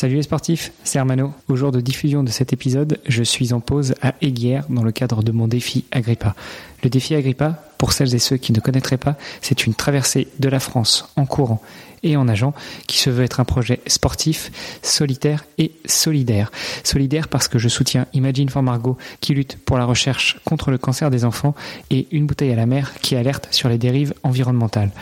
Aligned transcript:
Salut 0.00 0.16
les 0.16 0.22
sportifs, 0.22 0.72
c'est 0.82 0.98
Hermano. 0.98 1.34
Au 1.48 1.56
jour 1.56 1.72
de 1.72 1.80
diffusion 1.82 2.24
de 2.24 2.30
cet 2.30 2.54
épisode, 2.54 2.98
je 3.06 3.22
suis 3.22 3.52
en 3.52 3.60
pause 3.60 3.94
à 4.00 4.14
Aiguière 4.22 4.64
dans 4.70 4.82
le 4.82 4.92
cadre 4.92 5.22
de 5.22 5.30
mon 5.30 5.46
défi 5.46 5.84
Agrippa. 5.90 6.34
Le 6.82 6.88
défi 6.88 7.14
Agrippa, 7.14 7.62
pour 7.76 7.92
celles 7.92 8.14
et 8.14 8.18
ceux 8.18 8.38
qui 8.38 8.54
ne 8.54 8.60
connaîtraient 8.60 8.96
pas, 8.96 9.18
c'est 9.42 9.66
une 9.66 9.74
traversée 9.74 10.28
de 10.38 10.48
la 10.48 10.58
France 10.58 11.12
en 11.16 11.26
courant 11.26 11.60
et 12.02 12.16
en 12.16 12.24
nageant 12.24 12.54
qui 12.86 12.98
se 12.98 13.10
veut 13.10 13.24
être 13.24 13.40
un 13.40 13.44
projet 13.44 13.80
sportif, 13.86 14.50
solitaire 14.80 15.44
et 15.58 15.72
solidaire. 15.84 16.50
Solidaire 16.82 17.28
parce 17.28 17.46
que 17.46 17.58
je 17.58 17.68
soutiens 17.68 18.06
Imagine 18.14 18.48
for 18.48 18.62
Margot 18.62 18.96
qui 19.20 19.34
lutte 19.34 19.58
pour 19.58 19.76
la 19.76 19.84
recherche 19.84 20.40
contre 20.46 20.70
le 20.70 20.78
cancer 20.78 21.10
des 21.10 21.26
enfants 21.26 21.54
et 21.90 22.06
Une 22.10 22.24
bouteille 22.24 22.52
à 22.52 22.56
la 22.56 22.64
mer 22.64 22.94
qui 23.02 23.16
alerte 23.16 23.48
sur 23.50 23.68
les 23.68 23.76
dérives 23.76 24.14
environnementales. 24.22 24.92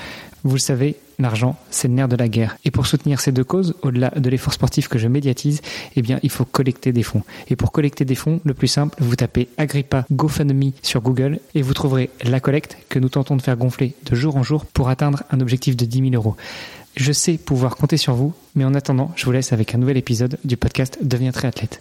Vous 0.45 0.55
le 0.55 0.61
savez, 0.61 0.97
l'argent, 1.19 1.57
c'est 1.71 1.89
le 1.89 1.95
nerf 1.95 2.09
de 2.09 2.17
la 2.17 2.29
guerre. 2.29 2.57
Et 2.65 2.71
pour 2.71 2.87
soutenir 2.87 3.21
ces 3.21 3.33
deux 3.33 3.45
causes, 3.45 3.75
au-delà 3.83 4.11
de 4.11 4.31
l'effort 4.31 4.53
sportif 4.53 4.89
que 4.89 4.99
je 4.99 5.09
médiatise, 5.09 5.61
eh 5.97 6.03
bien, 6.03 6.21
il 6.23 6.31
faut 6.31 6.45
collecter 6.45 6.93
des 6.93 7.03
fonds. 7.03 7.23
Et 7.49 7.57
pour 7.57 7.73
collecter 7.73 8.05
des 8.05 8.15
fonds, 8.15 8.41
le 8.45 8.55
plus 8.55 8.69
simple, 8.69 8.97
vous 9.01 9.17
tapez 9.17 9.49
Agrippa 9.57 10.07
GoFundMe 10.13 10.73
sur 10.83 11.01
Google 11.01 11.41
et 11.55 11.63
vous 11.63 11.75
trouverez 11.75 12.11
la 12.25 12.41
collecte 12.41 12.79
que 12.89 12.99
nous 12.99 13.09
tentons 13.09 13.37
de 13.37 13.43
faire 13.43 13.57
gonfler 13.57 13.95
de 14.05 14.15
jour 14.15 14.37
en 14.37 14.43
jour 14.43 14.65
pour 14.65 14.89
atteindre 14.89 15.23
un 15.31 15.41
objectif 15.41 15.77
de 15.77 15.85
10 15.85 16.11
000 16.11 16.15
euros. 16.15 16.37
Je 16.97 17.13
sais 17.13 17.39
pouvoir 17.39 17.77
compter 17.77 17.97
sur 17.97 18.15
vous, 18.15 18.33
mais 18.55 18.65
en 18.65 18.75
attendant, 18.75 19.13
je 19.17 19.25
vous 19.25 19.33
laisse 19.33 19.53
avec 19.53 19.75
un 19.75 19.79
nouvel 19.79 19.97
épisode 19.97 20.39
du 20.45 20.57
podcast 20.57 20.99
Deviens 21.03 21.33
triathlète 21.33 21.81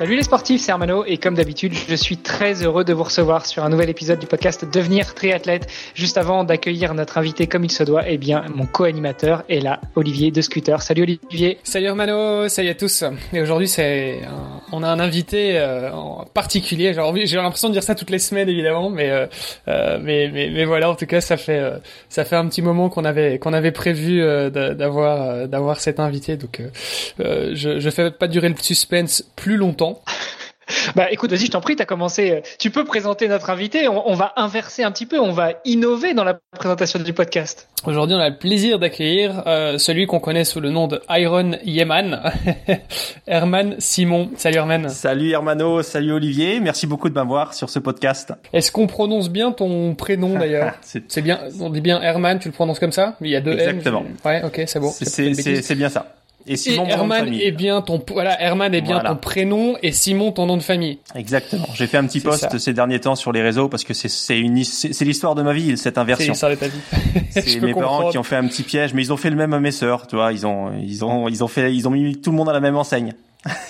Salut 0.00 0.16
les 0.16 0.22
sportifs, 0.22 0.62
c'est 0.62 0.72
Armano 0.72 1.04
et 1.04 1.18
comme 1.18 1.34
d'habitude, 1.34 1.74
je 1.74 1.94
suis 1.94 2.16
très 2.16 2.62
heureux 2.62 2.84
de 2.84 2.94
vous 2.94 3.02
recevoir 3.02 3.44
sur 3.44 3.64
un 3.64 3.68
nouvel 3.68 3.90
épisode 3.90 4.18
du 4.18 4.26
podcast 4.26 4.64
Devenir 4.64 5.14
triathlète. 5.14 5.66
Juste 5.94 6.16
avant 6.16 6.42
d'accueillir 6.42 6.94
notre 6.94 7.18
invité 7.18 7.46
comme 7.46 7.64
il 7.64 7.70
se 7.70 7.82
doit, 7.82 8.08
eh 8.08 8.16
bien 8.16 8.46
mon 8.54 8.64
co-animateur 8.64 9.44
est 9.50 9.60
là, 9.60 9.78
Olivier 9.96 10.30
de 10.30 10.40
Scooter. 10.40 10.80
Salut 10.80 11.02
Olivier. 11.02 11.58
Salut 11.64 11.88
Armano, 11.88 12.48
salut 12.48 12.70
à 12.70 12.74
tous. 12.74 13.04
Et 13.34 13.42
aujourd'hui, 13.42 13.68
c'est 13.68 14.22
on 14.72 14.82
a 14.82 14.88
un 14.88 15.00
invité 15.00 15.58
euh, 15.58 15.92
en 15.92 16.24
particulier. 16.32 16.94
J'ai 16.94 17.36
l'impression 17.36 17.68
de 17.68 17.74
dire 17.74 17.82
ça 17.82 17.94
toutes 17.94 18.08
les 18.08 18.18
semaines 18.18 18.48
évidemment, 18.48 18.88
mais, 18.88 19.10
euh, 19.10 19.26
euh, 19.68 19.98
mais, 20.02 20.30
mais 20.32 20.48
mais 20.48 20.64
voilà, 20.64 20.88
en 20.88 20.94
tout 20.94 21.04
cas, 21.04 21.20
ça 21.20 21.36
fait 21.36 21.60
ça 22.08 22.24
fait 22.24 22.36
un 22.36 22.46
petit 22.46 22.62
moment 22.62 22.88
qu'on 22.88 23.04
avait 23.04 23.38
qu'on 23.38 23.52
avait 23.52 23.70
prévu 23.70 24.22
d'avoir 24.50 25.46
d'avoir 25.46 25.78
cet 25.78 26.00
invité. 26.00 26.38
Donc 26.38 26.62
je 27.18 27.78
je 27.78 27.90
fais 27.90 28.10
pas 28.10 28.28
durer 28.28 28.48
le 28.48 28.56
suspense 28.58 29.24
plus 29.36 29.58
longtemps. 29.58 29.89
Bah 30.94 31.10
écoute, 31.10 31.30
vas-y, 31.30 31.46
je 31.46 31.50
t'en 31.50 31.60
prie, 31.60 31.76
tu 31.76 31.82
as 31.82 31.86
commencé. 31.86 32.42
Tu 32.58 32.70
peux 32.70 32.84
présenter 32.84 33.28
notre 33.28 33.50
invité. 33.50 33.88
On, 33.88 34.14
va 34.14 34.32
inverser 34.36 34.82
un 34.82 34.90
petit 34.90 35.06
peu, 35.06 35.18
on 35.18 35.32
va 35.32 35.54
innover 35.64 36.14
dans 36.14 36.24
la 36.24 36.38
présentation 36.58 36.98
du 36.98 37.12
podcast. 37.12 37.68
Aujourd'hui, 37.86 38.14
on 38.14 38.20
a 38.20 38.28
le 38.28 38.36
plaisir 38.36 38.78
d'accueillir 38.78 39.42
euh, 39.46 39.78
celui 39.78 40.06
qu'on 40.06 40.20
connaît 40.20 40.44
sous 40.44 40.60
le 40.60 40.70
nom 40.70 40.86
de 40.86 41.00
Iron 41.10 41.52
Yeman, 41.64 42.20
Herman 43.26 43.76
Simon. 43.78 44.30
Salut 44.36 44.58
Herman. 44.58 44.88
Salut 44.90 45.30
Hermano, 45.30 45.82
salut 45.82 46.12
Olivier. 46.12 46.60
Merci 46.60 46.86
beaucoup 46.86 47.08
de 47.08 47.14
m'avoir 47.14 47.54
sur 47.54 47.70
ce 47.70 47.78
podcast. 47.78 48.32
Est-ce 48.52 48.70
qu'on 48.70 48.86
prononce 48.86 49.30
bien 49.30 49.52
ton 49.52 49.94
prénom 49.94 50.38
d'ailleurs 50.38 50.74
C'est 50.82 51.22
bien, 51.22 51.40
on 51.60 51.70
dit 51.70 51.80
bien 51.80 52.00
Herman, 52.02 52.38
tu 52.38 52.48
le 52.48 52.54
prononces 52.54 52.78
comme 52.78 52.92
ça 52.92 53.16
Il 53.20 53.30
y 53.30 53.36
a 53.36 53.40
deux 53.40 53.52
Exactement. 53.52 54.04
Ouais, 54.24 54.42
ok, 54.44 54.62
c'est 54.66 54.80
bon. 54.80 54.90
C'est 54.90 55.74
bien 55.74 55.88
ça. 55.88 56.19
Et 56.50 56.56
Simon, 56.56 56.84
Herman 56.84 57.32
est 57.32 57.52
bien 57.52 57.80
ton 57.80 58.02
voilà 58.08 58.42
Herman 58.42 58.74
est 58.74 58.80
bien 58.80 58.98
ton 58.98 59.14
prénom 59.14 59.76
et 59.84 59.92
Simon 59.92 60.32
ton 60.32 60.46
nom 60.46 60.56
de 60.56 60.62
famille. 60.62 60.98
Exactement. 61.14 61.68
J'ai 61.74 61.86
fait 61.86 61.96
un 61.96 62.04
petit 62.06 62.18
post 62.18 62.58
ces 62.58 62.72
derniers 62.72 62.98
temps 62.98 63.14
sur 63.14 63.30
les 63.30 63.40
réseaux 63.40 63.68
parce 63.68 63.84
que 63.84 63.94
c'est 63.94 64.08
c'est 64.08 64.36
une 64.36 64.64
c'est 64.64 65.04
l'histoire 65.04 65.36
de 65.36 65.42
ma 65.42 65.52
vie 65.52 65.78
cette 65.78 65.96
inversion. 65.96 66.34
C'est 66.34 66.48
l'histoire 66.48 66.50
de 66.50 66.56
ta 66.56 66.66
vie. 66.66 67.24
c'est 67.30 67.60
mes 67.60 67.72
parents 67.72 68.10
qui 68.10 68.18
ont 68.18 68.24
fait 68.24 68.34
un 68.34 68.48
petit 68.48 68.64
piège, 68.64 68.94
mais 68.94 69.02
ils 69.02 69.12
ont 69.12 69.16
fait 69.16 69.30
le 69.30 69.36
même 69.36 69.52
à 69.52 69.60
mes 69.60 69.70
sœurs, 69.70 70.08
tu 70.08 70.16
vois. 70.16 70.32
Ils 70.32 70.44
ont 70.44 70.72
ils 70.82 71.04
ont 71.04 71.28
ils 71.28 71.44
ont 71.44 71.48
fait 71.48 71.72
ils 71.72 71.86
ont 71.86 71.92
mis 71.92 72.20
tout 72.20 72.32
le 72.32 72.36
monde 72.36 72.48
à 72.48 72.52
la 72.52 72.60
même 72.60 72.76
enseigne. 72.76 73.14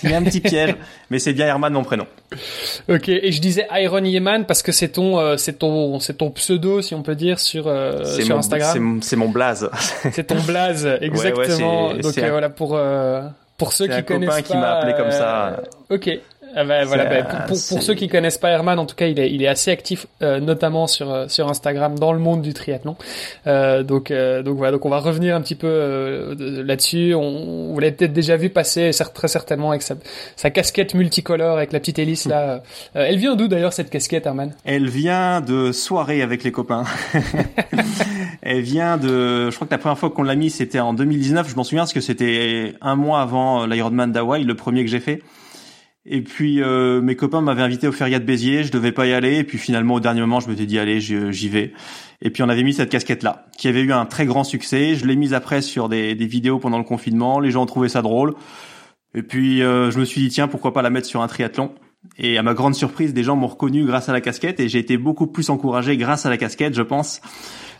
Il 0.03 0.09
y 0.09 0.13
a 0.13 0.17
un 0.17 0.23
petit 0.23 0.41
piège, 0.41 0.75
mais 1.09 1.19
c'est 1.19 1.33
bien 1.33 1.47
Herman 1.47 1.71
mon 1.71 1.83
prénom. 1.83 2.05
Ok, 2.89 3.07
et 3.07 3.31
je 3.31 3.39
disais 3.39 3.67
Iron 3.71 4.03
Yeman 4.03 4.45
parce 4.45 4.63
que 4.63 4.71
c'est 4.71 4.89
ton, 4.89 5.19
euh, 5.19 5.37
c'est 5.37 5.59
ton, 5.59 5.99
c'est 5.99 6.15
ton 6.15 6.29
pseudo, 6.31 6.81
si 6.81 6.93
on 6.93 7.03
peut 7.03 7.15
dire, 7.15 7.39
sur 7.39 7.67
euh, 7.67 8.03
sur 8.03 8.37
Instagram. 8.37 8.99
C'est 9.01 9.15
mon 9.15 9.29
blaze. 9.29 9.69
c'est 10.11 10.25
ton 10.27 10.41
blaze, 10.41 10.85
exactement. 11.01 11.93
Donc 11.93 12.17
euh, 12.17 12.29
voilà 12.31 12.49
pour 12.49 12.79
pour 13.57 13.73
ceux 13.73 13.87
qui 13.87 14.03
connaissent 14.03 14.29
pas. 14.29 14.35
Un 14.35 14.41
copain 14.41 14.53
qui 14.53 14.57
m'a 14.57 14.71
appelé 14.77 14.93
comme 14.93 15.11
ça. 15.11 15.61
Ok. 15.89 16.09
Ah 16.55 16.63
bah, 16.63 16.83
voilà, 16.85 17.05
bah, 17.05 17.23
pour, 17.47 17.57
pour, 17.69 17.83
ceux 17.83 17.93
qui 17.93 18.07
connaissent 18.07 18.37
pas 18.37 18.49
Herman, 18.49 18.77
en 18.79 18.85
tout 18.85 18.95
cas, 18.95 19.07
il 19.07 19.19
est, 19.19 19.31
il 19.31 19.41
est 19.41 19.47
assez 19.47 19.71
actif, 19.71 20.07
euh, 20.21 20.39
notamment 20.39 20.87
sur 20.87 21.11
euh, 21.11 21.27
sur 21.27 21.49
Instagram, 21.49 21.97
dans 21.97 22.13
le 22.13 22.19
monde 22.19 22.41
du 22.41 22.53
triathlon. 22.53 22.95
Euh, 23.47 23.83
donc 23.83 24.11
euh, 24.11 24.43
donc 24.43 24.57
voilà, 24.57 24.71
donc 24.71 24.85
on 24.85 24.89
va 24.89 24.99
revenir 24.99 25.35
un 25.35 25.41
petit 25.41 25.55
peu 25.55 25.67
euh, 25.67 26.63
là-dessus. 26.63 27.13
On, 27.15 27.73
vous 27.73 27.79
l'avez 27.79 27.93
peut-être 27.93 28.13
déjà 28.13 28.37
vu 28.37 28.49
passer, 28.49 28.91
très 29.13 29.27
certainement 29.27 29.69
avec 29.71 29.81
sa, 29.81 29.95
sa 30.35 30.49
casquette 30.49 30.93
multicolore 30.93 31.57
avec 31.57 31.71
la 31.71 31.79
petite 31.79 31.99
hélice 31.99 32.25
là. 32.25 32.63
elle 32.93 33.17
vient 33.17 33.35
d'où 33.35 33.47
d'ailleurs 33.47 33.73
cette 33.73 33.89
casquette, 33.89 34.25
Herman? 34.25 34.53
Elle 34.65 34.89
vient 34.89 35.41
de 35.41 35.71
soirée 35.71 36.21
avec 36.21 36.43
les 36.43 36.51
copains. 36.51 36.83
elle 38.41 38.61
vient 38.61 38.97
de, 38.97 39.49
je 39.49 39.55
crois 39.55 39.67
que 39.67 39.73
la 39.73 39.77
première 39.77 39.97
fois 39.97 40.09
qu'on 40.09 40.23
l'a 40.23 40.35
mis, 40.35 40.49
c'était 40.49 40.79
en 40.79 40.93
2019. 40.93 41.49
Je 41.49 41.55
m'en 41.55 41.63
souviens 41.63 41.83
parce 41.83 41.93
que 41.93 42.01
c'était 42.01 42.73
un 42.81 42.95
mois 42.95 43.21
avant 43.21 43.65
l'Ironman 43.65 44.11
d'Hawaï, 44.11 44.43
le 44.43 44.55
premier 44.55 44.83
que 44.83 44.89
j'ai 44.89 44.99
fait. 44.99 45.21
Et 46.05 46.21
puis 46.21 46.61
euh, 46.61 46.99
mes 46.99 47.15
copains 47.15 47.41
m'avaient 47.41 47.61
invité 47.61 47.87
au 47.87 47.91
Feria 47.91 48.17
de 48.17 48.25
Béziers, 48.25 48.63
je 48.63 48.71
devais 48.71 48.91
pas 48.91 49.05
y 49.05 49.13
aller, 49.13 49.37
et 49.37 49.43
puis 49.43 49.59
finalement 49.59 49.95
au 49.95 49.99
dernier 49.99 50.21
moment 50.21 50.39
je 50.39 50.49
me 50.49 50.55
suis 50.55 50.65
dit 50.65 50.79
allez 50.79 50.99
j'y 50.99 51.49
vais. 51.49 51.73
Et 52.23 52.31
puis 52.31 52.41
on 52.41 52.49
avait 52.49 52.63
mis 52.63 52.73
cette 52.73 52.89
casquette 52.89 53.21
là, 53.21 53.45
qui 53.57 53.67
avait 53.67 53.81
eu 53.81 53.93
un 53.93 54.05
très 54.05 54.25
grand 54.25 54.43
succès. 54.43 54.95
Je 54.95 55.05
l'ai 55.05 55.15
mise 55.15 55.33
après 55.33 55.61
sur 55.61 55.89
des, 55.89 56.15
des, 56.15 56.25
vidéos 56.25 56.57
pendant 56.57 56.79
le 56.79 56.83
confinement, 56.83 57.39
les 57.39 57.51
gens 57.51 57.63
ont 57.63 57.67
trouvé 57.67 57.87
ça 57.87 58.01
drôle. 58.01 58.33
Et 59.13 59.21
puis 59.21 59.61
euh, 59.61 59.91
je 59.91 59.99
me 59.99 60.05
suis 60.05 60.21
dit 60.21 60.29
tiens 60.29 60.47
pourquoi 60.47 60.73
pas 60.73 60.81
la 60.81 60.89
mettre 60.89 61.07
sur 61.07 61.21
un 61.21 61.27
triathlon. 61.27 61.71
Et 62.17 62.39
à 62.39 62.41
ma 62.41 62.55
grande 62.55 62.73
surprise, 62.73 63.13
des 63.13 63.23
gens 63.23 63.35
m'ont 63.35 63.47
reconnu 63.47 63.85
grâce 63.85 64.09
à 64.09 64.13
la 64.13 64.21
casquette 64.21 64.59
et 64.59 64.67
j'ai 64.69 64.79
été 64.79 64.97
beaucoup 64.97 65.27
plus 65.27 65.51
encouragé 65.51 65.97
grâce 65.97 66.25
à 66.25 66.31
la 66.31 66.37
casquette, 66.37 66.73
je 66.73 66.81
pense. 66.81 67.21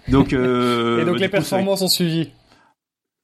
Donc, 0.09 0.33
euh, 0.33 1.01
et 1.01 1.05
donc 1.05 1.19
les 1.19 1.27
performances 1.27 1.81
ont 1.81 1.87
suivi 1.87 2.29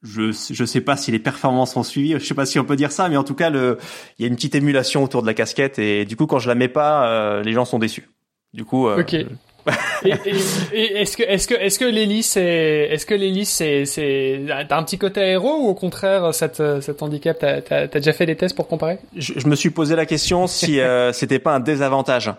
je 0.04 0.32
je 0.32 0.66
sais 0.66 0.82
pas 0.82 0.96
si 0.96 1.12
les 1.12 1.20
performances 1.20 1.76
ont 1.76 1.84
suivi, 1.84 2.14
je 2.14 2.20
sais 2.20 2.36
pas 2.36 2.46
si 2.46 2.60
on 2.60 2.66
peut 2.66 2.76
dire 2.76 2.92
ça, 2.92 3.10
mais 3.10 3.18
en 3.18 3.24
tout 3.24 3.36
cas 3.36 3.50
le 3.50 3.78
il 4.18 4.24
y 4.24 4.26
a 4.26 4.28
une 4.28 4.36
petite 4.36 4.56
émulation 4.56 5.04
autour 5.04 5.22
de 5.22 5.28
la 5.28 5.34
casquette 5.34 5.80
et 5.80 6.06
du 6.06 6.16
coup 6.16 6.28
quand 6.28 6.40
je 6.40 6.48
la 6.48 6.56
mets 6.56 6.68
pas, 6.68 7.08
euh, 7.08 7.44
les 7.44 7.54
gens 7.54 7.66
sont 7.66 7.80
déçus. 7.80 8.10
Du 8.54 8.64
coup. 8.64 8.88
Euh, 8.88 9.02
ok. 9.02 9.14
et, 10.06 11.02
est-ce 11.02 11.18
que 11.18 11.24
est-ce 11.24 11.46
que 11.46 11.54
est-ce 11.56 11.78
que 11.78 11.84
l'hélice 11.84 12.30
c'est 12.32 12.88
est-ce 12.90 13.06
que 13.06 13.14
l'hélice 13.14 13.50
c'est 13.50 13.84
c'est 13.86 14.46
t'as 14.48 14.78
un 14.78 14.84
petit 14.84 14.98
côté 14.98 15.20
aéro 15.20 15.58
ou 15.58 15.68
au 15.68 15.74
contraire 15.74 16.34
cette 16.34 16.64
cet 16.80 17.04
handicap 17.04 17.38
t'as 17.38 17.62
t'as 17.62 17.88
déjà 17.88 18.14
fait 18.14 18.26
des 18.26 18.38
tests 18.38 18.56
pour 18.56 18.70
comparer? 18.70 19.00
Je, 19.14 19.34
je, 19.36 19.48
me 19.48 19.56
suis 19.56 19.72
posé 19.72 19.98
la 19.98 20.06
question 20.06 20.48
si 20.48 20.80
euh, 20.80 21.12
c'était 21.14 21.40
pas 21.40 21.54
un 21.54 21.60
désavantage. 21.60 22.32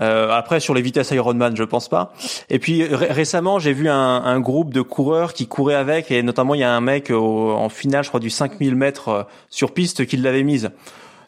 Euh, 0.00 0.30
après 0.30 0.60
sur 0.60 0.74
les 0.74 0.82
vitesses 0.82 1.10
Ironman, 1.10 1.56
je 1.56 1.64
pense 1.64 1.88
pas. 1.88 2.12
Et 2.50 2.58
puis 2.58 2.84
récemment, 2.84 3.58
j'ai 3.58 3.72
vu 3.72 3.88
un, 3.88 4.40
groupe 4.40 4.72
de 4.72 4.82
coureurs 4.82 5.32
qui 5.32 5.46
couraient 5.46 5.74
avec, 5.74 6.10
et 6.10 6.22
notamment 6.22 6.54
il 6.54 6.60
y 6.60 6.64
a 6.64 6.72
un 6.72 6.80
mec 6.80 7.10
en 7.10 7.68
finale, 7.68 8.04
je 8.04 8.08
crois 8.08 8.20
du 8.20 8.30
5000 8.30 8.74
mètres 8.74 9.08
euh, 9.08 9.22
sur 9.50 9.72
piste, 9.72 10.06
qui 10.06 10.16
l'avait 10.16 10.44
mise. 10.44 10.70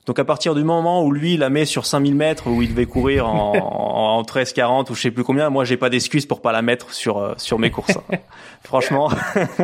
Donc 0.07 0.19
à 0.19 0.25
partir 0.25 0.55
du 0.55 0.65
moment 0.65 1.05
où 1.05 1.13
lui 1.13 1.37
la 1.37 1.51
met 1.51 1.65
sur 1.65 1.87
5000 1.87 2.15
mètres 2.15 2.49
où 2.49 2.63
il 2.63 2.71
devait 2.71 2.87
courir 2.87 3.29
en, 3.29 3.53
en 4.19 4.25
13 4.25 4.53
40 4.53 4.91
ou 4.91 4.95
je 4.95 5.03
sais 5.03 5.11
plus 5.11 5.25
combien, 5.25 5.51
moi 5.51 5.65
j'ai 5.65 5.77
pas 5.77 5.91
d'excuse 5.91 6.27
pour 6.27 6.41
pas 6.41 6.53
la 6.53 6.63
mettre 6.63 6.93
sur 6.93 7.19
euh, 7.19 7.35
sur 7.37 7.59
mes 7.59 7.71
courses. 7.71 7.99
Franchement, 8.63 9.11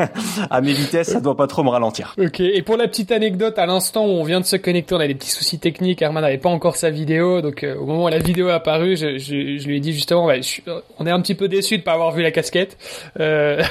à 0.50 0.60
mes 0.60 0.72
vitesses, 0.72 1.12
ça 1.12 1.20
doit 1.20 1.36
pas 1.36 1.46
trop 1.46 1.62
me 1.62 1.68
ralentir. 1.68 2.14
Ok. 2.18 2.40
Et 2.40 2.62
pour 2.62 2.76
la 2.76 2.88
petite 2.88 3.12
anecdote, 3.12 3.58
à 3.58 3.66
l'instant 3.66 4.06
où 4.06 4.10
on 4.10 4.24
vient 4.24 4.40
de 4.40 4.46
se 4.46 4.56
connecter, 4.56 4.94
on 4.94 5.00
a 5.00 5.06
des 5.06 5.14
petits 5.14 5.30
soucis 5.30 5.58
techniques. 5.58 6.00
Herman 6.00 6.22
n'avait 6.22 6.38
pas 6.38 6.48
encore 6.48 6.76
sa 6.76 6.90
vidéo, 6.90 7.42
donc 7.42 7.62
euh, 7.62 7.76
au 7.76 7.84
moment 7.84 8.04
où 8.04 8.08
la 8.08 8.18
vidéo 8.18 8.48
est 8.48 8.52
apparue, 8.52 8.96
je, 8.96 9.18
je, 9.18 9.58
je 9.58 9.66
lui 9.66 9.76
ai 9.76 9.80
dit 9.80 9.92
justement, 9.92 10.26
bah, 10.26 10.34
on 10.98 11.06
est 11.06 11.10
un 11.10 11.20
petit 11.20 11.34
peu 11.34 11.48
déçu 11.48 11.78
de 11.78 11.82
pas 11.82 11.92
avoir 11.92 12.12
vu 12.12 12.22
la 12.22 12.30
casquette. 12.30 12.78
Euh... 13.20 13.62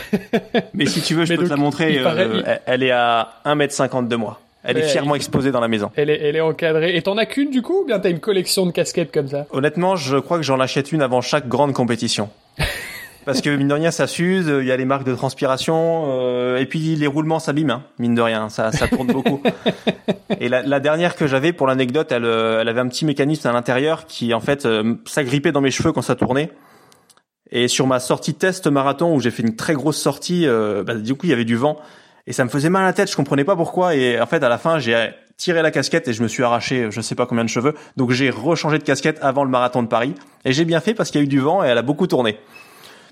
Mais 0.73 0.85
si 0.85 1.01
tu 1.01 1.15
veux, 1.15 1.25
je 1.25 1.33
peux 1.35 1.45
te 1.45 1.49
la 1.49 1.57
montrer. 1.57 1.99
Euh, 1.99 2.57
elle 2.65 2.83
est 2.83 2.91
à 2.91 3.29
1m50 3.45 4.07
de 4.07 4.15
moi. 4.15 4.39
Elle 4.65 4.77
est 4.77 4.87
fièrement 4.87 5.15
exposée 5.15 5.51
dans 5.51 5.59
la 5.59 5.67
maison. 5.67 5.91
Elle 5.95 6.09
est, 6.09 6.19
elle 6.21 6.35
est 6.35 6.41
encadrée. 6.41 6.95
Et 6.95 7.01
t'en 7.01 7.17
as 7.17 7.25
qu'une 7.25 7.51
du 7.51 7.61
coup 7.61 7.81
ou 7.81 7.85
bien 7.85 7.99
t'as 7.99 8.09
une 8.09 8.19
collection 8.19 8.65
de 8.65 8.71
casquettes 8.71 9.11
comme 9.11 9.27
ça? 9.27 9.45
Honnêtement, 9.51 9.95
je 9.95 10.17
crois 10.17 10.37
que 10.37 10.43
j'en 10.43 10.59
achète 10.59 10.91
une 10.91 11.01
avant 11.01 11.21
chaque 11.21 11.47
grande 11.47 11.73
compétition. 11.73 12.29
Parce 13.25 13.41
que 13.41 13.49
mine 13.49 13.67
de 13.67 13.73
rien, 13.73 13.89
ça 13.89 14.05
s'use, 14.05 14.45
il 14.47 14.67
y 14.67 14.71
a 14.71 14.77
les 14.77 14.85
marques 14.85 15.03
de 15.03 15.15
transpiration, 15.15 16.05
euh, 16.09 16.57
et 16.57 16.67
puis 16.67 16.95
les 16.95 17.07
roulements 17.07 17.39
s'abîment, 17.39 17.71
hein, 17.71 17.83
mine 17.97 18.13
de 18.13 18.21
rien, 18.21 18.49
ça, 18.49 18.71
ça 18.71 18.87
tourne 18.87 19.07
beaucoup. 19.07 19.41
et 20.39 20.47
la, 20.47 20.61
la, 20.61 20.79
dernière 20.79 21.15
que 21.15 21.25
j'avais, 21.25 21.51
pour 21.51 21.65
l'anecdote, 21.65 22.11
elle, 22.11 22.23
euh, 22.23 22.61
elle 22.61 22.67
avait 22.67 22.81
un 22.81 22.87
petit 22.87 23.03
mécanisme 23.03 23.47
à 23.47 23.51
l'intérieur 23.51 24.05
qui 24.05 24.31
en 24.35 24.41
fait 24.41 24.67
euh, 24.67 24.93
s'agrippait 25.05 25.51
dans 25.51 25.61
mes 25.61 25.71
cheveux 25.71 25.91
quand 25.91 26.03
ça 26.03 26.15
tournait. 26.15 26.51
Et 27.51 27.67
sur 27.67 27.87
ma 27.87 27.99
sortie 27.99 28.33
test 28.33 28.67
marathon 28.67 29.15
où 29.15 29.19
j'ai 29.19 29.31
fait 29.31 29.43
une 29.43 29.55
très 29.55 29.73
grosse 29.73 29.97
sortie, 29.97 30.45
euh, 30.45 30.83
bah, 30.83 30.95
du 30.95 31.15
coup 31.15 31.25
il 31.25 31.29
y 31.29 31.33
avait 31.33 31.45
du 31.45 31.55
vent 31.55 31.77
et 32.27 32.33
ça 32.33 32.43
me 32.43 32.49
faisait 32.49 32.69
mal 32.69 32.83
à 32.83 32.87
la 32.87 32.93
tête. 32.93 33.09
Je 33.09 33.15
comprenais 33.15 33.43
pas 33.43 33.55
pourquoi. 33.55 33.95
Et 33.95 34.19
en 34.19 34.25
fait 34.25 34.43
à 34.43 34.49
la 34.49 34.57
fin 34.57 34.79
j'ai 34.79 35.11
tiré 35.37 35.61
la 35.61 35.71
casquette 35.71 36.07
et 36.07 36.13
je 36.13 36.23
me 36.23 36.27
suis 36.27 36.43
arraché 36.43 36.87
je 36.91 37.01
sais 37.01 37.15
pas 37.15 37.25
combien 37.25 37.43
de 37.43 37.49
cheveux. 37.49 37.75
Donc 37.97 38.11
j'ai 38.11 38.29
rechangé 38.29 38.77
de 38.77 38.83
casquette 38.83 39.19
avant 39.21 39.43
le 39.43 39.49
marathon 39.49 39.83
de 39.83 39.87
Paris 39.87 40.13
et 40.43 40.53
j'ai 40.53 40.65
bien 40.65 40.79
fait 40.79 40.93
parce 40.93 41.11
qu'il 41.11 41.21
y 41.21 41.23
a 41.23 41.25
eu 41.25 41.29
du 41.29 41.39
vent 41.39 41.63
et 41.63 41.67
elle 41.67 41.77
a 41.77 41.83
beaucoup 41.83 42.07
tourné. 42.07 42.37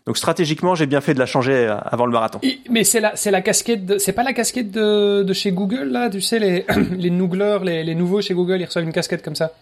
Donc 0.05 0.17
stratégiquement, 0.17 0.75
j'ai 0.75 0.85
bien 0.85 0.99
fait 0.99 1.13
de 1.13 1.19
la 1.19 1.25
changer 1.25 1.53
euh, 1.53 1.77
avant 1.85 2.05
le 2.05 2.11
marathon. 2.11 2.41
mais 2.69 2.83
c'est 2.83 2.99
la, 2.99 3.15
c'est 3.15 3.31
la 3.31 3.41
casquette, 3.41 3.99
c'est 3.99 4.11
pas 4.11 4.23
la 4.23 4.33
casquette 4.33 4.69
de, 4.69 5.23
de 5.23 5.33
chez 5.33 5.53
Google 5.53 5.85
là, 5.85 6.09
tu 6.09 6.19
sais 6.19 6.39
les 6.39 6.65
les 6.97 7.83
les 7.83 7.95
nouveaux 7.95 8.21
chez 8.21 8.33
Google, 8.33 8.59
ils 8.59 8.65
reçoivent 8.65 8.83
une 8.83 8.91
casquette 8.91 9.23
comme 9.23 9.35
ça? 9.35 9.53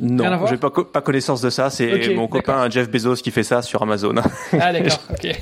Non, 0.00 0.46
j'ai 0.46 0.56
pas, 0.56 0.70
pas 0.70 1.00
connaissance 1.00 1.40
de 1.40 1.50
ça. 1.50 1.70
C'est 1.70 2.14
mon 2.14 2.28
copain 2.28 2.68
Jeff 2.70 2.90
Bezos 2.90 3.16
qui 3.16 3.30
fait 3.30 3.42
ça 3.42 3.62
sur 3.62 3.82
Amazon. 3.82 4.14
Ah 4.60 4.72
d'accord, 4.72 5.00
ok. 5.10 5.24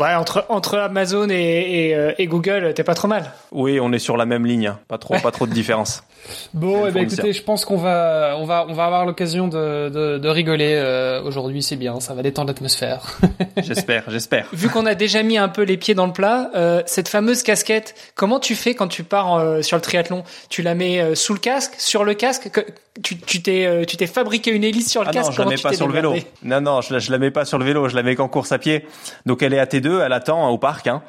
ouais, 0.00 0.14
entre 0.14 0.46
entre 0.48 0.78
Amazon 0.78 1.28
et, 1.30 1.88
et, 1.88 1.94
euh, 1.94 2.12
et 2.18 2.26
Google, 2.26 2.72
t'es 2.74 2.84
pas 2.84 2.94
trop 2.94 3.08
mal. 3.08 3.30
Oui, 3.52 3.78
on 3.80 3.92
est 3.92 3.98
sur 3.98 4.16
la 4.16 4.26
même 4.26 4.46
ligne, 4.46 4.72
pas 4.88 4.98
trop, 4.98 5.18
pas 5.18 5.30
trop 5.30 5.46
de 5.46 5.52
différence. 5.52 6.02
Bon, 6.54 6.86
eh 6.86 6.90
ben, 6.90 7.02
écoutez, 7.02 7.32
je 7.32 7.42
pense 7.42 7.64
qu'on 7.64 7.76
va, 7.76 8.36
on 8.38 8.44
va, 8.44 8.66
on 8.68 8.72
va 8.72 8.84
avoir 8.86 9.04
l'occasion 9.04 9.48
de, 9.48 9.88
de, 9.88 10.18
de, 10.18 10.28
rigoler 10.28 10.74
euh, 10.74 11.22
aujourd'hui. 11.22 11.62
C'est 11.62 11.76
bien, 11.76 12.00
ça 12.00 12.14
va 12.14 12.22
détendre 12.22 12.48
l'atmosphère. 12.48 13.18
j'espère, 13.56 14.04
j'espère. 14.08 14.48
Vu 14.52 14.68
qu'on 14.68 14.86
a 14.86 14.94
déjà 14.94 15.22
mis 15.22 15.36
un 15.36 15.48
peu 15.48 15.62
les 15.62 15.76
pieds 15.76 15.94
dans 15.94 16.06
le 16.06 16.12
plat, 16.12 16.50
euh, 16.54 16.82
cette 16.86 17.08
fameuse 17.08 17.42
casquette, 17.42 17.94
comment 18.14 18.40
tu 18.40 18.54
fais 18.54 18.74
quand 18.74 18.88
tu 18.88 19.04
pars 19.04 19.34
euh, 19.34 19.62
sur 19.62 19.76
le 19.76 19.82
triathlon? 19.82 20.24
Tu 20.48 20.62
la 20.62 20.74
mets 20.74 21.00
euh, 21.00 21.14
sous 21.14 21.34
le 21.34 21.40
casque, 21.40 21.74
sur 21.78 22.04
le 22.04 22.14
casque? 22.14 22.50
Tu 23.02 23.42
t'es, 23.42 23.84
tu 23.88 23.96
t'es 23.96 24.06
fabriqué 24.06 24.52
une 24.52 24.62
hélice 24.62 24.88
sur 24.90 25.02
le 25.02 25.08
ah 25.08 25.12
casque? 25.12 25.30
Non, 25.30 25.34
je 25.34 25.42
la 25.42 25.48
mets 25.48 25.56
pas 25.60 25.72
sur 25.72 25.88
le 25.88 25.94
vélo. 25.94 26.14
Non, 26.44 26.60
non, 26.60 26.80
je 26.80 26.92
la, 26.92 27.00
je 27.00 27.10
la 27.10 27.18
mets 27.18 27.32
pas 27.32 27.44
sur 27.44 27.58
le 27.58 27.64
vélo. 27.64 27.88
Je 27.88 27.96
la 27.96 28.04
mets 28.04 28.14
qu'en 28.14 28.28
course 28.28 28.52
à 28.52 28.58
pied. 28.58 28.86
Donc 29.26 29.42
elle 29.42 29.52
est 29.52 29.58
à 29.58 29.64
T2, 29.64 30.00
elle 30.00 30.12
attend 30.12 30.46
hein, 30.46 30.50
au 30.50 30.58
parc. 30.58 30.86
Hein. 30.86 31.02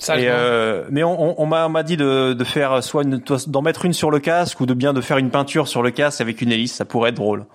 Et 0.00 0.28
euh, 0.28 0.84
mais 0.90 1.02
on, 1.02 1.40
on, 1.40 1.46
m'a 1.46 1.82
dit 1.82 1.96
de, 1.96 2.32
de 2.32 2.44
faire 2.44 2.82
soit 2.84 3.04
d'en 3.04 3.62
mettre 3.62 3.84
une 3.84 3.92
sur 3.92 4.10
le 4.10 4.20
casque 4.20 4.60
ou 4.60 4.66
de 4.66 4.74
bien 4.74 4.92
de 4.92 5.00
faire 5.00 5.18
une 5.18 5.30
peinture 5.30 5.66
sur 5.66 5.82
le 5.82 5.90
casque 5.90 6.20
avec 6.20 6.40
une 6.40 6.52
hélice, 6.52 6.74
ça 6.74 6.84
pourrait 6.84 7.10
être 7.10 7.16
drôle. 7.16 7.46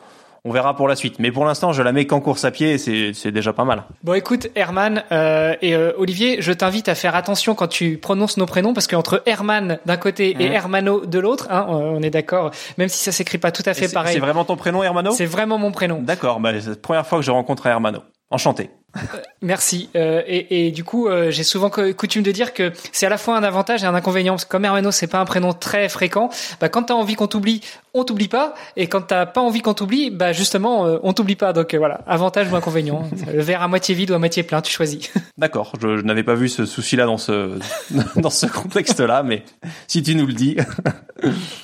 On 0.46 0.52
verra 0.52 0.76
pour 0.76 0.90
la 0.90 0.98
suite. 0.98 1.20
Mais 1.20 1.32
pour 1.32 1.46
l'instant, 1.46 1.72
je 1.72 1.82
la 1.82 1.94
mets 1.94 2.06
qu'en 2.06 2.20
course 2.20 2.44
à 2.44 2.52
pied 2.52 2.74
et 2.74 3.14
c'est 3.14 3.32
déjà 3.32 3.54
pas 3.54 3.64
mal. 3.64 3.84
Bon, 4.04 4.14
écoute, 4.14 4.48
Herman 4.56 5.04
euh, 5.14 5.56
et 5.62 5.74
euh, 5.74 5.94
Olivier, 5.98 6.42
je 6.42 6.52
t'invite 6.52 6.90
à 6.90 6.96
faire 6.96 7.16
attention 7.16 7.56
quand 7.56 7.70
tu 7.70 7.98
prononces 7.98 8.36
nos 8.36 8.46
prénoms 8.46 8.74
parce 8.74 8.88
qu'entre 8.88 9.24
Herman 9.26 9.80
d'un 9.86 9.96
côté 9.96 10.32
et 10.32 10.50
mmh. 10.50 10.54
Hermano 10.54 11.06
de 11.06 11.20
l'autre, 11.20 11.48
hein, 11.50 11.66
on 11.70 12.02
est 12.02 12.10
d'accord, 12.10 12.52
même 12.78 12.90
si 12.90 13.02
ça 13.02 13.14
s'écrit 13.14 13.38
pas 13.38 13.54
tout 13.54 13.64
à 13.66 13.74
fait 13.74 13.88
pareil. 13.88 14.16
C'est 14.16 14.20
vraiment 14.20 14.44
ton 14.44 14.58
prénom, 14.58 14.84
Hermano? 14.84 15.12
C'est 15.12 15.26
vraiment 15.26 15.58
mon 15.58 15.72
prénom. 15.72 16.02
D'accord, 16.02 16.42
bah, 16.42 16.52
c'est 16.60 16.72
la 16.72 16.76
première 16.76 17.08
fois 17.08 17.20
que 17.20 17.26
je 17.26 17.32
rencontre 17.32 17.66
Hermano. 17.66 18.00
Enchanté. 18.30 18.70
Euh, 18.96 19.00
merci. 19.42 19.90
Euh, 19.96 20.22
et, 20.28 20.68
et, 20.68 20.72
du 20.72 20.84
coup, 20.84 21.08
euh, 21.08 21.32
j'ai 21.32 21.44
souvent 21.44 21.70
coutume 21.70 22.24
de 22.24 22.32
dire 22.32 22.54
que 22.54 22.72
c'est 22.92 23.06
à 23.06 23.10
la 23.10 23.18
fois 23.18 23.38
un 23.38 23.44
avantage 23.44 23.84
et 23.84 23.88
un 23.88 23.96
inconvénient. 23.96 24.34
Parce 24.34 24.46
que 24.46 24.50
comme 24.52 24.66
Hermano, 24.66 24.92
c'est 24.92 25.08
pas 25.08 25.20
un 25.20 25.26
prénom 25.26 25.54
très 25.54 25.90
fréquent. 25.90 26.30
Bah, 26.60 26.70
quand 26.70 26.84
t'as 26.84 26.94
envie 26.94 27.16
qu'on 27.16 27.28
t'oublie, 27.28 27.62
on 27.94 28.04
t'oublie 28.04 28.28
pas. 28.28 28.54
Et 28.76 28.88
quand 28.88 29.02
t'as 29.02 29.26
pas 29.26 29.42
envie 29.42 29.62
qu'on 29.62 29.74
t'oublie, 29.74 30.10
bah 30.10 30.32
justement, 30.32 30.86
euh, 30.86 30.98
on 31.04 31.14
t'oublie 31.14 31.36
pas. 31.36 31.54
Donc 31.54 31.74
voilà, 31.76 32.02
avantage 32.08 32.52
ou 32.52 32.56
inconvénient. 32.56 33.10
Le 33.34 33.42
verre 33.42 33.62
à 33.62 33.68
moitié 33.68 33.96
vide 33.96 34.12
ou 34.12 34.14
à 34.16 34.20
moitié 34.20 34.44
plein, 34.44 34.62
tu 34.62 34.72
choisis. 34.72 35.12
D'accord. 35.38 35.74
Je, 35.82 35.98
je 35.98 36.02
n'avais 36.04 36.24
pas 36.24 36.36
vu 36.36 36.50
ce 36.50 36.66
souci-là 36.66 37.06
dans 37.06 37.18
ce 37.18 37.58
dans 38.16 38.30
ce 38.30 38.46
contexte-là, 38.46 39.24
mais 39.24 39.44
si 39.88 40.04
tu 40.04 40.16
nous 40.16 40.28
le 40.28 40.34
dis. 40.34 40.58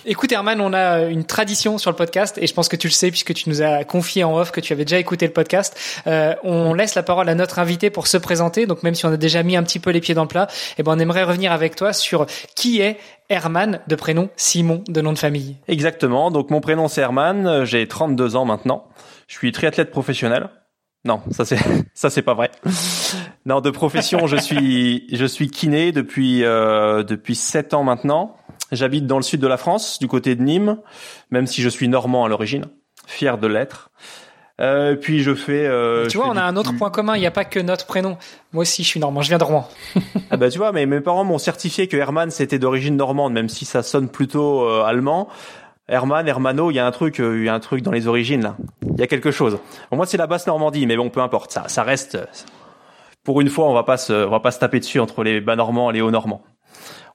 Écoute, 0.06 0.31
Herman, 0.31 0.62
on 0.62 0.74
a 0.74 1.04
une 1.04 1.26
tradition 1.26 1.78
sur 1.78 1.92
le 1.92 1.96
podcast, 1.96 2.38
et 2.40 2.48
je 2.48 2.54
pense 2.54 2.70
que 2.70 2.76
tu 2.76 2.88
le 2.88 2.94
sais 2.94 3.12
puisque 3.12 3.34
tu 3.34 3.50
nous 3.50 3.62
as 3.62 3.84
confié 3.84 4.24
en 4.24 4.38
off 4.38 4.52
que 4.52 4.62
tu 4.62 4.72
avais 4.74 4.86
déjà 4.86 5.00
écouté 5.00 5.28
le 5.28 5.34
podcast. 5.34 5.78
on 6.06 6.74
laisse 6.74 6.96
la 6.96 7.04
parole 7.04 7.19
à 7.27 7.36
notre 7.36 7.60
invité 7.60 7.89
pour 7.89 8.07
se 8.07 8.18
présenter. 8.18 8.66
Donc 8.66 8.83
même 8.83 8.95
si 8.95 9.06
on 9.06 9.12
a 9.12 9.18
déjà 9.18 9.44
mis 9.44 9.57
un 9.57 9.63
petit 9.63 9.80
peu 9.80 9.89
les 9.89 10.00
pieds 10.00 10.16
dans 10.16 10.21
le 10.21 10.27
plat, 10.30 10.48
eh 10.77 10.83
ben 10.83 10.94
on 10.95 11.00
aimerait 11.00 11.24
revenir 11.24 11.51
avec 11.51 11.75
toi 11.75 11.92
sur 11.92 12.25
qui 12.56 12.80
est 12.80 12.98
Herman 13.30 13.81
de 13.88 13.95
prénom, 13.95 14.30
Simon 14.38 14.83
de 14.88 15.01
nom 15.01 15.12
de 15.12 15.18
famille. 15.18 15.57
Exactement. 15.68 16.31
Donc 16.31 16.50
mon 16.51 16.62
prénom 16.62 16.88
c'est 16.88 17.01
Herman, 17.01 17.66
j'ai 17.66 17.88
32 17.88 18.36
ans 18.36 18.45
maintenant. 18.45 18.86
Je 19.27 19.36
suis 19.36 19.51
triathlète 19.51 19.92
professionnel. 19.92 20.50
Non, 21.06 21.21
ça 21.31 21.45
c'est 21.45 21.57
ça 21.94 22.10
c'est 22.10 22.21
pas 22.21 22.33
vrai. 22.33 22.51
Non, 23.45 23.62
de 23.62 23.69
profession, 23.69 24.27
je 24.27 24.38
suis 24.38 25.07
je 25.12 25.25
suis 25.25 25.50
kiné 25.50 25.92
depuis 25.92 26.44
euh, 26.44 27.04
depuis 27.04 27.36
7 27.36 27.74
ans 27.74 27.83
maintenant. 27.83 28.36
J'habite 28.71 29.07
dans 29.07 29.18
le 29.18 29.24
sud 29.24 29.42
de 29.42 29.48
la 29.48 29.57
France, 29.57 29.98
du 30.00 30.07
côté 30.07 30.36
de 30.36 30.44
Nîmes, 30.44 30.77
même 31.31 31.48
si 31.48 31.62
je 31.62 31.69
suis 31.69 31.88
normand 31.88 32.25
à 32.25 32.30
l'origine, 32.30 32.66
fier 33.07 33.38
de 33.38 33.48
l'être. 33.48 33.89
Euh, 34.60 34.96
puis 34.96 35.24
je 35.24 35.34
fais. 35.34 35.66
Euh, 35.66 36.08
tu 36.08 36.18
vois, 36.18 36.28
on 36.28 36.36
a 36.36 36.44
un 36.44 36.56
autre 36.58 36.74
point 36.74 36.90
commun. 36.90 37.16
Il 37.16 37.20
n'y 37.20 37.28
a 37.28 37.32
pas 37.32 37.46
que 37.46 37.60
notre 37.60 37.86
prénom. 37.86 38.18
Moi 38.52 38.64
aussi, 38.64 38.84
je 38.84 38.88
suis 38.90 39.00
normand. 39.00 39.22
Je 39.22 39.30
viens 39.30 39.38
de 39.38 39.44
Rouen. 39.44 39.68
ah 40.32 40.38
bah 40.38 40.50
tu 40.50 40.58
vois, 40.58 40.72
mais 40.72 40.86
mes 40.86 41.00
parents 41.00 41.24
m'ont 41.24 41.38
certifié 41.38 41.88
que 41.88 41.98
Herman 41.98 42.30
c'était 42.30 42.60
d'origine 42.60 42.96
normande, 42.96 43.34
même 43.34 43.50
si 43.50 43.66
ça 43.66 43.84
sonne 43.84 44.10
plutôt 44.10 44.64
euh, 44.64 44.84
allemand. 44.84 45.30
Herman, 45.88 46.28
Hermano, 46.28 46.70
il 46.70 46.76
y 46.76 46.80
a 46.80 46.86
un 46.86 46.92
truc, 46.92 47.20
euh, 47.20 47.40
il 47.40 47.46
y 47.46 47.50
a 47.50 47.54
un 47.54 47.60
truc 47.60 47.82
dans 47.82 47.92
les 47.92 48.08
origines 48.08 48.44
là. 48.44 48.58
Il 48.84 49.00
y 49.00 49.04
a 49.04 49.08
quelque 49.08 49.32
chose. 49.32 49.58
Bon, 49.90 49.98
moi, 49.98 50.06
c'est 50.06 50.18
la 50.18 50.28
basse 50.28 50.46
Normandie, 50.46 50.86
mais 50.86 50.98
bon, 50.98 51.10
peu 51.10 51.22
importe. 51.22 51.52
Ça, 51.52 51.68
ça 51.68 51.84
reste. 51.84 52.18
Pour 53.24 53.42
une 53.42 53.50
fois, 53.50 53.68
on 53.70 53.74
va 53.74 53.84
pas 53.84 53.98
se, 53.98 54.14
on 54.14 54.30
va 54.30 54.40
pas 54.40 54.52
se 54.52 54.60
taper 54.60 54.80
dessus 54.80 55.00
entre 55.00 55.24
les 55.24 55.42
bas 55.42 55.56
normands 55.56 55.90
et 55.90 55.94
les 55.94 56.02
hauts 56.02 56.12
normands 56.12 56.44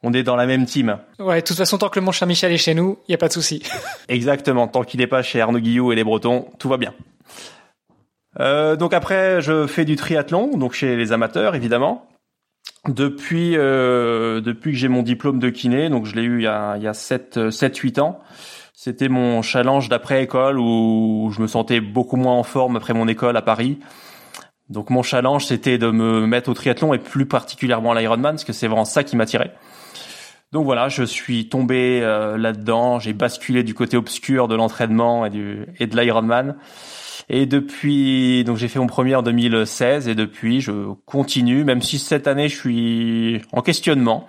on 0.06 0.12
est 0.12 0.22
dans 0.22 0.36
la 0.36 0.44
même 0.44 0.66
team. 0.66 0.98
Ouais, 1.18 1.40
de 1.40 1.46
toute 1.46 1.56
façon, 1.56 1.78
tant 1.78 1.88
que 1.88 1.98
le 1.98 2.04
Mont 2.04 2.12
Saint-Michel 2.12 2.52
est 2.52 2.58
chez 2.58 2.74
nous, 2.74 2.98
il 3.08 3.12
y 3.12 3.14
a 3.14 3.18
pas 3.18 3.28
de 3.28 3.32
souci. 3.32 3.62
Exactement, 4.08 4.68
tant 4.68 4.82
qu'il 4.82 5.00
n'est 5.00 5.06
pas 5.06 5.22
chez 5.22 5.40
Arnaud 5.40 5.60
Guillou 5.60 5.92
et 5.92 5.94
les 5.96 6.04
Bretons, 6.04 6.46
tout 6.58 6.68
va 6.68 6.76
bien. 6.76 6.92
Euh, 8.40 8.76
donc 8.76 8.94
après, 8.94 9.40
je 9.40 9.66
fais 9.66 9.84
du 9.84 9.96
triathlon, 9.96 10.56
donc 10.56 10.72
chez 10.72 10.96
les 10.96 11.12
amateurs 11.12 11.54
évidemment. 11.54 12.08
Depuis 12.88 13.56
euh, 13.56 14.40
depuis 14.40 14.72
que 14.72 14.78
j'ai 14.78 14.88
mon 14.88 15.02
diplôme 15.02 15.38
de 15.38 15.48
kiné, 15.48 15.88
donc 15.88 16.04
je 16.04 16.14
l'ai 16.14 16.22
eu 16.22 16.40
il 16.40 16.44
y 16.44 16.46
a 16.46 16.76
il 16.76 16.82
y 16.82 16.88
a 16.88 16.94
7 16.94 17.50
7 17.50 17.76
8 17.76 17.98
ans. 17.98 18.20
C'était 18.74 19.08
mon 19.08 19.40
challenge 19.40 19.88
d'après 19.88 20.24
école 20.24 20.58
où 20.58 21.30
je 21.34 21.40
me 21.40 21.46
sentais 21.46 21.80
beaucoup 21.80 22.16
moins 22.16 22.34
en 22.34 22.42
forme 22.42 22.76
après 22.76 22.92
mon 22.92 23.08
école 23.08 23.36
à 23.36 23.42
Paris. 23.42 23.78
Donc 24.68 24.90
mon 24.90 25.02
challenge 25.02 25.46
c'était 25.46 25.78
de 25.78 25.90
me 25.90 26.26
mettre 26.26 26.50
au 26.50 26.54
triathlon 26.54 26.92
et 26.92 26.98
plus 26.98 27.26
particulièrement 27.26 27.92
à 27.92 28.00
l'Ironman 28.00 28.32
parce 28.32 28.44
que 28.44 28.52
c'est 28.52 28.66
vraiment 28.66 28.84
ça 28.84 29.04
qui 29.04 29.16
m'attirait. 29.16 29.54
Donc 30.52 30.66
voilà, 30.66 30.88
je 30.88 31.02
suis 31.02 31.48
tombé 31.48 32.00
euh, 32.02 32.36
là-dedans, 32.36 32.98
j'ai 32.98 33.12
basculé 33.12 33.62
du 33.62 33.74
côté 33.74 33.96
obscur 33.96 34.46
de 34.46 34.54
l'entraînement 34.54 35.24
et 35.26 35.30
du 35.30 35.66
et 35.78 35.86
de 35.86 35.98
l'Ironman. 35.98 36.56
Et 37.28 37.46
depuis, 37.46 38.44
donc 38.44 38.56
j'ai 38.56 38.68
fait 38.68 38.78
mon 38.78 38.86
premier 38.86 39.14
en 39.14 39.22
2016 39.22 40.08
et 40.08 40.14
depuis 40.14 40.60
je 40.60 40.92
continue, 41.06 41.64
même 41.64 41.82
si 41.82 41.98
cette 41.98 42.26
année 42.26 42.48
je 42.48 42.56
suis 42.56 43.42
en 43.52 43.62
questionnement. 43.62 44.26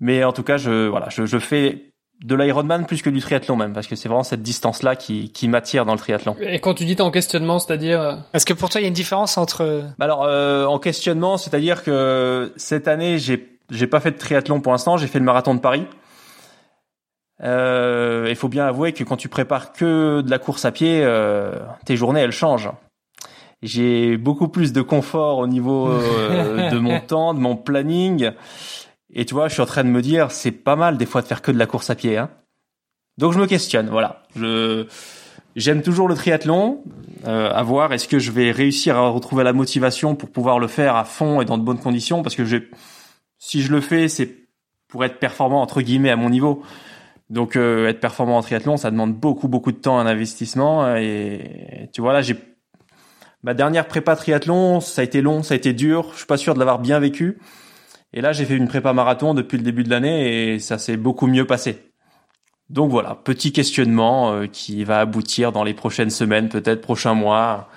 Mais 0.00 0.24
en 0.24 0.32
tout 0.32 0.42
cas, 0.42 0.56
je 0.56 0.88
voilà, 0.88 1.08
je, 1.08 1.24
je 1.24 1.38
fais 1.38 1.94
de 2.22 2.34
l'Ironman 2.34 2.86
plus 2.86 3.02
que 3.02 3.10
du 3.10 3.20
triathlon 3.20 3.56
même, 3.56 3.72
parce 3.72 3.86
que 3.86 3.96
c'est 3.96 4.08
vraiment 4.08 4.22
cette 4.22 4.42
distance-là 4.42 4.96
qui, 4.96 5.30
qui 5.32 5.48
m'attire 5.48 5.84
dans 5.84 5.92
le 5.92 5.98
triathlon. 5.98 6.36
Et 6.40 6.60
quand 6.60 6.74
tu 6.74 6.84
dis 6.84 6.96
t'es 6.96 7.02
en 7.02 7.10
questionnement, 7.10 7.58
c'est-à-dire 7.58 8.00
euh, 8.00 8.16
Est-ce 8.32 8.46
que 8.46 8.52
pour 8.52 8.70
toi 8.70 8.80
il 8.80 8.84
y 8.84 8.86
a 8.86 8.88
une 8.88 8.94
différence 8.94 9.36
entre 9.36 9.84
bah 9.98 10.04
Alors 10.04 10.24
euh, 10.24 10.64
en 10.66 10.78
questionnement, 10.78 11.36
c'est-à-dire 11.36 11.82
que 11.82 12.52
cette 12.56 12.88
année 12.88 13.18
j'ai 13.18 13.58
j'ai 13.70 13.86
pas 13.86 14.00
fait 14.00 14.10
de 14.10 14.18
triathlon 14.18 14.60
pour 14.60 14.72
l'instant, 14.72 14.96
j'ai 14.96 15.06
fait 15.06 15.18
le 15.18 15.24
marathon 15.24 15.54
de 15.54 15.60
Paris. 15.60 15.86
Euh, 17.42 18.26
il 18.28 18.36
faut 18.36 18.48
bien 18.48 18.66
avouer 18.66 18.92
que 18.92 19.02
quand 19.02 19.16
tu 19.16 19.28
prépares 19.28 19.72
que 19.72 20.20
de 20.20 20.30
la 20.30 20.38
course 20.38 20.64
à 20.64 20.72
pied, 20.72 21.02
euh, 21.02 21.58
tes 21.84 21.96
journées 21.96 22.20
elles 22.20 22.32
changent. 22.32 22.70
J'ai 23.62 24.16
beaucoup 24.16 24.48
plus 24.48 24.72
de 24.72 24.82
confort 24.82 25.38
au 25.38 25.46
niveau 25.46 25.88
euh, 25.88 26.70
de 26.72 26.78
mon 26.78 27.00
temps, 27.00 27.34
de 27.34 27.40
mon 27.40 27.56
planning. 27.56 28.30
Et 29.12 29.24
tu 29.24 29.34
vois, 29.34 29.48
je 29.48 29.54
suis 29.54 29.62
en 29.62 29.66
train 29.66 29.84
de 29.84 29.88
me 29.88 30.02
dire, 30.02 30.30
c'est 30.30 30.50
pas 30.50 30.76
mal 30.76 30.96
des 30.96 31.06
fois 31.06 31.22
de 31.22 31.26
faire 31.26 31.42
que 31.42 31.50
de 31.50 31.58
la 31.58 31.66
course 31.66 31.90
à 31.90 31.94
pied. 31.94 32.18
Hein. 32.18 32.30
Donc 33.18 33.32
je 33.32 33.38
me 33.38 33.46
questionne, 33.46 33.88
voilà. 33.88 34.22
Je 34.36 34.86
j'aime 35.56 35.82
toujours 35.82 36.08
le 36.08 36.14
triathlon. 36.14 36.82
Euh, 37.26 37.50
à 37.50 37.62
voir, 37.62 37.92
est-ce 37.92 38.06
que 38.06 38.18
je 38.18 38.30
vais 38.30 38.50
réussir 38.50 38.96
à 38.96 39.08
retrouver 39.08 39.44
la 39.44 39.54
motivation 39.54 40.14
pour 40.14 40.30
pouvoir 40.30 40.58
le 40.58 40.66
faire 40.66 40.94
à 40.96 41.04
fond 41.04 41.40
et 41.40 41.44
dans 41.44 41.56
de 41.56 41.62
bonnes 41.62 41.78
conditions? 41.78 42.22
Parce 42.22 42.34
que 42.34 42.44
si 43.38 43.62
je 43.62 43.72
le 43.72 43.80
fais, 43.80 44.08
c'est 44.08 44.36
pour 44.88 45.04
être 45.04 45.18
performant 45.18 45.62
entre 45.62 45.80
guillemets 45.80 46.10
à 46.10 46.16
mon 46.16 46.28
niveau. 46.28 46.62
Donc 47.30 47.56
euh, 47.56 47.88
être 47.88 48.00
performant 48.00 48.38
en 48.38 48.42
triathlon, 48.42 48.76
ça 48.76 48.90
demande 48.90 49.14
beaucoup 49.14 49.48
beaucoup 49.48 49.72
de 49.72 49.78
temps, 49.78 49.98
un 49.98 50.06
investissement. 50.06 50.96
Et 50.96 51.88
tu 51.92 52.00
vois 52.00 52.12
là, 52.12 52.22
j'ai 52.22 52.36
ma 53.42 53.54
dernière 53.54 53.86
prépa 53.86 54.16
triathlon, 54.16 54.80
ça 54.80 55.00
a 55.00 55.04
été 55.04 55.22
long, 55.22 55.42
ça 55.42 55.54
a 55.54 55.56
été 55.56 55.72
dur. 55.72 56.10
Je 56.12 56.18
suis 56.18 56.26
pas 56.26 56.36
sûr 56.36 56.54
de 56.54 56.58
l'avoir 56.58 56.78
bien 56.78 56.98
vécu. 57.00 57.38
Et 58.12 58.20
là, 58.20 58.32
j'ai 58.32 58.44
fait 58.44 58.56
une 58.56 58.68
prépa 58.68 58.92
marathon 58.92 59.34
depuis 59.34 59.58
le 59.58 59.64
début 59.64 59.82
de 59.82 59.90
l'année 59.90 60.54
et 60.54 60.58
ça 60.60 60.78
s'est 60.78 60.96
beaucoup 60.96 61.26
mieux 61.26 61.46
passé. 61.46 61.90
Donc 62.70 62.90
voilà, 62.90 63.16
petit 63.16 63.52
questionnement 63.52 64.32
euh, 64.32 64.46
qui 64.46 64.84
va 64.84 65.00
aboutir 65.00 65.52
dans 65.52 65.64
les 65.64 65.74
prochaines 65.74 66.10
semaines, 66.10 66.48
peut-être 66.48 66.80
prochains 66.80 67.14
mois, 67.14 67.68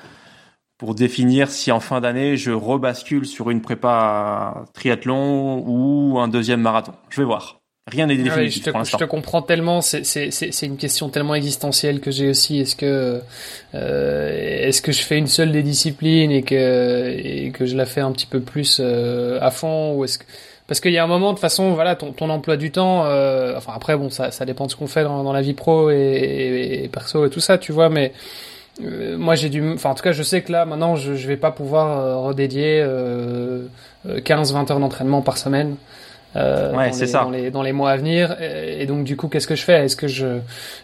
pour 0.77 0.95
définir 0.95 1.49
si 1.49 1.71
en 1.71 1.79
fin 1.79 2.01
d'année 2.01 2.37
je 2.37 2.51
rebascule 2.51 3.25
sur 3.25 3.49
une 3.49 3.61
prépa 3.61 4.65
triathlon 4.73 5.63
ou 5.67 6.19
un 6.19 6.27
deuxième 6.27 6.61
marathon. 6.61 6.93
Je 7.09 7.21
vais 7.21 7.25
voir. 7.25 7.59
Rien 7.87 8.07
n'est 8.07 8.15
ah 8.19 8.23
définitif 8.23 8.65
je, 8.65 8.71
te, 8.71 8.83
je 8.83 8.97
te 8.97 9.03
comprends 9.05 9.41
tellement. 9.41 9.81
C'est 9.81 10.61
une 10.63 10.77
question 10.77 11.09
tellement 11.09 11.35
existentielle 11.35 11.99
que 12.01 12.11
j'ai 12.11 12.29
aussi. 12.29 12.59
Est-ce 12.59 12.75
que 12.75 13.21
euh, 13.75 14.67
est-ce 14.67 14.81
que 14.81 14.91
je 14.91 15.01
fais 15.01 15.17
une 15.17 15.27
seule 15.27 15.51
des 15.51 15.63
disciplines 15.63 16.31
et 16.31 16.43
que 16.43 17.15
et 17.17 17.51
que 17.51 17.65
je 17.65 17.75
la 17.75 17.85
fais 17.85 18.01
un 18.01 18.11
petit 18.11 18.25
peu 18.25 18.41
plus 18.41 18.79
euh, 18.79 19.39
à 19.41 19.51
fond 19.51 19.93
ou 19.95 20.03
est-ce 20.03 20.19
que 20.19 20.25
parce 20.67 20.81
qu'il 20.81 20.91
y 20.91 20.97
a 20.97 21.03
un 21.03 21.07
moment 21.07 21.33
de 21.33 21.39
façon 21.39 21.73
voilà 21.73 21.95
ton, 21.95 22.11
ton 22.11 22.29
emploi 22.29 22.57
du 22.57 22.71
temps 22.71 23.05
euh, 23.05 23.55
enfin 23.57 23.71
après 23.75 23.95
bon 23.95 24.09
ça 24.09 24.31
ça 24.31 24.45
dépend 24.45 24.65
de 24.65 24.71
ce 24.71 24.75
qu'on 24.75 24.87
fait 24.87 25.03
dans, 25.03 25.23
dans, 25.23 25.33
la 25.33 25.41
vie 25.41 25.53
pro 25.53 25.89
et, 25.89 26.81
et, 26.83 26.87
perso 26.89 27.25
et 27.25 27.29
tout 27.29 27.39
ça 27.39 27.57
tu 27.57 27.71
vois 27.71 27.89
mais 27.89 28.11
euh, 28.83 29.17
moi 29.17 29.35
j'ai 29.35 29.49
dû 29.49 29.73
enfin 29.73 29.91
en 29.91 29.95
tout 29.95 30.03
cas 30.03 30.11
je 30.11 30.23
sais 30.23 30.41
que 30.41 30.51
là 30.51 30.65
maintenant 30.65 30.95
je, 30.97 31.15
je 31.15 31.27
vais 31.27 31.37
pas 31.37 31.51
pouvoir 31.51 31.97
euh, 31.97 32.17
redédier 32.17 32.85
15 34.25 34.53
20 34.53 34.71
heures 34.71 34.79
d'entraînement 34.79 35.21
par 35.21 35.37
semaine 35.37 35.77
euh, 36.35 36.71
ouais, 36.75 36.91
dans, 36.91 36.97
les, 36.97 37.07
ça. 37.07 37.23
Dans, 37.23 37.29
les, 37.29 37.51
dans 37.51 37.61
les 37.61 37.71
mois 37.71 37.91
à 37.91 37.97
venir. 37.97 38.35
Et, 38.41 38.85
donc 38.85 39.03
du 39.03 39.15
coup, 39.15 39.27
qu'est-ce 39.27 39.47
que 39.47 39.55
je 39.55 39.63
fais? 39.63 39.85
Est-ce 39.85 39.95
que 39.95 40.07
je 40.07 40.39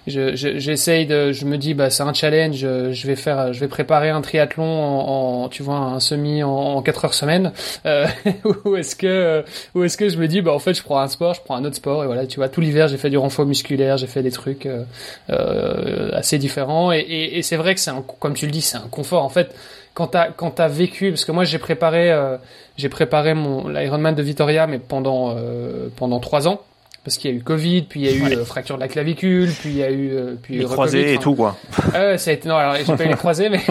j'essaye 0.08 1.08
je, 1.08 1.14
de, 1.14 1.32
je 1.32 1.46
me 1.46 1.58
dis 1.58 1.74
bah 1.74 1.90
c'est 1.90 2.04
un 2.04 2.14
challenge, 2.14 2.58
je 2.58 3.08
vais 3.08 3.16
faire, 3.16 3.54
je 3.54 3.60
vais 3.60 3.68
préparer 3.68 4.10
un 4.10 4.22
triathlon 4.22 4.64
en, 4.64 5.44
en 5.44 5.50
tu 5.50 5.64
vois 5.64 5.76
un 5.76 6.00
semi 6.00 6.44
en, 6.44 6.50
en 6.50 6.82
4 6.82 7.06
heures 7.06 7.14
semaine, 7.14 7.52
euh, 7.86 8.08
ou 8.66 8.76
est-ce 8.76 8.96
que 8.96 9.44
ou 9.76 9.84
est-ce 9.84 9.98
que 9.98 10.10
je 10.10 10.18
me 10.18 10.28
dis 10.28 10.42
bah 10.42 10.54
en 10.54 10.60
fait 10.60 10.74
je 10.74 10.84
prends 10.84 11.00
un 11.00 11.08
sport, 11.08 11.34
je 11.34 11.42
prends 11.42 11.56
un 11.56 11.66
autre 11.66 11.76
sport 11.76 12.04
et 12.04 12.08
voilà 12.08 12.26
tu 12.26 12.38
vois 12.38 12.50
tout 12.50 12.62
l'hiver 12.62 12.88
j'ai 12.88 12.98
fait 12.98 13.10
du 13.10 13.18
renfort 13.18 13.46
musculaire, 13.46 13.98
j'ai 13.98 14.08
fait 14.08 14.24
des 14.24 14.32
trucs 14.32 14.66
euh, 14.66 14.84
euh, 15.30 16.10
assez 16.14 16.38
différents 16.38 16.92
et, 16.92 17.00
et, 17.00 17.38
et 17.38 17.42
c'est 17.42 17.58
vrai 17.58 17.76
que 17.76 17.82
c'est 17.82 17.92
un 17.92 18.04
comme 18.20 18.34
tu 18.34 18.46
le 18.46 18.52
dis 18.52 18.62
c'est 18.62 18.78
un 18.78 18.88
confort 18.90 19.24
en 19.24 19.30
fait 19.30 19.54
quand 19.94 20.08
t'as 20.08 20.32
quand 20.32 20.52
t'as 20.52 20.68
vécu 20.68 21.12
parce 21.12 21.26
que 21.26 21.32
moi 21.32 21.44
j'ai 21.44 21.60
préparé 21.60 22.12
euh, 22.12 22.38
j'ai 22.78 22.90
préparé 22.90 23.34
mon 23.34 23.68
l'Ironman 23.68 24.16
de 24.16 24.24
Vitoria 24.24 24.68
mais 24.68 24.80
pendant 24.80 25.36
euh, 25.38 25.90
pendant 25.96 26.20
trois 26.20 26.48
ans. 26.48 26.62
Parce 27.04 27.18
qu'il 27.18 27.32
y 27.32 27.34
a 27.34 27.38
eu 27.38 27.44
Covid 27.44 27.84
puis 27.84 28.02
il 28.02 28.06
y 28.06 28.10
a 28.10 28.12
eu 28.14 28.34
euh, 28.34 28.46
fracture 28.46 28.76
de 28.76 28.80
la 28.80 28.88
clavicule 28.88 29.52
puis 29.52 29.72
il 29.72 29.78
y 29.78 29.84
a 29.84 29.92
eu 29.92 30.38
puis 30.42 30.58
les 30.58 30.64
croisés 30.64 31.14
et 31.14 31.18
tout 31.18 31.36
quoi. 31.36 31.58
Euh, 31.96 32.18
ça 32.18 32.32
a 32.32 32.34
été 32.34 32.48
non 32.48 32.56
alors 32.56 32.76
j'ai 32.76 32.96
pas 32.96 33.04
eu 33.04 33.10
les 33.10 33.16
croisés 33.16 33.50
mais 33.50 33.62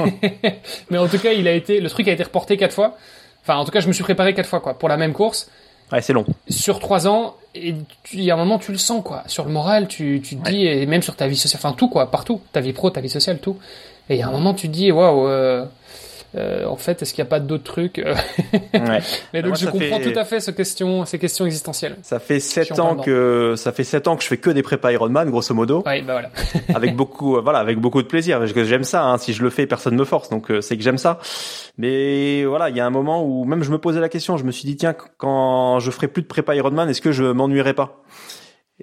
mais 0.90 0.98
en 0.98 1.08
tout 1.08 1.18
cas 1.18 1.32
il 1.32 1.48
a 1.48 1.52
été 1.52 1.80
le 1.80 1.88
truc 1.88 2.08
a 2.08 2.12
été 2.12 2.22
reporté 2.22 2.56
quatre 2.56 2.74
fois. 2.74 2.96
Enfin 3.42 3.56
en 3.56 3.64
tout 3.64 3.70
cas 3.70 3.80
je 3.80 3.88
me 3.88 3.92
suis 3.92 4.04
préparé 4.04 4.34
quatre 4.34 4.48
fois 4.48 4.60
quoi 4.60 4.74
pour 4.74 4.88
la 4.88 4.98
même 4.98 5.14
course. 5.14 5.50
Ouais 5.90 6.02
c'est 6.02 6.12
long. 6.12 6.26
Sur 6.48 6.78
trois 6.78 7.08
ans 7.08 7.36
et 7.54 7.74
il 8.12 8.22
y 8.22 8.30
a 8.30 8.34
un 8.34 8.38
moment 8.38 8.58
tu 8.58 8.70
le 8.70 8.78
sens 8.78 9.02
quoi. 9.02 9.24
Sur 9.26 9.46
le 9.46 9.50
moral 9.50 9.88
tu 9.88 10.20
tu 10.22 10.36
te 10.36 10.50
dis 10.50 10.66
et 10.66 10.84
même 10.84 11.02
sur 11.02 11.16
ta 11.16 11.26
vie 11.26 11.36
sociale 11.36 11.60
enfin 11.64 11.74
tout 11.74 11.88
quoi 11.88 12.10
partout. 12.10 12.42
Ta 12.52 12.60
vie 12.60 12.74
pro 12.74 12.90
ta 12.90 13.00
vie 13.00 13.08
sociale 13.08 13.38
tout. 13.38 13.56
Et 14.10 14.16
il 14.16 14.18
y 14.20 14.22
a 14.22 14.28
un 14.28 14.32
moment 14.32 14.52
tu 14.52 14.68
te 14.68 14.74
dis 14.74 14.92
waouh 14.92 15.26
euh, 16.34 16.64
en 16.66 16.76
fait, 16.76 17.02
est-ce 17.02 17.12
qu'il 17.12 17.22
n'y 17.22 17.28
a 17.28 17.30
pas 17.30 17.40
d'autres 17.40 17.64
trucs 17.64 17.98
euh 17.98 18.14
ouais. 18.74 19.00
Mais 19.32 19.42
donc, 19.42 19.56
je 19.56 19.66
comprends 19.66 20.00
tout 20.00 20.18
à 20.18 20.24
fait 20.24 20.40
ces 20.40 20.54
questions, 20.54 21.04
ces 21.04 21.18
questions 21.18 21.44
existentielles. 21.44 21.96
Ça 22.02 22.18
fait 22.18 22.40
sept 22.40 22.78
ans 22.78 22.96
que 22.96 23.54
ça 23.56 23.72
fait 23.72 23.84
sept 23.84 24.08
ans 24.08 24.16
que 24.16 24.22
je 24.22 24.28
fais 24.28 24.38
que 24.38 24.50
des 24.50 24.62
prépas 24.62 24.92
Ironman, 24.92 25.28
grosso 25.30 25.54
modo. 25.54 25.82
Ouais, 25.84 26.02
bah 26.02 26.14
voilà. 26.14 26.30
avec 26.74 26.96
beaucoup, 26.96 27.36
euh, 27.36 27.40
voilà, 27.40 27.58
avec 27.58 27.78
beaucoup 27.78 28.02
de 28.02 28.08
plaisir. 28.08 28.38
Parce 28.38 28.52
que 28.52 28.64
j'aime 28.64 28.84
ça. 28.84 29.04
Hein. 29.04 29.18
Si 29.18 29.32
je 29.32 29.42
le 29.42 29.50
fais, 29.50 29.66
personne 29.66 29.96
me 29.96 30.04
force, 30.04 30.30
donc 30.30 30.50
c'est 30.60 30.76
que 30.76 30.82
j'aime 30.82 30.98
ça. 30.98 31.18
Mais 31.78 32.44
voilà, 32.44 32.70
il 32.70 32.76
y 32.76 32.80
a 32.80 32.86
un 32.86 32.90
moment 32.90 33.24
où 33.24 33.44
même 33.44 33.62
je 33.62 33.70
me 33.70 33.78
posais 33.78 34.00
la 34.00 34.08
question. 34.08 34.36
Je 34.36 34.44
me 34.44 34.52
suis 34.52 34.64
dit 34.64 34.76
tiens, 34.76 34.94
quand 35.18 35.80
je 35.80 35.90
ferai 35.90 36.08
plus 36.08 36.22
de 36.22 36.28
prépa 36.28 36.54
Ironman, 36.54 36.88
est-ce 36.88 37.00
que 37.00 37.12
je 37.12 37.24
m'ennuierai 37.24 37.74
pas? 37.74 38.02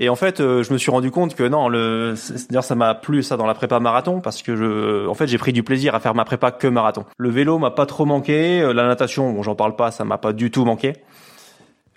Et 0.02 0.08
en 0.08 0.16
fait, 0.16 0.40
euh, 0.40 0.64
je 0.64 0.72
me 0.72 0.78
suis 0.78 0.90
rendu 0.92 1.12
compte 1.12 1.36
que 1.36 1.44
non, 1.44 1.68
le, 1.68 2.16
d'ailleurs, 2.50 2.64
ça 2.64 2.76
m'a 2.76 2.96
plu 2.96 3.22
ça 3.22 3.36
dans 3.36 3.46
la 3.46 3.54
prépa 3.54 3.82
marathon 3.82 4.22
parce 4.22 4.42
que 4.42 4.56
je, 4.56 5.06
en 5.06 5.14
fait, 5.14 5.28
j'ai 5.28 5.38
pris 5.38 5.52
du 5.52 5.62
plaisir 5.62 5.94
à 5.94 6.00
faire 6.00 6.16
ma 6.16 6.24
prépa 6.24 6.52
que 6.52 6.68
marathon. 6.68 7.04
Le 7.18 7.30
vélo 7.30 7.60
m'a 7.60 7.72
pas 7.72 7.86
trop 7.86 8.06
manqué, 8.06 8.62
euh, 8.62 8.72
la 8.72 8.88
natation, 8.88 9.34
bon, 9.34 9.44
j'en 9.44 9.56
parle 9.56 9.76
pas, 9.76 9.92
ça 9.92 10.06
m'a 10.06 10.18
pas 10.18 10.32
du 10.32 10.52
tout 10.52 10.64
manqué. 10.64 10.94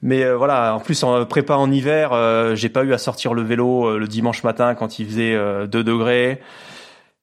Mais 0.03 0.25
euh, 0.25 0.37
voilà, 0.37 0.75
en 0.75 0.81
plus 0.81 1.01
en 1.05 1.25
prépa 1.27 1.55
en 1.55 1.71
hiver, 1.71 2.11
j'ai 2.57 2.69
pas 2.69 2.83
eu 2.83 2.93
à 2.93 2.99
sortir 2.99 3.35
le 3.35 3.43
vélo 3.43 3.97
le 3.97 4.09
dimanche 4.09 4.43
matin 4.43 4.75
quand 4.75 4.99
il 4.99 5.07
faisait 5.07 5.37
2 5.69 5.85
degrés. 5.85 6.41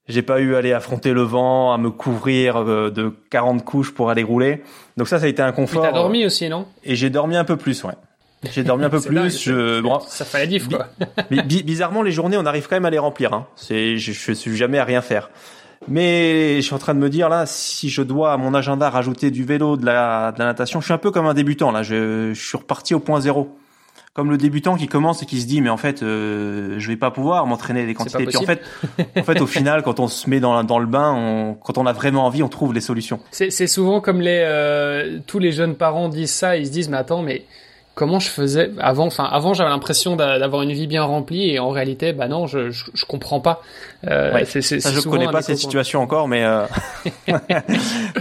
J'ai 0.08 0.22
pas 0.22 0.40
eu 0.40 0.56
à 0.56 0.60
aller 0.60 0.72
affronter 0.72 1.12
le 1.12 1.22
vent, 1.22 1.74
à 1.74 1.78
me 1.78 1.92
couvrir 1.92 2.64
de 2.64 3.14
40 3.30 3.66
couches 3.66 3.94
pour 3.94 4.10
aller 4.10 4.24
rouler. 4.24 4.64
Donc 4.96 5.10
ça, 5.10 5.20
ça 5.20 5.26
a 5.26 5.28
été 5.28 5.42
un 5.42 5.52
confort. 5.52 5.84
t'as 5.84 5.92
dormi 5.92 6.26
aussi, 6.26 6.48
non? 6.48 6.68
Et 6.86 6.96
j'ai 6.96 7.10
dormi 7.10 7.36
un 7.36 7.44
peu 7.44 7.58
plus, 7.58 7.84
ouais. 7.84 7.94
J'ai 8.52 8.64
dormi 8.64 8.86
un 8.86 8.90
peu 8.90 9.02
plus. 9.06 9.44
je... 9.44 9.82
bon, 9.82 10.00
ça 10.08 10.26
fait 10.26 10.40
la 10.40 10.46
diff, 10.46 10.68
quoi. 10.68 10.88
mais 11.30 11.42
bizarrement, 11.44 12.02
les 12.02 12.12
journées, 12.12 12.38
on 12.38 12.46
arrive 12.46 12.68
quand 12.68 12.76
même 12.76 12.86
à 12.86 12.90
les 12.90 13.00
remplir. 13.00 13.34
Hein. 13.34 13.48
C'est, 13.56 13.98
je, 13.98 14.12
je 14.12 14.32
suis 14.32 14.56
jamais 14.56 14.80
à 14.80 14.84
rien 14.86 15.02
faire. 15.02 15.30
Mais 15.88 16.58
je 16.58 16.62
suis 16.62 16.74
en 16.74 16.78
train 16.78 16.94
de 16.94 17.00
me 17.00 17.10
dire 17.10 17.30
là, 17.30 17.46
si 17.46 17.90
je 17.90 18.02
dois 18.02 18.34
à 18.34 18.38
mon 18.38 18.54
agenda 18.54 18.90
rajouter 18.90 19.32
du 19.32 19.44
vélo, 19.46 19.78
de 19.78 19.86
la, 19.86 20.32
de 20.34 20.40
la 20.40 20.46
natation, 20.46 20.82
je 20.82 20.86
suis 20.86 20.94
un 20.94 20.98
peu 20.98 21.12
comme 21.12 21.26
un 21.26 21.34
débutant 21.34 21.72
là. 21.72 21.84
Je, 21.84 22.34
je 22.34 22.48
suis 22.48 22.58
reparti 22.58 22.94
au 22.94 23.00
point 23.00 23.22
zéro, 23.22 23.58
comme 24.14 24.30
le 24.30 24.38
débutant 24.38 24.76
qui 24.76 24.88
commence 24.88 25.24
et 25.24 25.26
qui 25.26 25.40
se 25.40 25.48
dit 25.48 25.62
mais 25.62 25.70
en 25.70 25.78
fait 25.78 26.04
euh, 26.04 26.76
je 26.78 26.88
vais 26.90 26.98
pas 26.98 27.12
pouvoir 27.12 27.46
m'entraîner 27.48 27.86
les 27.86 27.94
quantités. 27.94 28.26
Puis 28.26 28.38
en 28.38 28.44
fait, 28.44 28.62
en 29.18 29.24
fait 29.24 29.40
au 29.40 29.48
final 29.48 29.82
quand 29.82 30.02
on 30.02 30.10
se 30.10 30.30
met 30.30 30.42
dans, 30.42 30.64
dans 30.66 30.80
le 30.80 30.86
bain, 30.86 31.14
on, 31.14 31.54
quand 31.54 31.78
on 31.78 31.86
a 31.86 31.94
vraiment 31.94 32.26
envie, 32.26 32.44
on 32.44 32.50
trouve 32.50 32.74
les 32.74 32.82
solutions. 32.82 33.22
C'est 33.32 33.50
souvent 33.68 34.02
comme 34.02 34.20
les 34.20 34.44
euh, 34.46 35.20
tous 35.28 35.40
les 35.40 35.54
jeunes 35.54 35.76
parents 35.76 36.10
disent 36.10 36.34
ça, 36.34 36.58
ils 36.58 36.68
se 36.68 36.72
disent 36.72 36.90
mais 36.90 36.98
attends 36.98 37.22
mais 37.22 37.46
comment 38.00 38.20
je 38.22 38.30
faisais 38.30 38.72
avant 38.80 39.08
enfin 39.08 39.26
avant 39.26 39.54
j'avais 39.54 39.70
l'impression 39.70 40.16
d'avoir 40.16 40.62
une 40.62 40.72
vie 40.72 40.88
bien 40.88 41.04
remplie 41.04 41.50
et 41.50 41.60
en 41.60 41.70
réalité 41.70 42.14
bah 42.14 42.30
non 42.30 42.48
je 42.48 42.72
je, 42.72 42.86
je 42.94 43.04
comprends 43.04 43.42
pas. 43.42 43.62
Euh, 44.08 44.34
ouais, 44.34 44.46
ça, 44.46 44.62
je 44.62 45.02
connais 45.02 45.28
pas 45.28 45.42
cette 45.42 45.58
situation 45.58 46.02
encore 46.02 46.30
mais 46.30 46.46
euh... 46.46 46.64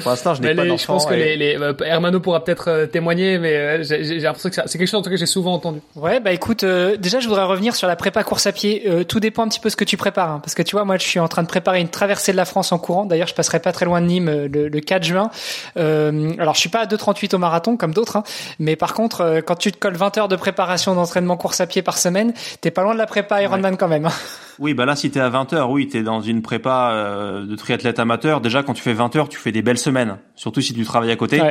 pour 0.02 0.10
l'instant 0.10 0.34
je 0.34 0.42
n'ai 0.42 0.52
pas 0.52 0.64
d'enfant 0.64 0.76
je 0.78 0.86
pense 0.86 1.06
que 1.06 1.14
les, 1.14 1.36
les 1.36 1.56
euh, 1.56 1.72
Hermano 1.84 2.18
pourra 2.18 2.42
peut-être 2.42 2.68
euh, 2.68 2.86
témoigner 2.86 3.38
mais 3.38 3.54
euh, 3.54 3.82
j'ai, 3.84 4.18
l'impression 4.18 4.50
que 4.50 4.56
c'est 4.56 4.78
quelque 4.78 4.88
chose 4.88 4.98
en 4.98 5.02
tout 5.02 5.10
cas 5.10 5.14
que 5.14 5.20
j'ai 5.20 5.26
souvent 5.26 5.52
entendu. 5.54 5.78
Ouais 5.94 6.18
bah 6.18 6.32
écoute 6.32 6.64
déjà 6.64 7.20
je 7.20 7.28
voudrais 7.28 7.44
revenir 7.44 7.76
sur 7.76 7.86
la 7.86 7.94
prépa 7.94 8.24
course 8.24 8.48
à 8.48 8.52
pied. 8.52 9.04
Tout 9.06 9.20
dépend 9.20 9.44
un 9.44 9.48
petit 9.48 9.60
peu 9.60 9.70
ce 9.70 9.76
que 9.76 9.84
tu 9.84 9.96
prépares 9.96 10.30
hein, 10.30 10.40
parce 10.42 10.56
que 10.56 10.62
tu 10.62 10.74
vois 10.74 10.84
moi 10.84 10.96
je 10.96 11.06
suis 11.06 11.20
en 11.20 11.28
train 11.28 11.44
de 11.44 11.48
préparer 11.48 11.80
une 11.80 11.88
traversée 11.88 12.32
de 12.32 12.36
la 12.36 12.44
France 12.44 12.72
en 12.72 12.78
courant. 12.78 13.06
D'ailleurs 13.06 13.28
je 13.28 13.34
passerai 13.34 13.60
pas 13.60 13.70
très 13.70 13.84
loin 13.84 14.00
de 14.00 14.06
Nîmes 14.06 14.48
le, 14.52 14.68
le 14.68 14.80
4 14.80 15.04
juin. 15.04 15.30
Alors 15.76 16.54
je 16.54 16.60
suis 16.60 16.70
pas 16.70 16.80
à 16.80 16.86
2,38 16.86 17.36
au 17.36 17.38
marathon 17.38 17.76
comme 17.76 17.94
d'autres 17.94 18.16
hein, 18.16 18.24
mais 18.58 18.74
par 18.74 18.94
contre 18.94 19.42
quand 19.46 19.54
tu 19.54 19.67
tu 19.68 19.72
te 19.72 19.78
colles 19.78 19.96
20 19.96 20.16
heures 20.16 20.28
de 20.28 20.36
préparation 20.36 20.94
d'entraînement 20.94 21.36
course 21.36 21.60
à 21.60 21.66
pied 21.66 21.82
par 21.82 21.98
semaine, 21.98 22.32
t'es 22.62 22.70
pas 22.70 22.82
loin 22.82 22.94
de 22.94 22.98
la 22.98 23.06
prépa 23.06 23.42
Ironman 23.42 23.76
quand 23.76 23.88
même. 23.88 24.06
Hein. 24.06 24.12
Oui, 24.58 24.72
bah 24.72 24.86
là, 24.86 24.96
si 24.96 25.10
t'es 25.10 25.20
à 25.20 25.28
20 25.28 25.52
heures, 25.52 25.70
oui, 25.70 25.88
t'es 25.88 26.02
dans 26.02 26.22
une 26.22 26.40
prépa 26.40 26.90
euh, 26.92 27.44
de 27.44 27.54
triathlète 27.54 27.98
amateur. 27.98 28.40
Déjà, 28.40 28.62
quand 28.62 28.72
tu 28.72 28.82
fais 28.82 28.94
20 28.94 29.14
heures, 29.16 29.28
tu 29.28 29.38
fais 29.38 29.52
des 29.52 29.60
belles 29.60 29.78
semaines, 29.78 30.18
surtout 30.34 30.62
si 30.62 30.72
tu 30.72 30.84
travailles 30.84 31.10
à 31.10 31.16
côté. 31.16 31.42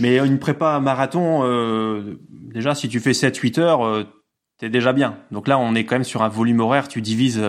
Mais 0.00 0.18
une 0.18 0.40
prépa 0.40 0.80
marathon, 0.80 1.44
euh, 1.44 2.18
déjà, 2.30 2.74
si 2.74 2.88
tu 2.88 2.98
fais 2.98 3.12
7-8 3.12 3.60
heures, 3.60 3.86
euh, 3.86 4.04
t'es 4.58 4.68
déjà 4.68 4.92
bien. 4.92 5.16
Donc 5.30 5.46
là, 5.46 5.56
on 5.56 5.76
est 5.76 5.84
quand 5.84 5.94
même 5.94 6.04
sur 6.04 6.22
un 6.22 6.28
volume 6.28 6.60
horaire, 6.60 6.88
tu 6.88 7.00
divises 7.00 7.40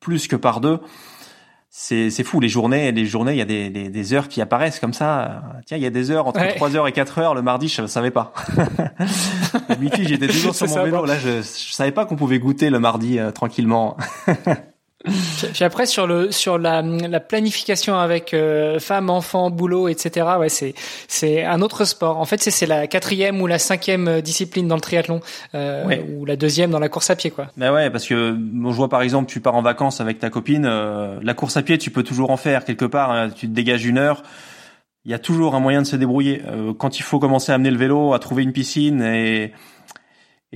plus 0.00 0.28
que 0.28 0.36
par 0.36 0.60
deux 0.60 0.80
c'est 1.78 2.08
c'est 2.08 2.24
fou 2.24 2.40
les 2.40 2.48
journées 2.48 2.90
les 2.90 3.04
journées 3.04 3.32
il 3.32 3.36
y 3.38 3.42
a 3.42 3.44
des, 3.44 3.68
des, 3.68 3.90
des, 3.90 4.12
heures 4.14 4.28
qui 4.28 4.40
apparaissent 4.40 4.80
comme 4.80 4.94
ça. 4.94 5.42
Tiens 5.66 5.76
il 5.76 5.82
y 5.82 5.86
a 5.86 5.90
des 5.90 6.10
heures 6.10 6.26
entre 6.26 6.40
trois 6.40 6.70
3 6.70 6.76
heures 6.76 6.88
et 6.88 6.92
4 6.92 7.18
heures 7.18 7.34
le 7.34 7.42
mardi 7.42 7.68
je 7.68 7.86
savais 7.86 8.10
pas. 8.10 8.32
D'habitude 9.68 10.08
j'étais 10.08 10.26
toujours 10.26 10.54
sur 10.54 10.68
mon 10.68 10.84
vélo 10.84 11.04
là 11.04 11.18
je, 11.18 11.42
je 11.42 11.72
savais 11.72 11.92
pas 11.92 12.06
qu'on 12.06 12.16
pouvait 12.16 12.38
goûter 12.38 12.70
le 12.70 12.80
mardi 12.80 13.18
euh, 13.18 13.30
tranquillement 13.30 13.98
Puis 15.52 15.64
après 15.64 15.86
sur 15.86 16.06
le 16.06 16.32
sur 16.32 16.58
la, 16.58 16.80
la 16.82 17.20
planification 17.20 17.98
avec 17.98 18.32
euh, 18.32 18.78
femmes, 18.80 19.10
enfants, 19.10 19.50
boulot, 19.50 19.88
etc. 19.88 20.26
Ouais, 20.38 20.48
c'est 20.48 20.74
c'est 21.06 21.44
un 21.44 21.60
autre 21.60 21.84
sport. 21.84 22.18
En 22.18 22.24
fait, 22.24 22.42
c'est 22.42 22.50
c'est 22.50 22.66
la 22.66 22.86
quatrième 22.86 23.40
ou 23.40 23.46
la 23.46 23.58
cinquième 23.58 24.08
euh, 24.08 24.20
discipline 24.20 24.66
dans 24.68 24.74
le 24.74 24.80
triathlon 24.80 25.20
euh, 25.54 25.84
ou 26.16 26.24
la 26.24 26.36
deuxième 26.36 26.70
dans 26.70 26.78
la 26.78 26.88
course 26.88 27.10
à 27.10 27.16
pied, 27.16 27.30
quoi. 27.30 27.48
Ben 27.56 27.72
ouais, 27.72 27.90
parce 27.90 28.06
que 28.06 28.36
je 28.36 28.72
vois 28.72 28.88
par 28.88 29.02
exemple, 29.02 29.30
tu 29.30 29.40
pars 29.40 29.54
en 29.54 29.62
vacances 29.62 30.00
avec 30.00 30.18
ta 30.18 30.30
copine, 30.30 30.66
euh, 30.66 31.18
la 31.22 31.34
course 31.34 31.56
à 31.56 31.62
pied, 31.62 31.76
tu 31.76 31.90
peux 31.90 32.02
toujours 32.02 32.30
en 32.30 32.38
faire 32.38 32.64
quelque 32.64 32.86
part. 32.86 33.10
Hein. 33.10 33.28
tu 33.30 33.46
te 33.46 33.52
dégages 33.52 33.84
une 33.84 33.98
heure. 33.98 34.22
Il 35.04 35.12
y 35.12 35.14
a 35.14 35.20
toujours 35.20 35.54
un 35.54 35.60
moyen 35.60 35.82
de 35.82 35.86
se 35.86 35.94
débrouiller. 35.94 36.42
quand 36.78 36.98
il 36.98 37.04
faut 37.04 37.20
commencer 37.20 37.52
à 37.52 37.54
amener 37.54 37.70
le 37.70 37.76
vélo, 37.76 38.12
à 38.12 38.18
trouver 38.18 38.42
une 38.42 38.52
piscine 38.52 39.02
et 39.02 39.52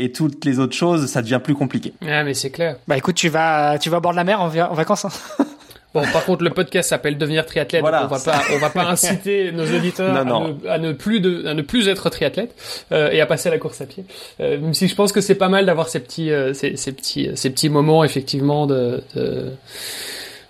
et 0.01 0.13
toutes 0.13 0.45
les 0.47 0.59
autres 0.59 0.75
choses, 0.75 1.07
ça 1.07 1.21
devient 1.21 1.41
plus 1.43 1.55
compliqué. 1.55 1.93
Ah, 2.03 2.25
mais 2.25 2.33
c'est 2.35 2.51
clair. 2.51 2.77
Bah 2.89 2.97
écoute, 2.97 3.17
tu 3.17 3.29
vas, 3.29 3.79
tu 3.79 3.91
vas 3.91 3.99
au 3.99 4.01
bord 4.01 4.13
de 4.13 4.17
la 4.17 4.25
mer 4.25 4.41
en, 4.41 4.49
vacances. 4.49 5.05
Hein. 5.05 5.45
Bon, 5.93 6.03
par 6.13 6.25
contre, 6.25 6.45
le 6.45 6.51
podcast 6.51 6.91
s'appelle 6.91 7.19
Devenir 7.19 7.45
triathlète. 7.45 7.81
Voilà, 7.81 8.05
on 8.05 8.07
va 8.07 8.21
pas, 8.21 8.43
on 8.55 8.59
va 8.59 8.71
pas 8.71 8.85
inciter 8.91 9.51
nos 9.51 9.65
auditeurs 9.65 10.17
À, 10.17 10.79
ne, 10.79 10.93
plus 10.93 11.19
de, 11.19 11.45
à 11.49 11.55
ne 11.55 11.63
plus 11.63 11.89
être 11.89 12.09
triathlète 12.11 12.55
euh, 12.93 13.11
et 13.11 13.21
à 13.21 13.27
passer 13.27 13.49
à 13.49 13.51
la 13.51 13.59
course 13.59 13.81
à 13.81 13.87
pied. 13.87 14.05
Euh, 14.39 14.61
même 14.61 14.73
si 14.73 14.87
je 14.87 14.95
pense 14.95 15.11
que 15.11 15.21
c'est 15.21 15.35
pas 15.35 15.49
mal 15.49 15.67
d'avoir 15.67 15.89
ces 15.89 15.99
petits, 15.99 16.31
euh, 16.31 16.55
ces, 16.55 16.77
ces, 16.77 16.93
petits, 16.93 17.31
ces 17.35 17.51
petits 17.51 17.69
moments 17.69 18.05
effectivement 18.05 18.69
de, 18.69 19.03
de 19.17 19.51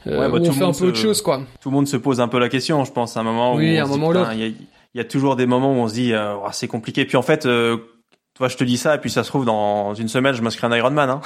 euh, 0.06 0.28
bah, 0.28 0.28
où 0.28 0.36
on 0.36 0.52
fait 0.52 0.62
un 0.62 0.72
peu 0.72 0.88
autre 0.88 0.98
chose, 0.98 1.22
quoi. 1.22 1.40
Tout 1.62 1.70
le 1.70 1.74
monde 1.74 1.88
se 1.88 1.96
pose 1.96 2.20
un 2.20 2.28
peu 2.28 2.38
la 2.38 2.50
question, 2.50 2.84
je 2.84 2.92
pense, 2.92 3.16
à 3.16 3.20
un 3.20 3.22
moment 3.22 3.54
oui, 3.54 3.80
où 3.80 3.82
un 3.82 3.86
moment 3.86 4.12
l'autre. 4.12 4.32
Il 4.34 4.46
y, 4.46 4.54
y 4.94 5.00
a, 5.00 5.04
toujours 5.04 5.36
des 5.36 5.46
moments 5.46 5.72
où 5.72 5.76
on 5.76 5.88
se 5.88 5.94
dit, 5.94 6.12
oh, 6.14 6.48
c'est 6.52 6.68
compliqué. 6.68 7.06
Puis 7.06 7.16
en 7.16 7.22
fait 7.22 7.48
toi, 8.34 8.48
je 8.48 8.56
te 8.56 8.64
dis 8.64 8.78
ça, 8.78 8.94
et 8.94 8.98
puis 8.98 9.10
ça 9.10 9.22
se 9.22 9.28
trouve 9.28 9.44
dans 9.44 9.94
une 9.94 10.08
semaine, 10.08 10.34
je 10.34 10.40
m'inscris 10.40 10.66
un 10.66 10.74
Ironman. 10.74 11.10
Hein. 11.10 11.20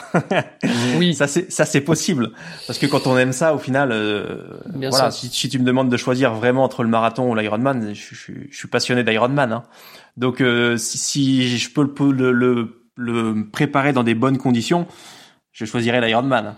oui. 0.99 1.14
Ça 1.14 1.28
c'est 1.28 1.52
ça 1.52 1.64
c'est 1.64 1.82
possible, 1.82 2.32
parce 2.66 2.78
que 2.78 2.87
quand 2.87 3.06
on 3.06 3.16
aime 3.16 3.32
ça, 3.32 3.54
au 3.54 3.58
final, 3.58 3.90
euh, 3.92 4.61
voilà. 4.75 5.11
Si, 5.11 5.28
si, 5.28 5.49
tu 5.49 5.58
me 5.58 5.64
demandes 5.64 5.90
de 5.90 5.96
choisir 5.96 6.34
vraiment 6.34 6.64
entre 6.64 6.82
le 6.82 6.88
marathon 6.88 7.30
ou 7.30 7.34
l'Ironman, 7.34 7.94
je, 7.94 8.14
je, 8.14 8.32
je, 8.50 8.56
suis 8.56 8.68
passionné 8.68 9.04
d'Ironman. 9.04 9.52
Hein. 9.52 9.62
Donc 10.16 10.40
euh, 10.40 10.76
si, 10.76 10.99
si, 10.99 11.58
je 11.58 11.70
peux 11.70 12.11
le, 12.11 12.32
le, 12.32 12.82
le 12.96 13.49
préparer 13.50 13.92
dans 13.92 14.02
des 14.02 14.14
bonnes 14.14 14.38
conditions, 14.38 14.87
je 15.52 15.64
choisirais 15.66 16.00
l'Ironman. 16.00 16.56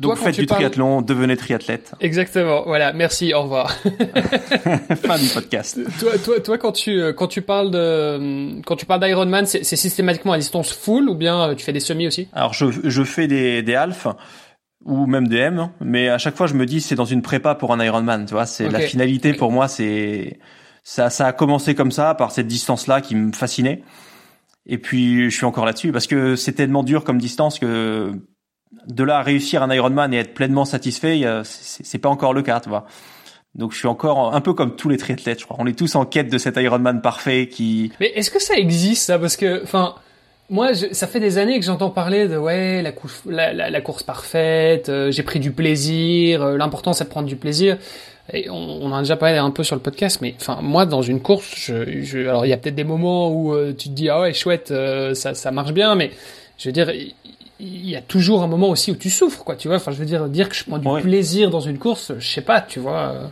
Donc 0.00 0.16
faites 0.16 0.38
du 0.38 0.46
triathlon, 0.46 1.02
devenez 1.02 1.36
triathlète. 1.36 1.92
Exactement. 2.00 2.62
Voilà. 2.66 2.92
Merci. 2.92 3.34
Au 3.34 3.42
revoir. 3.42 3.70
fin 5.04 5.18
du 5.18 5.28
podcast. 5.28 5.78
Toi, 5.98 6.12
toi, 6.18 6.40
toi, 6.40 6.58
quand 6.58 6.72
tu 6.72 7.12
quand 7.14 7.28
tu 7.28 7.42
parles 7.42 7.70
de 7.70 8.60
quand 8.62 8.76
tu 8.76 8.86
parles 8.86 9.00
d'Ironman, 9.00 9.46
c'est 9.46 9.64
systématiquement 9.64 10.32
à 10.32 10.38
distance 10.38 10.72
full 10.72 11.08
ou 11.08 11.14
bien 11.14 11.50
euh, 11.50 11.54
tu 11.54 11.64
fais 11.64 11.72
des 11.72 11.80
semis 11.80 12.06
aussi? 12.06 12.28
Alors 12.32 12.54
je 12.54 12.66
je 12.84 13.02
fais 13.04 13.26
des 13.26 13.62
des 13.62 13.74
halfs 13.74 14.06
ou 14.84 15.06
même 15.06 15.28
des 15.28 15.38
M, 15.38 15.70
mais 15.80 16.08
à 16.08 16.18
chaque 16.18 16.36
fois 16.36 16.46
je 16.46 16.54
me 16.54 16.66
dis 16.66 16.80
c'est 16.80 16.96
dans 16.96 17.04
une 17.04 17.22
prépa 17.22 17.54
pour 17.54 17.72
un 17.72 17.84
Ironman. 17.84 18.26
Tu 18.26 18.34
vois, 18.34 18.46
c'est 18.46 18.68
la 18.68 18.80
finalité 18.80 19.32
pour 19.34 19.52
moi. 19.52 19.68
C'est 19.68 20.38
ça 20.82 21.10
ça 21.10 21.26
a 21.26 21.32
commencé 21.32 21.74
comme 21.74 21.92
ça 21.92 22.14
par 22.14 22.32
cette 22.32 22.46
distance 22.46 22.86
là 22.86 23.00
qui 23.00 23.14
me 23.14 23.32
fascinait. 23.32 23.82
Et 24.66 24.78
puis 24.78 25.30
je 25.30 25.36
suis 25.36 25.44
encore 25.46 25.66
là-dessus 25.66 25.92
parce 25.92 26.06
que 26.06 26.36
c'est 26.36 26.52
tellement 26.52 26.82
dur 26.84 27.04
comme 27.04 27.18
distance 27.18 27.58
que 27.58 28.12
de 28.86 29.04
là 29.04 29.18
à 29.18 29.22
réussir 29.22 29.62
un 29.62 29.72
Ironman 29.72 30.12
et 30.12 30.18
être 30.18 30.34
pleinement 30.34 30.64
satisfait, 30.64 31.22
c'est 31.44 31.98
pas 31.98 32.08
encore 32.08 32.34
le 32.34 32.42
cas, 32.42 32.60
tu 32.60 32.68
vois. 32.68 32.86
Donc 33.54 33.72
je 33.72 33.78
suis 33.78 33.88
encore 33.88 34.34
un 34.34 34.40
peu 34.40 34.54
comme 34.54 34.76
tous 34.76 34.88
les 34.88 34.96
triathlètes, 34.96 35.40
je 35.40 35.44
crois. 35.44 35.56
On 35.60 35.66
est 35.66 35.78
tous 35.78 35.94
en 35.94 36.06
quête 36.06 36.30
de 36.30 36.38
cet 36.38 36.56
Ironman 36.56 37.02
parfait 37.02 37.48
qui. 37.48 37.92
Mais 38.00 38.10
est-ce 38.14 38.30
que 38.30 38.40
ça 38.40 38.54
existe 38.56 39.04
ça? 39.04 39.18
Parce 39.18 39.36
que, 39.36 39.62
enfin, 39.62 39.94
moi, 40.48 40.74
ça 40.74 41.06
fait 41.06 41.20
des 41.20 41.36
années 41.36 41.58
que 41.58 41.66
j'entends 41.66 41.90
parler 41.90 42.28
de 42.28 42.36
ouais 42.36 42.82
la, 42.82 42.92
course, 43.80 44.02
parfaite. 44.02 44.88
Euh, 44.88 45.10
j'ai 45.10 45.22
pris 45.22 45.38
du 45.38 45.52
plaisir. 45.52 46.42
Euh, 46.42 46.56
l'important 46.56 46.94
c'est 46.94 47.04
de 47.04 47.10
prendre 47.10 47.28
du 47.28 47.36
plaisir. 47.36 47.76
Et 48.32 48.48
on, 48.48 48.84
en 48.84 48.94
a 48.94 49.00
déjà 49.00 49.16
parlé 49.16 49.36
un 49.36 49.50
peu 49.50 49.64
sur 49.64 49.76
le 49.76 49.82
podcast, 49.82 50.20
mais 50.22 50.34
enfin 50.40 50.60
moi 50.62 50.86
dans 50.86 51.02
une 51.02 51.20
course, 51.20 51.54
je 51.56 52.28
alors 52.28 52.46
il 52.46 52.50
y 52.50 52.52
a 52.52 52.56
peut-être 52.56 52.76
des 52.76 52.84
moments 52.84 53.30
où 53.30 53.52
euh, 53.52 53.74
tu 53.76 53.88
te 53.88 53.94
dis 53.94 54.08
ah 54.08 54.20
ouais 54.20 54.32
chouette 54.32 54.72
ça 55.14 55.34
ça 55.34 55.50
marche 55.50 55.72
bien, 55.72 55.96
mais 55.96 56.12
je 56.56 56.68
veux 56.68 56.72
dire 56.72 56.92
il 57.64 57.88
y 57.88 57.94
a 57.94 58.02
toujours 58.02 58.42
un 58.42 58.48
moment 58.48 58.70
aussi 58.70 58.90
où 58.90 58.96
tu 58.96 59.08
souffres, 59.08 59.44
quoi, 59.44 59.54
tu 59.54 59.68
vois. 59.68 59.76
Enfin, 59.76 59.92
je 59.92 59.96
veux 59.96 60.04
dire, 60.04 60.28
dire 60.28 60.48
que 60.48 60.54
je 60.56 60.64
prends 60.64 60.78
du 60.78 61.02
plaisir 61.02 61.48
dans 61.48 61.60
une 61.60 61.78
course, 61.78 62.12
je 62.18 62.26
sais 62.26 62.40
pas, 62.40 62.60
tu 62.60 62.80
vois. 62.80 63.30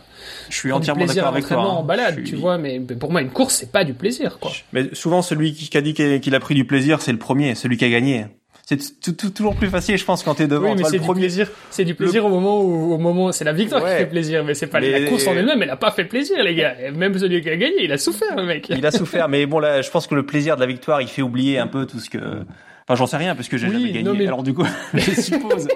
Je 0.49 0.55
suis 0.55 0.71
entièrement 0.71 1.05
d'accord 1.05 1.27
avec 1.27 1.45
toi. 1.45 1.57
Hein. 1.57 1.65
en 1.65 1.83
balade, 1.83 2.23
tu 2.23 2.37
vois, 2.37 2.57
mais 2.57 2.79
pour 2.79 3.11
moi, 3.11 3.21
une 3.21 3.29
course, 3.29 3.55
c'est 3.55 3.71
pas 3.71 3.83
du 3.83 3.93
plaisir, 3.93 4.39
quoi. 4.39 4.51
Mais 4.71 4.89
souvent, 4.93 5.21
celui 5.21 5.53
qui 5.53 5.77
a 5.77 5.81
dit 5.81 5.93
qu'il 5.93 6.35
a 6.35 6.39
pris 6.39 6.55
du 6.55 6.65
plaisir, 6.65 7.01
c'est 7.01 7.11
le 7.11 7.17
premier, 7.17 7.55
celui 7.55 7.75
qui 7.75 7.83
a 7.83 7.89
gagné. 7.89 8.27
C'est 8.63 9.33
toujours 9.33 9.55
plus 9.55 9.67
facile, 9.67 9.97
je 9.97 10.05
pense, 10.05 10.23
quand 10.23 10.35
t'es 10.35 10.47
devant. 10.47 10.71
Oui, 10.71 10.75
mais 10.77 10.85
c'est 10.85 10.99
du 10.99 11.11
plaisir. 11.11 11.49
C'est 11.69 11.83
du 11.83 11.93
plaisir 11.93 12.25
au 12.25 12.29
moment 12.29 12.61
où, 12.61 12.93
au 12.93 12.97
moment, 12.97 13.33
c'est 13.33 13.43
la 13.43 13.51
victoire 13.51 13.83
qui 13.83 13.89
fait 13.89 14.05
plaisir, 14.05 14.45
mais 14.45 14.53
c'est 14.53 14.67
pas 14.67 14.79
la 14.79 15.09
course 15.09 15.27
en 15.27 15.33
elle-même. 15.33 15.61
Elle 15.61 15.71
a 15.71 15.75
pas 15.75 15.91
fait 15.91 16.05
plaisir, 16.05 16.41
les 16.41 16.55
gars. 16.55 16.75
Même 16.95 17.17
celui 17.17 17.41
qui 17.41 17.49
a 17.49 17.57
gagné, 17.57 17.83
il 17.83 17.91
a 17.91 17.97
souffert, 17.97 18.33
le 18.37 18.45
mec. 18.45 18.69
Il 18.69 18.85
a 18.85 18.91
souffert, 18.91 19.27
mais 19.27 19.45
bon, 19.45 19.59
là, 19.59 19.81
je 19.81 19.89
pense 19.89 20.07
que 20.07 20.15
le 20.15 20.25
plaisir 20.25 20.55
de 20.55 20.61
la 20.61 20.67
victoire, 20.67 21.01
il 21.01 21.09
fait 21.09 21.21
oublier 21.21 21.59
un 21.59 21.67
peu 21.67 21.85
tout 21.85 21.99
ce 21.99 22.09
que 22.09 22.45
Enfin, 22.87 22.95
j'en 22.95 23.07
sais 23.07 23.17
rien 23.17 23.35
parce 23.35 23.47
que 23.47 23.57
j'ai 23.57 23.71
jamais 23.71 23.91
gagné. 23.91 24.27
Alors 24.27 24.43
du 24.43 24.53
coup, 24.53 24.65
je 24.93 25.11
suppose. 25.11 25.67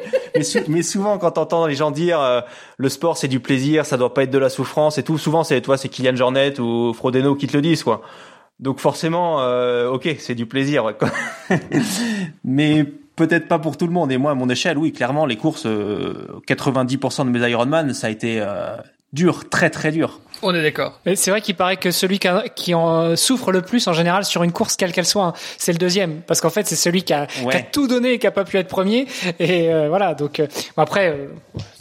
mais, 0.68 0.84
souvent, 0.84 1.18
quand 1.18 1.32
t'entends 1.32 1.68
les 1.68 1.76
gens 1.76 1.92
dire 1.92 2.20
euh, 2.20 2.42
le 2.78 2.90
sport 2.90 3.18
c'est 3.18 3.28
du 3.28 3.40
plaisir, 3.40 3.86
ça 3.86 3.98
doit 3.98 4.14
pas 4.14 4.24
être 4.24 4.32
de 4.32 4.38
la 4.38 4.50
souffrance 4.50 4.98
et 4.98 5.04
tout, 5.04 5.18
souvent 5.18 5.44
c'est 5.44 5.62
toi, 5.62 5.78
c'est 5.78 5.90
Kylian 5.90 6.16
Jornet 6.16 6.60
ou 6.60 6.94
Frodeno 6.94 7.36
qui 7.36 7.48
te 7.48 7.56
le 7.56 7.62
disent 7.62 7.84
quoi. 7.84 8.02
Donc 8.60 8.80
forcément, 8.80 9.42
euh, 9.42 9.90
ok, 9.90 10.16
c'est 10.20 10.36
du 10.36 10.46
plaisir. 10.46 10.86
Ouais, 10.86 10.96
mais 12.44 12.86
peut-être 13.16 13.48
pas 13.48 13.60
pour 13.60 13.78
tout 13.78 13.88
le 13.88 13.94
monde. 13.94 14.12
Et 14.12 14.18
moi, 14.18 14.32
à 14.32 14.36
mon 14.36 14.50
échelle, 14.50 14.78
oui, 14.78 14.92
clairement, 14.92 15.26
les 15.26 15.36
courses, 15.36 15.66
90% 15.66 15.68
euh, 15.68 17.24
de 17.26 17.30
mes 17.30 17.50
Ironman, 17.50 17.94
ça 17.94 18.08
a 18.08 18.10
été 18.10 18.40
euh, 18.40 18.78
dur, 19.14 19.50
très 19.50 19.70
très 19.70 19.92
dur. 19.92 20.22
On 20.42 20.54
est 20.54 20.62
d'accord. 20.62 21.00
C'est 21.16 21.32
vrai 21.32 21.42
qu'il 21.42 21.56
paraît 21.56 21.78
que 21.78 21.92
celui 21.92 22.20
qui, 22.56 22.74
en 22.74 23.16
souffre 23.16 23.52
le 23.52 23.62
plus 23.62 23.88
en 23.88 23.94
général 23.94 24.26
sur 24.26 24.44
une 24.44 24.52
course 24.52 24.76
quelle 24.76 24.92
qu'elle 24.92 25.06
soit, 25.06 25.26
hein, 25.26 25.34
c'est 25.58 25.72
le 25.72 25.78
deuxième, 25.78 26.22
parce 26.22 26.42
qu'en 26.42 26.50
fait 26.50 26.68
c'est 26.68 26.76
celui 26.76 27.04
qui 27.04 27.14
a, 27.14 27.28
tout 27.72 27.88
donné 27.88 28.14
et 28.14 28.20
qui 28.20 28.28
a 28.28 28.32
pas 28.32 28.44
pu 28.44 28.58
être 28.58 28.68
premier. 28.68 29.08
Et 29.40 29.72
euh, 29.72 29.88
voilà, 29.90 30.14
donc 30.14 30.40
euh, 30.40 30.48
après 30.78 31.10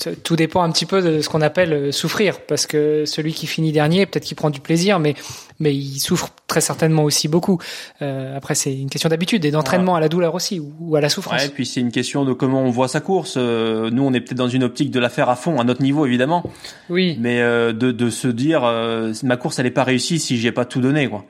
euh, 0.07 0.15
tout 0.23 0.37
dépend 0.37 0.63
un 0.63 0.71
petit 0.71 0.87
peu 0.87 1.03
de 1.03 1.21
ce 1.21 1.29
qu'on 1.29 1.41
appelle 1.41 1.93
souffrir, 1.93 2.41
parce 2.41 2.67
que 2.67 3.05
celui 3.07 3.33
qui 3.33 3.47
finit 3.47 3.73
dernier, 3.73 4.07
peut-être 4.07 4.25
qu'il 4.25 4.37
prend 4.37 4.51
du 4.51 4.61
plaisir, 4.61 4.99
mais 4.99 5.15
mais 5.61 5.73
il 5.73 6.01
souffre 6.01 6.31
très 6.49 6.61
certainement 6.61 7.05
aussi 7.05 7.29
beaucoup. 7.29 7.61
après 8.01 8.55
c'est 8.55 8.75
une 8.75 8.91
question 8.91 9.09
d'habitude 9.09 9.45
et 9.45 9.53
d'entraînement 9.53 9.95
à 9.95 10.01
la 10.01 10.09
douleur 10.09 10.35
aussi 10.35 10.61
ou, 10.61 10.97
à 10.97 11.01
la 11.01 11.09
souffrance. 11.09 11.43
Ouais, 11.43 11.49
puis 11.49 11.65
c'est 11.65 11.81
une 11.81 11.93
question 11.93 12.25
de 12.25 12.33
comment 12.33 12.63
on 12.63 12.71
voit 12.71 12.89
sa 12.89 13.01
course. 13.01 13.37
nous 13.37 14.03
on 14.03 14.13
est 14.13 14.21
peut-être 14.21 14.39
dans 14.39 14.49
une 14.49 14.65
optique 14.65 14.91
de 14.91 14.99
la 14.99 15.09
faire 15.09 15.29
à 15.29 15.37
fond 15.37 15.61
à 15.61 15.65
notre 15.65 15.83
niveau 15.83 16.07
évidemment. 16.07 16.43
Oui. 16.91 17.17
Mais 17.21 17.41
de 17.41 17.73
de 17.73 18.11
se 18.11 18.29
dire 18.29 18.44
euh, 18.53 19.13
ma 19.23 19.37
course 19.37 19.59
elle 19.59 19.67
est 19.67 19.71
pas 19.71 19.85
réussie 19.85 20.19
si 20.19 20.37
j'ai 20.37 20.53
pas 20.53 20.65
tout 20.65 20.81
donné 20.81 21.09
quoi. 21.09 21.25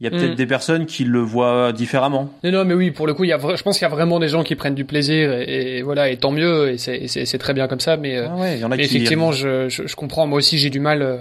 Il 0.00 0.04
y 0.04 0.06
a 0.06 0.10
peut-être 0.10 0.32
mm. 0.32 0.36
des 0.36 0.46
personnes 0.46 0.86
qui 0.86 1.04
le 1.04 1.20
voient 1.20 1.72
différemment. 1.74 2.30
Non, 2.42 2.50
non, 2.50 2.64
mais 2.64 2.72
oui, 2.72 2.90
pour 2.90 3.06
le 3.06 3.12
coup, 3.12 3.24
il 3.24 3.28
y 3.28 3.34
a, 3.34 3.38
je 3.38 3.62
pense 3.62 3.76
qu'il 3.76 3.86
y 3.86 3.90
a 3.90 3.94
vraiment 3.94 4.18
des 4.18 4.28
gens 4.28 4.42
qui 4.42 4.54
prennent 4.54 4.74
du 4.74 4.86
plaisir 4.86 5.30
et, 5.30 5.82
voilà, 5.82 6.08
et 6.08 6.16
tant 6.16 6.30
mieux, 6.30 6.70
et 6.70 6.78
c'est 6.78 7.38
très 7.38 7.52
bien 7.52 7.68
comme 7.68 7.80
ça. 7.80 7.98
Mais, 7.98 8.16
euh, 8.16 8.28
ah 8.30 8.56
y 8.56 8.64
en 8.64 8.70
a 8.70 8.78
qui... 8.78 8.84
effectivement, 8.84 9.30
je, 9.30 9.68
je, 9.68 9.94
comprends. 9.94 10.26
Moi 10.26 10.38
aussi, 10.38 10.56
j'ai 10.56 10.70
du 10.70 10.80
mal. 10.80 11.20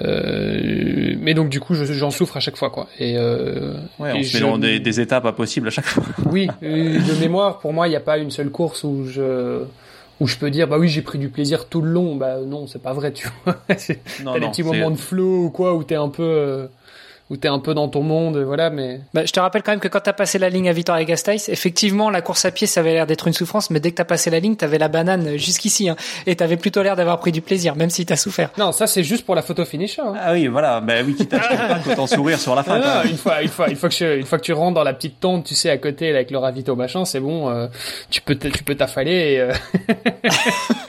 Euh, 0.00 1.14
mais 1.20 1.34
donc 1.34 1.50
du 1.50 1.60
coup, 1.60 1.74
j'en 1.74 2.10
souffre 2.10 2.38
à 2.38 2.40
chaque 2.40 2.56
fois, 2.56 2.70
quoi. 2.70 2.88
Et, 2.98 3.18
euh, 3.18 3.74
ouais, 3.98 4.12
on 4.14 4.22
se 4.22 4.38
met 4.38 4.40
dans 4.40 4.56
des, 4.56 4.80
des, 4.80 5.00
étapes 5.00 5.26
impossibles 5.26 5.68
à 5.68 5.70
chaque 5.70 5.84
fois. 5.84 6.04
Oui, 6.32 6.48
de 6.62 7.20
mémoire, 7.20 7.58
pour 7.58 7.74
moi, 7.74 7.88
il 7.88 7.90
n'y 7.90 7.96
a 7.96 8.00
pas 8.00 8.16
une 8.16 8.30
seule 8.30 8.48
course 8.48 8.84
où 8.84 9.04
je 9.06 9.64
où 10.20 10.26
je 10.26 10.36
peux 10.36 10.50
dire 10.50 10.68
bah 10.68 10.78
oui 10.78 10.88
j'ai 10.88 11.02
pris 11.02 11.18
du 11.18 11.28
plaisir 11.28 11.68
tout 11.68 11.80
le 11.80 11.90
long. 11.90 12.16
Bah 12.16 12.38
non 12.40 12.66
c'est 12.66 12.82
pas 12.82 12.92
vrai 12.92 13.12
tu 13.12 13.28
vois. 13.44 13.54
T'as 13.68 13.74
des 13.74 14.48
petits 14.48 14.62
moments 14.62 14.90
de 14.90 14.96
flow 14.96 15.44
ou 15.44 15.50
quoi 15.50 15.74
où 15.74 15.84
t'es 15.84 15.94
un 15.94 16.08
peu 16.08 16.22
euh, 16.22 16.66
où 17.30 17.36
t'es 17.36 17.48
un 17.48 17.58
peu 17.58 17.74
dans 17.74 17.88
ton 17.88 18.02
monde, 18.02 18.38
voilà, 18.38 18.70
mais. 18.70 19.00
Bah, 19.12 19.24
je 19.26 19.32
te 19.32 19.40
rappelle 19.40 19.62
quand 19.62 19.72
même 19.72 19.80
que 19.80 19.88
quand 19.88 20.00
t'as 20.00 20.14
passé 20.14 20.38
la 20.38 20.48
ligne 20.48 20.68
à 20.68 20.72
Victoria 20.72 21.04
Gasteiz, 21.04 21.48
effectivement, 21.48 22.08
la 22.08 22.22
course 22.22 22.44
à 22.46 22.50
pied, 22.50 22.66
ça 22.66 22.80
avait 22.80 22.94
l'air 22.94 23.06
d'être 23.06 23.26
une 23.26 23.34
souffrance, 23.34 23.70
mais 23.70 23.80
dès 23.80 23.90
que 23.90 23.96
t'as 23.96 24.04
passé 24.04 24.30
la 24.30 24.40
ligne, 24.40 24.56
t'avais 24.56 24.78
la 24.78 24.88
banane 24.88 25.36
jusqu'ici, 25.36 25.90
hein, 25.90 25.96
et 26.26 26.36
t'avais 26.36 26.56
plutôt 26.56 26.82
l'air 26.82 26.96
d'avoir 26.96 27.18
pris 27.20 27.30
du 27.30 27.42
plaisir, 27.42 27.76
même 27.76 27.90
si 27.90 28.06
t'as 28.06 28.16
souffert. 28.16 28.50
Non, 28.56 28.72
ça 28.72 28.86
c'est 28.86 29.04
juste 29.04 29.26
pour 29.26 29.34
la 29.34 29.42
photo 29.42 29.64
finish. 29.66 29.98
Hein. 29.98 30.14
Ah 30.18 30.32
oui, 30.32 30.46
voilà, 30.46 30.80
bah 30.80 30.94
oui, 31.04 31.14
quitte 31.14 31.34
à 31.34 31.80
autant 31.90 32.06
sourire 32.06 32.38
sur 32.38 32.54
la 32.54 32.62
fin. 32.62 32.78
Non, 32.78 33.02
une 33.04 33.18
fois, 33.18 33.42
une 33.42 33.48
fois, 33.48 33.68
une 33.68 33.76
fois 33.76 33.90
que 33.90 34.18
une 34.18 34.26
fois 34.26 34.38
que 34.38 34.44
tu 34.44 34.52
rentres 34.54 34.74
dans 34.74 34.84
la 34.84 34.94
petite 34.94 35.20
tente, 35.20 35.44
tu 35.44 35.54
sais, 35.54 35.68
à 35.68 35.76
côté, 35.76 36.08
avec 36.08 36.30
le 36.30 36.38
ravito 36.38 36.76
machin, 36.76 37.04
c'est 37.04 37.20
bon, 37.20 37.50
euh, 37.50 37.66
tu 38.10 38.22
peux, 38.22 38.36
tu 38.36 38.64
peux 38.64 38.74
t'affaler. 38.74 39.10
Et, 39.10 39.40
euh... 39.40 39.52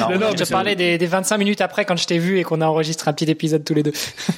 non, 0.00 0.18
non, 0.18 0.30
je 0.36 0.44
te 0.44 0.50
parlais 0.50 0.76
des, 0.76 0.98
des 0.98 1.06
25 1.06 1.38
minutes 1.38 1.60
après 1.60 1.84
quand 1.84 1.96
je 1.96 2.06
t'ai 2.06 2.18
vu 2.18 2.38
et 2.38 2.44
qu'on 2.44 2.60
a 2.60 2.66
enregistré 2.66 3.08
un 3.10 3.14
petit 3.14 3.30
épisode 3.30 3.64
tous 3.64 3.74
les 3.74 3.82
deux. 3.82 3.92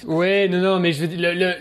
ouais, 0.07 0.49
non, 0.49 0.59
non, 0.59 0.79
mais 0.79 0.92
je 0.93 1.01
veux 1.01 1.09
dire, 1.09 1.33
le, 1.35 1.55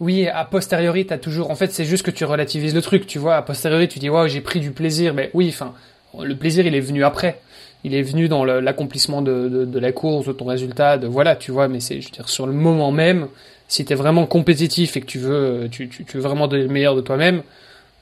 oui, 0.00 0.26
a 0.26 0.44
posteriori, 0.44 1.06
t'as 1.06 1.18
toujours, 1.18 1.50
en 1.50 1.54
fait, 1.54 1.72
c'est 1.72 1.84
juste 1.84 2.04
que 2.04 2.10
tu 2.10 2.24
relativises 2.24 2.74
le 2.74 2.82
truc, 2.82 3.06
tu 3.06 3.18
vois. 3.18 3.36
A 3.36 3.42
posteriori, 3.42 3.88
tu 3.88 3.98
dis, 3.98 4.08
waouh, 4.08 4.28
j'ai 4.28 4.40
pris 4.40 4.60
du 4.60 4.70
plaisir, 4.70 5.14
mais 5.14 5.30
oui, 5.34 5.48
enfin, 5.48 5.72
le 6.20 6.36
plaisir, 6.36 6.66
il 6.66 6.74
est 6.74 6.80
venu 6.80 7.04
après. 7.04 7.40
Il 7.84 7.94
est 7.94 8.02
venu 8.02 8.28
dans 8.28 8.44
l'accomplissement 8.44 9.20
de, 9.20 9.78
la 9.78 9.92
course, 9.92 10.26
de 10.26 10.32
ton 10.32 10.46
résultat, 10.46 10.96
de 10.96 11.06
voilà, 11.06 11.36
tu 11.36 11.50
vois. 11.50 11.68
Mais 11.68 11.80
c'est, 11.80 12.00
je 12.00 12.06
veux 12.06 12.12
dire, 12.12 12.28
sur 12.28 12.46
le 12.46 12.52
moment 12.52 12.92
même, 12.92 13.28
si 13.68 13.84
t'es 13.84 13.94
vraiment 13.94 14.26
compétitif 14.26 14.96
et 14.96 15.00
que 15.00 15.06
tu 15.06 15.18
veux, 15.18 15.68
tu 15.70 15.88
veux 16.14 16.20
vraiment 16.20 16.48
donner 16.48 16.62
le 16.62 16.70
meilleur 16.70 16.96
de 16.96 17.02
toi-même, 17.02 17.42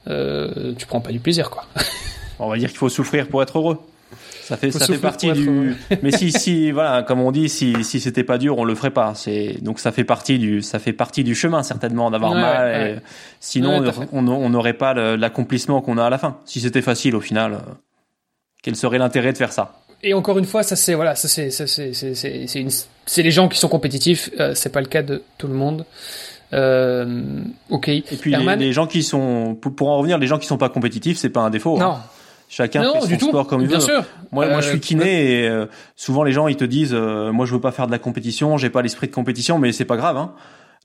euh, 0.07 0.73
tu 0.77 0.85
prends 0.85 1.01
pas 1.01 1.11
du 1.11 1.19
plaisir, 1.19 1.49
quoi. 1.49 1.65
On 2.39 2.49
va 2.49 2.57
dire 2.57 2.69
qu'il 2.69 2.77
faut 2.77 2.89
souffrir 2.89 3.27
pour 3.27 3.43
être 3.43 3.57
heureux. 3.57 3.79
Ça 4.43 4.57
fait, 4.57 4.71
ça 4.71 4.85
fait 4.85 4.97
partie 4.97 5.31
du. 5.31 5.75
Mais 6.01 6.11
si, 6.11 6.31
si, 6.31 6.71
voilà, 6.71 7.03
comme 7.03 7.21
on 7.21 7.31
dit, 7.31 7.47
si, 7.47 7.83
si 7.83 7.99
c'était 7.99 8.23
pas 8.23 8.37
dur, 8.37 8.57
on 8.57 8.65
le 8.65 8.75
ferait 8.75 8.91
pas. 8.91 9.13
C'est 9.15 9.57
donc 9.61 9.79
ça 9.79 9.91
fait 9.91 10.03
partie 10.03 10.37
du, 10.37 10.61
ça 10.61 10.79
fait 10.79 10.93
partie 10.93 11.23
du 11.23 11.33
chemin 11.35 11.63
certainement 11.63 12.11
d'avoir 12.11 12.33
mal. 12.33 13.01
Sinon, 13.39 13.83
on 14.11 14.49
n'aurait 14.49 14.73
pas 14.73 14.93
l'accomplissement 14.93 15.81
qu'on 15.81 15.97
a 15.97 16.05
à 16.05 16.09
la 16.09 16.17
fin. 16.17 16.37
Si 16.45 16.59
c'était 16.59 16.81
facile, 16.81 17.15
au 17.15 17.21
final, 17.21 17.53
euh, 17.53 17.57
quel 18.61 18.75
serait 18.75 18.97
l'intérêt 18.97 19.31
de 19.31 19.37
faire 19.37 19.53
ça? 19.53 19.73
Et 20.03 20.13
encore 20.13 20.37
une 20.37 20.45
fois, 20.45 20.63
ça 20.63 20.75
c'est 20.75 20.95
voilà, 20.95 21.15
ça 21.15 21.29
c'est 21.29 21.49
c'est 21.49 21.67
c'est 21.67 22.67
c'est 23.05 23.23
les 23.23 23.31
gens 23.31 23.47
qui 23.47 23.57
sont 23.57 23.69
compétitifs. 23.69 24.29
Euh, 24.39 24.53
c'est 24.55 24.71
pas 24.71 24.81
le 24.81 24.87
cas 24.87 25.01
de 25.01 25.23
tout 25.37 25.47
le 25.47 25.53
monde. 25.53 25.85
Euh, 26.53 27.41
ok. 27.69 27.87
Et 27.87 28.03
puis 28.19 28.35
les, 28.35 28.73
gens 28.73 28.87
qui 28.87 29.03
sont, 29.03 29.55
pour, 29.59 29.89
en 29.89 29.97
revenir, 29.97 30.17
les 30.19 30.27
gens 30.27 30.37
qui 30.37 30.45
sont 30.45 30.57
pas 30.57 30.69
compétitifs, 30.69 31.17
c'est 31.17 31.29
pas 31.29 31.41
un 31.41 31.49
défaut. 31.49 31.79
Hein. 31.81 32.01
Non. 32.59 32.65
Chacun 32.65 33.01
fait 33.01 33.19
son 33.19 33.27
sport 33.29 33.47
comme 33.47 33.61
il 33.61 33.67
bien 33.67 33.77
veut. 33.77 33.83
Sûr. 33.83 34.03
Moi, 34.31 34.47
moi, 34.47 34.61
je 34.61 34.67
suis 34.67 34.77
euh, 34.77 34.79
kiné 34.79 35.41
et 35.41 35.47
euh, 35.47 35.65
souvent 35.95 36.23
les 36.23 36.31
gens 36.31 36.47
ils 36.47 36.55
te 36.55 36.63
disent, 36.63 36.93
euh, 36.93 37.31
moi 37.31 37.45
je 37.45 37.53
veux 37.53 37.61
pas 37.61 37.71
faire 37.71 37.87
de 37.87 37.91
la 37.91 37.99
compétition, 37.99 38.57
j'ai 38.57 38.69
pas 38.69 38.81
l'esprit 38.81 39.07
de 39.07 39.13
compétition, 39.13 39.59
mais 39.59 39.71
c'est 39.71 39.85
pas 39.85 39.97
grave. 39.97 40.17
Hein. 40.17 40.33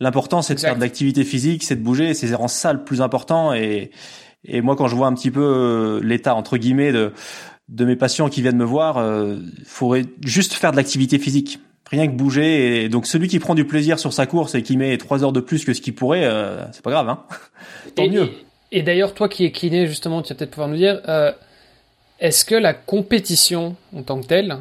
L'important 0.01 0.43
c'est 0.43 0.55
de 0.55 0.61
faire 0.61 0.77
de 0.77 0.81
l'activité 0.81 1.25
physique, 1.25 1.65
c'est 1.65 1.77
de 1.77 1.83
bouger, 1.83 2.15
c'est 2.15 2.35
en 2.35 2.49
ça 2.49 2.73
le 2.73 2.85
plus 2.85 3.03
important. 3.03 3.53
Et, 3.53 3.91
et 4.45 4.61
moi 4.61 4.77
quand 4.77 4.89
je 4.89 4.95
vois 4.95 5.09
un 5.09 5.15
petit 5.15 5.31
peu 5.31 6.01
l'état 6.03 6.35
entre 6.35 6.57
guillemets 6.57 6.93
de 6.93 7.13
de 7.69 7.85
mes 7.85 7.97
patients 7.97 8.31
qui 8.31 8.41
viennent 8.41 8.57
me 8.57 8.65
voir, 8.65 8.97
il 8.99 9.65
faudrait 9.67 10.07
juste 10.25 10.55
faire 10.55 10.71
de 10.71 10.77
l'activité 10.77 11.19
physique 11.19 11.61
rien 11.91 12.07
que 12.07 12.13
bouger. 12.13 12.85
Et 12.85 12.89
donc 12.89 13.07
celui 13.07 13.29
qui 13.29 13.41
prend 13.41 13.55
du 13.55 13.67
plaisir 13.67 13.99
sur 13.99 14.13
sa 14.13 14.25
course 14.25 14.55
et 14.55 14.63
qui 14.63 14.79
met 14.79 14.97
trois 14.97 15.23
heures 15.23 15.33
de 15.33 15.41
plus 15.41 15.67
que 15.67 15.75
ce 15.75 15.83
qu'il 15.83 15.95
pourrait, 15.95 16.27
c'est 16.73 16.83
pas 16.83 16.93
grave, 16.93 17.09
hein. 17.11 17.25
Tant 17.95 18.09
mieux. 18.09 18.31
Et, 18.71 18.83
d'ailleurs, 18.83 19.15
toi 19.15 19.29
qui 19.29 19.45
es 19.45 19.53
kiné, 19.53 19.87
justement, 19.87 20.23
tu 20.23 20.33
vas 20.33 20.39
peut-être 20.39 20.51
pouvoir 20.51 20.69
nous 20.69 20.77
dire, 20.77 21.01
euh, 21.09 21.33
est-ce 22.21 22.45
que 22.45 22.55
la 22.55 22.75
compétition 22.75 23.77
en 23.95 24.03
tant 24.03 24.21
que 24.21 24.27
telle, 24.27 24.59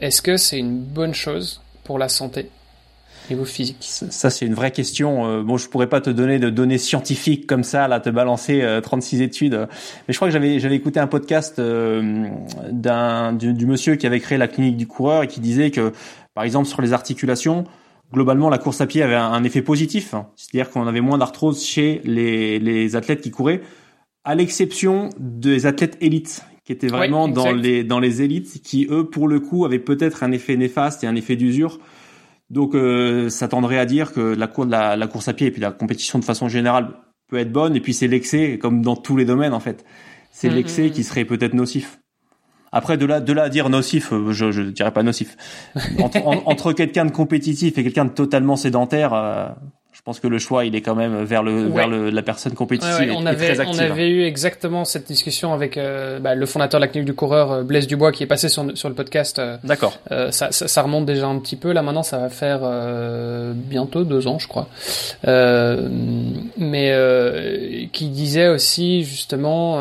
est-ce 0.00 0.22
que 0.22 0.36
c'est 0.36 0.58
une 0.58 0.80
bonne 0.80 1.14
chose 1.14 1.60
pour 1.84 1.98
la 1.98 2.08
santé 2.08 2.48
niveau 3.28 3.44
physique? 3.44 3.76
Ça, 3.80 4.30
c'est 4.30 4.46
une 4.46 4.54
vraie 4.54 4.70
question. 4.70 5.26
Euh, 5.26 5.42
bon, 5.42 5.56
je 5.56 5.68
pourrais 5.68 5.88
pas 5.88 6.00
te 6.00 6.10
donner 6.10 6.38
de 6.38 6.50
données 6.50 6.78
scientifiques 6.78 7.46
comme 7.46 7.62
ça, 7.62 7.88
là, 7.88 8.00
te 8.00 8.10
balancer 8.10 8.66
36 8.82 9.20
études. 9.20 9.66
Mais 10.06 10.14
je 10.14 10.16
crois 10.16 10.28
que 10.28 10.32
j'avais 10.32 10.74
écouté 10.74 10.98
un 10.98 11.06
podcast 11.06 11.60
d'un 11.60 13.32
du, 13.32 13.66
monsieur 13.66 13.96
qui 13.96 14.06
avait 14.06 14.20
créé 14.20 14.38
la 14.38 14.48
clinique 14.48 14.76
du 14.76 14.86
coureur 14.86 15.22
et 15.24 15.26
qui 15.26 15.40
disait 15.40 15.70
que, 15.70 15.92
par 16.34 16.44
exemple, 16.44 16.68
sur 16.68 16.80
les 16.80 16.92
articulations, 16.92 17.64
globalement, 18.12 18.48
la 18.48 18.58
course 18.58 18.80
à 18.80 18.86
pied 18.86 19.02
avait 19.02 19.14
un, 19.14 19.44
effet 19.44 19.62
positif. 19.62 20.14
C'est-à-dire 20.36 20.70
qu'on 20.70 20.86
avait 20.86 21.00
moins 21.02 21.18
d'arthrose 21.18 21.64
chez 21.64 22.00
les 22.04 22.96
athlètes 22.96 23.20
qui 23.20 23.30
couraient, 23.30 23.60
à 24.24 24.34
l'exception 24.34 25.10
des 25.18 25.66
athlètes 25.66 25.98
élites 26.00 26.42
qui 26.64 26.72
étaient 26.72 26.88
vraiment 26.88 27.28
dans 27.28 27.52
les 27.52 27.84
dans 27.84 28.00
les 28.00 28.22
élites, 28.22 28.62
qui 28.62 28.86
eux, 28.90 29.04
pour 29.04 29.28
le 29.28 29.40
coup, 29.40 29.64
avaient 29.64 29.78
peut-être 29.78 30.22
un 30.22 30.32
effet 30.32 30.56
néfaste 30.56 31.04
et 31.04 31.06
un 31.06 31.14
effet 31.14 31.36
d'usure. 31.36 31.78
Donc, 32.50 32.74
euh, 32.74 33.30
ça 33.30 33.48
tendrait 33.48 33.78
à 33.78 33.86
dire 33.86 34.12
que 34.12 34.20
la, 34.20 34.46
cour, 34.46 34.66
la, 34.66 34.96
la 34.96 35.06
course 35.06 35.28
à 35.28 35.32
pied 35.32 35.46
et 35.46 35.50
puis 35.50 35.60
la 35.60 35.72
compétition 35.72 36.18
de 36.18 36.24
façon 36.24 36.48
générale 36.48 36.90
peut 37.28 37.38
être 37.38 37.52
bonne, 37.52 37.74
et 37.74 37.80
puis 37.80 37.94
c'est 37.94 38.06
l'excès, 38.06 38.58
comme 38.58 38.82
dans 38.82 38.96
tous 38.96 39.16
les 39.16 39.24
domaines 39.24 39.54
en 39.54 39.60
fait. 39.60 39.84
C'est 40.30 40.50
mm, 40.50 40.54
l'excès 40.54 40.90
qui 40.90 41.04
serait 41.04 41.24
peut-être 41.24 41.54
nocif. 41.54 42.00
Après, 42.72 42.96
de 42.96 43.06
là, 43.06 43.20
de 43.20 43.32
là 43.32 43.44
à 43.44 43.48
dire 43.48 43.68
nocif, 43.70 44.12
euh, 44.12 44.32
je, 44.32 44.50
je 44.50 44.62
dirais 44.62 44.92
pas 44.92 45.02
nocif. 45.02 45.36
Entre, 45.98 46.20
entre 46.24 46.72
quelqu'un 46.72 47.04
de 47.04 47.12
compétitif 47.12 47.78
et 47.78 47.84
quelqu'un 47.84 48.04
de 48.04 48.10
totalement 48.10 48.56
sédentaire, 48.56 49.14
euh, 49.14 49.48
je 49.94 50.02
pense 50.02 50.20
que 50.20 50.26
le 50.26 50.38
choix, 50.38 50.64
il 50.64 50.74
est 50.74 50.82
quand 50.82 50.96
même 50.96 51.22
vers 51.22 51.42
le 51.42 51.68
vers 51.68 51.88
le, 51.88 52.10
la 52.10 52.22
personne 52.22 52.52
compétitive. 52.52 53.14
on, 53.16 53.24
avait, 53.24 53.58
on 53.66 53.78
avait 53.78 54.10
eu 54.10 54.24
exactement 54.24 54.84
cette 54.84 55.06
discussion 55.06 55.54
avec 55.54 55.78
euh, 55.78 56.18
bah, 56.18 56.34
le 56.34 56.44
fondateur 56.46 56.80
de 56.80 56.84
la 56.84 56.88
clinique 56.88 57.06
du 57.06 57.14
coureur, 57.14 57.62
Blaise 57.64 57.86
Dubois, 57.86 58.12
qui 58.12 58.24
est 58.24 58.26
passé 58.26 58.48
sur, 58.48 58.76
sur 58.76 58.88
le 58.88 58.94
podcast. 58.94 59.40
D'accord. 59.62 59.96
Ça, 60.10 60.50
ça, 60.50 60.68
ça, 60.68 60.82
remonte 60.82 61.06
déjà 61.06 61.26
un 61.26 61.38
petit 61.38 61.56
peu. 61.56 61.72
Là, 61.72 61.82
maintenant, 61.82 62.02
ça 62.02 62.18
va 62.18 62.28
faire 62.28 62.60
bientôt 63.54 64.04
deux 64.04 64.26
ans, 64.26 64.38
je 64.38 64.48
crois. 64.48 64.68
mais 66.58 67.88
qui 67.92 68.08
disait 68.08 68.48
aussi 68.48 69.04
justement 69.04 69.80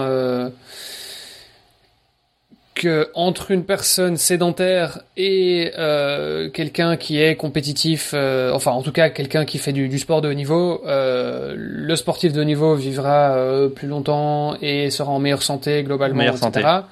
que 2.73 3.09
entre 3.13 3.51
une 3.51 3.63
personne 3.63 4.17
sédentaire 4.17 5.01
et 5.15 5.71
euh, 5.77 6.49
quelqu'un 6.49 6.97
qui 6.97 7.21
est 7.21 7.35
compétitif, 7.35 8.11
euh, 8.13 8.51
enfin 8.53 8.71
en 8.71 8.81
tout 8.81 8.91
cas 8.91 9.09
quelqu'un 9.09 9.45
qui 9.45 9.57
fait 9.57 9.73
du, 9.73 9.89
du, 9.89 9.99
sport 9.99 10.21
de 10.21 10.29
haut 10.29 10.33
niveau, 10.33 10.81
euh, 10.85 11.53
le 11.55 11.95
sportif 11.95 12.33
de 12.33 12.41
haut 12.41 12.45
niveau 12.45 12.75
vivra 12.75 13.35
euh, 13.35 13.69
plus 13.69 13.87
longtemps 13.87 14.55
et 14.61 14.89
sera 14.89 15.11
en 15.11 15.19
meilleure 15.19 15.43
santé 15.43 15.83
globalement, 15.83 16.17
meilleure 16.17 16.35
etc. 16.35 16.51
Santé. 16.51 16.87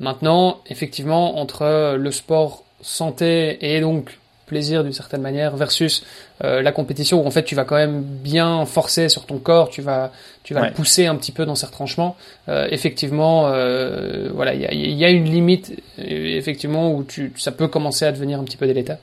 Maintenant, 0.00 0.60
effectivement, 0.68 1.38
entre 1.38 1.96
le 1.96 2.10
sport 2.10 2.64
santé 2.82 3.58
et 3.60 3.80
donc 3.80 4.18
plaisir 4.46 4.84
d'une 4.84 4.92
certaine 4.92 5.20
manière 5.20 5.56
versus 5.56 6.04
euh, 6.44 6.62
la 6.62 6.72
compétition 6.72 7.22
où 7.22 7.26
en 7.26 7.30
fait 7.30 7.42
tu 7.42 7.54
vas 7.54 7.64
quand 7.64 7.76
même 7.76 8.02
bien 8.02 8.64
forcer 8.64 9.08
sur 9.08 9.26
ton 9.26 9.38
corps, 9.38 9.68
tu 9.68 9.82
vas 9.82 10.12
tu 10.44 10.54
vas 10.54 10.68
le 10.68 10.72
pousser 10.72 11.06
un 11.06 11.16
petit 11.16 11.32
peu 11.32 11.44
dans 11.44 11.56
ses 11.56 11.66
retranchements. 11.66 12.16
Euh, 12.48 12.68
effectivement, 12.70 13.48
euh, 13.48 14.30
voilà, 14.32 14.54
il 14.54 14.60
y 14.60 14.66
a, 14.66 14.72
y 14.72 15.04
a, 15.04 15.10
une 15.10 15.24
limite 15.24 15.82
effectivement 15.98 16.94
où 16.94 17.02
tu 17.02 17.32
ça 17.36 17.50
peut 17.50 17.66
commencer 17.66 18.04
à 18.04 18.12
devenir 18.12 18.38
un 18.38 18.44
petit 18.44 18.56
peu 18.56 18.66
délétère. 18.66 18.98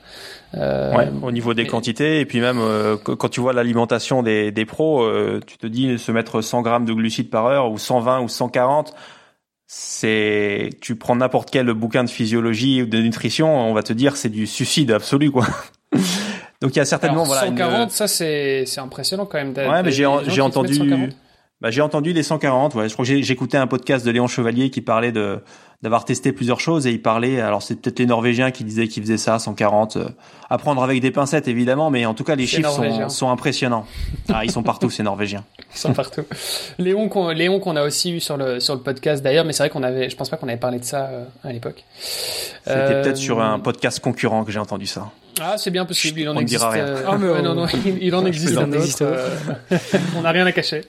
ouais, 0.54 1.10
au 1.22 1.30
niveau 1.30 1.52
des 1.52 1.66
quantités 1.66 2.20
et 2.20 2.24
puis 2.24 2.40
même 2.40 2.60
quand 3.04 3.28
tu 3.28 3.40
vois 3.40 3.52
l'alimentation 3.52 4.22
des, 4.22 4.50
des 4.50 4.64
pros, 4.64 5.06
tu 5.46 5.58
te 5.58 5.66
dis 5.66 5.98
se 5.98 6.10
mettre 6.10 6.40
100 6.40 6.62
grammes 6.62 6.86
de 6.86 6.94
glucides 6.94 7.28
par 7.28 7.46
heure 7.46 7.70
ou 7.70 7.76
120 7.76 8.20
ou 8.20 8.28
140 8.28 8.94
c'est 9.66 10.70
tu 10.80 10.96
prends 10.96 11.16
n'importe 11.16 11.50
quel 11.50 11.72
bouquin 11.72 12.04
de 12.04 12.10
physiologie 12.10 12.82
ou 12.82 12.86
de 12.86 12.98
nutrition, 12.98 13.56
on 13.56 13.74
va 13.74 13.82
te 13.82 13.92
dire 13.92 14.16
c'est 14.16 14.28
du 14.28 14.46
suicide 14.46 14.90
absolu 14.90 15.30
quoi. 15.30 15.46
Donc 16.60 16.74
il 16.74 16.78
y 16.78 16.80
a 16.80 16.84
certainement 16.84 17.24
Alors, 17.24 17.26
voilà 17.26 17.46
140 17.46 17.90
ça 17.90 18.06
c'est 18.06 18.64
c'est 18.66 18.80
impressionnant 18.80 19.26
quand 19.26 19.38
même 19.38 19.54
Ouais, 19.56 19.82
mais 19.82 19.90
j'ai 19.90 20.06
j'ai 20.26 20.40
entendu 20.40 20.78
bah, 21.60 21.70
j'ai 21.70 21.80
entendu 21.80 22.12
des 22.12 22.22
140 22.22 22.74
ouais, 22.74 22.88
je 22.88 22.92
crois 22.92 23.06
que 23.06 23.32
écouté 23.32 23.56
un 23.56 23.66
podcast 23.66 24.04
de 24.04 24.10
Léon 24.10 24.26
Chevalier 24.26 24.70
qui 24.70 24.80
parlait 24.80 25.12
de 25.12 25.40
d'avoir 25.84 26.06
testé 26.06 26.32
plusieurs 26.32 26.60
choses 26.60 26.86
et 26.86 26.92
il 26.92 27.02
parlait 27.02 27.42
alors 27.42 27.62
c'est 27.62 27.74
peut-être 27.74 27.98
les 27.98 28.06
norvégiens 28.06 28.50
qui 28.50 28.64
disaient 28.64 28.88
qu'ils 28.88 29.02
faisaient 29.02 29.18
ça 29.18 29.38
140 29.38 29.96
euh, 29.96 30.08
à 30.48 30.56
prendre 30.56 30.82
avec 30.82 31.02
des 31.02 31.10
pincettes 31.10 31.46
évidemment 31.46 31.90
mais 31.90 32.06
en 32.06 32.14
tout 32.14 32.24
cas 32.24 32.36
les 32.36 32.46
chiffres 32.46 32.70
sont, 32.70 33.10
sont, 33.10 33.30
impressionnants 33.30 33.84
ah 34.32 34.46
ils 34.46 34.50
sont 34.50 34.62
partout 34.62 34.88
ces 34.88 35.02
norvégiens 35.02 35.44
ils 35.74 35.78
sont 35.78 35.92
partout 35.92 36.22
Léon 36.78 37.10
qu'on 37.10 37.28
Léon 37.28 37.60
qu'on 37.60 37.76
a 37.76 37.84
aussi 37.84 38.12
eu 38.12 38.20
sur 38.20 38.38
le 38.38 38.60
sur 38.60 38.74
le 38.74 38.80
podcast 38.80 39.22
d'ailleurs 39.22 39.44
mais 39.44 39.52
c'est 39.52 39.64
vrai 39.64 39.68
qu'on 39.68 39.82
avait 39.82 40.08
je 40.08 40.16
pense 40.16 40.30
pas 40.30 40.38
qu'on 40.38 40.48
avait 40.48 40.56
parlé 40.56 40.78
de 40.78 40.84
ça 40.84 41.04
euh, 41.04 41.24
à 41.44 41.52
l'époque 41.52 41.84
c'était 42.00 42.70
euh... 42.70 43.02
peut-être 43.02 43.18
sur 43.18 43.42
un 43.42 43.58
podcast 43.58 44.00
concurrent 44.00 44.42
que 44.44 44.52
j'ai 44.52 44.60
entendu 44.60 44.86
ça 44.86 45.10
ah, 45.40 45.56
c'est 45.58 45.72
bien 45.72 45.84
possible. 45.84 46.20
Il 46.20 46.28
en 46.28 46.36
on 46.36 46.38
existe. 46.38 46.60
Dira 46.60 46.70
rien. 46.70 46.86
Euh... 46.86 47.18
Mais 47.18 47.42
non, 47.42 47.54
non, 47.54 47.66
il, 47.66 48.04
il 48.04 48.14
en 48.14 48.24
existe 48.24 48.56
un 48.56 48.72
autre. 48.72 49.02
Euh... 49.02 49.28
on 50.16 50.20
n'a 50.20 50.30
rien 50.30 50.46
à 50.46 50.52
cacher. 50.52 50.82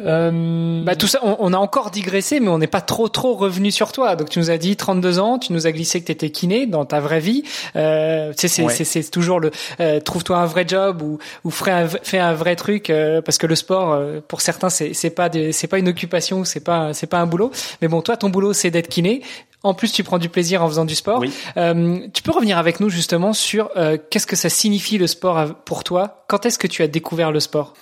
Euh... 0.00 0.82
Bah, 0.84 0.96
tout 0.96 1.06
ça, 1.06 1.20
on, 1.22 1.36
on, 1.38 1.52
a 1.52 1.56
encore 1.56 1.90
digressé, 1.90 2.40
mais 2.40 2.48
on 2.48 2.58
n'est 2.58 2.66
pas 2.66 2.80
trop 2.80 3.08
trop 3.08 3.34
revenu 3.34 3.70
sur 3.70 3.92
toi. 3.92 4.16
Donc 4.16 4.30
tu 4.30 4.38
nous 4.38 4.50
as 4.50 4.58
dit 4.58 4.76
32 4.76 5.18
ans, 5.18 5.38
tu 5.38 5.52
nous 5.52 5.66
as 5.66 5.72
glissé 5.72 6.00
que 6.00 6.06
tu 6.06 6.12
étais 6.12 6.30
kiné 6.30 6.66
dans 6.66 6.84
ta 6.84 7.00
vraie 7.00 7.20
vie. 7.20 7.44
Euh, 7.76 8.32
c'est 8.36 8.62
ouais. 8.62 9.02
toujours 9.04 9.38
le 9.38 9.50
euh, 9.80 10.00
trouve-toi 10.00 10.38
un 10.38 10.46
vrai 10.46 10.64
job 10.66 11.02
ou, 11.02 11.18
ou 11.44 11.50
fais, 11.50 11.70
un, 11.70 11.86
fais 11.86 12.18
un 12.18 12.34
vrai 12.34 12.56
truc 12.56 12.90
euh, 12.90 13.22
parce 13.22 13.38
que 13.38 13.46
le 13.46 13.54
sport 13.54 13.92
euh, 13.92 14.20
pour 14.26 14.40
certains 14.40 14.70
c'est 14.70 14.92
c'est 14.92 15.10
pas 15.10 15.30
c'est 15.52 15.68
pas 15.68 15.78
une 15.78 15.88
occupation, 15.88 16.44
c'est 16.44 16.60
pas 16.60 16.92
c'est 16.92 17.06
pas 17.06 17.18
un 17.18 17.26
boulot. 17.26 17.52
Mais 17.80 17.88
bon, 17.88 18.02
toi 18.02 18.16
ton 18.16 18.28
boulot 18.28 18.52
c'est 18.52 18.70
d'être 18.70 18.88
kiné. 18.88 19.22
En 19.64 19.74
plus, 19.74 19.92
tu 19.92 20.02
prends 20.02 20.18
du 20.18 20.28
plaisir 20.28 20.62
en 20.62 20.68
faisant 20.68 20.84
du 20.84 20.94
sport. 20.94 21.20
Oui. 21.20 21.32
Euh, 21.56 22.00
tu 22.12 22.22
peux 22.22 22.32
revenir 22.32 22.58
avec 22.58 22.80
nous 22.80 22.88
justement 22.88 23.32
sur 23.32 23.70
euh, 23.76 23.96
qu'est-ce 24.10 24.26
que 24.26 24.36
ça 24.36 24.48
signifie 24.48 24.98
le 24.98 25.06
sport 25.06 25.54
pour 25.64 25.84
toi? 25.84 26.24
Quand 26.28 26.46
est-ce 26.46 26.58
que 26.58 26.66
tu 26.66 26.82
as 26.82 26.88
découvert 26.88 27.30
le 27.30 27.40
sport? 27.40 27.74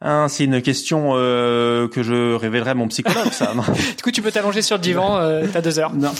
Hein, 0.00 0.26
c'est 0.28 0.44
une 0.44 0.62
question 0.62 1.12
euh, 1.14 1.88
que 1.88 2.02
je 2.02 2.34
révélerai 2.34 2.70
à 2.70 2.74
mon 2.74 2.88
psychologue, 2.88 3.32
ça. 3.32 3.52
du 3.96 4.02
coup, 4.02 4.10
tu 4.10 4.22
peux 4.22 4.30
t'allonger 4.30 4.62
sur 4.62 4.76
le 4.76 4.82
divan, 4.82 5.16
euh, 5.16 5.44
t'as 5.52 5.60
deux 5.60 5.78
heures. 5.78 5.92
Non. 5.92 6.12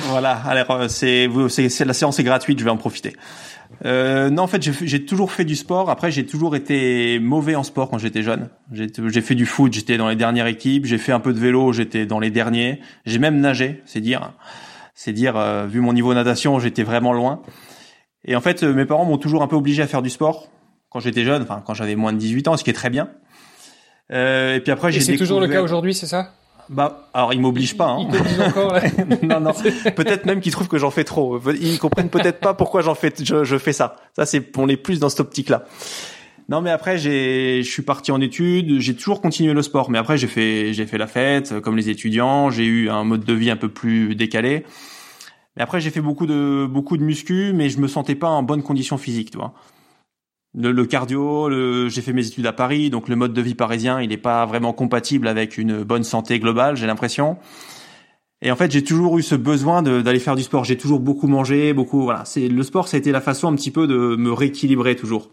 Voilà. 0.00 0.32
Alors, 0.46 0.70
euh, 0.70 0.88
c'est, 0.88 1.28
c'est, 1.48 1.84
la 1.84 1.92
séance 1.92 2.18
est 2.18 2.24
gratuite, 2.24 2.58
je 2.58 2.64
vais 2.64 2.70
en 2.70 2.76
profiter. 2.76 3.14
Euh, 3.84 4.30
non, 4.30 4.42
en 4.42 4.46
fait, 4.46 4.62
j'ai 4.62 5.04
toujours 5.04 5.32
fait 5.32 5.44
du 5.44 5.56
sport. 5.56 5.90
Après, 5.90 6.10
j'ai 6.10 6.24
toujours 6.24 6.56
été 6.56 7.18
mauvais 7.18 7.54
en 7.54 7.62
sport 7.62 7.90
quand 7.90 7.98
j'étais 7.98 8.22
jeune. 8.22 8.48
J'ai 8.72 9.20
fait 9.20 9.34
du 9.34 9.46
foot, 9.46 9.72
j'étais 9.72 9.96
dans 9.96 10.08
les 10.08 10.16
dernières 10.16 10.46
équipes. 10.46 10.86
J'ai 10.86 10.98
fait 10.98 11.12
un 11.12 11.20
peu 11.20 11.32
de 11.32 11.38
vélo, 11.38 11.72
j'étais 11.72 12.06
dans 12.06 12.20
les 12.20 12.30
derniers. 12.30 12.80
J'ai 13.04 13.18
même 13.18 13.40
nagé, 13.40 13.82
c'est 13.84 14.00
dire. 14.00 14.32
C'est 14.94 15.12
dire, 15.12 15.36
euh, 15.36 15.66
vu 15.66 15.80
mon 15.80 15.92
niveau 15.92 16.14
natation, 16.14 16.58
j'étais 16.58 16.84
vraiment 16.84 17.12
loin. 17.12 17.42
Et 18.24 18.34
en 18.34 18.40
fait, 18.40 18.62
mes 18.62 18.86
parents 18.86 19.04
m'ont 19.04 19.18
toujours 19.18 19.42
un 19.42 19.46
peu 19.46 19.56
obligé 19.56 19.82
à 19.82 19.86
faire 19.86 20.02
du 20.02 20.10
sport 20.10 20.48
quand 20.90 21.00
j'étais 21.00 21.24
jeune, 21.24 21.42
enfin 21.42 21.62
quand 21.64 21.74
j'avais 21.74 21.96
moins 21.96 22.12
de 22.12 22.18
18 22.18 22.48
ans, 22.48 22.56
ce 22.56 22.64
qui 22.64 22.70
est 22.70 22.74
très 22.74 22.90
bien. 22.90 23.08
Euh, 24.12 24.56
et 24.56 24.60
puis 24.60 24.72
après, 24.72 24.92
j'ai. 24.92 25.00
C'est 25.00 25.16
toujours 25.16 25.40
le 25.40 25.48
cas 25.48 25.62
aujourd'hui, 25.62 25.94
c'est 25.94 26.06
ça? 26.06 26.32
Bah, 26.68 27.08
alors 27.14 27.32
ils 27.32 27.40
m'obligent 27.40 27.76
pas. 27.76 27.90
Hein. 27.90 28.08
Ils 28.12 28.42
encore. 28.42 28.72
Là. 28.72 28.82
non, 29.22 29.40
non. 29.40 29.52
peut-être 29.96 30.26
même 30.26 30.40
qu'ils 30.40 30.52
trouvent 30.52 30.68
que 30.68 30.78
j'en 30.78 30.90
fais 30.90 31.04
trop. 31.04 31.40
Ils 31.60 31.78
comprennent 31.78 32.10
peut-être 32.10 32.40
pas 32.40 32.54
pourquoi 32.54 32.82
j'en 32.82 32.94
fais, 32.94 33.12
je, 33.22 33.44
je, 33.44 33.58
fais 33.58 33.72
ça. 33.72 33.96
Ça, 34.16 34.26
c'est, 34.26 34.56
on 34.56 34.68
est 34.68 34.76
plus 34.76 34.98
dans 34.98 35.08
cette 35.08 35.20
optique-là. 35.20 35.64
Non, 36.48 36.60
mais 36.60 36.70
après, 36.70 36.98
j'ai, 36.98 37.62
je 37.62 37.70
suis 37.70 37.82
parti 37.82 38.12
en 38.12 38.20
études. 38.20 38.80
J'ai 38.80 38.94
toujours 38.94 39.20
continué 39.20 39.52
le 39.52 39.62
sport, 39.62 39.90
mais 39.90 39.98
après, 39.98 40.16
j'ai 40.16 40.28
fait, 40.28 40.72
j'ai 40.72 40.86
fait 40.86 40.98
la 40.98 41.06
fête 41.06 41.60
comme 41.60 41.76
les 41.76 41.88
étudiants. 41.88 42.50
J'ai 42.50 42.64
eu 42.64 42.88
un 42.88 43.04
mode 43.04 43.24
de 43.24 43.32
vie 43.32 43.50
un 43.50 43.56
peu 43.56 43.68
plus 43.68 44.14
décalé. 44.14 44.64
Mais 45.56 45.62
après, 45.62 45.80
j'ai 45.80 45.90
fait 45.90 46.00
beaucoup 46.00 46.26
de, 46.26 46.66
beaucoup 46.68 46.96
de 46.96 47.02
muscu, 47.02 47.52
mais 47.54 47.68
je 47.68 47.78
me 47.78 47.88
sentais 47.88 48.14
pas 48.14 48.28
en 48.28 48.42
bonne 48.42 48.62
condition 48.62 48.98
physique, 48.98 49.30
tu 49.30 49.38
vois 49.38 49.54
le, 50.56 50.72
le 50.72 50.86
cardio, 50.86 51.48
le, 51.48 51.88
j'ai 51.88 52.00
fait 52.00 52.12
mes 52.12 52.26
études 52.26 52.46
à 52.46 52.52
Paris, 52.52 52.90
donc 52.90 53.08
le 53.08 53.16
mode 53.16 53.32
de 53.32 53.42
vie 53.42 53.54
parisien, 53.54 54.00
il 54.00 54.08
n'est 54.08 54.16
pas 54.16 54.46
vraiment 54.46 54.72
compatible 54.72 55.28
avec 55.28 55.58
une 55.58 55.82
bonne 55.84 56.04
santé 56.04 56.40
globale, 56.40 56.76
j'ai 56.76 56.86
l'impression. 56.86 57.36
Et 58.42 58.50
en 58.50 58.56
fait, 58.56 58.70
j'ai 58.70 58.84
toujours 58.84 59.18
eu 59.18 59.22
ce 59.22 59.34
besoin 59.34 59.82
d'aller 59.82 60.18
faire 60.18 60.36
du 60.36 60.42
sport. 60.42 60.64
J'ai 60.64 60.76
toujours 60.76 61.00
beaucoup 61.00 61.26
mangé, 61.26 61.72
beaucoup. 61.72 62.02
Voilà, 62.02 62.24
c'est 62.26 62.48
le 62.48 62.62
sport, 62.62 62.86
ça 62.86 62.96
a 62.96 63.00
été 63.00 63.10
la 63.10 63.22
façon 63.22 63.48
un 63.48 63.56
petit 63.56 63.70
peu 63.70 63.86
de 63.86 64.16
me 64.16 64.32
rééquilibrer 64.32 64.94
toujours. 64.94 65.30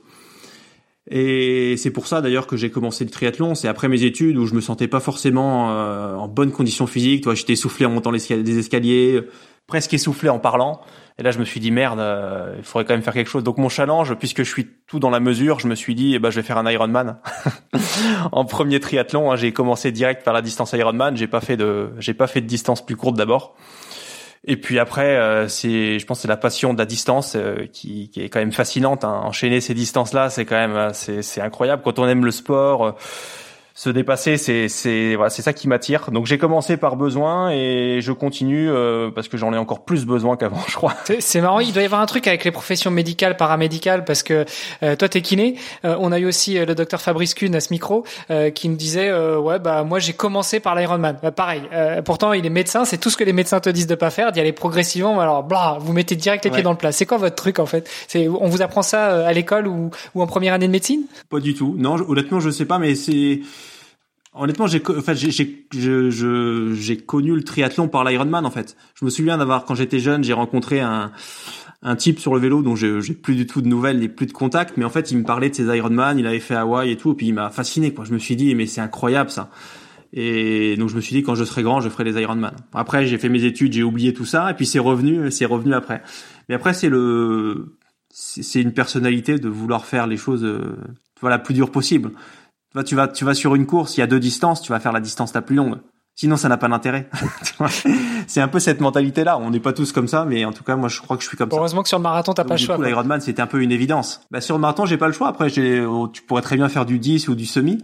Et 1.11 1.75
c'est 1.75 1.91
pour 1.91 2.07
ça 2.07 2.21
d'ailleurs 2.21 2.47
que 2.47 2.55
j'ai 2.55 2.71
commencé 2.71 3.03
le 3.03 3.09
triathlon. 3.09 3.55
C'est 3.55 3.67
après 3.67 3.89
mes 3.89 4.03
études 4.03 4.37
où 4.37 4.45
je 4.45 4.55
me 4.55 4.61
sentais 4.61 4.87
pas 4.87 5.01
forcément 5.01 5.71
euh, 5.71 6.15
en 6.15 6.29
bonne 6.29 6.51
condition 6.51 6.87
physique. 6.87 7.25
Toi, 7.25 7.35
j'étais 7.35 7.53
essoufflé 7.53 7.85
en 7.85 7.89
montant 7.89 8.11
les 8.11 8.57
escaliers, 8.57 9.21
presque 9.67 9.93
essoufflé 9.93 10.29
en 10.29 10.39
parlant. 10.39 10.79
Et 11.23 11.25
là, 11.25 11.31
je 11.31 11.39
me 11.39 11.45
suis 11.45 11.61
dit 11.61 11.71
merde, 11.71 12.01
euh, 12.01 12.53
il 12.57 12.65
faudrait 12.65 12.83
quand 12.83 12.95
même 12.95 13.01
faire 13.01 13.13
quelque 13.13 13.29
chose. 13.29 13.45
Donc 13.45 13.57
mon 13.57 13.69
challenge, 13.69 14.13
puisque 14.15 14.39
je 14.43 14.49
suis 14.49 14.67
tout 14.87 14.99
dans 14.99 15.09
la 15.09 15.21
mesure, 15.21 15.57
je 15.57 15.69
me 15.69 15.75
suis 15.75 15.95
dit, 15.95 16.15
eh 16.15 16.19
ben, 16.19 16.29
je 16.31 16.35
vais 16.35 16.45
faire 16.45 16.57
un 16.57 16.69
Ironman. 16.69 17.15
en 18.33 18.43
premier 18.43 18.81
triathlon, 18.81 19.31
hein, 19.31 19.37
j'ai 19.37 19.53
commencé 19.53 19.93
direct 19.93 20.25
par 20.25 20.33
la 20.33 20.41
distance 20.41 20.73
Ironman. 20.73 21.15
J'ai 21.15 21.27
pas 21.27 21.39
fait 21.39 21.55
de, 21.55 21.91
j'ai 21.97 22.13
pas 22.13 22.27
fait 22.27 22.41
de 22.41 22.45
distance 22.45 22.85
plus 22.85 22.97
courte 22.97 23.15
d'abord. 23.15 23.55
Et 24.43 24.57
puis 24.57 24.79
après, 24.79 25.15
euh, 25.15 25.47
c'est, 25.47 25.97
je 25.97 26.05
pense, 26.05 26.19
c'est 26.19 26.27
la 26.27 26.35
passion 26.35 26.73
de 26.73 26.79
la 26.79 26.85
distance 26.85 27.37
euh, 27.37 27.67
qui, 27.71 28.09
qui, 28.09 28.19
est 28.19 28.27
quand 28.27 28.39
même 28.39 28.51
fascinante. 28.51 29.05
Hein. 29.05 29.21
Enchaîner 29.23 29.61
ces 29.61 29.73
distances-là, 29.73 30.29
c'est 30.29 30.43
quand 30.43 30.57
même, 30.57 30.89
c'est, 30.91 31.21
c'est 31.21 31.39
incroyable. 31.39 31.83
Quand 31.85 31.99
on 31.99 32.07
aime 32.09 32.25
le 32.25 32.31
sport, 32.31 32.97
se 33.75 33.89
dépasser, 33.89 34.37
c'est 34.37 34.69
c'est 34.69 35.15
voilà, 35.15 35.31
c'est 35.31 35.41
ça 35.41 35.51
qui 35.51 35.67
m'attire. 35.67 36.11
Donc 36.11 36.27
j'ai 36.27 36.37
commencé 36.37 36.77
par 36.77 36.95
besoin 36.95 37.49
et 37.51 37.99
je 38.01 38.11
continue 38.11 38.69
euh, 38.69 39.09
parce 39.09 39.27
que 39.27 39.35
j'en 39.35 39.51
ai 39.51 39.57
encore 39.57 39.83
plus 39.83 40.05
besoin 40.05 40.37
qu'avant, 40.37 40.61
je 40.67 40.75
crois. 40.75 40.93
C'est 41.19 41.41
marrant, 41.41 41.59
il 41.59 41.73
doit 41.73 41.81
y 41.81 41.85
avoir 41.85 42.01
un 42.01 42.05
truc 42.05 42.27
avec 42.27 42.43
les 42.43 42.51
professions 42.51 42.91
médicales, 42.91 43.35
paramédicales, 43.35 44.05
parce 44.05 44.21
que 44.21 44.45
euh, 44.83 44.95
toi 44.95 45.09
t'es 45.09 45.21
kiné. 45.21 45.55
Euh, 45.85 45.95
on 45.99 46.11
a 46.11 46.19
eu 46.19 46.25
aussi 46.25 46.63
le 46.63 46.75
docteur 46.75 47.01
Fabrice 47.01 47.33
Kuhn 47.33 47.55
à 47.55 47.59
ce 47.59 47.69
micro 47.71 48.03
qui 48.55 48.69
me 48.69 48.75
disait 48.75 49.11
ouais 49.37 49.59
bah 49.59 49.83
moi 49.83 49.99
j'ai 49.99 50.13
commencé 50.13 50.59
par 50.59 50.75
l'Ironman. 50.75 51.17
Bah, 51.21 51.31
pareil. 51.31 51.61
pourtant 52.05 52.33
il 52.33 52.45
est 52.45 52.49
médecin, 52.49 52.85
c'est 52.85 52.97
tout 52.97 53.09
ce 53.09 53.17
que 53.17 53.23
les 53.23 53.33
médecins 53.33 53.59
te 53.59 53.69
disent 53.69 53.87
de 53.87 53.95
pas 53.95 54.09
faire, 54.09 54.31
d'y 54.31 54.39
aller 54.39 54.51
progressivement. 54.51 55.19
Alors 55.19 55.43
blah, 55.43 55.77
vous 55.79 55.93
mettez 55.93 56.15
direct 56.15 56.45
les 56.45 56.51
pieds 56.51 56.63
dans 56.63 56.71
le 56.71 56.77
plat. 56.77 56.91
C'est 56.91 57.05
quoi 57.05 57.17
votre 57.17 57.35
truc 57.35 57.59
en 57.59 57.65
fait? 57.65 57.89
C'est 58.07 58.27
on 58.27 58.47
vous 58.47 58.61
apprend 58.61 58.81
ça 58.81 59.25
à 59.25 59.33
l'école 59.33 59.67
ou, 59.67 59.89
ou 60.13 60.21
en 60.21 60.27
première 60.27 60.53
année 60.53 60.67
de 60.67 60.71
médecine? 60.71 61.03
Pas 61.29 61.39
du 61.39 61.53
tout. 61.55 61.75
Non, 61.77 61.95
honnêtement 62.07 62.39
je 62.39 62.49
sais 62.49 62.65
pas, 62.65 62.77
mais 62.77 62.95
c'est 62.95 63.41
Honnêtement, 64.35 64.65
j'ai 64.67 64.81
en 64.87 65.01
fait, 65.01 65.15
j'ai 65.15 66.97
connu 66.97 67.35
le 67.35 67.43
triathlon 67.43 67.87
par 67.87 68.03
l'Ironman 68.03 68.45
en 68.45 68.51
fait. 68.51 68.75
Je 68.95 69.05
me 69.05 69.09
souviens 69.09 69.37
d'avoir 69.37 69.65
quand 69.65 69.75
j'étais 69.75 69.99
jeune, 69.99 70.23
j'ai 70.23 70.33
rencontré 70.33 70.79
un 70.79 71.11
un 71.83 71.95
type 71.97 72.19
sur 72.19 72.33
le 72.33 72.39
vélo 72.39 72.61
dont 72.61 72.75
j'ai 72.75 73.01
plus 73.13 73.35
du 73.35 73.45
tout 73.45 73.61
de 73.61 73.67
nouvelles 73.67 74.01
et 74.01 74.07
plus 74.07 74.25
de 74.25 74.31
contacts, 74.31 74.77
mais 74.77 74.85
en 74.85 74.89
fait, 74.89 75.11
il 75.11 75.17
me 75.17 75.23
parlait 75.23 75.49
de 75.49 75.55
ses 75.55 75.65
Ironman, 75.65 76.17
il 76.17 76.25
avait 76.25 76.39
fait 76.39 76.55
Hawaï 76.55 76.91
et 76.91 76.97
tout, 76.97 77.11
et 77.11 77.15
puis 77.15 77.27
il 77.27 77.33
m'a 77.33 77.49
fasciné 77.49 77.93
quoi. 77.93 78.05
Je 78.05 78.13
me 78.13 78.19
suis 78.19 78.35
dit 78.37 78.55
mais 78.55 78.65
c'est 78.65 78.81
incroyable 78.81 79.29
ça. 79.29 79.51
Et 80.13 80.77
donc 80.77 80.89
je 80.89 80.95
me 80.95 81.01
suis 81.01 81.15
dit 81.15 81.23
quand 81.23 81.35
je 81.35 81.43
serai 81.43 81.61
grand, 81.61 81.81
je 81.81 81.89
ferai 81.89 82.05
les 82.05 82.21
Ironman. 82.21 82.55
Après, 82.73 83.05
j'ai 83.05 83.17
fait 83.17 83.29
mes 83.29 83.43
études, 83.43 83.73
j'ai 83.73 83.83
oublié 83.83 84.13
tout 84.13 84.25
ça 84.25 84.49
et 84.49 84.53
puis 84.53 84.65
c'est 84.65 84.79
revenu, 84.79 85.29
c'est 85.29 85.45
revenu 85.45 85.73
après. 85.73 86.01
Mais 86.47 86.55
après 86.55 86.73
c'est 86.73 86.89
le 86.89 87.77
c'est 88.09 88.61
une 88.61 88.73
personnalité 88.73 89.39
de 89.39 89.49
vouloir 89.49 89.85
faire 89.85 90.05
les 90.05 90.17
choses 90.17 90.43
euh, 90.43 90.77
voilà 91.19 91.39
plus 91.39 91.55
dur 91.55 91.71
possible 91.71 92.11
tu 92.81 92.95
vas, 92.95 93.07
tu 93.07 93.25
vas 93.25 93.35
sur 93.35 93.53
une 93.53 93.67
course, 93.67 93.97
il 93.97 93.99
y 93.99 94.03
a 94.03 94.07
deux 94.07 94.19
distances, 94.19 94.61
tu 94.61 94.71
vas 94.71 94.79
faire 94.79 94.91
la 94.91 94.99
distance 94.99 95.33
la 95.33 95.43
plus 95.43 95.55
longue. 95.55 95.77
Sinon, 96.15 96.37
ça 96.37 96.47
n'a 96.47 96.57
pas 96.57 96.67
d'intérêt. 96.67 97.09
c'est 98.27 98.41
un 98.41 98.47
peu 98.47 98.59
cette 98.59 98.81
mentalité-là. 98.81 99.39
On 99.39 99.49
n'est 99.49 99.59
pas 99.59 99.73
tous 99.73 99.91
comme 99.91 100.07
ça, 100.07 100.25
mais 100.25 100.45
en 100.45 100.53
tout 100.53 100.63
cas, 100.63 100.75
moi, 100.75 100.87
je 100.87 101.01
crois 101.01 101.17
que 101.17 101.23
je 101.23 101.27
suis 101.27 101.37
comme 101.37 101.49
ça. 101.49 101.57
Heureusement 101.57 101.81
que 101.81 101.89
sur 101.89 101.97
le 101.97 102.03
marathon, 102.03 102.33
t'as 102.33 102.43
pas 102.43 102.53
le 102.53 102.59
choix. 102.59 102.77
L'Ironman, 102.77 103.19
c'était 103.19 103.41
un 103.41 103.47
peu 103.47 103.63
une 103.63 103.71
évidence. 103.71 104.21
Bah, 104.29 104.39
sur 104.39 104.55
le 104.55 104.61
marathon, 104.61 104.85
j'ai 104.85 104.97
pas 104.97 105.07
le 105.07 105.13
choix. 105.13 105.27
Après, 105.27 105.49
j'ai, 105.49 105.83
oh, 105.83 106.07
tu 106.07 106.21
pourrais 106.21 106.43
très 106.43 106.55
bien 106.55 106.69
faire 106.69 106.85
du 106.85 106.99
10 106.99 107.29
ou 107.29 107.35
du 107.35 107.47
semi. 107.47 107.79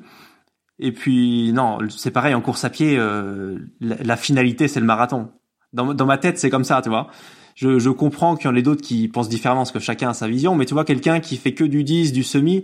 Et 0.77 0.91
puis, 0.91 1.51
non, 1.53 1.79
c'est 1.89 2.11
pareil, 2.11 2.35
en 2.35 2.41
course 2.41 2.63
à 2.63 2.69
pied, 2.69 2.97
euh, 2.97 3.57
la, 3.81 4.15
finalité, 4.15 4.67
c'est 4.67 4.79
le 4.79 4.85
marathon. 4.85 5.29
Dans, 5.73 5.93
dans 5.93 6.05
ma 6.05 6.17
tête, 6.17 6.37
c'est 6.37 6.51
comme 6.51 6.63
ça, 6.63 6.81
tu 6.83 6.89
vois. 6.89 7.07
Je, 7.55 7.79
je 7.79 7.89
comprends 7.89 8.35
qu'il 8.35 8.49
y 8.49 8.53
en 8.53 8.55
ait 8.55 8.61
d'autres 8.61 8.81
qui 8.81 9.07
pensent 9.07 9.27
différemment, 9.27 9.61
parce 9.61 9.71
que 9.71 9.79
chacun 9.79 10.09
a 10.09 10.13
sa 10.13 10.27
vision, 10.27 10.55
mais 10.55 10.65
tu 10.65 10.73
vois, 10.75 10.85
quelqu'un 10.85 11.19
qui 11.19 11.35
fait 11.35 11.53
que 11.53 11.65
du 11.65 11.83
10, 11.83 12.13
du 12.13 12.23
semi, 12.23 12.63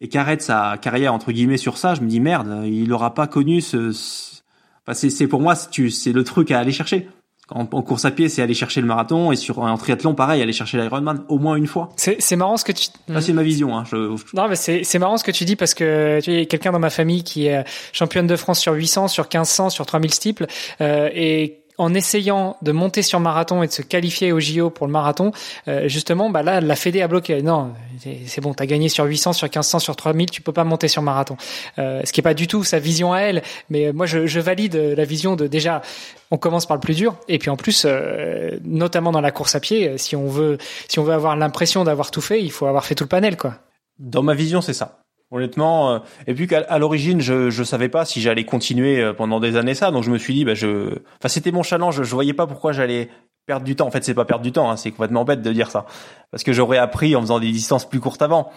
et 0.00 0.08
qui 0.08 0.18
arrête 0.18 0.42
sa 0.42 0.78
carrière 0.80 1.14
entre 1.14 1.32
guillemets 1.32 1.56
sur 1.56 1.78
ça, 1.78 1.94
je 1.94 2.00
me 2.00 2.08
dis 2.08 2.20
merde, 2.20 2.62
il 2.66 2.92
aura 2.92 3.14
pas 3.14 3.26
connu 3.26 3.60
ce. 3.60 3.90
Enfin, 4.86 5.08
c'est 5.08 5.26
pour 5.26 5.40
moi 5.40 5.54
c'est 5.54 6.12
le 6.12 6.24
truc 6.24 6.50
à 6.50 6.58
aller 6.58 6.72
chercher. 6.72 7.08
En, 7.50 7.66
course 7.66 8.06
à 8.06 8.10
pied, 8.10 8.30
c'est 8.30 8.40
aller 8.40 8.54
chercher 8.54 8.80
le 8.80 8.86
marathon 8.86 9.30
et 9.30 9.36
sur 9.36 9.58
en 9.58 9.76
triathlon, 9.76 10.14
pareil, 10.14 10.40
aller 10.40 10.54
chercher 10.54 10.78
l'Ironman 10.78 11.24
au 11.28 11.38
moins 11.38 11.56
une 11.56 11.66
fois. 11.66 11.90
C'est 11.96 12.36
marrant 12.36 12.56
ce 12.56 12.64
que 12.64 12.72
tu. 12.72 12.88
Ça 13.06 13.20
c'est 13.20 13.34
ma 13.34 13.42
vision. 13.42 13.76
Hein, 13.76 13.84
je... 13.90 14.16
Non 14.34 14.48
mais 14.48 14.56
c'est 14.56 14.98
marrant 14.98 15.18
ce 15.18 15.24
que 15.24 15.30
tu 15.30 15.44
dis 15.44 15.54
parce 15.54 15.74
que 15.74 16.20
tu 16.22 16.30
as 16.30 16.44
quelqu'un 16.46 16.72
dans 16.72 16.78
ma 16.78 16.88
famille 16.90 17.22
qui 17.22 17.46
est 17.46 17.64
championne 17.92 18.26
de 18.26 18.36
France 18.36 18.60
sur 18.60 18.72
800, 18.72 19.08
sur 19.08 19.24
1500, 19.24 19.70
sur 19.70 19.84
3000 19.84 20.14
steeples 20.14 20.46
euh, 20.80 21.10
et 21.12 21.63
en 21.78 21.92
essayant 21.94 22.56
de 22.62 22.72
monter 22.72 23.02
sur 23.02 23.20
marathon 23.20 23.62
et 23.62 23.66
de 23.66 23.72
se 23.72 23.82
qualifier 23.82 24.32
au 24.32 24.40
JO 24.40 24.70
pour 24.70 24.86
le 24.86 24.92
marathon, 24.92 25.32
euh, 25.68 25.88
justement, 25.88 26.30
bah 26.30 26.42
là, 26.42 26.60
la 26.60 26.76
Fédé 26.76 27.02
a 27.02 27.08
bloqué. 27.08 27.42
Non, 27.42 27.72
c'est 28.26 28.40
bon, 28.40 28.54
t'as 28.54 28.66
gagné 28.66 28.88
sur 28.88 29.04
800, 29.04 29.32
sur 29.32 29.46
1500, 29.46 29.78
sur 29.80 29.96
3000, 29.96 30.30
tu 30.30 30.40
peux 30.40 30.52
pas 30.52 30.64
monter 30.64 30.88
sur 30.88 31.02
marathon. 31.02 31.36
Euh, 31.78 32.02
ce 32.04 32.12
qui 32.12 32.20
est 32.20 32.22
pas 32.22 32.34
du 32.34 32.46
tout 32.46 32.64
sa 32.64 32.78
vision 32.78 33.12
à 33.12 33.20
elle, 33.20 33.42
mais 33.70 33.92
moi, 33.92 34.06
je, 34.06 34.26
je, 34.26 34.40
valide 34.40 34.76
la 34.76 35.04
vision 35.04 35.36
de 35.36 35.46
déjà, 35.46 35.82
on 36.30 36.36
commence 36.36 36.66
par 36.66 36.76
le 36.76 36.80
plus 36.80 36.96
dur, 36.96 37.16
et 37.28 37.38
puis 37.38 37.50
en 37.50 37.56
plus, 37.56 37.84
euh, 37.86 38.58
notamment 38.62 39.10
dans 39.10 39.20
la 39.20 39.30
course 39.30 39.54
à 39.54 39.60
pied, 39.60 39.98
si 39.98 40.14
on 40.16 40.28
veut, 40.28 40.58
si 40.88 40.98
on 40.98 41.04
veut 41.04 41.14
avoir 41.14 41.36
l'impression 41.36 41.84
d'avoir 41.84 42.10
tout 42.10 42.20
fait, 42.20 42.42
il 42.42 42.52
faut 42.52 42.66
avoir 42.66 42.84
fait 42.84 42.94
tout 42.94 43.04
le 43.04 43.08
panel, 43.08 43.36
quoi. 43.36 43.56
Dans 43.98 44.22
ma 44.22 44.34
vision, 44.34 44.60
c'est 44.60 44.72
ça. 44.72 45.03
Honnêtement, 45.34 45.90
euh, 45.90 45.98
et 46.28 46.34
puis 46.34 46.46
qu'à 46.46 46.78
l'origine, 46.78 47.20
je 47.20 47.50
je 47.50 47.64
savais 47.64 47.88
pas 47.88 48.04
si 48.04 48.20
j'allais 48.20 48.44
continuer 48.44 49.02
euh, 49.02 49.12
pendant 49.12 49.40
des 49.40 49.56
années 49.56 49.74
ça, 49.74 49.90
donc 49.90 50.04
je 50.04 50.10
me 50.12 50.16
suis 50.16 50.32
dit, 50.32 50.44
bah 50.44 50.54
je, 50.54 50.90
enfin 51.18 51.26
c'était 51.26 51.50
mon 51.50 51.64
challenge, 51.64 52.04
je 52.04 52.14
voyais 52.14 52.34
pas 52.34 52.46
pourquoi 52.46 52.70
j'allais 52.70 53.08
perdre 53.44 53.66
du 53.66 53.74
temps. 53.74 53.88
En 53.88 53.90
fait, 53.90 54.04
c'est 54.04 54.14
pas 54.14 54.26
perdre 54.26 54.44
du 54.44 54.52
temps, 54.52 54.70
hein, 54.70 54.76
c'est 54.76 54.92
complètement 54.92 55.24
bête 55.24 55.42
de 55.42 55.52
dire 55.52 55.72
ça, 55.72 55.86
parce 56.30 56.44
que 56.44 56.52
j'aurais 56.52 56.78
appris 56.78 57.16
en 57.16 57.20
faisant 57.20 57.40
des 57.40 57.50
distances 57.50 57.84
plus 57.84 57.98
courtes 57.98 58.22
avant. 58.22 58.48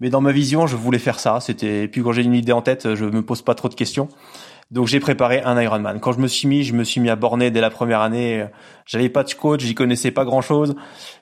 Mais 0.00 0.10
dans 0.10 0.20
ma 0.20 0.32
vision, 0.32 0.66
je 0.66 0.74
voulais 0.74 0.98
faire 0.98 1.20
ça. 1.20 1.38
C'était, 1.38 1.84
et 1.84 1.88
puis 1.88 2.02
quand 2.02 2.10
j'ai 2.10 2.24
une 2.24 2.34
idée 2.34 2.50
en 2.50 2.60
tête, 2.60 2.96
je 2.96 3.04
me 3.04 3.22
pose 3.22 3.42
pas 3.42 3.54
trop 3.54 3.68
de 3.68 3.74
questions. 3.74 4.08
Donc 4.72 4.88
j'ai 4.88 4.98
préparé 4.98 5.42
un 5.42 5.58
Ironman. 5.62 6.00
Quand 6.00 6.10
je 6.10 6.18
me 6.18 6.26
suis 6.26 6.48
mis, 6.48 6.64
je 6.64 6.74
me 6.74 6.82
suis 6.82 7.00
mis 7.00 7.08
à 7.08 7.14
borner 7.14 7.52
dès 7.52 7.60
la 7.60 7.70
première 7.70 8.00
année. 8.00 8.46
J'avais 8.84 9.08
pas 9.08 9.22
de 9.22 9.32
coach, 9.32 9.60
j'y 9.60 9.76
connaissais 9.76 10.10
pas 10.10 10.24
grand 10.24 10.42
chose. 10.42 10.74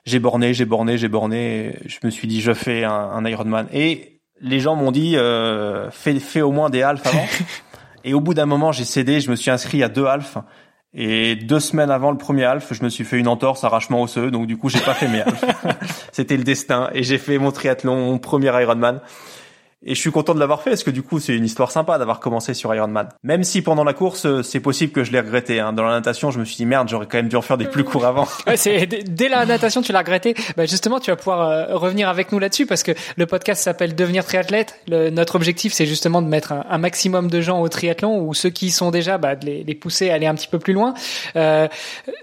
J'ai 0.03 0.17
borné, 0.17 0.55
j'ai 0.55 0.65
borné, 0.65 0.97
j'ai 0.97 1.09
borné. 1.09 1.77
Je 1.85 1.99
me 2.03 2.09
suis 2.09 2.27
dit, 2.27 2.41
je 2.41 2.53
fais 2.53 2.83
un, 2.83 2.91
un 2.91 3.23
Ironman. 3.25 3.67
Et 3.71 4.14
les 4.41 4.59
gens 4.59 4.75
m'ont 4.75 4.91
dit 4.91 5.17
euh, 5.17 5.89
fais, 5.91 6.19
fais 6.19 6.41
au 6.41 6.51
moins 6.51 6.69
des 6.69 6.83
halfs 6.83 7.05
avant. 7.05 7.25
et 8.03 8.13
au 8.13 8.21
bout 8.21 8.33
d'un 8.33 8.45
moment, 8.45 8.71
j'ai 8.71 8.85
cédé, 8.85 9.19
je 9.19 9.29
me 9.31 9.35
suis 9.35 9.51
inscrit 9.51 9.83
à 9.83 9.89
deux 9.89 10.05
halfs. 10.05 10.37
Et 10.97 11.35
deux 11.35 11.59
semaines 11.59 11.91
avant 11.91 12.09
le 12.09 12.17
premier 12.17 12.45
half, 12.45 12.73
je 12.73 12.81
me 12.81 12.87
suis 12.87 13.03
fait 13.03 13.17
une 13.17 13.27
entorse 13.27 13.65
arrachement 13.65 14.01
osseux, 14.01 14.31
donc 14.31 14.47
du 14.47 14.55
coup 14.55 14.69
j'ai 14.69 14.79
pas 14.79 14.93
fait 14.93 15.09
mes 15.09 15.21
halfs. 15.21 15.43
C'était 16.13 16.37
le 16.37 16.45
destin 16.45 16.89
et 16.93 17.03
j'ai 17.03 17.17
fait 17.17 17.37
mon 17.37 17.51
triathlon, 17.51 17.97
mon 17.97 18.17
premier 18.17 18.47
Ironman. 18.61 19.01
Et 19.87 19.93
je 19.93 19.99
suis 19.99 20.11
content 20.11 20.33
de 20.33 20.39
l'avoir 20.39 20.63
fait 20.63 20.71
parce 20.71 20.83
que 20.83 20.89
du 20.89 21.03
coup, 21.03 21.19
c'est 21.19 21.35
une 21.35 21.45
histoire 21.45 21.69
sympa 21.69 21.99
d'avoir 21.99 22.19
commencé 22.19 22.55
sur 22.55 22.73
Ironman. 22.73 23.07
Même 23.23 23.43
si 23.43 23.61
pendant 23.61 23.83
la 23.83 23.93
course, 23.93 24.25
euh, 24.25 24.41
c'est 24.41 24.59
possible 24.59 24.91
que 24.91 25.03
je 25.03 25.11
l'ai 25.11 25.19
regretté. 25.19 25.59
Hein. 25.59 25.73
Dans 25.73 25.83
la 25.83 25.91
natation, 25.91 26.31
je 26.31 26.39
me 26.39 26.45
suis 26.45 26.55
dit 26.55 26.65
merde, 26.65 26.89
j'aurais 26.89 27.05
quand 27.05 27.17
même 27.17 27.27
dû 27.27 27.35
en 27.35 27.43
faire 27.43 27.59
des 27.59 27.65
plus 27.65 27.83
courts 27.83 28.05
avant. 28.05 28.27
Ouais, 28.47 28.57
c'est 28.57 28.85
dès 28.85 29.27
la 29.27 29.45
natation, 29.45 29.81
tu 29.81 29.91
l'as 29.91 29.99
regretté. 29.99 30.35
Bah, 30.55 30.65
justement, 30.65 30.99
tu 30.99 31.09
vas 31.09 31.15
pouvoir 31.15 31.49
euh, 31.49 31.75
revenir 31.75 32.09
avec 32.09 32.31
nous 32.31 32.37
là-dessus 32.37 32.67
parce 32.67 32.83
que 32.83 32.91
le 33.15 33.25
podcast 33.25 33.63
s'appelle 33.63 33.95
Devenir 33.95 34.23
triathlète. 34.23 34.79
Le, 34.87 35.09
notre 35.09 35.35
objectif, 35.35 35.73
c'est 35.73 35.85
justement 35.85 36.21
de 36.21 36.27
mettre 36.27 36.51
un, 36.51 36.77
maximum 36.77 37.29
de 37.29 37.41
gens 37.41 37.61
au 37.61 37.69
triathlon 37.69 38.19
ou 38.19 38.33
ceux 38.33 38.49
qui 38.49 38.67
y 38.67 38.71
sont 38.71 38.91
déjà, 38.91 39.17
bah, 39.17 39.35
de 39.35 39.45
les, 39.45 39.63
les, 39.63 39.75
pousser 39.75 40.11
à 40.11 40.15
aller 40.15 40.27
un 40.27 40.35
petit 40.35 40.47
peu 40.47 40.59
plus 40.59 40.73
loin. 40.73 40.93
Euh, 41.35 41.67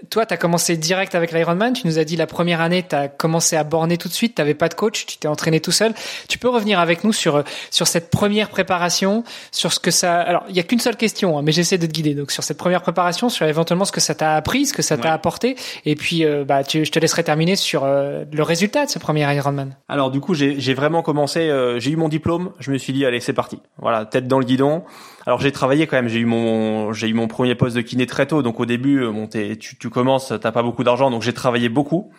toi, 0.09 0.25
tu 0.25 0.33
as 0.33 0.37
commencé 0.37 0.77
direct 0.77 1.15
avec 1.15 1.31
l'Ironman. 1.31 1.73
Tu 1.73 1.87
nous 1.87 1.99
as 1.99 2.05
dit 2.05 2.15
la 2.15 2.27
première 2.27 2.61
année, 2.61 2.85
tu 2.87 2.95
as 2.95 3.07
commencé 3.09 3.55
à 3.57 3.63
borner 3.63 3.97
tout 3.97 4.07
de 4.07 4.13
suite. 4.13 4.35
Tu 4.35 4.55
pas 4.55 4.69
de 4.69 4.75
coach, 4.75 5.05
tu 5.05 5.17
t'es 5.17 5.27
entraîné 5.27 5.59
tout 5.59 5.71
seul. 5.71 5.93
Tu 6.29 6.37
peux 6.37 6.49
revenir 6.49 6.79
avec 6.79 7.03
nous 7.03 7.13
sur 7.13 7.43
sur 7.71 7.87
cette 7.87 8.09
première 8.09 8.49
préparation, 8.49 9.23
sur 9.51 9.73
ce 9.73 9.79
que 9.79 9.91
ça. 9.91 10.19
Alors, 10.19 10.43
il 10.49 10.55
y 10.55 10.59
a 10.59 10.63
qu'une 10.63 10.79
seule 10.79 10.97
question, 10.97 11.37
hein, 11.37 11.41
mais 11.43 11.51
j'essaie 11.51 11.77
de 11.77 11.85
te 11.85 11.91
guider. 11.91 12.13
Donc, 12.15 12.31
sur 12.31 12.43
cette 12.43 12.57
première 12.57 12.81
préparation, 12.81 13.29
sur 13.29 13.45
éventuellement 13.45 13.85
ce 13.85 13.91
que 13.91 14.01
ça 14.01 14.15
t'a 14.15 14.35
appris, 14.35 14.65
ce 14.65 14.73
que 14.73 14.81
ça 14.81 14.97
t'a 14.97 15.13
apporté, 15.13 15.55
et 15.85 15.95
puis, 15.95 16.25
euh, 16.25 16.43
bah, 16.45 16.61
je 16.61 16.89
te 16.89 16.99
laisserai 16.99 17.23
terminer 17.23 17.55
sur 17.55 17.83
euh, 17.83 18.23
le 18.31 18.43
résultat 18.43 18.85
de 18.85 18.89
ce 18.89 18.99
premier 18.99 19.31
Ironman. 19.35 19.75
Alors, 19.87 20.11
du 20.11 20.19
coup, 20.19 20.33
j'ai 20.33 20.73
vraiment 20.73 21.01
commencé. 21.01 21.49
Euh, 21.49 21.79
j'ai 21.79 21.91
eu 21.91 21.95
mon 21.95 22.09
diplôme. 22.09 22.51
Je 22.59 22.71
me 22.71 22.77
suis 22.77 22.93
dit, 22.93 23.05
allez, 23.05 23.19
c'est 23.19 23.33
parti. 23.33 23.59
Voilà, 23.77 24.05
tête 24.05 24.27
dans 24.27 24.39
le 24.39 24.45
guidon. 24.45 24.83
Alors, 25.25 25.39
j'ai 25.39 25.51
travaillé 25.51 25.87
quand 25.87 25.95
même. 25.95 26.07
J'ai 26.07 26.19
eu 26.19 26.25
mon, 26.25 26.93
j'ai 26.93 27.07
eu 27.07 27.13
mon 27.13 27.27
premier 27.27 27.55
poste 27.55 27.75
de 27.75 27.81
kiné 27.81 28.05
très 28.05 28.25
tôt. 28.25 28.41
Donc, 28.41 28.59
au 28.59 28.65
début, 28.65 29.05
bon, 29.07 29.27
tu, 29.27 29.77
tu 29.77 29.89
commences, 29.89 30.33
t'as 30.41 30.51
pas 30.51 30.63
beaucoup 30.63 30.83
d'argent, 30.83 31.11
donc 31.11 31.21
j'ai 31.21 31.33
travaillé 31.33 31.69
beaucoup. 31.69 32.11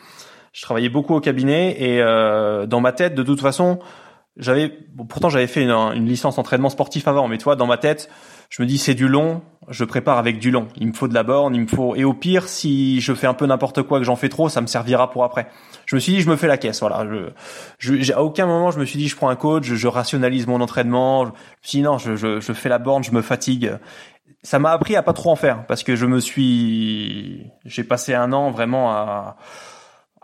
Je 0.53 0.63
travaillais 0.63 0.89
beaucoup 0.89 1.15
au 1.15 1.21
cabinet 1.21 1.77
et 1.81 1.99
dans 1.99 2.81
ma 2.81 2.93
tête, 2.93 3.15
de 3.15 3.23
toute 3.25 3.41
façon, 3.41 3.81
j'avais 4.37 4.69
pourtant 5.09 5.29
j'avais 5.29 5.47
fait 5.47 5.63
une, 5.63 5.71
une, 5.71 6.07
licence 6.07 6.39
entraînement 6.39 6.71
sportif 6.71 7.07
avant 7.07 7.29
mais 7.29 7.39
tu 7.39 7.45
vois 7.45 7.57
dans 7.57 7.67
ma 7.67 7.77
tête 7.77 8.11
je 8.51 8.63
me 8.63 8.67
dis 8.67 8.79
c'est 8.79 8.95
du 8.95 9.09
long 9.09 9.43
je 9.69 9.85
prépare 9.85 10.19
avec 10.19 10.39
du 10.39 10.51
long. 10.51 10.69
Il 10.77 10.89
me 10.89 10.93
faut 10.93 11.09
de 11.09 11.15
la 11.15 11.23
borne 11.23 11.55
il 11.55 11.63
me 11.63 11.67
faut 11.67 11.95
et 11.95 12.05
au 12.05 12.15
pire 12.15 12.49
si 12.49 13.01
je 13.01 13.15
fais 13.15 13.27
un 13.27 13.35
peu 13.35 13.47
n'importe 13.47 13.83
quoi 13.83 13.99
que 13.99 14.05
j'en 14.05 14.17
fais 14.17 14.29
trop 14.29 14.49
ça 14.49 14.61
me 14.61 14.67
servira 14.67 15.11
pour 15.11 15.25
après. 15.25 15.47
Je 15.87 15.97
me 15.97 16.01
suis 16.01 16.13
dit 16.15 16.21
je 16.21 16.29
me 16.29 16.37
fais 16.37 16.47
la 16.47 16.59
caisse 16.59 16.81
voilà. 16.81 17.07
Je, 17.79 18.03
je 18.03 18.13
à 18.13 18.23
aucun 18.23 18.47
moment 18.47 18.71
je 18.71 18.79
me 18.79 18.85
suis 18.85 18.99
dit 18.99 19.09
je 19.09 19.17
prends 19.17 19.29
un 19.29 19.37
coach 19.37 19.65
je, 19.65 19.75
je 19.75 19.89
rationalise 19.89 20.47
mon 20.47 20.61
entraînement 20.61 21.33
sinon 21.63 21.99
je, 21.99 22.17
je, 22.17 22.41
je 22.41 22.53
fais 22.53 22.69
la 22.69 22.79
borne 22.79 23.05
je 23.05 23.13
me 23.13 23.23
fatigue. 23.23 23.73
Ça 24.43 24.59
m'a 24.59 24.73
appris 24.73 24.95
à 24.95 25.03
pas 25.03 25.15
trop 25.15 25.31
en 25.31 25.37
faire 25.37 25.65
parce 25.67 25.83
que 25.83 25.97
je 25.97 26.07
me 26.07 26.21
suis 26.21 27.51
j'ai 27.65 27.85
passé 27.85 28.15
un 28.15 28.33
an 28.33 28.51
vraiment 28.51 28.91
à 28.93 29.37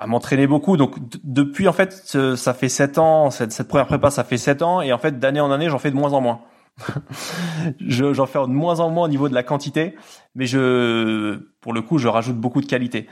à 0.01 0.07
m'entraîner 0.07 0.47
beaucoup. 0.47 0.79
Donc 0.79 0.97
depuis 1.23 1.69
en 1.69 1.73
fait, 1.73 1.93
ça 1.93 2.55
fait 2.55 2.71
sept 2.71 2.99
ans. 2.99 3.31
Cette, 3.31 3.69
première 3.69 3.87
prépa, 3.87 4.11
ça 4.11 4.25
fait 4.25 4.39
sept 4.39 4.63
ans, 4.63 4.81
et 4.81 4.93
en 4.93 4.99
fait 4.99 5.19
d'année 5.19 5.41
en 5.41 5.53
année, 5.53 5.69
j'en 5.69 5.79
fais 5.79 5.91
de 5.91 5.97
moins 5.97 6.15
en 6.15 6.23
moins. 6.23 6.41
j'en 7.81 8.27
fais 8.27 8.39
de 8.39 8.47
moins 8.47 8.81
en 8.81 8.89
moins 8.89 9.05
au 9.05 9.09
niveau 9.09 9.29
de 9.29 9.35
la 9.35 9.43
quantité, 9.43 9.95
mais 10.35 10.47
je, 10.47 11.39
pour 11.61 11.75
le 11.75 11.83
coup, 11.83 11.99
je 11.99 12.09
rajoute 12.09 12.37
beaucoup 12.37 12.63
de 12.63 12.67
qualité. 12.67 13.07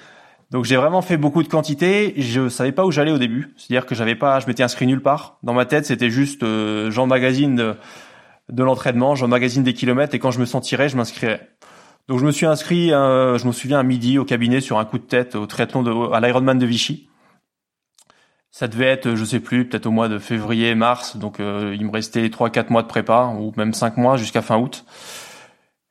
Donc 0.50 0.64
j'ai 0.64 0.76
vraiment 0.76 1.02
fait 1.02 1.18
beaucoup 1.18 1.42
de 1.42 1.48
quantité. 1.48 2.14
Je 2.16 2.48
savais 2.48 2.72
pas 2.72 2.86
où 2.86 2.90
j'allais 2.90 3.12
au 3.12 3.18
début, 3.18 3.52
c'est-à-dire 3.58 3.84
que 3.84 3.94
j'avais 3.94 4.14
pas, 4.14 4.40
je 4.40 4.46
m'étais 4.46 4.62
inscrit 4.62 4.86
nulle 4.86 5.02
part. 5.02 5.38
Dans 5.42 5.52
ma 5.52 5.66
tête, 5.66 5.84
c'était 5.84 6.08
juste 6.08 6.42
euh, 6.42 6.90
j'emmagasine 6.90 7.54
de, 7.54 7.76
de 8.48 8.62
l'entraînement, 8.62 9.14
j'emmagasine 9.14 9.62
des 9.62 9.74
kilomètres, 9.74 10.14
et 10.14 10.18
quand 10.18 10.30
je 10.30 10.40
me 10.40 10.46
sentirais, 10.46 10.88
je 10.88 10.96
m'inscrirais. 10.96 11.50
Donc 12.08 12.20
je 12.20 12.24
me 12.24 12.30
suis 12.30 12.46
inscrit, 12.46 12.92
euh, 12.92 13.36
je 13.36 13.46
me 13.46 13.52
souviens 13.52 13.78
à 13.78 13.82
midi 13.82 14.18
au 14.18 14.24
cabinet 14.24 14.62
sur 14.62 14.78
un 14.78 14.86
coup 14.86 14.96
de 14.96 15.04
tête 15.04 15.34
au 15.34 15.46
triathlon 15.46 15.82
de, 15.82 16.14
à 16.14 16.20
l'Ironman 16.20 16.58
de 16.58 16.64
Vichy. 16.64 17.06
Ça 18.50 18.66
devait 18.66 18.86
être, 18.86 19.14
je 19.14 19.24
sais 19.26 19.40
plus, 19.40 19.68
peut-être 19.68 19.84
au 19.86 19.90
mois 19.90 20.08
de 20.08 20.18
février, 20.18 20.74
mars. 20.74 21.18
Donc 21.18 21.38
euh, 21.38 21.76
il 21.78 21.84
me 21.84 21.90
restait 21.90 22.30
trois, 22.30 22.48
quatre 22.48 22.70
mois 22.70 22.82
de 22.82 22.88
prépa 22.88 23.26
ou 23.38 23.52
même 23.58 23.74
cinq 23.74 23.98
mois 23.98 24.16
jusqu'à 24.16 24.40
fin 24.40 24.56
août. 24.56 24.86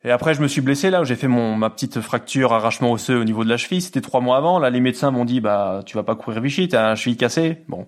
Et 0.04 0.10
après, 0.10 0.34
je 0.34 0.42
me 0.42 0.48
suis 0.48 0.62
blessé 0.62 0.90
là 0.90 1.04
j'ai 1.04 1.16
fait 1.16 1.28
mon 1.28 1.56
ma 1.56 1.70
petite 1.70 2.02
fracture 2.02 2.54
arrachement 2.54 2.92
osseux 2.92 3.20
au 3.20 3.24
niveau 3.24 3.44
de 3.44 3.50
la 3.50 3.58
cheville. 3.58 3.82
C'était 3.82 4.02
trois 4.02 4.22
mois 4.22 4.38
avant. 4.38 4.58
Là, 4.58 4.72
les 4.72 4.80
médecins 4.80 5.12
m'ont 5.12 5.26
dit 5.26 5.40
bah 5.40 5.82
tu 5.86 5.98
vas 5.98 6.04
pas 6.04 6.16
courir 6.16 6.42
Vichy, 6.42 6.68
t'as 6.68 6.90
un 6.90 6.96
cheville 6.96 7.18
cassé. 7.18 7.64
Bon, 7.68 7.88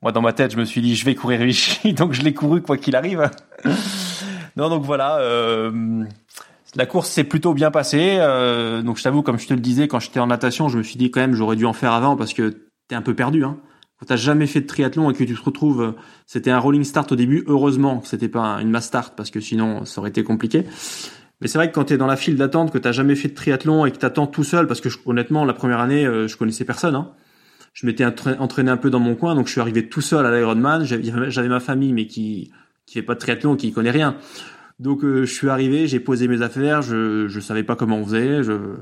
moi 0.00 0.12
dans 0.12 0.22
ma 0.22 0.32
tête, 0.32 0.52
je 0.52 0.58
me 0.58 0.64
suis 0.64 0.80
dit 0.80 0.94
je 0.94 1.04
vais 1.04 1.16
courir 1.16 1.40
Vichy, 1.40 1.92
donc 1.94 2.12
je 2.12 2.22
l'ai 2.22 2.34
couru 2.34 2.62
quoi 2.62 2.76
qu'il 2.76 2.94
arrive. 2.94 3.28
non, 4.56 4.68
donc 4.68 4.84
voilà. 4.84 5.18
Euh, 5.18 6.04
la 6.78 6.86
course 6.86 7.10
s'est 7.10 7.24
plutôt 7.24 7.52
bien 7.52 7.70
passée. 7.70 8.16
Euh, 8.20 8.80
donc 8.82 8.96
je 8.96 9.02
t'avoue, 9.02 9.22
comme 9.22 9.38
je 9.38 9.46
te 9.46 9.52
le 9.52 9.60
disais, 9.60 9.88
quand 9.88 10.00
j'étais 10.00 10.20
en 10.20 10.28
natation, 10.28 10.68
je 10.68 10.78
me 10.78 10.82
suis 10.82 10.96
dit 10.96 11.10
quand 11.10 11.20
même 11.20 11.34
j'aurais 11.34 11.56
dû 11.56 11.66
en 11.66 11.74
faire 11.74 11.92
avant 11.92 12.16
parce 12.16 12.32
que 12.32 12.68
t'es 12.88 12.94
un 12.94 13.02
peu 13.02 13.14
perdu. 13.14 13.44
Hein 13.44 13.58
quand 13.98 14.06
t'as 14.06 14.16
jamais 14.16 14.46
fait 14.46 14.60
de 14.60 14.66
triathlon 14.66 15.10
et 15.10 15.14
que 15.14 15.24
tu 15.24 15.34
te 15.34 15.42
retrouves, 15.42 15.82
euh, 15.82 15.92
c'était 16.26 16.50
un 16.50 16.58
rolling 16.58 16.84
start 16.84 17.10
au 17.10 17.16
début. 17.16 17.44
Heureusement 17.48 17.98
que 17.98 18.06
c'était 18.06 18.28
pas 18.28 18.58
une 18.60 18.70
mass 18.70 18.86
start 18.86 19.14
parce 19.16 19.30
que 19.30 19.40
sinon 19.40 19.84
ça 19.84 20.00
aurait 20.00 20.10
été 20.10 20.22
compliqué. 20.22 20.64
Mais 21.40 21.48
c'est 21.48 21.58
vrai 21.58 21.68
que 21.68 21.74
quand 21.74 21.84
t'es 21.84 21.98
dans 21.98 22.06
la 22.06 22.16
file 22.16 22.36
d'attente, 22.36 22.72
que 22.72 22.78
t'as 22.78 22.92
jamais 22.92 23.16
fait 23.16 23.28
de 23.28 23.34
triathlon 23.34 23.86
et 23.86 23.92
que 23.92 23.96
t'attends 23.96 24.26
tout 24.26 24.44
seul, 24.44 24.66
parce 24.66 24.80
que 24.80 24.88
honnêtement 25.06 25.44
la 25.44 25.52
première 25.52 25.80
année 25.80 26.06
euh, 26.06 26.28
je 26.28 26.36
connaissais 26.36 26.64
personne. 26.64 26.94
Hein. 26.94 27.10
Je 27.72 27.86
m'étais 27.86 28.04
entraîné 28.04 28.70
un 28.70 28.76
peu 28.76 28.90
dans 28.90 28.98
mon 28.98 29.14
coin, 29.14 29.34
donc 29.34 29.46
je 29.46 29.52
suis 29.52 29.60
arrivé 29.60 29.88
tout 29.88 30.00
seul 30.00 30.24
à 30.24 30.36
l'Ironman. 30.36 30.84
J'avais 30.84 31.48
ma 31.48 31.60
famille 31.60 31.92
mais 31.92 32.06
qui 32.06 32.52
qui 32.86 32.94
fait 32.94 33.02
pas 33.02 33.14
de 33.14 33.18
triathlon, 33.18 33.56
qui 33.56 33.72
connaît 33.72 33.90
rien. 33.90 34.16
Donc 34.78 35.04
euh, 35.04 35.24
je 35.24 35.32
suis 35.32 35.48
arrivé, 35.48 35.86
j'ai 35.86 36.00
posé 36.00 36.28
mes 36.28 36.42
affaires, 36.42 36.82
je 36.82 37.26
je 37.28 37.40
savais 37.40 37.64
pas 37.64 37.76
comment 37.76 37.98
on 37.98 38.04
faisait, 38.04 38.42
je 38.42 38.76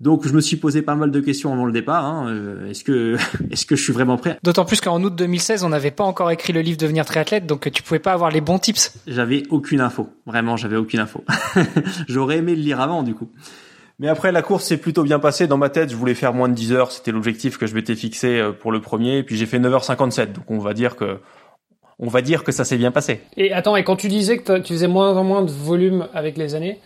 donc 0.00 0.26
je 0.26 0.32
me 0.32 0.40
suis 0.40 0.56
posé 0.56 0.80
pas 0.80 0.94
mal 0.94 1.10
de 1.10 1.20
questions 1.20 1.52
avant 1.52 1.66
le 1.66 1.72
départ. 1.72 2.06
Hein. 2.06 2.28
Euh, 2.28 2.70
est-ce 2.70 2.84
que 2.84 3.16
est-ce 3.50 3.66
que 3.66 3.76
je 3.76 3.82
suis 3.82 3.92
vraiment 3.92 4.16
prêt? 4.16 4.38
D'autant 4.42 4.64
plus 4.64 4.80
qu'en 4.80 5.02
août 5.02 5.14
2016, 5.14 5.62
on 5.62 5.68
n'avait 5.68 5.90
pas 5.90 6.04
encore 6.04 6.30
écrit 6.30 6.52
le 6.52 6.62
livre 6.62 6.78
Devenir 6.78 7.04
triathlète, 7.04 7.46
donc 7.46 7.70
tu 7.70 7.82
pouvais 7.82 7.98
pas 7.98 8.12
avoir 8.12 8.30
les 8.30 8.40
bons 8.40 8.58
tips. 8.58 8.94
J'avais 9.06 9.42
aucune 9.50 9.80
info. 9.80 10.08
Vraiment, 10.24 10.56
j'avais 10.56 10.76
aucune 10.76 11.00
info. 11.00 11.22
J'aurais 12.08 12.38
aimé 12.38 12.54
le 12.56 12.62
lire 12.62 12.80
avant, 12.80 13.02
du 13.02 13.14
coup. 13.14 13.30
Mais 13.98 14.08
après, 14.08 14.32
la 14.32 14.40
course 14.40 14.64
s'est 14.64 14.78
plutôt 14.78 15.02
bien 15.02 15.18
passée. 15.18 15.46
Dans 15.46 15.58
ma 15.58 15.68
tête, 15.68 15.90
je 15.90 15.96
voulais 15.96 16.14
faire 16.14 16.32
moins 16.32 16.48
de 16.48 16.54
10 16.54 16.72
heures. 16.72 16.90
C'était 16.90 17.12
l'objectif 17.12 17.58
que 17.58 17.66
je 17.66 17.74
m'étais 17.74 17.94
fixé 17.94 18.38
euh, 18.38 18.52
pour 18.52 18.72
le 18.72 18.80
premier. 18.80 19.18
Et 19.18 19.22
puis 19.22 19.36
j'ai 19.36 19.44
fait 19.44 19.58
9h57. 19.58 20.32
Donc 20.32 20.50
on 20.50 20.58
va 20.58 20.72
dire 20.72 20.96
que 20.96 21.18
on 22.00 22.08
va 22.08 22.22
dire 22.22 22.42
que 22.42 22.50
ça 22.52 22.64
s'est 22.64 22.78
bien 22.78 22.90
passé. 22.90 23.20
Et 23.36 23.52
attends, 23.52 23.76
et 23.76 23.84
quand 23.84 23.96
tu 23.96 24.08
disais 24.08 24.38
que 24.38 24.58
tu 24.58 24.72
faisais 24.72 24.88
moins 24.88 25.16
en 25.16 25.22
moins 25.22 25.42
de 25.42 25.50
volume 25.50 26.08
avec 26.14 26.36
les 26.36 26.54
années, 26.54 26.78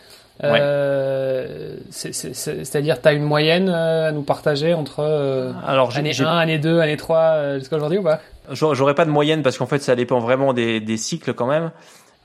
euh, 0.42 1.76
C'est-à-dire, 1.90 3.00
tu 3.00 3.08
as 3.08 3.12
une 3.12 3.22
moyenne 3.22 3.68
euh, 3.68 4.08
à 4.08 4.12
nous 4.12 4.22
partager 4.22 4.74
entre 4.74 5.00
euh, 5.00 5.52
Alors, 5.64 5.96
année 5.96 6.12
1, 6.18 6.26
année 6.26 6.58
2, 6.58 6.80
année 6.80 6.96
3 6.96 7.18
euh, 7.18 7.58
jusqu'à 7.60 7.76
aujourd'hui 7.76 7.98
ou 7.98 8.02
pas? 8.02 8.20
J'aurais 8.50 8.94
pas 8.94 9.04
de 9.04 9.10
moyenne 9.10 9.42
parce 9.42 9.56
qu'en 9.56 9.66
fait, 9.66 9.78
ça 9.78 9.94
dépend 9.94 10.18
vraiment 10.18 10.52
des, 10.52 10.80
des 10.80 10.96
cycles 10.96 11.32
quand 11.34 11.46
même. 11.46 11.70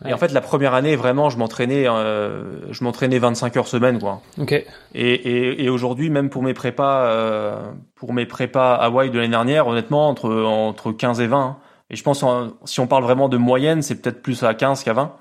Et 0.07 0.13
en 0.13 0.17
fait, 0.17 0.31
la 0.31 0.39
première 0.39 0.73
année, 0.73 0.95
vraiment, 0.95 1.29
je 1.29 1.37
m'entraînais, 1.37 1.85
euh, 1.87 2.71
je 2.71 2.83
m'entraînais 2.85 3.19
25 3.19 3.57
heures 3.57 3.67
semaine, 3.67 3.99
quoi. 3.99 4.21
Ok. 4.39 4.53
Et, 4.53 4.65
et, 4.95 5.65
et 5.65 5.69
aujourd'hui, 5.69 6.09
même 6.09 6.29
pour 6.29 6.41
mes 6.41 6.53
prépas, 6.53 7.07
euh, 7.07 7.57
pour 7.95 8.13
mes 8.13 8.25
prépas 8.25 8.75
Hawaï 8.75 9.09
de 9.09 9.17
l'année 9.17 9.31
dernière, 9.31 9.67
honnêtement, 9.67 10.07
entre 10.07 10.33
entre 10.33 10.93
15 10.93 11.19
et 11.19 11.27
20. 11.27 11.37
Hein. 11.37 11.57
Et 11.89 11.95
je 11.95 12.03
pense, 12.03 12.23
si 12.65 12.79
on 12.79 12.87
parle 12.87 13.03
vraiment 13.03 13.29
de 13.29 13.37
moyenne, 13.37 13.81
c'est 13.81 14.01
peut-être 14.01 14.21
plus 14.21 14.43
à 14.43 14.53
15 14.53 14.83
qu'à 14.83 14.93
20. 14.93 15.13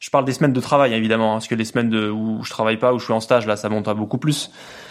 Je 0.00 0.10
parle 0.10 0.24
des 0.24 0.32
semaines 0.32 0.52
de 0.52 0.60
travail 0.60 0.94
évidemment, 0.94 1.32
hein, 1.32 1.36
parce 1.36 1.48
que 1.48 1.56
les 1.56 1.64
semaines 1.64 1.90
de, 1.90 2.08
où 2.08 2.44
je 2.44 2.50
travaille 2.50 2.76
pas, 2.76 2.94
où 2.94 2.98
je 2.98 3.04
suis 3.04 3.12
en 3.12 3.20
stage, 3.20 3.46
là, 3.46 3.56
ça 3.56 3.68
monte 3.68 3.88
à 3.88 3.94
beaucoup 3.94 4.18
plus. 4.18 4.50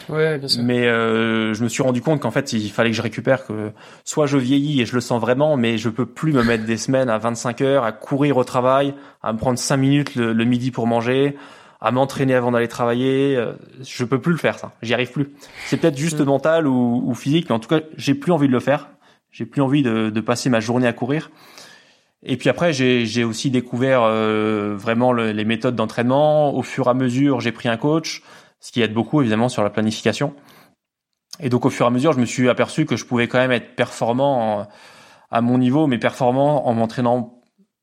Ouais, 0.10 0.38
bien 0.38 0.48
sûr. 0.48 0.64
Mais 0.64 0.86
euh, 0.86 1.54
je 1.54 1.64
me 1.64 1.70
suis 1.70 1.82
rendu 1.82 2.02
compte 2.02 2.22
qu'en 2.22 2.32
fait, 2.32 2.52
il 2.52 2.70
fallait 2.70 2.90
que 2.90 2.96
je 2.96 3.02
récupère, 3.02 3.46
que 3.46 3.72
soit 4.04 4.26
je 4.26 4.38
vieillis 4.38 4.82
et 4.82 4.86
je 4.86 4.94
le 4.96 5.02
sens 5.02 5.22
vraiment, 5.22 5.56
mais 5.56 5.78
je 5.78 5.90
peux 5.90 6.06
plus 6.06 6.34
me 6.34 6.44
mettre 6.44 6.66
des 6.66 6.78
semaines 6.78 7.10
à 7.10 7.18
25 7.18 7.62
heures, 7.62 7.84
à 7.86 7.94
courir 7.94 8.36
au 8.36 8.44
travail, 8.44 8.94
à 9.24 9.32
me 9.32 9.38
prendre 9.38 9.58
5 9.58 9.78
minutes 9.78 10.16
le, 10.16 10.34
midi 10.44 10.72
pour 10.72 10.88
manger, 10.88 11.38
à 11.80 11.92
m'entraîner 11.92 12.36
avant 12.36 12.52
d'aller 12.52 12.68
travailler. 12.68 13.38
Euh, 13.38 13.54
je 13.82 14.04
peux 14.04 14.20
plus 14.20 14.34
le 14.34 14.40
faire, 14.40 14.60
ça. 14.60 14.74
J'y 14.82 14.94
arrive 14.94 15.12
plus. 15.12 15.30
C'est 15.68 15.78
peut-être 15.78 15.98
juste 15.98 16.20
mm. 16.20 16.26
mental 16.26 16.68
ou, 16.68 17.02
ou, 17.06 17.14
physique, 17.14 17.48
mais 17.50 17.56
en 17.56 17.60
tout 17.60 17.70
cas, 17.70 17.80
j'ai 17.96 18.14
plus 18.14 18.34
envie 18.34 18.48
de 18.48 18.54
le 18.54 18.60
faire. 18.60 18.90
J'ai 19.38 19.46
plus 19.46 19.62
envie 19.62 19.84
de, 19.84 20.10
de 20.10 20.22
passer 20.22 20.50
ma 20.50 20.60
journée 20.60 20.88
à 20.88 20.94
courir. 20.94 21.30
Et 22.24 22.38
puis 22.38 22.50
après, 22.50 22.74
j'ai 22.74 23.24
aussi 23.24 23.52
découvert 23.52 24.02
euh, 24.02 24.74
vraiment 24.76 25.14
les 25.14 25.46
méthodes 25.46 25.76
d'entraînement. 25.76 26.56
Au 26.56 26.64
fur 26.64 26.88
et 26.88 26.90
à 26.90 26.96
mesure, 26.96 27.40
j'ai 27.40 27.52
pris 27.52 27.70
un 27.70 27.78
coach, 27.78 28.24
ce 28.60 28.72
qui 28.72 28.82
aide 28.82 28.94
beaucoup 28.94 29.22
évidemment 29.22 29.48
sur 29.48 29.62
la 29.62 29.70
planification. 29.70 30.34
Et 31.40 31.50
donc 31.50 31.68
au 31.68 31.70
fur 31.70 31.86
et 31.86 31.88
à 31.88 31.92
mesure, 31.92 32.14
je 32.14 32.20
me 32.20 32.26
suis 32.26 32.50
aperçu 32.50 32.88
que 32.88 32.96
je 32.96 33.06
pouvais 33.06 33.28
quand 33.28 33.38
même 33.38 33.52
être 33.52 33.76
performant 33.76 34.68
à 35.30 35.42
mon 35.42 35.60
niveau, 35.60 35.86
mais 35.86 36.00
performant 36.00 36.68
en 36.68 36.74
m'entraînant 36.74 37.36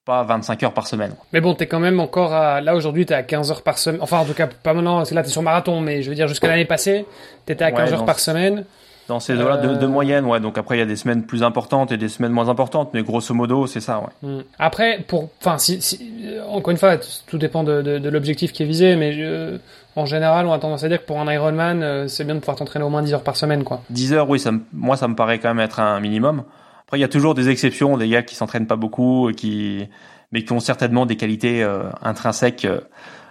pas 0.04 0.24
25 0.24 0.64
heures 0.64 0.74
par 0.74 0.88
semaine. 0.88 1.14
Mais 1.32 1.40
bon, 1.40 1.54
t'es 1.54 1.68
quand 1.68 1.78
même 1.78 2.00
encore 2.00 2.34
à... 2.34 2.60
Là, 2.60 2.74
aujourd'hui, 2.74 3.06
t'es 3.06 3.14
à 3.14 3.22
15 3.22 3.52
heures 3.52 3.62
par 3.62 3.78
semaine. 3.78 4.02
Enfin, 4.02 4.18
en 4.18 4.24
tout 4.24 4.34
cas, 4.34 4.48
pas 4.48 4.74
maintenant, 4.74 4.96
parce 4.96 5.10
que 5.10 5.14
là, 5.14 5.22
t'es 5.22 5.30
sur 5.30 5.42
marathon, 5.42 5.80
mais 5.80 6.02
je 6.02 6.08
veux 6.08 6.16
dire, 6.16 6.26
jusqu'à 6.26 6.48
l'année 6.48 6.64
passée, 6.64 7.06
t'étais 7.46 7.64
à 7.64 7.70
15 7.70 7.92
heures 7.92 8.04
par 8.04 8.18
semaine. 8.18 8.64
Dans 9.08 9.20
ces 9.20 9.34
eaux-là 9.34 9.58
de, 9.58 9.74
de, 9.74 9.84
euh. 9.84 9.88
moyenne, 9.88 10.24
ouais. 10.24 10.40
Donc 10.40 10.56
après, 10.56 10.76
il 10.76 10.78
y 10.78 10.82
a 10.82 10.86
des 10.86 10.96
semaines 10.96 11.24
plus 11.24 11.42
importantes 11.42 11.92
et 11.92 11.96
des 11.96 12.08
semaines 12.08 12.32
moins 12.32 12.48
importantes, 12.48 12.90
mais 12.94 13.02
grosso 13.02 13.34
modo, 13.34 13.66
c'est 13.66 13.80
ça, 13.80 14.00
ouais. 14.00 14.28
Hmm. 14.28 14.42
Après, 14.58 15.04
pour, 15.06 15.28
enfin, 15.40 15.58
si, 15.58 15.82
si, 15.82 16.00
encore 16.48 16.70
une 16.70 16.78
fois, 16.78 16.96
tout 17.26 17.38
dépend 17.38 17.64
de, 17.64 17.82
de, 17.82 17.98
de 17.98 18.08
l'objectif 18.08 18.52
qui 18.52 18.62
est 18.62 18.66
visé, 18.66 18.96
mais 18.96 19.12
je, 19.12 19.58
en 19.96 20.06
général, 20.06 20.46
on 20.46 20.52
a 20.52 20.58
tendance 20.58 20.82
à 20.84 20.88
dire 20.88 21.00
que 21.00 21.06
pour 21.06 21.20
un 21.20 21.32
Ironman, 21.32 21.82
euh, 21.82 22.08
c'est 22.08 22.24
bien 22.24 22.34
de 22.34 22.40
pouvoir 22.40 22.56
t'entraîner 22.56 22.84
au 22.84 22.88
moins 22.88 23.02
10 23.02 23.14
heures 23.14 23.22
par 23.22 23.36
semaine, 23.36 23.62
quoi. 23.62 23.82
10 23.90 24.12
heures, 24.14 24.28
oui, 24.28 24.40
ça, 24.40 24.50
moi, 24.72 24.96
ça 24.96 25.06
me 25.06 25.14
paraît 25.14 25.38
quand 25.38 25.48
même 25.48 25.64
être 25.64 25.80
un 25.80 26.00
minimum. 26.00 26.44
Après, 26.86 26.98
il 26.98 27.00
y 27.00 27.04
a 27.04 27.08
toujours 27.08 27.34
des 27.34 27.48
exceptions, 27.48 27.96
des 27.96 28.08
gars 28.08 28.22
qui 28.22 28.34
s'entraînent 28.34 28.66
pas 28.66 28.76
beaucoup, 28.76 29.30
qui, 29.36 29.86
mais 30.32 30.44
qui 30.44 30.52
ont 30.52 30.60
certainement 30.60 31.06
des 31.06 31.16
qualités 31.16 31.62
euh, 31.62 31.84
intrinsèques 32.02 32.66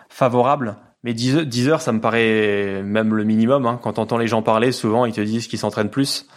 favorables. 0.07 0.75
Mais 1.03 1.13
10, 1.13 1.67
heures, 1.67 1.81
ça 1.81 1.91
me 1.91 1.99
paraît 1.99 2.81
même 2.83 3.13
le 3.13 3.23
minimum. 3.25 3.65
Hein. 3.65 3.79
Quand 3.81 3.93
t'entends 3.93 4.17
les 4.17 4.27
gens 4.27 4.41
parler, 4.41 4.71
souvent 4.71 5.05
ils 5.05 5.13
te 5.13 5.21
disent 5.21 5.47
qu'ils 5.47 5.59
s'entraînent 5.59 5.89
plus. 5.89 6.27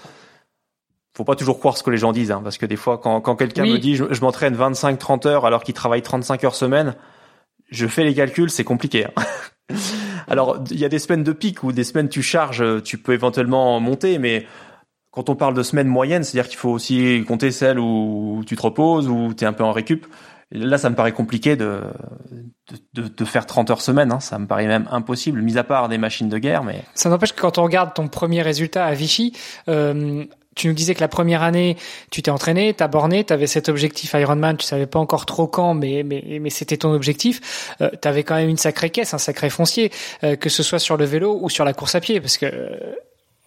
Faut 1.16 1.24
pas 1.24 1.36
toujours 1.36 1.58
croire 1.58 1.76
ce 1.78 1.82
que 1.82 1.90
les 1.90 1.96
gens 1.96 2.12
disent, 2.12 2.32
hein, 2.32 2.40
parce 2.42 2.58
que 2.58 2.66
des 2.66 2.76
fois, 2.76 2.98
quand, 2.98 3.20
quand 3.20 3.36
quelqu'un 3.36 3.64
me 3.64 3.78
dit 3.78 3.96
je, 3.96 4.20
m'entraîne 4.20 4.56
25-30 4.56 5.28
heures 5.28 5.46
alors 5.46 5.62
qu'il 5.62 5.74
travaille 5.74 6.02
35 6.02 6.44
heures 6.44 6.54
semaine, 6.54 6.94
je 7.70 7.86
fais 7.86 8.04
les 8.04 8.12
calculs, 8.12 8.50
c'est 8.50 8.64
compliqué. 8.64 9.06
Hein. 9.06 9.74
alors, 10.28 10.62
il 10.70 10.78
y 10.78 10.84
a 10.84 10.88
des 10.88 10.98
semaines 10.98 11.22
de 11.22 11.32
pic 11.32 11.62
ou 11.62 11.72
des 11.72 11.84
semaines 11.84 12.08
tu 12.08 12.22
charges, 12.22 12.82
tu 12.82 12.98
peux 12.98 13.12
éventuellement 13.12 13.78
monter, 13.80 14.18
mais 14.18 14.46
quand 15.10 15.30
on 15.30 15.36
parle 15.36 15.54
de 15.54 15.62
semaines 15.62 15.88
moyennes, 15.88 16.24
c'est-à-dire 16.24 16.50
qu'il 16.50 16.58
faut 16.58 16.68
aussi 16.68 17.24
compter 17.26 17.50
celles 17.50 17.78
où 17.78 18.42
tu 18.46 18.54
te 18.54 18.60
reposes, 18.60 19.08
où 19.08 19.32
tu 19.32 19.44
es 19.44 19.46
un 19.46 19.54
peu 19.54 19.64
en 19.64 19.72
récup. 19.72 20.06
Là, 20.52 20.78
ça 20.78 20.90
me 20.90 20.94
paraît 20.94 21.12
compliqué 21.12 21.56
de, 21.56 21.82
de, 22.94 23.08
de, 23.08 23.24
faire 23.24 23.46
30 23.46 23.70
heures 23.70 23.80
semaine. 23.80 24.12
Hein. 24.12 24.20
Ça 24.20 24.38
me 24.38 24.46
paraît 24.46 24.66
même 24.66 24.88
impossible, 24.92 25.42
mis 25.42 25.58
à 25.58 25.64
part 25.64 25.88
des 25.88 25.98
machines 25.98 26.28
de 26.28 26.38
guerre. 26.38 26.62
Mais 26.62 26.84
ça 26.94 27.08
n'empêche 27.10 27.32
que 27.32 27.40
quand 27.40 27.58
on 27.58 27.64
regarde 27.64 27.94
ton 27.94 28.06
premier 28.06 28.42
résultat 28.42 28.86
à 28.86 28.94
Vichy, 28.94 29.32
euh, 29.68 30.24
tu 30.54 30.68
nous 30.68 30.74
disais 30.74 30.94
que 30.94 31.00
la 31.00 31.08
première 31.08 31.42
année, 31.42 31.76
tu 32.10 32.22
t'es 32.22 32.30
entraîné, 32.30 32.74
t'as 32.74 32.86
borné, 32.86 33.24
t'avais 33.24 33.48
cet 33.48 33.68
objectif 33.68 34.14
Ironman, 34.14 34.56
tu 34.56 34.64
savais 34.64 34.86
pas 34.86 35.00
encore 35.00 35.26
trop 35.26 35.48
quand, 35.48 35.74
mais 35.74 36.02
mais 36.04 36.38
mais 36.40 36.50
c'était 36.50 36.76
ton 36.76 36.92
objectif. 36.92 37.74
Euh, 37.80 37.90
t'avais 38.00 38.22
quand 38.22 38.36
même 38.36 38.48
une 38.48 38.56
sacrée 38.56 38.90
caisse, 38.90 39.14
un 39.14 39.18
sacré 39.18 39.50
foncier, 39.50 39.90
euh, 40.22 40.36
que 40.36 40.48
ce 40.48 40.62
soit 40.62 40.78
sur 40.78 40.96
le 40.96 41.04
vélo 41.04 41.38
ou 41.42 41.50
sur 41.50 41.64
la 41.64 41.74
course 41.74 41.96
à 41.96 42.00
pied, 42.00 42.20
parce 42.20 42.38
que 42.38 42.78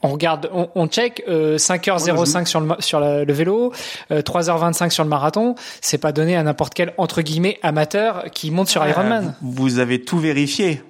on 0.01 0.09
regarde, 0.09 0.49
on, 0.53 0.69
on 0.75 0.87
check 0.87 1.23
euh, 1.27 1.57
5h05 1.57 2.45
sur 2.45 2.61
le 2.61 2.75
sur 2.79 2.99
le 2.99 3.31
vélo, 3.33 3.73
euh, 4.11 4.21
3h25 4.21 4.89
sur 4.91 5.03
le 5.03 5.09
marathon. 5.09 5.55
C'est 5.81 5.97
pas 5.97 6.11
donné 6.11 6.35
à 6.35 6.43
n'importe 6.43 6.73
quel 6.73 6.93
entre 6.97 7.21
guillemets 7.21 7.59
amateur 7.63 8.25
qui 8.31 8.51
monte 8.51 8.69
sur 8.69 8.85
Ironman. 8.85 9.35
Vous 9.41 9.79
avez 9.79 10.01
tout 10.01 10.19
vérifié. 10.19 10.81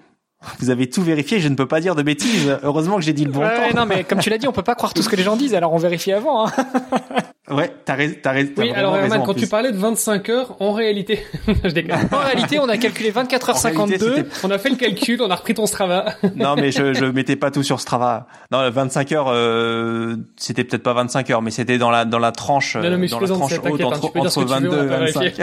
Vous 0.60 0.70
avez 0.70 0.90
tout 0.90 1.04
vérifié, 1.04 1.42
je 1.42 1.50
ne 1.50 1.56
peux 1.56 1.68
pas 1.68 1.82
dire 1.82 1.96
de 1.96 2.02
bêtises. 2.02 2.58
Heureusement 2.64 2.96
que 2.96 3.02
j'ai 3.02 3.12
dit 3.12 3.26
le 3.26 3.32
bon 3.32 3.42
ouais, 3.42 3.72
temps. 3.72 3.76
Non, 3.76 3.86
mais 3.86 4.06
comme 4.06 4.20
tu 4.20 4.30
l'as 4.30 4.38
dit, 4.38 4.48
on 4.48 4.54
peut 4.54 4.64
pas 4.64 4.76
croire 4.76 4.94
tout 4.94 5.02
ce 5.02 5.10
que 5.10 5.18
les 5.18 5.24
gens 5.24 5.36
disent, 5.36 5.54
alors 5.54 5.74
on 5.74 5.78
vérifie 5.78 6.14
avant. 6.14 6.48
Hein. 6.48 6.52
Ouais, 7.50 7.74
t'as 7.84 7.96
raison. 7.96 8.16
Oui, 8.58 8.72
alors 8.72 8.96
Herman, 8.96 9.24
quand 9.26 9.34
tu 9.34 9.48
parlais 9.48 9.72
de 9.72 9.78
25 9.78 10.30
heures, 10.30 10.56
en 10.60 10.72
réalité, 10.72 11.26
je 11.64 11.70
déconne. 11.70 11.98
En 12.12 12.20
réalité, 12.20 12.60
on 12.60 12.70
a 12.70 12.78
calculé 12.78 13.10
24 13.10 13.52
h 13.52 13.58
52. 13.58 14.30
on 14.44 14.52
a 14.52 14.58
fait 14.58 14.70
le 14.70 14.76
calcul, 14.76 15.22
on 15.22 15.30
a 15.32 15.36
repris 15.36 15.56
ton 15.56 15.66
Strava. 15.66 16.06
non, 16.36 16.56
mais 16.56 16.72
je, 16.72 16.94
je 16.94 17.06
mettais 17.06 17.36
pas 17.36 17.50
tout 17.50 17.64
sur 17.64 17.80
Strava. 17.80 18.28
Non, 18.52 18.70
25 18.70 19.12
heures, 19.14 19.30
euh, 19.30 20.16
c'était 20.38 20.64
peut-être 20.64 20.84
pas 20.84 20.94
25 20.94 21.30
heures, 21.32 21.42
mais 21.42 21.52
c'était 21.52 21.78
dans 21.78 21.90
la 21.90 22.06
dans 22.06 22.20
la 22.20 22.32
tranche, 22.32 22.76
non, 22.76 22.90
non, 22.90 22.98
mais 22.98 23.08
dans 23.08 23.20
la 23.20 23.28
tranche 23.28 23.60
haute 23.60 23.82
entre, 23.82 24.12
entre 24.16 24.44
22 24.44 24.84
et 24.84 24.88
25. 24.88 25.34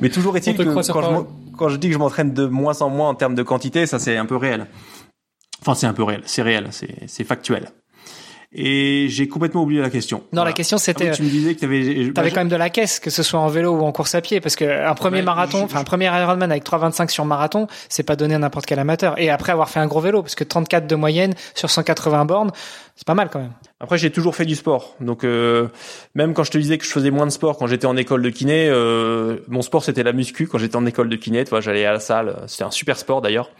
mais 0.00 0.08
toujours 0.10 0.36
est-il 0.36 0.56
que 0.56 0.62
quand 0.62 0.82
je, 0.82 1.22
quand 1.56 1.68
je 1.68 1.76
dis 1.76 1.88
que 1.88 1.94
je 1.94 1.98
m'entraîne 1.98 2.32
de 2.32 2.46
moins 2.46 2.82
en 2.82 2.88
moins 2.88 3.08
en 3.08 3.14
termes 3.14 3.34
de 3.34 3.42
quantité, 3.42 3.86
ça 3.86 3.98
c'est 3.98 4.16
un 4.16 4.26
peu 4.26 4.36
réel. 4.36 4.66
Enfin, 5.60 5.74
c'est 5.74 5.86
un 5.86 5.94
peu 5.94 6.04
réel, 6.04 6.22
c'est 6.24 6.42
réel, 6.42 6.68
c'est 6.70 6.94
c'est 7.06 7.24
factuel. 7.24 7.70
Et 8.56 9.08
j'ai 9.08 9.26
complètement 9.26 9.62
oublié 9.62 9.80
la 9.80 9.90
question. 9.90 10.22
Non, 10.32 10.44
la 10.44 10.52
question 10.52 10.78
c'était. 10.78 11.08
Ah 11.08 11.12
tu 11.12 11.22
me 11.24 11.28
disais 11.28 11.54
que 11.54 11.60
tu 11.60 11.64
avais. 11.64 12.12
T'avais 12.12 12.30
quand 12.30 12.40
même 12.40 12.48
de 12.48 12.56
la 12.56 12.70
caisse, 12.70 13.00
que 13.00 13.10
ce 13.10 13.24
soit 13.24 13.40
en 13.40 13.48
vélo 13.48 13.72
ou 13.72 13.82
en 13.82 13.90
course 13.90 14.14
à 14.14 14.20
pied, 14.20 14.40
parce 14.40 14.54
que 14.54 14.64
un 14.64 14.94
premier 14.94 15.22
marathon, 15.22 15.62
enfin 15.64 15.80
un 15.80 15.84
premier 15.84 16.06
Ironman 16.06 16.50
avec 16.50 16.64
3,25 16.64 17.10
sur 17.10 17.24
marathon, 17.24 17.66
c'est 17.88 18.04
pas 18.04 18.14
donné 18.14 18.36
à 18.36 18.38
n'importe 18.38 18.66
quel 18.66 18.78
amateur. 18.78 19.18
Et 19.20 19.28
après 19.28 19.50
avoir 19.50 19.70
fait 19.70 19.80
un 19.80 19.86
gros 19.86 20.00
vélo, 20.00 20.22
parce 20.22 20.36
que 20.36 20.44
34 20.44 20.86
de 20.86 20.94
moyenne 20.94 21.34
sur 21.54 21.68
180 21.68 22.24
bornes, 22.26 22.52
c'est 22.94 23.06
pas 23.06 23.14
mal 23.14 23.28
quand 23.28 23.40
même. 23.40 23.52
Après, 23.80 23.98
j'ai 23.98 24.10
toujours 24.10 24.36
fait 24.36 24.46
du 24.46 24.54
sport, 24.54 24.94
donc 25.00 25.24
euh, 25.24 25.68
même 26.14 26.32
quand 26.32 26.44
je 26.44 26.52
te 26.52 26.58
disais 26.58 26.78
que 26.78 26.84
je 26.84 26.90
faisais 26.90 27.10
moins 27.10 27.26
de 27.26 27.32
sport 27.32 27.58
quand 27.58 27.66
j'étais 27.66 27.86
en 27.86 27.96
école 27.96 28.22
de 28.22 28.30
kiné, 28.30 28.68
euh, 28.68 29.38
mon 29.48 29.62
sport 29.62 29.82
c'était 29.82 30.04
la 30.04 30.12
muscu. 30.12 30.46
Quand 30.46 30.58
j'étais 30.58 30.76
en 30.76 30.86
école 30.86 31.08
de 31.08 31.16
kiné, 31.16 31.42
tu 31.44 31.50
vois, 31.50 31.60
j'allais 31.60 31.84
à 31.84 31.92
la 31.92 32.00
salle. 32.00 32.36
C'était 32.46 32.64
un 32.64 32.70
super 32.70 32.96
sport 32.98 33.20
d'ailleurs. 33.20 33.50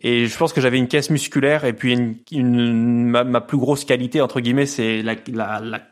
Et 0.00 0.26
je 0.26 0.36
pense 0.36 0.52
que 0.52 0.60
j'avais 0.60 0.78
une 0.78 0.88
caisse 0.88 1.10
musculaire 1.10 1.64
et 1.64 1.72
puis 1.72 1.92
une, 1.92 2.16
une 2.30 3.08
ma, 3.08 3.40
plus 3.40 3.58
grosse 3.58 3.84
qualité 3.84 4.20
entre 4.20 4.40
guillemets, 4.40 4.66
c'est 4.66 5.02
la, 5.02 5.14
la, 5.32 5.60
la, 5.60 5.82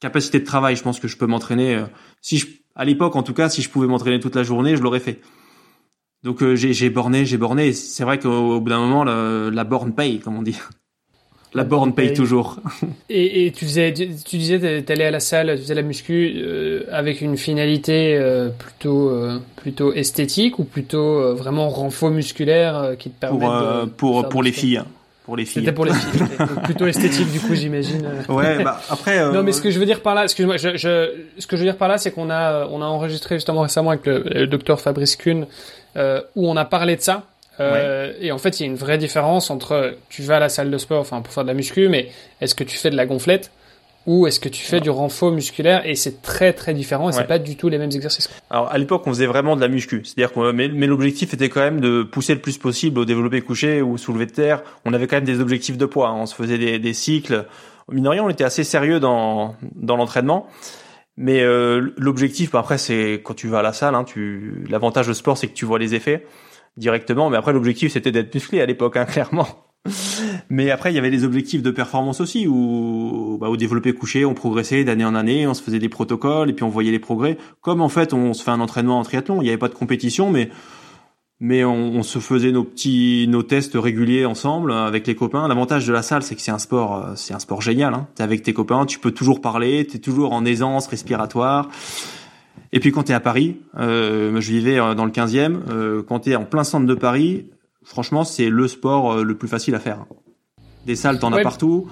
capacité 0.00 0.40
de 0.40 0.44
travail. 0.44 0.76
Je 0.76 0.82
pense 0.82 1.00
que 1.00 1.08
je 1.08 1.16
peux 1.16 1.26
m'entraîner. 1.26 1.76
Euh, 1.76 1.86
si 2.20 2.38
je, 2.38 2.46
à 2.74 2.84
l'époque 2.84 3.16
en 3.16 3.22
tout 3.22 3.34
cas, 3.34 3.48
si 3.48 3.62
je 3.62 3.70
pouvais 3.70 3.86
m'entraîner 3.86 4.20
toute 4.20 4.34
la 4.34 4.42
journée, 4.42 4.76
je 4.76 4.82
l'aurais 4.82 5.00
fait. 5.00 5.20
Donc 6.22 6.42
euh, 6.42 6.56
j'ai 6.56 6.90
borné, 6.90 7.26
j'ai 7.26 7.38
borné. 7.38 7.72
C'est 7.72 8.04
vrai 8.04 8.18
qu'au 8.18 8.60
bout 8.60 8.68
d'un 8.68 8.80
moment, 8.80 9.04
la 9.04 9.64
borne 9.64 9.94
paye, 9.94 10.20
comme 10.20 10.36
on 10.36 10.42
dit. 10.42 10.58
La 11.54 11.62
borne 11.62 11.94
paye 11.94 12.12
toujours. 12.12 12.56
Et, 13.08 13.46
et 13.46 13.52
tu 13.52 13.64
faisais, 13.64 13.92
tu, 13.92 14.36
disais, 14.36 14.82
t'allais 14.82 15.04
à 15.04 15.10
la 15.12 15.20
salle, 15.20 15.52
tu 15.54 15.62
faisais 15.62 15.74
la 15.74 15.82
muscu 15.82 16.34
euh, 16.36 16.82
avec 16.90 17.20
une 17.20 17.36
finalité 17.36 18.16
euh, 18.16 18.48
plutôt 18.48 19.10
euh, 19.10 19.38
plutôt 19.54 19.92
esthétique 19.92 20.58
ou 20.58 20.64
plutôt 20.64 21.34
vraiment 21.34 21.68
renfort 21.68 22.10
musculaire 22.10 22.96
qui 22.98 23.10
te 23.10 23.20
permet 23.20 23.38
pour 23.38 23.50
de, 23.50 23.84
pour 23.86 24.28
pour 24.28 24.42
les 24.42 24.50
filles. 24.50 24.82
Pour 25.24 25.36
les 25.36 25.44
filles. 25.44 25.62
C'était 25.62 25.72
pour 25.72 25.84
les 25.86 25.94
filles. 25.94 26.22
plutôt 26.64 26.86
esthétique 26.86 27.30
du 27.30 27.40
coup, 27.40 27.54
j'imagine. 27.54 28.06
Ouais, 28.28 28.62
bah 28.62 28.80
après. 28.90 29.32
Non, 29.32 29.42
mais 29.42 29.52
ce 29.52 29.62
que 29.62 29.70
je 29.70 29.78
veux 29.78 29.86
dire 29.86 30.02
par 30.02 30.14
là, 30.14 30.24
excuse-moi, 30.24 30.56
je, 30.56 30.76
je, 30.76 31.10
ce 31.38 31.46
que 31.46 31.56
je 31.56 31.62
veux 31.62 31.68
dire 31.68 31.78
par 31.78 31.88
là, 31.88 31.98
c'est 31.98 32.10
qu'on 32.10 32.30
a 32.30 32.66
on 32.66 32.82
a 32.82 32.86
enregistré 32.86 33.36
justement 33.36 33.62
récemment 33.62 33.90
avec 33.90 34.04
le, 34.06 34.24
le 34.24 34.46
docteur 34.48 34.80
Fabrice 34.80 35.14
Kuhn 35.14 35.46
où 35.96 36.48
on 36.48 36.56
a 36.56 36.64
parlé 36.64 36.96
de 36.96 37.00
ça 37.00 37.22
euh, 37.60 38.12
Et 38.20 38.32
en 38.32 38.38
fait, 38.38 38.60
il 38.60 38.62
y 38.64 38.66
a 38.66 38.70
une 38.70 38.76
vraie 38.76 38.98
différence 38.98 39.50
entre 39.50 39.96
tu 40.08 40.22
vas 40.22 40.36
à 40.36 40.40
la 40.40 40.48
salle 40.48 40.70
de 40.70 40.78
sport, 40.78 41.00
enfin 41.00 41.20
pour 41.20 41.32
faire 41.32 41.44
de 41.44 41.48
la 41.48 41.54
muscu, 41.54 41.88
mais 41.88 42.08
est-ce 42.40 42.54
que 42.54 42.64
tu 42.64 42.76
fais 42.76 42.90
de 42.90 42.96
la 42.96 43.06
gonflette 43.06 43.50
ou 44.06 44.26
est-ce 44.26 44.38
que 44.38 44.50
tu 44.50 44.62
fais 44.62 44.80
du 44.80 44.90
renfort 44.90 45.32
musculaire? 45.32 45.86
Et 45.86 45.94
c'est 45.94 46.20
très 46.20 46.52
très 46.52 46.74
différent 46.74 47.08
et 47.08 47.12
c'est 47.12 47.24
pas 47.24 47.38
du 47.38 47.56
tout 47.56 47.70
les 47.70 47.78
mêmes 47.78 47.90
exercices. 47.90 48.28
Alors 48.50 48.70
à 48.70 48.76
l'époque, 48.76 49.06
on 49.06 49.10
faisait 49.10 49.26
vraiment 49.26 49.56
de 49.56 49.62
la 49.62 49.68
muscu, 49.68 50.02
c'est-à-dire 50.04 50.32
qu'on 50.32 50.52
mais, 50.52 50.68
mais 50.68 50.86
l'objectif 50.86 51.32
était 51.32 51.48
quand 51.48 51.60
même 51.60 51.80
de 51.80 52.02
pousser 52.02 52.34
le 52.34 52.40
plus 52.40 52.58
possible 52.58 52.98
au 52.98 53.06
développé 53.06 53.40
couché 53.40 53.80
ou 53.80 53.96
soulevé 53.96 54.26
de 54.26 54.32
terre. 54.32 54.62
On 54.84 54.92
avait 54.92 55.06
quand 55.06 55.16
même 55.16 55.24
des 55.24 55.40
objectifs 55.40 55.78
de 55.78 55.86
poids, 55.86 56.08
hein. 56.08 56.16
on 56.18 56.26
se 56.26 56.34
faisait 56.34 56.58
des, 56.58 56.78
des 56.78 56.92
cycles. 56.92 57.46
Mine 57.90 58.08
on 58.08 58.28
était 58.28 58.44
assez 58.44 58.64
sérieux 58.64 59.00
dans 59.00 59.56
dans 59.74 59.96
l'entraînement. 59.96 60.48
Mais 61.16 61.42
euh, 61.42 61.92
l'objectif, 61.96 62.50
bah, 62.50 62.58
après, 62.58 62.78
c'est 62.78 63.20
quand 63.22 63.34
tu 63.34 63.48
vas 63.48 63.60
à 63.60 63.62
la 63.62 63.72
salle. 63.72 63.94
Hein, 63.94 64.04
tu 64.04 64.64
l'avantage 64.68 65.06
de 65.06 65.12
sport, 65.12 65.38
c'est 65.38 65.46
que 65.46 65.54
tu 65.54 65.64
vois 65.64 65.78
les 65.78 65.94
effets 65.94 66.26
directement. 66.76 67.30
Mais 67.30 67.36
après, 67.36 67.52
l'objectif, 67.52 67.92
c'était 67.92 68.12
d'être 68.12 68.34
musclé 68.34 68.60
à 68.60 68.66
l'époque, 68.66 68.96
hein, 68.96 69.04
clairement. 69.08 69.46
Mais 70.48 70.70
après, 70.70 70.92
il 70.92 70.96
y 70.96 70.98
avait 70.98 71.10
des 71.10 71.24
objectifs 71.24 71.62
de 71.62 71.70
performance 71.70 72.20
aussi, 72.20 72.46
où 72.46 73.36
bah, 73.40 73.48
au 73.48 73.56
développé 73.56 73.92
couché, 73.92 74.24
on 74.24 74.34
progressait 74.34 74.84
d'année 74.84 75.04
en 75.04 75.14
année, 75.14 75.46
on 75.46 75.54
se 75.54 75.62
faisait 75.62 75.78
des 75.78 75.90
protocoles, 75.90 76.50
et 76.50 76.52
puis 76.54 76.64
on 76.64 76.70
voyait 76.70 76.90
les 76.90 76.98
progrès. 76.98 77.36
Comme 77.60 77.80
en 77.80 77.90
fait, 77.90 78.14
on 78.14 78.32
se 78.32 78.42
fait 78.42 78.50
un 78.50 78.60
entraînement 78.60 78.98
en 78.98 79.02
triathlon, 79.02 79.42
il 79.42 79.44
n'y 79.44 79.50
avait 79.50 79.58
pas 79.58 79.68
de 79.68 79.74
compétition, 79.74 80.30
mais 80.30 80.50
mais 81.40 81.64
on, 81.64 81.74
on, 81.74 82.02
se 82.02 82.20
faisait 82.20 82.52
nos 82.52 82.64
petits 82.64 83.26
nos 83.28 83.42
tests 83.42 83.74
réguliers 83.74 84.24
ensemble 84.24 84.72
avec 84.72 85.06
les 85.06 85.14
copains. 85.14 85.46
L'avantage 85.48 85.86
de 85.86 85.92
la 85.92 86.02
salle, 86.02 86.22
c'est 86.22 86.36
que 86.36 86.40
c'est 86.40 86.52
un 86.52 86.58
sport, 86.58 86.96
euh, 86.96 87.12
c'est 87.16 87.34
un 87.34 87.38
sport 87.38 87.60
génial. 87.60 87.92
Hein. 87.92 88.06
T'es 88.14 88.22
avec 88.22 88.42
tes 88.42 88.54
copains, 88.54 88.86
tu 88.86 88.98
peux 88.98 89.10
toujours 89.10 89.40
parler, 89.40 89.86
t'es 89.86 89.98
toujours 89.98 90.32
en 90.32 90.44
aisance 90.44 90.86
respiratoire. 90.86 91.68
Et 92.74 92.80
puis 92.80 92.90
quand 92.90 93.04
tu 93.04 93.12
es 93.12 93.14
à 93.14 93.20
Paris, 93.20 93.56
euh, 93.78 94.40
je 94.40 94.50
vivais 94.50 94.80
euh, 94.80 94.94
dans 94.94 95.04
le 95.04 95.12
15e, 95.12 95.58
euh, 95.70 96.02
quand 96.02 96.20
tu 96.20 96.32
es 96.32 96.36
en 96.36 96.44
plein 96.44 96.64
centre 96.64 96.86
de 96.86 96.94
Paris, 96.94 97.46
franchement, 97.84 98.24
c'est 98.24 98.50
le 98.50 98.66
sport 98.66 99.12
euh, 99.12 99.22
le 99.22 99.36
plus 99.36 99.46
facile 99.46 99.76
à 99.76 99.78
faire. 99.78 100.04
Des 100.84 100.96
salles, 100.96 101.20
t'en 101.20 101.32
as 101.32 101.40
partout. 101.40 101.88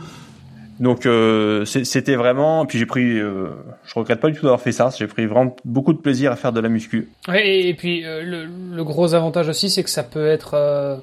Donc 0.80 1.07
euh, 1.07 1.64
c'était 1.64 2.16
vraiment. 2.16 2.66
Puis 2.66 2.80
j'ai 2.80 2.87
pris. 2.87 3.20
Euh, 3.20 3.51
je 3.85 3.95
regrette 3.95 4.18
pas 4.18 4.28
du 4.28 4.35
tout 4.35 4.43
d'avoir 4.43 4.61
fait 4.61 4.72
ça. 4.72 4.91
J'ai 4.99 5.07
pris 5.07 5.26
vraiment 5.26 5.55
beaucoup 5.64 5.93
de 5.93 5.99
plaisir 5.99 6.33
à 6.33 6.37
faire 6.37 6.53
de 6.53 6.59
la 6.59 6.68
muscu. 6.68 7.09
Ouais, 7.28 7.61
et, 7.61 7.74
puis 7.74 8.03
le, 8.03 8.47
le, 8.74 8.85
gros 8.85 9.14
avantage 9.14 9.49
aussi, 9.49 9.70
c'est 9.70 9.85
que 9.85 9.91
ça 9.91 10.03
peut 10.03 10.26
être. 10.26 11.01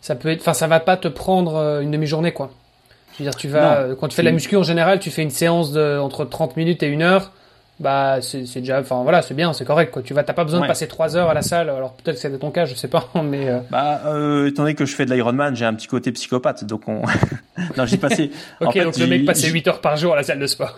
ça 0.00 0.14
peut 0.14 0.30
être. 0.30 0.40
Enfin, 0.40 0.54
ça 0.54 0.66
va 0.66 0.80
pas 0.80 0.96
te 0.96 1.08
prendre 1.08 1.80
une 1.82 1.90
demi-journée, 1.90 2.32
quoi. 2.32 2.50
Je 3.12 3.18
veux 3.22 3.30
dire, 3.30 3.36
tu 3.36 3.48
vas. 3.48 3.94
quand 4.00 4.08
tu 4.08 4.16
fais 4.16 4.22
de 4.22 4.28
la 4.28 4.32
muscu 4.32 4.56
en 4.56 4.62
général, 4.62 4.98
tu 4.98 5.10
fais 5.10 5.22
une 5.22 5.30
séance 5.30 5.72
de 5.72 5.98
entre 5.98 6.24
30 6.24 6.56
minutes 6.56 6.82
et 6.82 6.86
une 6.86 7.02
heure 7.02 7.32
bah 7.80 8.20
c'est 8.20 8.42
déjà 8.56 8.80
enfin 8.80 9.02
voilà 9.04 9.22
c'est 9.22 9.34
bien 9.34 9.52
c'est 9.52 9.64
correct 9.64 9.92
quoi. 9.92 10.02
Tu 10.02 10.12
vas 10.12 10.24
t'as 10.24 10.32
pas 10.32 10.44
besoin 10.44 10.60
de 10.60 10.66
passer 10.66 10.88
trois 10.88 11.16
heures 11.16 11.30
à 11.30 11.34
la 11.34 11.42
salle 11.42 11.70
alors 11.70 11.94
peut-être 11.94 12.16
que 12.16 12.20
c'est 12.20 12.38
ton 12.38 12.50
cas 12.50 12.64
je 12.64 12.74
sais 12.74 12.88
pas 12.88 13.08
mais 13.22 13.48
euh... 13.48 13.58
bah 13.70 14.02
euh, 14.06 14.48
étant 14.48 14.62
donné 14.62 14.74
que 14.74 14.84
je 14.84 14.94
fais 14.94 15.06
de 15.06 15.14
l'Ironman 15.14 15.54
j'ai 15.54 15.64
un 15.64 15.74
petit 15.74 15.86
côté 15.86 16.10
psychopathe 16.10 16.64
donc 16.64 16.88
on 16.88 17.02
non 17.76 17.86
j'ai 17.86 17.96
passé 17.96 18.32
ok 18.60 18.82
donc 18.82 18.98
le 18.98 19.06
mec 19.06 19.24
passait 19.24 19.48
8 19.48 19.68
heures 19.68 19.80
par 19.80 19.96
jour 19.96 20.14
à 20.14 20.16
la 20.16 20.22
salle 20.24 20.40
de 20.40 20.46
sport. 20.46 20.76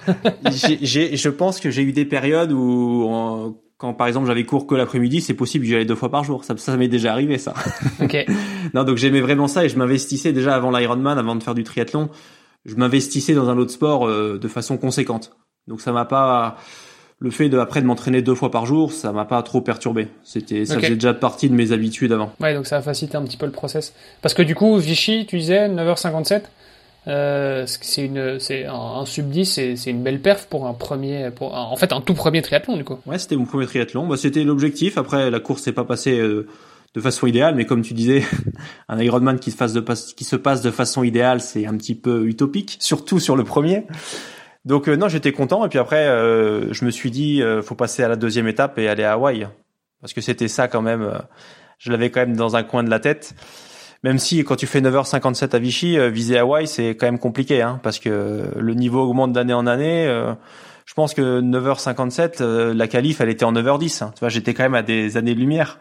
J'ai 0.82 1.16
je 1.16 1.28
pense 1.30 1.58
que 1.58 1.70
j'ai 1.70 1.82
eu 1.82 1.92
des 1.92 2.04
périodes 2.04 2.52
où 2.52 3.56
quand 3.78 3.94
par 3.94 4.06
exemple 4.06 4.26
j'avais 4.26 4.44
cours 4.44 4.66
que 4.66 4.74
l'après-midi 4.74 5.22
c'est 5.22 5.34
possible 5.34 5.64
j'y 5.64 5.74
allais 5.74 5.86
deux 5.86 5.94
fois 5.94 6.10
par 6.10 6.22
jour. 6.22 6.44
Ça 6.44 6.54
ça 6.58 6.76
m'est 6.76 6.88
déjà 6.88 7.12
arrivé 7.12 7.38
ça. 7.38 7.54
Ok. 8.02 8.26
Non 8.74 8.84
donc 8.84 8.98
j'aimais 8.98 9.22
vraiment 9.22 9.48
ça 9.48 9.64
et 9.64 9.70
je 9.70 9.78
m'investissais 9.78 10.32
déjà 10.32 10.54
avant 10.54 10.70
l'Ironman 10.70 11.18
avant 11.18 11.34
de 11.34 11.42
faire 11.42 11.54
du 11.54 11.64
triathlon. 11.64 12.10
Je 12.66 12.74
m'investissais 12.74 13.32
dans 13.32 13.48
un 13.48 13.56
autre 13.56 13.70
sport 13.70 14.06
euh, 14.06 14.38
de 14.38 14.48
façon 14.48 14.76
conséquente. 14.76 15.32
Donc 15.66 15.80
ça 15.80 15.92
m'a 15.92 16.04
pas 16.04 16.56
le 17.20 17.30
fait 17.30 17.50
de 17.50 17.58
après 17.58 17.82
de 17.82 17.86
m'entraîner 17.86 18.22
deux 18.22 18.34
fois 18.34 18.50
par 18.50 18.64
jour, 18.64 18.92
ça 18.92 19.12
m'a 19.12 19.26
pas 19.26 19.42
trop 19.42 19.60
perturbé. 19.60 20.08
C'était 20.24 20.64
ça 20.64 20.80
faisait 20.80 20.94
déjà 20.94 21.12
partie 21.12 21.50
de 21.50 21.54
mes 21.54 21.72
habitudes 21.72 22.12
avant. 22.12 22.32
Ouais, 22.40 22.54
donc 22.54 22.66
ça 22.66 22.78
a 22.78 22.82
facilité 22.82 23.16
un 23.16 23.22
petit 23.22 23.36
peu 23.36 23.46
le 23.46 23.52
process. 23.52 23.94
Parce 24.22 24.34
que 24.34 24.42
du 24.42 24.54
coup, 24.54 24.76
Vichy, 24.78 25.26
tu 25.26 25.38
disais 25.38 25.68
9h57. 25.68 26.42
Euh, 27.06 27.64
c'est 27.66 28.04
une 28.04 28.38
c'est 28.38 28.66
un, 28.66 28.74
un, 28.74 29.06
sub 29.06 29.30
10 29.30 29.46
c'est 29.46 29.76
c'est 29.76 29.90
une 29.90 30.02
belle 30.02 30.20
perf 30.20 30.44
pour 30.48 30.66
un 30.66 30.74
premier 30.74 31.30
pour 31.34 31.54
en 31.54 31.74
fait 31.76 31.94
un 31.94 32.02
tout 32.02 32.12
premier 32.12 32.42
triathlon 32.42 32.76
du 32.76 32.84
coup. 32.84 32.98
Ouais, 33.06 33.18
c'était 33.18 33.36
mon 33.36 33.46
premier 33.46 33.66
triathlon. 33.66 34.06
Bah 34.06 34.16
c'était 34.18 34.44
l'objectif. 34.44 34.98
Après 34.98 35.30
la 35.30 35.40
course 35.40 35.62
s'est 35.62 35.72
pas 35.72 35.84
passée 35.84 36.18
euh, 36.18 36.46
de 36.94 37.00
façon 37.00 37.26
idéale, 37.26 37.54
mais 37.54 37.64
comme 37.64 37.82
tu 37.82 37.94
disais, 37.94 38.22
un 38.88 39.00
Ironman 39.00 39.38
qui 39.38 39.50
se 39.50 39.56
fasse 39.56 39.72
de 39.72 39.80
qui 39.80 40.24
se 40.24 40.36
passe 40.36 40.60
de 40.60 40.70
façon 40.70 41.02
idéale, 41.02 41.40
c'est 41.40 41.66
un 41.66 41.76
petit 41.76 41.94
peu 41.94 42.26
utopique, 42.26 42.76
surtout 42.80 43.18
sur 43.18 43.36
le 43.36 43.44
premier. 43.44 43.86
Donc 44.64 44.88
euh, 44.88 44.96
non, 44.96 45.08
j'étais 45.08 45.32
content 45.32 45.64
et 45.64 45.68
puis 45.68 45.78
après 45.78 46.06
euh, 46.06 46.72
je 46.72 46.84
me 46.84 46.90
suis 46.90 47.10
dit 47.10 47.42
euh, 47.42 47.62
faut 47.62 47.74
passer 47.74 48.02
à 48.02 48.08
la 48.08 48.16
deuxième 48.16 48.46
étape 48.46 48.78
et 48.78 48.88
aller 48.88 49.04
à 49.04 49.12
Hawaï 49.12 49.48
parce 50.00 50.12
que 50.12 50.20
c'était 50.20 50.48
ça 50.48 50.68
quand 50.68 50.82
même 50.82 51.10
je 51.78 51.90
l'avais 51.90 52.10
quand 52.10 52.20
même 52.20 52.36
dans 52.36 52.56
un 52.56 52.62
coin 52.62 52.82
de 52.82 52.90
la 52.90 53.00
tête. 53.00 53.34
Même 54.02 54.18
si 54.18 54.42
quand 54.44 54.56
tu 54.56 54.66
fais 54.66 54.80
9h57 54.80 55.54
à 55.54 55.58
Vichy, 55.58 55.98
viser 56.10 56.38
Hawaï 56.38 56.66
c'est 56.66 56.90
quand 56.90 57.06
même 57.06 57.18
compliqué 57.18 57.60
hein, 57.62 57.80
parce 57.82 57.98
que 57.98 58.50
le 58.56 58.74
niveau 58.74 59.02
augmente 59.02 59.32
d'année 59.32 59.52
en 59.52 59.66
année. 59.66 60.06
je 60.86 60.94
pense 60.94 61.12
que 61.12 61.40
9h57 61.40 62.72
la 62.72 62.88
qualif 62.88 63.20
elle 63.20 63.28
était 63.28 63.44
en 63.44 63.52
9h10. 63.52 64.04
Hein. 64.04 64.12
Tu 64.14 64.20
vois, 64.20 64.30
j'étais 64.30 64.54
quand 64.54 64.62
même 64.62 64.74
à 64.74 64.82
des 64.82 65.18
années 65.18 65.34
de 65.34 65.40
lumière. 65.40 65.78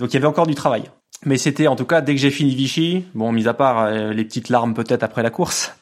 Donc 0.00 0.10
il 0.10 0.14
y 0.14 0.16
avait 0.16 0.26
encore 0.26 0.48
du 0.48 0.56
travail. 0.56 0.84
Mais 1.24 1.38
c'était 1.38 1.68
en 1.68 1.76
tout 1.76 1.86
cas 1.86 2.00
dès 2.00 2.14
que 2.14 2.20
j'ai 2.20 2.30
fini 2.32 2.54
Vichy, 2.56 3.06
bon 3.14 3.30
mis 3.30 3.46
à 3.46 3.54
part 3.54 3.88
les 3.88 4.24
petites 4.24 4.48
larmes 4.48 4.74
peut-être 4.74 5.04
après 5.04 5.22
la 5.22 5.30
course, 5.30 5.76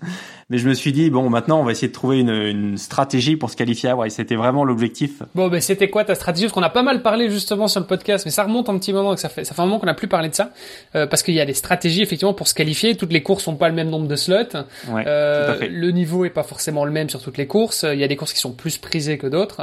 mais 0.50 0.58
je 0.58 0.68
me 0.68 0.74
suis 0.74 0.92
dit 0.92 1.10
bon 1.10 1.30
maintenant 1.30 1.60
on 1.60 1.64
va 1.64 1.72
essayer 1.72 1.88
de 1.88 1.92
trouver 1.92 2.20
une, 2.20 2.30
une 2.30 2.78
stratégie 2.78 3.36
pour 3.36 3.50
se 3.50 3.56
qualifier 3.56 3.90
à. 3.90 3.96
C'était 4.08 4.36
vraiment 4.36 4.64
l'objectif. 4.64 5.22
Bon 5.34 5.48
ben 5.48 5.60
c'était 5.60 5.88
quoi 5.88 6.04
ta 6.04 6.14
stratégie? 6.14 6.46
Parce 6.46 6.54
qu'on 6.54 6.62
a 6.62 6.70
pas 6.70 6.82
mal 6.82 7.02
parlé 7.02 7.30
justement 7.30 7.68
sur 7.68 7.80
le 7.80 7.86
podcast, 7.86 8.24
mais 8.24 8.30
ça 8.30 8.44
remonte 8.44 8.68
un 8.68 8.78
petit 8.78 8.92
moment. 8.92 9.14
Que 9.14 9.20
ça 9.20 9.28
fait 9.28 9.44
ça 9.44 9.54
fait 9.54 9.62
un 9.62 9.66
moment 9.66 9.78
qu'on 9.78 9.86
n'a 9.86 9.94
plus 9.94 10.08
parlé 10.08 10.28
de 10.28 10.34
ça 10.34 10.50
euh, 10.94 11.06
parce 11.06 11.22
qu'il 11.22 11.34
y 11.34 11.40
a 11.40 11.46
des 11.46 11.54
stratégies 11.54 12.02
effectivement 12.02 12.34
pour 12.34 12.48
se 12.48 12.54
qualifier. 12.54 12.96
Toutes 12.96 13.12
les 13.12 13.22
courses 13.22 13.46
ont 13.48 13.56
pas 13.56 13.68
le 13.68 13.74
même 13.74 13.90
nombre 13.90 14.08
de 14.08 14.16
slots. 14.16 14.36
Ouais, 14.88 15.04
euh, 15.06 15.46
tout 15.46 15.52
à 15.52 15.54
fait. 15.56 15.68
Le 15.68 15.90
niveau 15.90 16.24
est 16.24 16.30
pas 16.30 16.42
forcément 16.42 16.84
le 16.84 16.90
même 16.90 17.08
sur 17.08 17.22
toutes 17.22 17.38
les 17.38 17.46
courses. 17.46 17.84
Il 17.90 17.98
y 17.98 18.04
a 18.04 18.08
des 18.08 18.16
courses 18.16 18.32
qui 18.32 18.40
sont 18.40 18.52
plus 18.52 18.78
prisées 18.78 19.18
que 19.18 19.26
d'autres. 19.26 19.62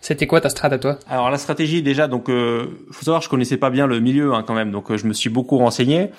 C'était 0.00 0.26
quoi 0.26 0.40
ta 0.40 0.48
strat 0.48 0.68
à 0.68 0.78
toi? 0.78 0.98
Alors 1.08 1.30
la 1.30 1.38
stratégie 1.38 1.82
déjà 1.82 2.08
donc 2.08 2.28
euh, 2.28 2.66
faut 2.90 3.04
savoir 3.04 3.22
je 3.22 3.28
connaissais 3.28 3.56
pas 3.56 3.70
bien 3.70 3.86
le 3.86 4.00
milieu 4.00 4.34
hein, 4.34 4.44
quand 4.46 4.54
même 4.54 4.70
donc 4.70 4.90
euh, 4.90 4.96
je 4.96 5.06
me 5.06 5.12
suis 5.12 5.30
beaucoup 5.30 5.58
renseigné. 5.58 6.10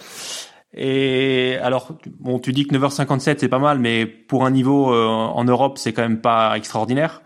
Et 0.74 1.58
alors, 1.62 1.98
bon, 2.20 2.40
tu 2.40 2.54
dis 2.54 2.66
que 2.66 2.76
9h57 2.76 3.38
c'est 3.40 3.50
pas 3.50 3.60
mal, 3.60 3.80
mais 3.80 4.06
pour 4.06 4.46
un 4.46 4.52
niveau 4.52 4.94
euh, 4.94 5.06
en 5.06 5.44
Europe, 5.44 5.78
c'est 5.78 5.92
quand 5.92 6.02
même 6.02 6.22
pas 6.22 6.56
extraordinaire. 6.56 7.22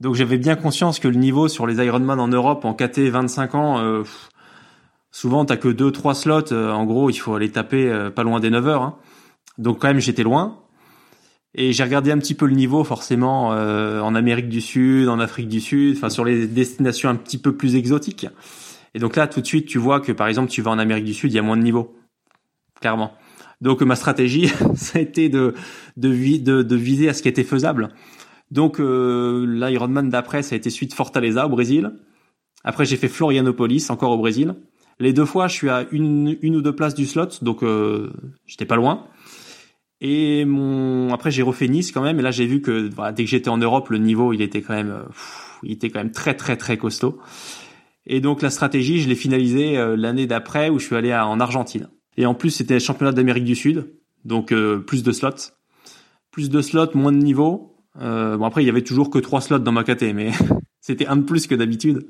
Donc 0.00 0.14
j'avais 0.14 0.38
bien 0.38 0.54
conscience 0.54 1.00
que 1.00 1.08
le 1.08 1.16
niveau 1.16 1.48
sur 1.48 1.66
les 1.66 1.84
Ironman 1.84 2.20
en 2.20 2.28
Europe 2.28 2.64
en 2.64 2.72
KT 2.72 3.00
25 3.10 3.54
ans, 3.56 3.78
euh, 3.80 4.04
souvent 5.10 5.44
t'as 5.44 5.56
que 5.56 5.68
deux 5.68 5.90
trois 5.90 6.14
slots. 6.14 6.52
Euh, 6.52 6.70
en 6.70 6.84
gros, 6.84 7.10
il 7.10 7.16
faut 7.16 7.34
aller 7.34 7.50
taper 7.50 7.88
euh, 7.88 8.10
pas 8.10 8.22
loin 8.22 8.40
des 8.40 8.50
9 8.50 8.68
heures. 8.68 8.82
Hein. 8.82 8.96
Donc 9.58 9.80
quand 9.80 9.88
même 9.88 10.00
j'étais 10.00 10.22
loin. 10.22 10.60
Et 11.54 11.72
j'ai 11.72 11.82
regardé 11.82 12.12
un 12.12 12.18
petit 12.18 12.34
peu 12.34 12.46
le 12.46 12.54
niveau 12.54 12.84
forcément 12.84 13.52
euh, 13.52 14.00
en 14.00 14.14
Amérique 14.14 14.48
du 14.48 14.60
Sud, 14.60 15.08
en 15.08 15.18
Afrique 15.18 15.48
du 15.48 15.60
Sud, 15.60 15.96
enfin 15.96 16.10
sur 16.10 16.24
les 16.24 16.46
destinations 16.46 17.08
un 17.08 17.16
petit 17.16 17.38
peu 17.38 17.56
plus 17.56 17.74
exotiques. 17.74 18.28
Et 18.94 19.00
donc 19.00 19.16
là 19.16 19.26
tout 19.26 19.40
de 19.40 19.46
suite 19.46 19.66
tu 19.66 19.78
vois 19.78 20.00
que 20.00 20.12
par 20.12 20.28
exemple 20.28 20.50
tu 20.50 20.62
vas 20.62 20.70
en 20.70 20.78
Amérique 20.78 21.06
du 21.06 21.14
Sud, 21.14 21.32
il 21.32 21.34
y 21.34 21.38
a 21.38 21.42
moins 21.42 21.56
de 21.56 21.62
niveau 21.62 21.97
clairement. 22.80 23.12
Donc 23.60 23.82
ma 23.82 23.96
stratégie, 23.96 24.48
ça 24.74 24.98
a 24.98 25.02
été 25.02 25.28
de, 25.28 25.54
de, 25.96 26.62
de, 26.62 26.76
viser 26.76 27.08
à 27.08 27.14
ce 27.14 27.22
qui 27.22 27.28
était 27.28 27.44
faisable. 27.44 27.90
Donc 28.50 28.80
euh, 28.80 29.46
l'Ironman 29.46 30.08
d'après, 30.08 30.42
ça 30.42 30.54
a 30.54 30.58
été 30.58 30.70
suite 30.70 30.94
Fortaleza 30.94 31.46
au 31.46 31.50
Brésil. 31.50 31.92
Après 32.64 32.84
j'ai 32.84 32.96
fait 32.96 33.08
Florianopolis, 33.08 33.90
encore 33.90 34.12
au 34.12 34.18
Brésil. 34.18 34.54
Les 35.00 35.12
deux 35.12 35.24
fois, 35.24 35.46
je 35.46 35.54
suis 35.54 35.68
à 35.70 35.86
une, 35.92 36.36
une 36.42 36.56
ou 36.56 36.62
deux 36.62 36.74
places 36.74 36.94
du 36.94 37.06
slot, 37.06 37.28
donc 37.42 37.62
euh, 37.62 38.10
j'étais 38.46 38.64
pas 38.64 38.76
loin. 38.76 39.06
Et 40.00 40.44
mon 40.44 41.12
après 41.12 41.30
j'ai 41.30 41.42
refait 41.42 41.68
Nice 41.68 41.92
quand 41.92 42.02
même. 42.02 42.18
Et 42.18 42.22
là 42.22 42.30
j'ai 42.30 42.46
vu 42.46 42.60
que 42.60 42.88
voilà, 42.94 43.12
dès 43.12 43.24
que 43.24 43.30
j'étais 43.30 43.48
en 43.48 43.58
Europe, 43.58 43.88
le 43.90 43.98
niveau 43.98 44.32
il 44.32 44.42
était 44.42 44.62
quand 44.62 44.74
même, 44.74 44.90
euh, 44.90 45.02
il 45.62 45.72
était 45.72 45.90
quand 45.90 45.98
même 45.98 46.12
très 46.12 46.34
très 46.34 46.56
très 46.56 46.76
costaud. 46.78 47.18
Et 48.06 48.20
donc 48.20 48.42
la 48.42 48.50
stratégie, 48.50 49.00
je 49.00 49.08
l'ai 49.08 49.16
finalisée 49.16 49.76
euh, 49.76 49.96
l'année 49.96 50.26
d'après 50.26 50.70
où 50.70 50.78
je 50.78 50.86
suis 50.86 50.96
allé 50.96 51.14
en 51.14 51.40
Argentine. 51.40 51.88
Et 52.18 52.26
en 52.26 52.34
plus 52.34 52.50
c'était 52.50 52.78
championnat 52.78 53.12
d'Amérique 53.12 53.44
du 53.44 53.54
Sud, 53.54 53.90
donc 54.26 54.52
euh, 54.52 54.78
plus 54.78 55.02
de 55.02 55.12
slots, 55.12 55.54
plus 56.30 56.50
de 56.50 56.60
slots, 56.60 56.94
moins 56.94 57.12
de 57.12 57.16
niveau. 57.16 57.76
bon 57.94 58.44
après 58.44 58.62
il 58.62 58.66
y 58.66 58.70
avait 58.70 58.82
toujours 58.82 59.08
que 59.08 59.18
trois 59.18 59.40
slots 59.40 59.60
dans 59.60 59.72
ma 59.72 59.84
KT, 59.84 60.12
mais 60.14 60.32
c'était 60.82 61.06
un 61.06 61.16
de 61.16 61.22
plus 61.22 61.46
que 61.46 61.54
d'habitude. 61.54 62.06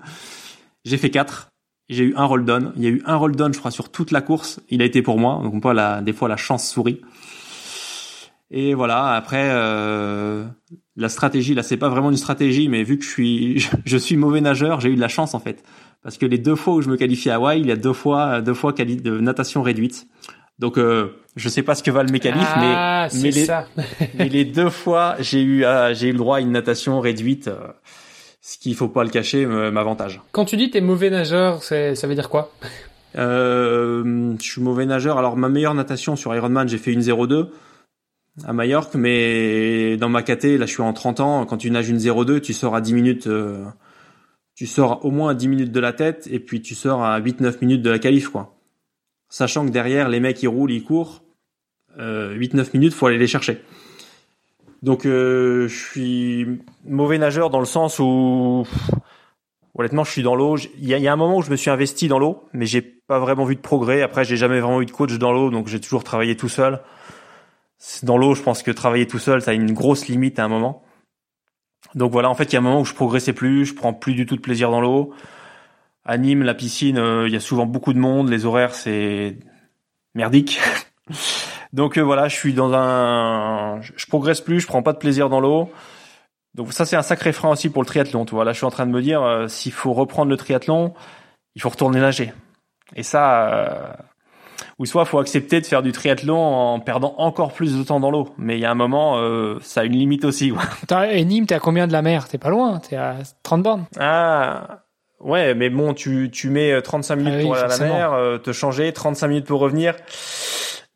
J'ai 0.84 0.96
fait 0.96 1.11
quatre. 1.11 1.50
J'ai 1.88 2.04
eu 2.04 2.14
un 2.16 2.24
roll 2.24 2.44
down. 2.44 2.72
Il 2.76 2.82
y 2.82 2.86
a 2.86 2.90
eu 2.90 3.02
un 3.06 3.16
roll 3.16 3.34
down, 3.34 3.52
je 3.52 3.59
crois, 3.59 3.70
sur 3.70 3.90
toute 3.90 4.11
la 4.11 4.20
course. 4.20 4.61
Il 4.68 4.82
a 4.82 4.84
été 4.84 5.02
pour 5.02 5.18
moi. 5.18 5.40
Donc, 5.42 5.54
on 5.64 6.02
des 6.02 6.12
fois, 6.12 6.28
la 6.28 6.36
chance 6.36 6.68
sourit. 6.68 7.00
Et 8.50 8.74
voilà. 8.74 9.14
Après, 9.14 9.48
euh, 9.50 10.44
la 10.96 11.09
stratégie, 11.09 11.54
là, 11.54 11.62
c'est 11.62 11.76
pas 11.76 11.88
vraiment 11.88 12.11
une 12.11 12.16
stratégie, 12.16 12.68
mais 12.68 12.82
vu 12.82 12.98
que 12.98 13.04
je 13.04 13.11
suis, 13.11 13.68
je 13.84 13.96
suis 13.96 14.16
mauvais 14.16 14.40
nageur, 14.40 14.80
j'ai 14.80 14.90
eu 14.90 14.96
de 14.96 15.00
la 15.00 15.09
chance 15.09 15.34
en 15.34 15.40
fait, 15.40 15.62
parce 16.03 16.18
que 16.18 16.26
les 16.26 16.38
deux 16.38 16.57
fois 16.57 16.74
où 16.74 16.82
je 16.82 16.88
me 16.88 16.96
qualifie 16.96 17.30
à 17.30 17.36
Hawaï, 17.36 17.61
il 17.61 17.66
y 17.66 17.72
a 17.72 17.76
deux 17.76 17.92
fois, 17.92 18.40
deux 18.40 18.55
fois 18.55 18.72
de 18.72 19.20
natation 19.20 19.62
réduite. 19.62 20.07
Donc, 20.59 20.76
euh, 20.76 21.09
je 21.36 21.49
sais 21.49 21.62
pas 21.62 21.74
ce 21.74 21.82
que 21.82 21.90
valent 21.90 22.11
mes 22.11 22.18
qualifs, 22.18 22.42
ah, 22.57 23.09
mais 23.12 23.20
mais 23.22 23.30
les, 23.30 23.46
mais 24.18 24.28
les 24.28 24.44
deux 24.44 24.70
fois, 24.70 25.14
j'ai 25.20 25.40
eu, 25.40 25.64
euh, 25.64 25.94
j'ai 25.94 26.09
eu 26.09 26.12
le 26.12 26.18
droit 26.18 26.38
à 26.38 26.40
une 26.40 26.51
natation 26.51 27.01
réduite. 27.01 27.49
Euh, 27.49 27.57
ce 28.40 28.57
qu'il 28.57 28.74
faut 28.74 28.88
pas 28.88 29.05
le 29.05 29.11
cacher 29.11 29.44
m'avantage. 29.44 30.22
Quand 30.32 30.46
tu 30.46 30.57
dis 30.57 30.70
t'es 30.70 30.80
mauvais 30.80 31.11
nageur, 31.11 31.62
ça 31.62 31.92
veut 32.07 32.14
dire 32.14 32.30
quoi? 32.30 32.51
Euh, 33.16 34.34
Je 34.40 34.42
suis 34.42 34.62
mauvais 34.62 34.86
nageur. 34.86 35.18
Alors 35.18 35.36
ma 35.36 35.49
meilleure 35.49 35.74
natation 35.74 36.16
sur 36.16 36.34
Ironman, 36.34 36.68
j'ai 36.68 36.78
fait 36.78 36.92
une 36.92 37.01
0,2 37.01 37.49
à 38.46 38.53
Majorque, 38.53 38.94
mais 38.94 39.96
dans 39.96 40.09
ma 40.09 40.22
KT, 40.22 40.57
là 40.59 40.66
je 40.66 40.72
suis 40.72 40.82
en 40.82 40.92
30 40.92 41.20
ans, 41.20 41.44
quand 41.44 41.57
tu 41.57 41.70
nages 41.70 41.88
une 41.88 41.99
0,2, 41.99 42.40
tu 42.40 42.53
sors 42.53 42.74
à 42.74 42.80
10 42.80 42.94
minutes, 42.94 43.26
euh, 43.26 43.64
tu 44.59 44.66
sors 44.66 45.04
au 45.04 45.12
moins 45.12 45.30
à 45.30 45.34
10 45.34 45.46
minutes 45.46 45.70
de 45.70 45.78
la 45.78 45.92
tête, 45.92 46.28
et 46.32 46.40
puis 46.40 46.61
tu 46.61 46.74
sors 46.74 47.04
à 47.04 47.20
8-9 47.20 47.59
minutes 47.61 47.80
de 47.80 47.90
la 47.90 48.00
qualif, 48.00 48.28
quoi. 48.28 48.56
Sachant 49.28 49.64
que 49.64 49.70
derrière, 49.70 50.09
les 50.09 50.18
mecs 50.18 50.42
ils 50.42 50.48
roulent, 50.48 50.72
ils 50.72 50.82
courent, 50.82 51.22
euh, 52.00 52.36
8-9 52.36 52.70
minutes, 52.74 52.92
faut 52.92 53.06
aller 53.06 53.18
les 53.18 53.28
chercher. 53.28 53.62
Donc 54.82 55.06
euh, 55.06 55.68
je 55.68 55.76
suis 55.76 56.59
mauvais 56.84 57.18
nageur 57.18 57.50
dans 57.50 57.61
le 57.61 57.66
sens 57.66 58.00
où 58.00 58.66
honnêtement 59.76 60.02
je 60.02 60.11
suis 60.11 60.24
dans 60.24 60.34
l'eau. 60.34 60.56
Il 60.56 60.88
y 60.88 61.06
a, 61.06 61.12
un 61.12 61.16
moment 61.16 61.36
où 61.36 61.42
je 61.42 61.52
me 61.52 61.56
suis 61.56 61.70
investi 61.70 62.09
dans 62.09 62.18
l'eau, 62.18 62.42
mais 62.52 62.66
j'ai 62.66 62.82
pas 62.82 63.20
vraiment 63.20 63.44
vu 63.44 63.54
de 63.54 63.61
progrès. 63.61 64.02
Après 64.02 64.24
j'ai 64.24 64.36
jamais 64.36 64.59
vraiment 64.59 64.82
eu 64.82 64.86
de 64.86 64.90
coach 64.90 65.16
dans 65.18 65.30
l'eau, 65.30 65.50
donc 65.50 65.68
j'ai 65.68 65.80
toujours 65.80 66.02
travaillé 66.02 66.36
tout 66.36 66.48
seul. 66.48 66.80
Dans 68.02 68.18
l'eau, 68.18 68.34
je 68.34 68.42
pense 68.42 68.64
que 68.64 68.72
travailler 68.72 69.06
tout 69.06 69.20
seul, 69.20 69.40
ça 69.40 69.52
a 69.52 69.54
une 69.54 69.72
grosse 69.72 70.09
limite 70.09 70.40
à 70.40 70.44
un 70.44 70.48
moment. 70.48 70.82
Donc 71.95 72.12
voilà, 72.12 72.28
en 72.30 72.34
fait, 72.34 72.45
il 72.45 72.53
y 72.55 72.57
a 72.57 72.59
un 72.59 72.62
moment 72.62 72.80
où 72.80 72.84
je 72.84 72.95
progressais 72.95 73.32
plus, 73.32 73.66
je 73.66 73.74
prends 73.74 73.95
plus 73.95 74.14
du 74.14 74.26
tout 74.26 74.36
de 74.36 74.41
plaisir 74.41 74.70
dans 74.70 74.80
l'eau. 74.80 75.12
À 76.05 76.16
Nîmes, 76.18 76.43
la 76.43 76.55
piscine, 76.55 76.99
euh, 76.99 77.28
il 77.28 77.32
y 77.32 77.36
a 77.36 77.41
souvent 77.41 77.66
beaucoup 77.66 77.93
de 77.93 77.99
monde, 77.99 78.30
les 78.30 78.47
horaires 78.47 78.74
c'est 78.74 79.36
merdique. 80.14 80.61
Donc 81.72 81.99
euh, 81.99 82.03
voilà, 82.03 82.28
je 82.28 82.36
suis 82.36 82.55
dans 82.55 82.72
un, 82.72 83.80
je 83.82 84.07
progresse 84.07 84.41
plus, 84.41 84.61
je 84.61 84.66
prends 84.66 84.82
pas 84.82 84.95
de 84.95 84.99
plaisir 84.99 85.28
dans 85.28 85.41
l'eau. 85.41 85.70
Donc 86.55 86.72
ça 86.72 86.86
c'est 86.86 86.97
un 86.97 87.03
sacré 87.03 87.32
frein 87.32 87.51
aussi 87.51 87.68
pour 87.68 87.82
le 87.82 87.86
triathlon. 87.86 88.24
Tu 88.24 88.34
vois, 88.34 88.45
là 88.45 88.53
je 88.53 88.57
suis 88.57 88.66
en 88.66 88.70
train 88.70 88.86
de 88.86 88.91
me 88.91 89.03
dire, 89.03 89.22
euh, 89.22 89.49
s'il 89.49 89.72
faut 89.72 89.93
reprendre 89.93 90.30
le 90.30 90.36
triathlon, 90.39 90.95
il 91.55 91.62
faut 91.62 91.68
retourner 91.68 92.01
nager. 92.01 92.32
Et 92.97 93.03
ça, 93.03 93.99
ou 94.79 94.87
soit 94.87 95.05
faut 95.05 95.18
accepter 95.18 95.61
de 95.61 95.66
faire 95.66 95.83
du 95.83 95.93
triathlon 95.93 96.39
en 96.39 96.81
perdant 96.81 97.14
encore 97.18 97.53
plus 97.53 97.76
de 97.76 97.83
temps 97.83 98.01
dans 98.01 98.11
l'eau. 98.11 98.29
Mais 98.39 98.57
il 98.57 98.61
y 98.61 98.64
a 98.64 98.70
un 98.70 98.76
moment, 98.76 99.18
euh, 99.18 99.59
ça 99.61 99.81
a 99.81 99.85
une 99.85 99.97
limite 99.97 100.24
aussi. 100.24 100.53
et 101.11 101.24
Nîmes, 101.24 101.47
t'es 101.47 101.55
à 101.55 101.61
combien 101.61 101.87
de 101.87 101.93
la 101.93 102.03
mer? 102.03 102.29
T'es 102.29 102.39
pas 102.39 102.51
loin, 102.51 102.79
t'es 102.79 102.97
à 102.97 103.16
30 103.43 103.62
bornes. 103.62 103.85
Ah. 103.99 104.83
Ouais, 105.20 105.53
mais 105.57 105.68
bon, 105.68 105.95
tu, 105.95 106.31
tu 106.33 106.49
mets 106.49 106.81
35 106.81 107.16
minutes 107.16 107.35
ah 107.39 107.43
pour 107.43 107.57
aller 107.57 107.64
à 107.64 107.76
la 107.76 107.79
mer, 107.79 108.41
te 108.41 108.53
changer, 108.53 108.93
35 108.93 109.26
minutes 109.26 109.47
pour 109.47 109.59
revenir 109.59 109.95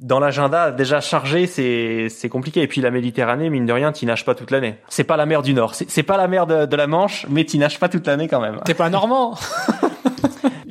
dans 0.03 0.19
l'agenda 0.19 0.73
déjà 0.73 1.01
chargé, 1.01 1.47
c'est 1.47 2.09
c'est 2.11 2.29
compliqué. 2.29 2.63
Et 2.63 2.67
puis 2.67 2.81
la 2.81 2.91
Méditerranée, 2.91 3.49
mine 3.49 3.67
de 3.67 3.73
rien, 3.73 3.93
tu 3.93 4.05
nages 4.05 4.25
pas 4.25 4.35
toute 4.35 4.51
l'année. 4.51 4.77
C'est 4.89 5.05
pas 5.05 5.17
la 5.17 5.27
mer 5.27 5.43
du 5.43 5.55
Nord, 5.55 5.75
c'est 5.75 6.03
pas 6.03 6.17
la 6.17 6.29
mer 6.29 6.47
de, 6.47 6.67
de 6.67 6.77
la 6.77 6.87
Manche, 6.87 7.27
mais 7.31 7.45
tu 7.45 7.57
nages 7.57 7.79
pas 7.79 7.89
toute 7.89 8.07
l'année 8.07 8.29
quand 8.29 8.41
même. 8.41 8.61
T'es 8.65 8.75
pas 8.75 8.91
normand 8.91 9.35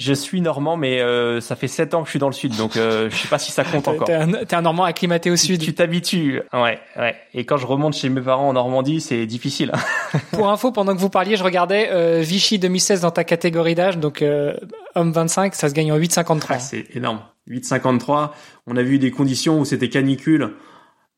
Je 0.01 0.13
suis 0.13 0.41
normand, 0.41 0.77
mais 0.77 0.99
euh, 0.99 1.41
ça 1.41 1.55
fait 1.55 1.67
sept 1.67 1.93
ans 1.93 2.01
que 2.01 2.07
je 2.07 2.09
suis 2.09 2.19
dans 2.19 2.27
le 2.27 2.33
sud, 2.33 2.57
donc 2.57 2.75
euh, 2.75 3.07
je 3.11 3.15
sais 3.15 3.27
pas 3.27 3.37
si 3.37 3.51
ça 3.51 3.63
compte 3.63 3.87
encore. 3.87 4.07
T'es 4.07 4.55
un, 4.55 4.61
normand 4.63 4.83
acclimaté 4.83 5.29
au 5.29 5.35
sud. 5.35 5.61
Tu 5.61 5.75
t'habitues, 5.75 6.41
ouais, 6.53 6.79
ouais. 6.97 7.15
Et 7.35 7.45
quand 7.45 7.57
je 7.57 7.67
remonte 7.67 7.93
chez 7.93 8.09
mes 8.09 8.21
parents 8.21 8.49
en 8.49 8.53
Normandie, 8.53 8.99
c'est 8.99 9.27
difficile. 9.27 9.71
Pour 10.31 10.49
info, 10.49 10.71
pendant 10.71 10.95
que 10.95 10.99
vous 10.99 11.11
parliez, 11.11 11.35
je 11.35 11.43
regardais 11.43 11.89
euh, 11.91 12.21
Vichy 12.21 12.57
2016 12.57 13.01
dans 13.01 13.11
ta 13.11 13.23
catégorie 13.23 13.75
d'âge, 13.75 13.99
donc 13.99 14.23
euh, 14.23 14.55
homme 14.95 15.11
25, 15.11 15.53
ça 15.53 15.69
se 15.69 15.75
gagne 15.75 15.91
en 15.91 15.99
8,53. 15.99 16.45
Ah, 16.49 16.59
c'est 16.59 16.95
énorme. 16.95 17.19
8,53. 17.47 18.31
On 18.65 18.77
a 18.77 18.81
vu 18.81 18.97
des 18.97 19.11
conditions 19.11 19.59
où 19.59 19.65
c'était 19.65 19.89
canicule. 19.89 20.55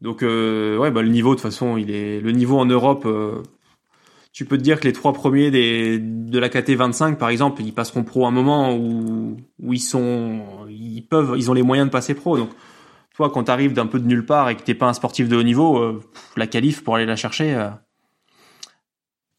Donc 0.02 0.24
euh, 0.24 0.78
ouais, 0.78 0.92
bah 0.92 1.02
le 1.02 1.08
niveau 1.08 1.30
de 1.30 1.36
toute 1.36 1.44
façon, 1.44 1.78
il 1.78 1.90
est 1.90 2.20
le 2.20 2.32
niveau 2.32 2.60
en 2.60 2.66
Europe. 2.66 3.06
Euh, 3.06 3.42
tu 4.34 4.46
peux 4.46 4.58
te 4.58 4.64
dire 4.64 4.80
que 4.80 4.88
les 4.88 4.94
trois 4.94 5.14
premiers 5.14 5.52
de 5.52 6.40
la 6.40 6.50
KT 6.50 6.72
25 6.72 7.20
par 7.20 7.30
exemple, 7.30 7.62
ils 7.62 7.72
passeront 7.72 8.04
pro 8.04 8.26
à 8.26 8.30
un 8.30 8.32
moment 8.32 8.76
où 8.76 9.38
ils 9.70 11.08
peuvent, 11.08 11.36
ils 11.38 11.52
ont 11.52 11.54
les 11.54 11.62
moyens 11.62 11.88
de 11.88 11.92
passer 11.92 12.16
pro. 12.16 12.36
Donc 12.38 12.50
toi, 13.14 13.30
quand 13.30 13.44
t'arrives 13.44 13.74
d'un 13.74 13.86
peu 13.86 14.00
de 14.00 14.08
nulle 14.08 14.26
part 14.26 14.50
et 14.50 14.56
que 14.56 14.64
t'es 14.64 14.74
pas 14.74 14.88
un 14.88 14.94
sportif 14.94 15.30
de 15.30 15.38
haut 15.38 15.44
niveau, 15.44 15.78
euh, 15.78 16.02
la 16.36 16.48
qualif 16.48 16.84
pour 16.84 16.96
aller 16.96 17.06
la 17.06 17.16
chercher. 17.16 17.54
Euh, 17.54 17.70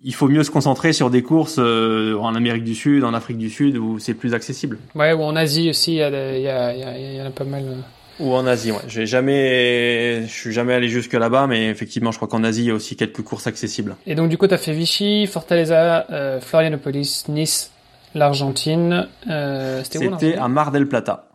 il 0.07 0.15
faut 0.15 0.29
mieux 0.29 0.45
se 0.45 0.51
concentrer 0.51 0.93
sur 0.93 1.11
des 1.11 1.23
courses 1.23 1.57
euh, 1.59 2.17
en 2.19 2.35
Amérique 2.35 2.65
du 2.65 2.75
Sud, 2.75 3.05
en 3.05 3.15
Afrique 3.15 3.39
du 3.39 3.51
Sud, 3.51 3.77
où 3.79 3.99
c'est 3.99 4.15
plus 4.15 4.35
accessible. 4.35 4.79
Ouais, 4.95 5.13
ou 5.13 5.23
en 5.23 5.35
Asie 5.35 5.71
aussi, 5.71 5.97
il 5.97 5.99
y, 5.99 7.21
en 7.23 7.27
a 7.27 7.31
pas 7.31 7.45
mal. 7.45 7.83
Ou 8.21 8.33
en 8.35 8.47
Asie, 8.47 8.71
ouais. 8.71 8.79
J'ai 8.87 9.07
jamais, 9.07 10.23
je 10.27 10.33
suis 10.33 10.53
jamais 10.53 10.75
allé 10.75 10.89
jusque 10.89 11.15
là-bas, 11.15 11.47
mais 11.47 11.69
effectivement, 11.69 12.13
je 12.13 12.17
crois 12.17 12.29
qu'en 12.29 12.45
Asie, 12.45 12.63
il 12.63 12.67
y 12.67 12.71
a 12.71 12.75
aussi 12.75 12.97
quelques 12.97 13.23
courses 13.23 13.47
accessibles. 13.47 13.97
Et 14.07 14.15
donc, 14.15 14.29
du 14.29 14.39
coup, 14.39 14.47
tu 14.47 14.55
as 14.55 14.59
fait 14.59 14.73
Vichy, 14.73 15.27
Fortaleza, 15.27 16.07
euh, 16.11 16.41
Florianopolis, 16.41 17.25
Nice, 17.29 17.71
l'Argentine. 18.15 19.09
Euh, 19.29 19.83
C'était 19.83 20.37
à 20.37 20.49
Mar 20.49 20.71
del 20.71 20.87
Plata. 20.87 21.27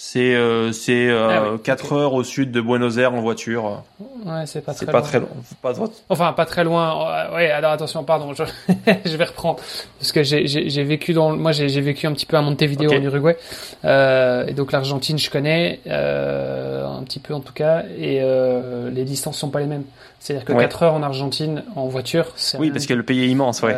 C'est 0.00 0.36
euh, 0.36 0.70
c'est 0.70 1.08
euh, 1.08 1.58
4 1.58 1.86
ah 1.90 1.94
heures 1.96 2.14
au 2.14 2.22
sud 2.22 2.52
de 2.52 2.60
Buenos 2.60 2.98
Aires 2.98 3.14
en 3.14 3.20
voiture. 3.20 3.82
Ouais, 4.24 4.46
c'est 4.46 4.64
pas 4.64 4.72
très 4.72 4.86
pas 4.86 5.02
très 5.02 5.18
loin. 5.18 5.28
Pas 5.60 5.72
enfin, 6.08 6.32
pas 6.34 6.46
très 6.46 6.62
loin. 6.62 7.34
Ouais, 7.34 7.50
alors 7.50 7.72
attention, 7.72 8.04
pardon, 8.04 8.32
je, 8.32 8.44
je 9.04 9.16
vais 9.16 9.24
reprendre 9.24 9.58
parce 9.98 10.12
que 10.12 10.22
j'ai 10.22 10.46
j'ai 10.46 10.84
vécu 10.84 11.14
dans 11.14 11.36
moi 11.36 11.50
j'ai 11.50 11.80
vécu 11.80 12.06
un 12.06 12.12
petit 12.12 12.26
peu 12.26 12.36
à 12.36 12.42
Montevideo 12.42 12.92
en 12.92 13.02
Uruguay. 13.02 13.36
Euh, 13.84 14.46
et 14.46 14.52
donc 14.52 14.70
l'Argentine, 14.70 15.18
je 15.18 15.30
connais 15.30 15.80
euh, 15.88 16.86
un 16.86 17.02
petit 17.02 17.18
peu 17.18 17.34
en 17.34 17.40
tout 17.40 17.52
cas 17.52 17.82
et 17.98 18.20
euh, 18.22 18.90
les 18.90 19.02
distances 19.02 19.36
sont 19.36 19.50
pas 19.50 19.58
les 19.58 19.66
mêmes. 19.66 19.84
C'est-à-dire 20.20 20.44
que 20.44 20.52
4 20.52 20.82
heures 20.84 20.94
en 20.94 21.02
Argentine 21.02 21.64
en 21.74 21.88
voiture, 21.88 22.26
c'est 22.36 22.56
Oui, 22.58 22.70
parce 22.70 22.86
que 22.86 22.94
le 22.94 23.02
pays 23.02 23.24
est 23.24 23.28
immense, 23.28 23.62
ouais. 23.62 23.74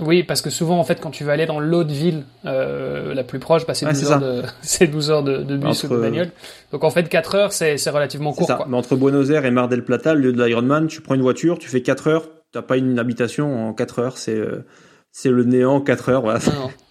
Euh, 0.00 0.04
oui, 0.04 0.22
parce 0.22 0.42
que 0.42 0.50
souvent, 0.50 0.78
en 0.78 0.84
fait, 0.84 1.00
quand 1.00 1.10
tu 1.10 1.24
vas 1.24 1.32
aller 1.32 1.46
dans 1.46 1.60
l'autre 1.60 1.92
ville 1.92 2.24
euh, 2.44 3.14
la 3.14 3.24
plus 3.24 3.38
proche, 3.38 3.66
bah, 3.66 3.74
c'est 3.74 3.86
12, 3.86 4.10
heures 4.10 4.20
de, 4.20 4.86
12 4.86 5.10
heures 5.10 5.22
de, 5.22 5.38
de 5.38 5.56
bus 5.56 5.84
ou 5.84 5.88
de 5.88 5.96
bagnole. 5.96 6.30
Donc 6.72 6.84
en 6.84 6.90
fait, 6.90 7.08
4 7.08 7.34
heures, 7.34 7.52
c'est 7.52 7.76
relativement 7.90 8.32
court. 8.32 8.46
Ça. 8.46 8.56
Quoi. 8.56 8.66
Mais 8.68 8.76
entre 8.76 8.96
Buenos 8.96 9.30
Aires 9.30 9.44
et 9.44 9.50
Mar 9.50 9.68
del 9.68 9.84
Plata, 9.84 10.14
le 10.14 10.20
lieu 10.20 10.32
de 10.32 10.42
l'Ironman, 10.42 10.86
tu 10.86 11.00
prends 11.00 11.14
une 11.14 11.22
voiture, 11.22 11.58
tu 11.58 11.68
fais 11.68 11.82
4 11.82 12.08
heures, 12.08 12.28
t'as 12.52 12.62
pas 12.62 12.76
une 12.76 12.98
habitation 12.98 13.68
en 13.68 13.72
4 13.72 13.98
heures, 13.98 14.18
c'est 14.18 14.36
euh, 14.36 14.64
c'est 15.12 15.30
le 15.30 15.44
néant 15.44 15.80
4 15.80 16.08
heures. 16.08 16.22
Voilà. 16.22 16.40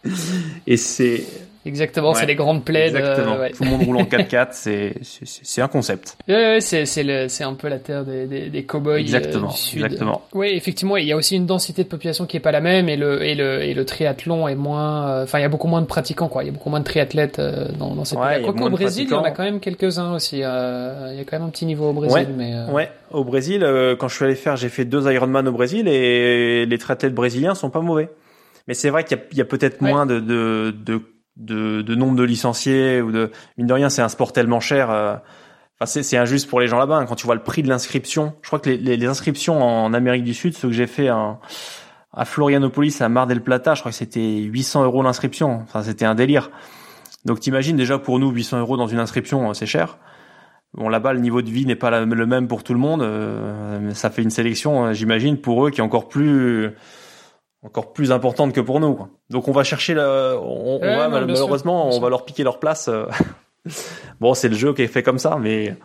et 0.68 0.78
c'est 0.78 1.26
Exactement, 1.66 2.14
c'est 2.14 2.26
les 2.26 2.36
grandes 2.36 2.66
plaies. 2.66 2.88
Exactement. 2.88 3.38
Tout 3.56 3.64
le 3.64 3.70
monde 3.70 3.84
roule 3.84 3.98
en 3.98 4.04
4x4, 4.04 4.48
c'est 4.52 4.94
c'est 5.02 5.62
un 5.62 5.68
concept. 5.68 6.18
Ouais, 6.28 6.60
c'est 6.60 6.86
c'est 6.86 7.30
c'est 7.30 7.44
un 7.44 7.54
peu 7.54 7.70
la 7.70 7.80
terre 7.80 8.04
des 8.04 8.26
des, 8.28 8.50
des 8.50 8.64
cowboys 8.64 8.96
euh, 8.96 9.00
exactement, 9.00 9.50
du 9.50 9.58
sud. 9.58 9.84
Exactement. 9.84 10.22
Oui, 10.34 10.50
effectivement, 10.54 10.98
il 10.98 11.06
y 11.06 11.12
a 11.12 11.16
aussi 11.16 11.36
une 11.36 11.46
densité 11.46 11.84
de 11.84 11.88
population 11.88 12.26
qui 12.26 12.38
est 12.38 12.42
pas 12.42 12.52
la 12.52 12.62
même 12.62 12.90
et 12.90 12.98
le 12.98 13.24
et 13.24 13.36
le 13.36 13.64
et 13.64 13.74
le 13.74 13.86
triathlon 13.86 14.48
est 14.48 14.56
moins. 14.56 15.08
Euh, 15.08 15.24
enfin, 15.24 15.40
il 15.40 15.44
y 15.44 15.46
a 15.46 15.50
beaucoup 15.50 15.68
moins 15.68 15.82
de 15.82 15.88
pratiquants, 15.88 16.28
quoi. 16.28 16.44
Il 16.44 16.48
y 16.48 16.50
a 16.50 16.54
beaucoup 16.54 16.70
moins 16.70 16.80
de 16.80 16.86
triathlètes 16.86 17.40
euh, 17.40 17.70
dans 17.78 17.96
dans 17.96 18.06
cette. 18.06 18.20
Ouais, 18.20 18.44
au 18.44 18.70
Brésil, 18.70 19.08
il 19.08 19.12
y 19.12 19.16
en 19.16 19.24
a 19.24 19.32
quand 19.32 19.44
même 19.44 19.60
quelques 19.60 20.00
uns 20.00 20.14
aussi. 20.16 20.38
il 20.38 20.42
y 20.42 20.44
a 20.44 21.24
quand 21.26 21.38
même 21.38 21.48
un 21.48 21.50
petit 21.50 21.66
niveau 21.66 21.90
au 21.90 21.94
Brésil, 21.94 22.28
mais. 22.38 22.54
Ouais, 22.72 22.90
au 23.12 23.24
Brésil, 23.24 23.66
quand 24.00 24.08
je 24.08 24.16
suis 24.16 24.26
allé 24.26 24.36
faire, 24.36 24.58
j'ai 24.58 24.70
fait 24.70 24.86
deux 24.86 25.10
Ironman 25.12 25.48
au 25.48 25.52
Brésil 25.52 25.88
et 25.88 26.66
les 26.66 26.78
triathlètes 26.78 27.14
brésiliens 27.14 27.56
sont 27.56 27.70
pas 27.70 27.82
mauvais. 27.82 28.10
Mais 28.68 28.74
c'est 28.74 28.90
vrai 28.90 29.04
qu'il 29.04 29.18
y 29.34 29.42
a, 29.42 29.44
a 29.44 29.46
peut-être 29.46 29.82
moins 29.82 30.06
de, 30.06 30.20
de, 30.22 30.74
de 30.86 31.02
de, 31.38 31.82
de 31.82 31.96
nombre 31.96 32.16
de 32.16 32.24
licenciés 32.24 33.02
ou 33.02 33.12
de 33.12 33.32
mine 33.58 33.68
de 33.68 33.74
rien, 33.74 33.90
c'est 33.90 34.02
un 34.02 34.10
sport 34.10 34.34
tellement 34.34 34.60
cher. 34.60 34.90
Euh, 34.92 35.16
enfin, 35.80 35.86
c'est 35.86 36.18
injuste 36.18 36.50
pour 36.50 36.60
les 36.60 36.68
gens 36.68 36.78
là-bas. 36.78 36.98
Hein. 36.98 37.06
Quand 37.06 37.16
tu 37.16 37.26
vois 37.26 37.36
le 37.36 37.44
prix 37.44 37.64
de 37.64 37.70
l'inscription, 37.70 38.34
je 38.42 38.48
crois 38.48 38.60
que 38.60 38.70
les, 38.70 38.98
les, 38.98 39.06
inscriptions 39.06 39.62
en 39.62 39.94
Amérique 39.94 40.24
du 40.24 40.34
Sud, 40.34 40.56
ce 40.56 40.68
que 40.68 40.74
j'ai 40.74 40.88
fait 40.88 41.10
à 41.10 42.26
Florianopolis, 42.26 43.02
à 43.02 43.10
Mar 43.10 43.28
del 43.28 43.42
Plata, 43.42 43.74
je 43.74 43.82
crois 43.82 43.92
que 43.92 43.98
c'était 43.98 44.38
800 44.38 44.84
euros 44.84 45.02
l'inscription. 45.02 45.62
Enfin, 45.64 45.84
c'était 45.84 46.06
un 46.06 46.16
délire. 46.16 46.52
Donc 47.26 47.40
t'imagines 47.40 47.78
déjà 47.78 47.98
pour 48.00 48.20
nous 48.20 48.30
800 48.32 48.60
euros 48.60 48.78
dans 48.78 48.88
une 48.88 49.00
inscription, 49.00 49.50
euh, 49.50 49.54
c'est 49.54 49.66
cher. 49.66 49.98
Bon 50.74 50.90
là-bas 50.90 51.14
le 51.14 51.20
niveau 51.20 51.42
de 51.44 51.50
vie 51.50 51.66
n'est 51.68 51.76
pas 51.76 52.04
le 52.04 52.26
même 52.26 52.48
pour 52.48 52.64
tout 52.64 52.74
le 52.74 52.80
monde. 52.80 53.02
Euh, 53.02 53.94
ça 53.94 54.10
fait 54.10 54.24
une 54.24 54.32
sélection, 54.32 54.92
j'imagine, 54.94 55.38
pour 55.38 55.66
eux 55.66 55.70
qui 55.70 55.80
est 55.80 55.84
encore 55.84 56.10
plus 56.10 56.74
encore 57.64 57.94
plus 57.94 58.12
importante 58.12 58.54
que 58.54 58.62
pour 58.62 58.80
nous. 58.80 59.00
Donc 59.30 59.48
on 59.48 59.52
va 59.52 59.64
chercher, 59.64 59.94
la, 59.94 60.38
on, 60.42 60.80
va 60.80 61.10
malheureusement, 61.10 61.90
on 61.96 62.00
va 62.00 62.10
leur 62.10 62.26
piquer 62.26 62.44
leur 62.44 62.60
place. 62.60 62.88
Euh. 62.88 63.06
bon, 64.20 64.34
c'est 64.34 64.50
le 64.50 64.56
jeu 64.56 64.74
qui 64.74 64.82
est 64.82 64.88
fait 64.88 65.04
comme 65.04 65.20
ça, 65.20 65.38
mais 65.40 65.76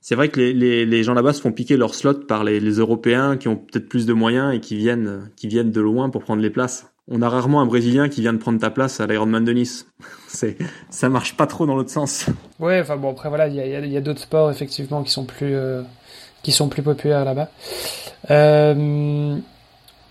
c'est 0.00 0.14
vrai 0.14 0.28
que 0.28 0.40
les, 0.40 0.52
les, 0.52 0.84
les 0.84 1.02
gens 1.02 1.14
là-bas 1.14 1.32
se 1.32 1.40
font 1.40 1.52
piquer 1.52 1.76
leur 1.76 1.94
slot 1.94 2.26
par 2.26 2.44
les, 2.44 2.60
les 2.60 2.72
Européens 2.72 3.36
qui 3.36 3.48
ont 3.48 3.56
peut-être 3.56 3.88
plus 3.88 4.06
de 4.06 4.12
moyens 4.12 4.54
et 4.54 4.60
qui 4.60 4.76
viennent, 4.76 5.30
qui 5.36 5.48
viennent 5.48 5.70
de 5.70 5.80
loin 5.80 6.10
pour 6.10 6.22
prendre 6.22 6.42
les 6.42 6.50
places. 6.50 6.92
On 7.08 7.20
a 7.20 7.28
rarement 7.28 7.60
un 7.60 7.66
Brésilien 7.66 8.08
qui 8.08 8.20
vient 8.20 8.32
de 8.32 8.38
prendre 8.38 8.60
ta 8.60 8.70
place 8.70 9.00
à 9.00 9.06
l'Ironman 9.06 9.44
de 9.44 9.52
Nice. 9.52 9.86
C'est, 10.28 10.56
ça 10.90 11.08
marche 11.08 11.36
pas 11.36 11.46
trop 11.46 11.66
dans 11.66 11.74
l'autre 11.74 11.90
sens. 11.90 12.26
Ouais, 12.60 12.80
enfin 12.80 12.96
bon 12.96 13.10
après 13.10 13.28
voilà, 13.28 13.48
il 13.48 13.54
y 13.54 13.60
a, 13.60 13.66
y 13.66 13.96
a 13.96 14.00
d'autres 14.00 14.20
sports 14.20 14.50
effectivement 14.50 15.02
qui 15.02 15.10
sont 15.10 15.24
plus, 15.24 15.54
euh, 15.54 15.82
qui 16.42 16.52
sont 16.52 16.68
plus 16.68 16.82
populaires 16.82 17.24
là-bas. 17.24 17.48
Euh, 18.30 19.36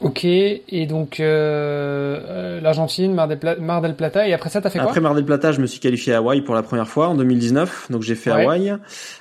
Ok, 0.01 0.25
et 0.25 0.87
donc 0.87 1.19
euh, 1.19 2.19
euh 2.27 2.61
l'Argentine, 2.61 3.13
Mar, 3.13 3.29
Mar, 3.59 3.81
del 3.81 3.95
Plata, 3.95 4.27
et 4.27 4.33
après 4.33 4.49
ça, 4.49 4.59
t'as 4.59 4.69
fait 4.69 4.79
quoi 4.79 4.87
Après 4.87 4.99
Mar 4.99 5.13
del 5.13 5.25
Plata, 5.25 5.51
je 5.51 5.61
me 5.61 5.67
suis 5.67 5.79
qualifié 5.79 6.13
à 6.13 6.17
Hawaï 6.17 6.41
pour 6.41 6.55
la 6.55 6.63
première 6.63 6.87
fois 6.87 7.07
en 7.07 7.15
2019, 7.15 7.91
donc 7.91 8.01
j'ai 8.01 8.15
fait 8.15 8.31
Hawaï. 8.31 8.75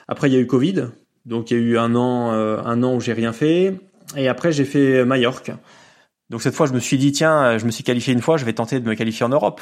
Après, 0.08 0.28
il 0.28 0.34
y 0.34 0.36
a 0.36 0.40
eu 0.40 0.46
Covid, 0.46 0.86
donc 1.26 1.50
il 1.50 1.58
y 1.58 1.60
a 1.60 1.62
eu 1.62 1.78
un 1.78 1.94
an, 1.94 2.32
euh, 2.32 2.58
un 2.64 2.82
an 2.82 2.94
où 2.94 3.00
j'ai 3.00 3.12
rien 3.12 3.32
fait, 3.32 3.78
et 4.16 4.28
après 4.28 4.52
j'ai 4.52 4.64
fait 4.64 5.04
Majorque. 5.04 5.52
Donc 6.30 6.42
cette 6.42 6.54
fois, 6.54 6.66
je 6.66 6.72
me 6.72 6.78
suis 6.78 6.96
dit 6.96 7.10
tiens, 7.10 7.58
je 7.58 7.66
me 7.66 7.72
suis 7.72 7.82
qualifié 7.82 8.12
une 8.12 8.22
fois, 8.22 8.36
je 8.36 8.44
vais 8.44 8.52
tenter 8.52 8.78
de 8.78 8.88
me 8.88 8.94
qualifier 8.94 9.26
en 9.26 9.28
Europe. 9.28 9.60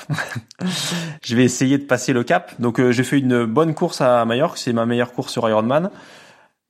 je 1.24 1.34
vais 1.34 1.44
essayer 1.44 1.78
de 1.78 1.84
passer 1.84 2.12
le 2.12 2.22
cap. 2.22 2.52
Donc 2.60 2.78
euh, 2.78 2.92
j'ai 2.92 3.04
fait 3.04 3.18
une 3.18 3.46
bonne 3.46 3.74
course 3.74 4.02
à 4.02 4.24
Majorque, 4.26 4.58
c'est 4.58 4.74
ma 4.74 4.84
meilleure 4.84 5.12
course 5.12 5.32
sur 5.32 5.48
Ironman, 5.48 5.90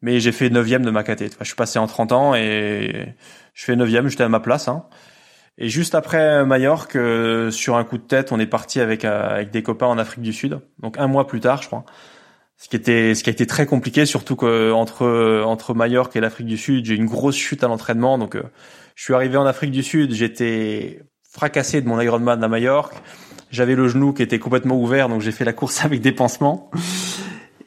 mais 0.02 0.20
j'ai 0.20 0.32
fait 0.32 0.50
neuvième 0.50 0.84
de 0.84 0.90
ma 0.90 1.02
caté. 1.02 1.30
Je 1.40 1.44
suis 1.44 1.56
passé 1.56 1.78
en 1.78 1.86
30 1.86 2.12
ans 2.12 2.34
et 2.34 3.14
je 3.54 3.64
fais 3.64 3.76
neuvième, 3.76 4.08
j'étais 4.08 4.24
à 4.24 4.28
ma 4.28 4.40
place. 4.40 4.68
Hein. 4.68 4.84
Et 5.58 5.68
juste 5.68 5.96
après 5.96 6.44
Majorque, 6.44 6.94
euh, 6.94 7.50
sur 7.50 7.76
un 7.76 7.84
coup 7.84 7.98
de 7.98 8.02
tête, 8.02 8.30
on 8.30 8.38
est 8.38 8.46
parti 8.46 8.80
avec 8.80 9.04
euh, 9.04 9.28
avec 9.28 9.50
des 9.50 9.62
copains 9.62 9.86
en 9.86 9.98
Afrique 9.98 10.22
du 10.22 10.32
Sud. 10.32 10.60
Donc 10.78 10.98
un 10.98 11.08
mois 11.08 11.26
plus 11.26 11.40
tard, 11.40 11.62
je 11.62 11.66
crois. 11.66 11.84
Ce 12.56 12.68
qui 12.68 12.76
était, 12.76 13.14
ce 13.14 13.22
qui 13.22 13.30
a 13.30 13.32
été 13.32 13.46
très 13.46 13.66
compliqué, 13.66 14.06
surtout 14.06 14.36
que 14.36 14.72
entre 14.72 15.42
entre 15.44 15.74
Majorque 15.74 16.14
et 16.16 16.20
l'Afrique 16.20 16.46
du 16.46 16.56
Sud, 16.56 16.86
j'ai 16.86 16.94
une 16.94 17.06
grosse 17.06 17.36
chute 17.36 17.64
à 17.64 17.68
l'entraînement. 17.68 18.18
Donc 18.18 18.36
euh, 18.36 18.42
je 18.94 19.02
suis 19.02 19.14
arrivé 19.14 19.36
en 19.36 19.46
Afrique 19.46 19.72
du 19.72 19.82
Sud, 19.82 20.12
j'étais 20.12 21.02
fracassé 21.28 21.80
de 21.80 21.88
mon 21.88 22.00
Ironman 22.00 22.42
à 22.42 22.48
Majorque. 22.48 22.94
J'avais 23.50 23.74
le 23.74 23.88
genou 23.88 24.12
qui 24.12 24.22
était 24.22 24.38
complètement 24.38 24.80
ouvert, 24.80 25.08
donc 25.08 25.22
j'ai 25.22 25.32
fait 25.32 25.44
la 25.44 25.52
course 25.52 25.84
avec 25.84 26.00
des 26.00 26.12
pansements. 26.12 26.70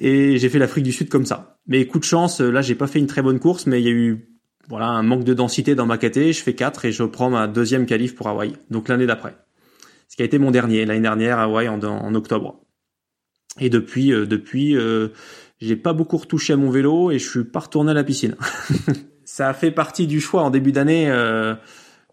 Et 0.04 0.39
j'ai 0.39 0.49
fait 0.49 0.58
l'Afrique 0.58 0.84
du 0.84 0.91
Sud 0.91 1.10
comme 1.10 1.26
ça. 1.26 1.60
Mais 1.68 1.86
coup 1.86 1.99
de 1.99 2.04
chance, 2.04 2.41
là 2.41 2.62
j'ai 2.62 2.76
pas 2.76 2.88
fait 2.88 2.99
une 2.99 3.08
très 3.08 3.22
bonne 3.22 3.39
course, 3.39 3.68
mais 3.68 3.80
il 3.80 3.86
y 3.86 3.88
a 3.88 3.91
eu 3.91 4.32
voilà, 4.68 4.88
un 4.88 5.04
manque 5.04 5.24
de 5.24 5.34
densité 5.34 5.76
dans 5.76 5.86
ma 5.86 5.97
KT, 5.97 6.32
je 6.32 6.41
fais 6.41 6.56
4 6.56 6.86
et 6.86 6.91
je 6.91 7.04
prends 7.04 7.30
ma 7.30 7.47
deuxième 7.47 7.86
qualif 7.86 8.16
pour 8.16 8.28
Hawaï, 8.28 8.54
donc 8.70 8.88
l'année 8.88 9.06
d'après. 9.06 9.36
Ce 10.08 10.16
qui 10.16 10.24
a 10.24 10.26
été 10.26 10.39
mon 10.39 10.52
dernier, 10.52 10.86
l'année 10.86 11.02
dernière 11.02 11.39
Hawaï 11.39 11.70
en, 11.70 11.82
en, 11.84 12.16
octobre. 12.16 12.60
Et 13.60 13.70
depuis, 13.70 14.12
euh, 14.12 14.26
depuis, 14.26 14.76
euh, 14.76 15.10
j'ai 15.60 15.76
pas 15.76 15.93
beaucoup 15.93 16.18
retouché 16.18 16.54
à 16.54 16.58
mon 16.58 16.70
vélo 16.70 17.12
et 17.12 17.20
je 17.20 17.30
suis 17.30 17.43
pas 17.43 17.60
retourné 17.60 17.91
à 17.91 17.93
la 17.93 18.04
piscine. 18.04 18.36
Ça 19.26 19.49
a 19.49 19.54
fait 19.54 19.72
partie 19.72 20.08
du 20.08 20.20
choix 20.20 20.41
en 20.41 20.49
début 20.49 20.72
d'année. 20.72 21.10
Euh, 21.10 21.54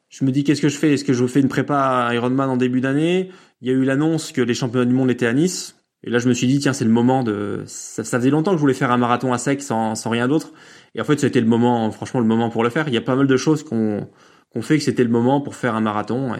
je 0.08 0.24
me 0.24 0.30
dis 0.30 0.44
qu'est-ce 0.44 0.60
que 0.60 0.68
je 0.68 0.76
fais? 0.76 0.94
Est-ce 0.94 1.04
que 1.04 1.12
je 1.12 1.26
fais 1.26 1.40
une 1.40 1.48
prépa 1.48 2.10
Ironman 2.12 2.50
en 2.50 2.56
début 2.56 2.80
d'année? 2.80 3.30
Il 3.60 3.68
y 3.68 3.70
a 3.70 3.74
eu 3.74 3.84
l'annonce 3.84 4.30
que 4.32 4.40
les 4.40 4.54
championnats 4.54 4.84
du 4.84 4.94
monde 4.94 5.10
étaient 5.10 5.26
à 5.26 5.32
Nice. 5.32 5.77
Et 6.04 6.10
là, 6.10 6.18
je 6.18 6.28
me 6.28 6.34
suis 6.34 6.46
dit, 6.46 6.58
tiens, 6.58 6.72
c'est 6.72 6.84
le 6.84 6.90
moment 6.90 7.22
de. 7.22 7.62
Ça, 7.66 8.04
ça, 8.04 8.18
faisait 8.18 8.30
longtemps 8.30 8.52
que 8.52 8.56
je 8.56 8.60
voulais 8.60 8.74
faire 8.74 8.92
un 8.92 8.98
marathon 8.98 9.32
à 9.32 9.38
sec 9.38 9.62
sans, 9.62 9.94
sans 9.94 10.10
rien 10.10 10.28
d'autre. 10.28 10.52
Et 10.94 11.00
en 11.00 11.04
fait, 11.04 11.18
c'était 11.18 11.40
le 11.40 11.46
moment, 11.46 11.90
franchement, 11.90 12.20
le 12.20 12.26
moment 12.26 12.50
pour 12.50 12.62
le 12.62 12.70
faire. 12.70 12.88
Il 12.88 12.94
y 12.94 12.96
a 12.96 13.02
pas 13.02 13.16
mal 13.16 13.26
de 13.26 13.36
choses 13.36 13.62
qu'on 13.64 14.08
qu'on 14.50 14.62
fait 14.62 14.78
que 14.78 14.84
c'était 14.84 15.04
le 15.04 15.10
moment 15.10 15.40
pour 15.40 15.54
faire 15.54 15.74
un 15.74 15.80
marathon. 15.80 16.34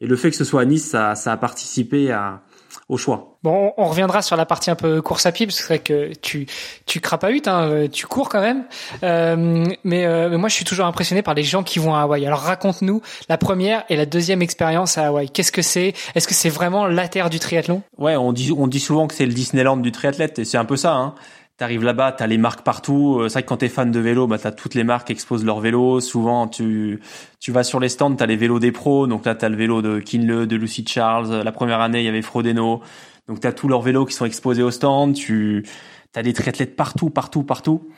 Et, 0.00 0.06
le 0.06 0.16
fait 0.16 0.30
que 0.30 0.36
ce 0.36 0.44
soit 0.44 0.60
à 0.60 0.64
Nice, 0.66 0.86
ça, 0.86 1.14
ça 1.14 1.32
a 1.32 1.36
participé 1.38 2.10
à, 2.10 2.42
au 2.88 2.96
choix. 2.96 3.36
Bon, 3.42 3.72
on 3.76 3.84
reviendra 3.86 4.22
sur 4.22 4.36
la 4.36 4.46
partie 4.46 4.70
un 4.70 4.74
peu 4.74 5.00
course 5.02 5.26
à 5.26 5.32
pied 5.32 5.46
parce 5.46 5.58
que 5.58 5.62
c'est 5.62 5.74
vrai 5.74 5.78
que 5.78 6.12
tu 6.20 6.46
tu 6.86 7.00
crapahutes, 7.00 7.48
hein, 7.48 7.86
tu 7.92 8.06
cours 8.06 8.28
quand 8.28 8.40
même. 8.40 8.64
Euh, 9.02 9.64
mais, 9.84 10.04
euh, 10.04 10.28
mais 10.28 10.36
moi, 10.36 10.48
je 10.48 10.54
suis 10.54 10.64
toujours 10.64 10.86
impressionné 10.86 11.22
par 11.22 11.34
les 11.34 11.42
gens 11.42 11.62
qui 11.62 11.78
vont 11.78 11.94
à 11.94 12.00
Hawaï. 12.00 12.26
Alors 12.26 12.40
raconte-nous 12.40 13.02
la 13.28 13.38
première 13.38 13.84
et 13.88 13.96
la 13.96 14.06
deuxième 14.06 14.42
expérience 14.42 14.98
à 14.98 15.06
Hawaï. 15.06 15.30
Qu'est-ce 15.30 15.52
que 15.52 15.62
c'est? 15.62 15.94
Est-ce 16.14 16.26
que 16.26 16.34
c'est 16.34 16.48
vraiment 16.48 16.86
la 16.86 17.08
terre 17.08 17.30
du 17.30 17.38
triathlon? 17.38 17.82
Ouais, 17.98 18.16
on 18.16 18.32
dit 18.32 18.52
on 18.56 18.66
dit 18.66 18.80
souvent 18.80 19.06
que 19.06 19.14
c'est 19.14 19.26
le 19.26 19.32
Disneyland 19.32 19.76
du 19.76 19.92
triathlète 19.92 20.38
et 20.38 20.44
c'est 20.44 20.58
un 20.58 20.64
peu 20.64 20.76
ça. 20.76 20.94
Hein. 20.94 21.14
T'arrives 21.56 21.84
là-bas, 21.84 22.12
t'as 22.12 22.26
les 22.26 22.36
marques 22.36 22.62
partout. 22.62 23.18
Euh, 23.18 23.28
c'est 23.28 23.34
vrai 23.34 23.42
que 23.44 23.48
quand 23.48 23.56
t'es 23.56 23.70
fan 23.70 23.90
de 23.90 23.98
vélo, 23.98 24.26
bah 24.26 24.38
t'as 24.38 24.52
toutes 24.52 24.74
les 24.74 24.84
marques 24.84 25.06
qui 25.06 25.12
exposent 25.14 25.44
leurs 25.44 25.60
vélos. 25.60 26.00
Souvent, 26.00 26.48
tu 26.48 27.00
tu 27.40 27.50
vas 27.50 27.64
sur 27.64 27.80
les 27.80 27.88
stands, 27.88 28.14
t'as 28.14 28.26
les 28.26 28.36
vélos 28.36 28.58
des 28.58 28.72
pros. 28.72 29.06
Donc 29.06 29.24
là, 29.24 29.34
t'as 29.34 29.48
le 29.48 29.56
vélo 29.56 29.80
de 29.80 29.98
Kinle, 30.00 30.46
de 30.46 30.56
Lucy 30.56 30.84
Charles. 30.86 31.42
La 31.42 31.52
première 31.52 31.80
année, 31.80 32.00
il 32.00 32.04
y 32.04 32.08
avait 32.08 32.20
Frodeno. 32.20 32.82
Donc 33.26 33.40
t'as 33.40 33.52
tous 33.52 33.68
leurs 33.68 33.80
vélos 33.80 34.04
qui 34.04 34.14
sont 34.14 34.26
exposés 34.26 34.62
au 34.62 34.70
stand. 34.70 35.14
Tu 35.14 35.64
t'as 36.12 36.22
des 36.22 36.34
triathlètes 36.34 36.76
partout, 36.76 37.08
partout, 37.08 37.42
partout. 37.42 37.88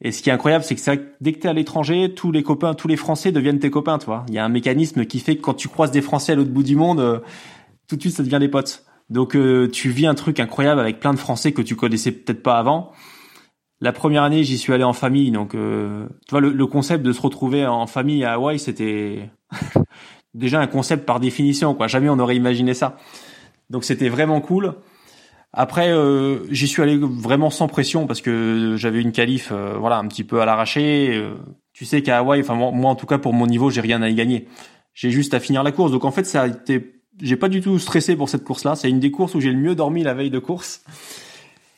Et 0.00 0.10
ce 0.10 0.22
qui 0.22 0.30
est 0.30 0.32
incroyable, 0.32 0.64
c'est 0.64 0.74
que, 0.74 0.96
que 0.96 1.08
dès 1.20 1.32
que 1.32 1.40
t'es 1.40 1.48
à 1.48 1.52
l'étranger, 1.52 2.14
tous 2.14 2.32
les 2.32 2.42
copains, 2.42 2.72
tous 2.74 2.88
les 2.88 2.96
Français 2.96 3.30
deviennent 3.30 3.58
tes 3.58 3.70
copains. 3.70 3.98
Tu 3.98 4.06
vois, 4.06 4.24
il 4.28 4.34
y 4.34 4.38
a 4.38 4.44
un 4.44 4.48
mécanisme 4.48 5.04
qui 5.04 5.20
fait 5.20 5.36
que 5.36 5.42
quand 5.42 5.54
tu 5.54 5.68
croises 5.68 5.90
des 5.90 6.02
Français 6.02 6.32
à 6.32 6.34
l'autre 6.34 6.50
bout 6.50 6.62
du 6.62 6.76
monde, 6.76 7.00
euh, 7.00 7.18
tout 7.88 7.96
de 7.96 8.00
suite, 8.00 8.14
ça 8.14 8.22
devient 8.22 8.38
des 8.40 8.48
potes. 8.48 8.84
Donc 9.08 9.36
euh, 9.36 9.68
tu 9.70 9.90
vis 9.90 10.06
un 10.06 10.14
truc 10.14 10.40
incroyable 10.40 10.80
avec 10.80 11.00
plein 11.00 11.14
de 11.14 11.18
Français 11.18 11.52
que 11.52 11.62
tu 11.62 11.76
connaissais 11.76 12.12
peut-être 12.12 12.42
pas 12.42 12.58
avant. 12.58 12.92
La 13.80 13.92
première 13.92 14.22
année, 14.22 14.42
j'y 14.42 14.56
suis 14.56 14.72
allé 14.72 14.84
en 14.84 14.94
famille, 14.94 15.30
donc 15.30 15.54
euh, 15.54 16.06
tu 16.26 16.30
vois 16.30 16.40
le, 16.40 16.66
concept 16.66 17.04
de 17.04 17.12
se 17.12 17.20
retrouver 17.20 17.66
en 17.66 17.86
famille 17.86 18.24
à 18.24 18.32
Hawaï, 18.32 18.58
c'était 18.58 19.30
déjà 20.34 20.60
un 20.60 20.66
concept 20.66 21.04
par 21.04 21.20
définition, 21.20 21.74
quoi. 21.74 21.86
Jamais 21.86 22.08
on 22.08 22.18
aurait 22.18 22.36
imaginé 22.36 22.72
ça. 22.72 22.96
Donc 23.68 23.84
c'était 23.84 24.08
vraiment 24.08 24.40
cool. 24.40 24.74
Après, 25.52 25.90
euh, 25.90 26.38
j'y 26.50 26.68
suis 26.68 26.82
allé 26.82 26.98
vraiment 26.98 27.50
sans 27.50 27.68
pression 27.68 28.06
parce 28.06 28.22
que 28.22 28.74
j'avais 28.76 29.00
une 29.00 29.12
qualif, 29.12 29.52
voilà, 29.52 29.98
un 29.98 30.08
petit 30.08 30.24
peu 30.24 30.40
à 30.40 30.46
l'arraché. 30.46 31.22
tu 31.74 31.84
sais 31.84 32.02
qu'à 32.02 32.18
Hawaï, 32.18 32.40
enfin 32.40 32.54
moi, 32.54 32.90
en 32.90 32.96
tout 32.96 33.06
cas 33.06 33.18
pour 33.18 33.34
mon 33.34 33.46
niveau, 33.46 33.70
j'ai 33.70 33.82
rien 33.82 34.00
à 34.00 34.08
y 34.08 34.14
gagner. 34.14 34.48
J'ai 34.94 35.10
juste 35.10 35.34
à 35.34 35.40
finir 35.40 35.62
la 35.62 35.72
course. 35.72 35.92
Donc 35.92 36.06
en 36.06 36.10
fait, 36.10 36.24
ça 36.24 36.42
a 36.42 36.46
été 36.48 36.95
j'ai 37.20 37.36
pas 37.36 37.48
du 37.48 37.60
tout 37.60 37.78
stressé 37.78 38.16
pour 38.16 38.28
cette 38.28 38.44
course-là. 38.44 38.74
C'est 38.76 38.88
une 38.88 39.00
des 39.00 39.10
courses 39.10 39.34
où 39.34 39.40
j'ai 39.40 39.50
le 39.50 39.58
mieux 39.58 39.74
dormi 39.74 40.02
la 40.02 40.14
veille 40.14 40.30
de 40.30 40.38
course. 40.38 40.82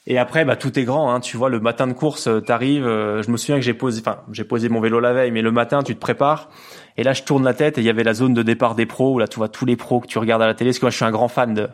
Et 0.06 0.16
après, 0.16 0.46
bah 0.46 0.56
tout 0.56 0.78
est 0.78 0.84
grand. 0.84 1.12
Hein. 1.12 1.20
Tu 1.20 1.36
vois, 1.36 1.50
le 1.50 1.60
matin 1.60 1.86
de 1.86 1.92
course, 1.92 2.28
euh, 2.28 2.40
t'arrives. 2.40 2.86
Euh, 2.86 3.22
je 3.22 3.30
me 3.30 3.36
souviens 3.36 3.56
que 3.56 3.62
j'ai 3.62 3.74
posé, 3.74 4.00
enfin, 4.00 4.20
j'ai 4.32 4.44
posé 4.44 4.70
mon 4.70 4.80
vélo 4.80 5.00
la 5.00 5.12
veille, 5.12 5.30
mais 5.30 5.42
le 5.42 5.52
matin, 5.52 5.82
tu 5.82 5.94
te 5.94 6.00
prépares. 6.00 6.48
Et 6.96 7.02
là, 7.02 7.12
je 7.12 7.22
tourne 7.24 7.44
la 7.44 7.52
tête 7.52 7.76
et 7.76 7.82
il 7.82 7.84
y 7.84 7.90
avait 7.90 8.04
la 8.04 8.14
zone 8.14 8.32
de 8.32 8.42
départ 8.42 8.74
des 8.74 8.86
pros 8.86 9.14
où 9.14 9.18
là, 9.18 9.28
tu 9.28 9.36
vois 9.36 9.48
tous 9.48 9.66
les 9.66 9.76
pros 9.76 10.00
que 10.00 10.06
tu 10.06 10.18
regardes 10.18 10.40
à 10.40 10.46
la 10.46 10.54
télé. 10.54 10.70
Parce 10.70 10.78
que 10.78 10.86
moi, 10.86 10.90
je 10.90 10.96
suis 10.96 11.04
un 11.04 11.10
grand 11.10 11.28
fan 11.28 11.52
de, 11.52 11.68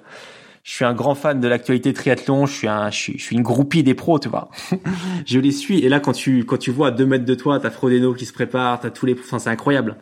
je 0.64 0.72
suis 0.72 0.84
un 0.84 0.94
grand 0.94 1.14
fan 1.14 1.40
de 1.40 1.46
l'actualité 1.46 1.92
triathlon. 1.92 2.46
Je 2.46 2.54
suis 2.54 2.68
un, 2.68 2.90
je 2.90 2.96
suis, 2.96 3.18
je 3.18 3.22
suis 3.22 3.36
une 3.36 3.42
groupie 3.42 3.84
des 3.84 3.94
pros, 3.94 4.18
tu 4.18 4.28
vois. 4.28 4.48
je 5.26 5.38
les 5.38 5.52
suis. 5.52 5.78
Et 5.84 5.88
là, 5.88 6.00
quand 6.00 6.12
tu, 6.12 6.44
quand 6.44 6.58
tu 6.58 6.72
vois 6.72 6.88
à 6.88 6.90
deux 6.90 7.06
mètres 7.06 7.24
de 7.24 7.34
toi, 7.34 7.60
t'as 7.60 7.70
Frodeno 7.70 8.14
qui 8.14 8.26
se 8.26 8.32
prépare, 8.32 8.80
t'as 8.80 8.90
tous 8.90 9.06
les, 9.06 9.14
enfin, 9.14 9.38
c'est 9.38 9.50
incroyable. 9.50 9.96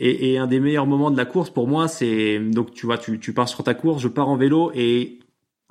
Et, 0.00 0.32
et, 0.32 0.38
un 0.38 0.46
des 0.46 0.60
meilleurs 0.60 0.86
moments 0.86 1.10
de 1.10 1.16
la 1.16 1.24
course 1.24 1.50
pour 1.50 1.66
moi, 1.66 1.88
c'est 1.88 2.38
donc 2.38 2.72
tu 2.72 2.86
vois, 2.86 2.98
tu, 2.98 3.18
tu 3.18 3.32
pars 3.32 3.48
sur 3.48 3.64
ta 3.64 3.74
course, 3.74 4.00
je 4.00 4.06
pars 4.06 4.28
en 4.28 4.36
vélo 4.36 4.70
et 4.72 5.18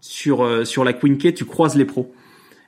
sur 0.01 0.43
euh, 0.43 0.65
sur 0.65 0.83
la 0.83 0.91
Queen 0.93 1.17
tu 1.17 1.45
croises 1.45 1.75
les 1.75 1.85
pros. 1.85 2.13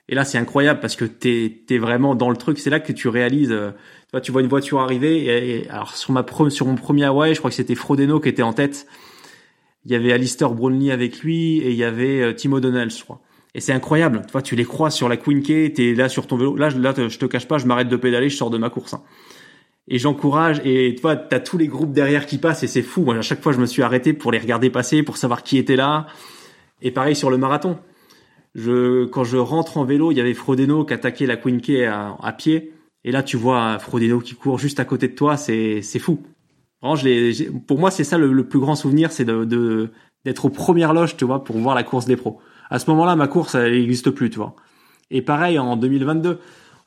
Et 0.07 0.16
là, 0.16 0.26
c'est 0.26 0.39
incroyable 0.39 0.80
parce 0.80 0.95
que 0.95 1.05
t'es 1.05 1.62
es 1.70 1.78
vraiment 1.78 2.16
dans 2.16 2.30
le 2.30 2.38
truc. 2.38 2.57
C'est 2.57 2.72
là 2.72 2.80
que 2.80 2.91
tu 2.91 3.07
réalises. 3.10 3.51
Euh, 3.51 3.72
tu 3.72 4.12
vois, 4.14 4.22
tu 4.22 4.32
vois 4.32 4.41
une 4.41 4.47
voiture 4.47 4.80
arriver. 4.80 5.26
Et, 5.26 5.70
alors 5.70 5.95
sur 5.95 6.14
ma 6.14 6.26
sur 6.49 6.66
mon 6.66 6.76
premier 6.76 7.05
Hawaii, 7.05 7.36
je 7.36 7.39
crois 7.39 7.51
que 7.51 7.55
c'était 7.55 7.76
Frodeno 7.76 8.20
qui 8.20 8.30
était 8.30 8.41
en 8.41 8.53
tête. 8.53 8.88
Il 9.86 9.91
y 9.91 9.95
avait 9.95 10.12
Alistair 10.12 10.51
Brownlee 10.51 10.91
avec 10.91 11.20
lui 11.20 11.60
et 11.60 11.70
il 11.70 11.76
y 11.76 11.84
avait 11.84 12.22
euh, 12.22 12.34
Timo 12.34 12.60
Donnell, 12.60 12.89
je 12.89 13.03
crois. 13.03 13.22
Et 13.53 13.62
c'est 13.62 13.74
incroyable. 13.74 14.22
Tu 14.26 14.32
vois, 14.32 14.41
tu 14.41 14.55
les 14.55 14.66
croises 14.66 14.95
sur 14.95 15.10
la 15.10 15.18
K, 15.18 15.74
t'es 15.74 15.93
là 15.95 16.10
sur 16.10 16.26
ton 16.28 16.38
vélo. 16.38 16.55
Là, 16.55 16.70
là, 16.70 16.93
je 16.95 17.18
te 17.18 17.26
cache 17.26 17.47
pas, 17.47 17.57
je 17.57 17.66
m'arrête 17.66 17.89
de 17.89 17.95
pédaler, 17.95 18.30
je 18.30 18.38
sors 18.38 18.49
de 18.49 18.57
ma 18.57 18.70
course. 18.70 18.93
Hein 18.93 19.01
et 19.90 19.98
j'encourage 19.98 20.62
et 20.64 20.94
tu 20.96 21.02
vois 21.02 21.16
t'as 21.16 21.40
tous 21.40 21.58
les 21.58 21.68
groupes 21.68 21.92
derrière 21.92 22.26
qui 22.26 22.38
passent 22.38 22.64
et 22.64 22.68
c'est 22.68 22.82
fou 22.82 23.02
moi 23.02 23.16
à 23.16 23.22
chaque 23.22 23.42
fois 23.42 23.52
je 23.52 23.60
me 23.60 23.66
suis 23.66 23.82
arrêté 23.82 24.14
pour 24.14 24.32
les 24.32 24.40
regarder 24.40 24.70
passer 24.70 25.04
pour 25.04 25.18
savoir 25.18 25.44
qui 25.44 25.58
était 25.58 25.76
là 25.76 26.08
et 26.82 26.92
pareil 26.92 27.16
sur 27.16 27.30
le 27.30 27.38
marathon 27.38 27.78
je 28.56 29.06
quand 29.06 29.24
je 29.24 29.38
rentre 29.38 29.78
en 29.78 29.84
vélo 29.84 30.12
il 30.12 30.18
y 30.18 30.22
avait 30.22 30.34
Frodeno 30.34 30.86
qui 30.86 30.94
attaquait 30.94 31.26
la 31.26 31.38
Queen 31.38 31.60
à, 31.88 32.32
pied 32.34 32.74
et 33.04 33.12
là 33.12 33.24
tu 33.24 33.36
vois 33.36 33.80
Frodeno 33.80 34.20
qui 34.20 34.36
court 34.36 34.60
juste 34.60 34.80
à 34.80 34.86
côté 34.86 35.08
de 35.08 35.16
toi 35.16 35.38
c'est 35.38 35.82
c'est 35.82 36.00
fou 36.00 36.22
pour 37.68 37.80
moi 37.80 37.92
c'est 37.92 38.04
ça 38.04 38.18
le, 38.18 38.48
plus 38.48 38.60
grand 38.60 38.76
souvenir 38.76 39.12
c'est 39.12 39.26
de, 39.26 39.44
de 39.44 39.92
d'être 40.26 40.46
aux 40.46 40.50
premières 40.50 40.94
loges, 40.94 41.18
tu 41.18 41.26
vois, 41.26 41.44
pour 41.44 41.58
voir 41.58 41.76
la 41.76 41.84
course 41.84 42.06
des 42.06 42.16
pros. 42.16 42.40
À 42.70 42.80
ce 42.80 42.90
moment-là, 42.92 43.16
ma 43.16 43.28
course, 43.28 43.56
elle 43.56 43.74
n'existe 43.74 44.12
plus, 44.12 44.30
tu 44.30 44.38
vois. 44.38 44.56
Et 45.12 45.22
pareil 45.22 45.58
en 45.58 45.76
2022. 45.76 46.40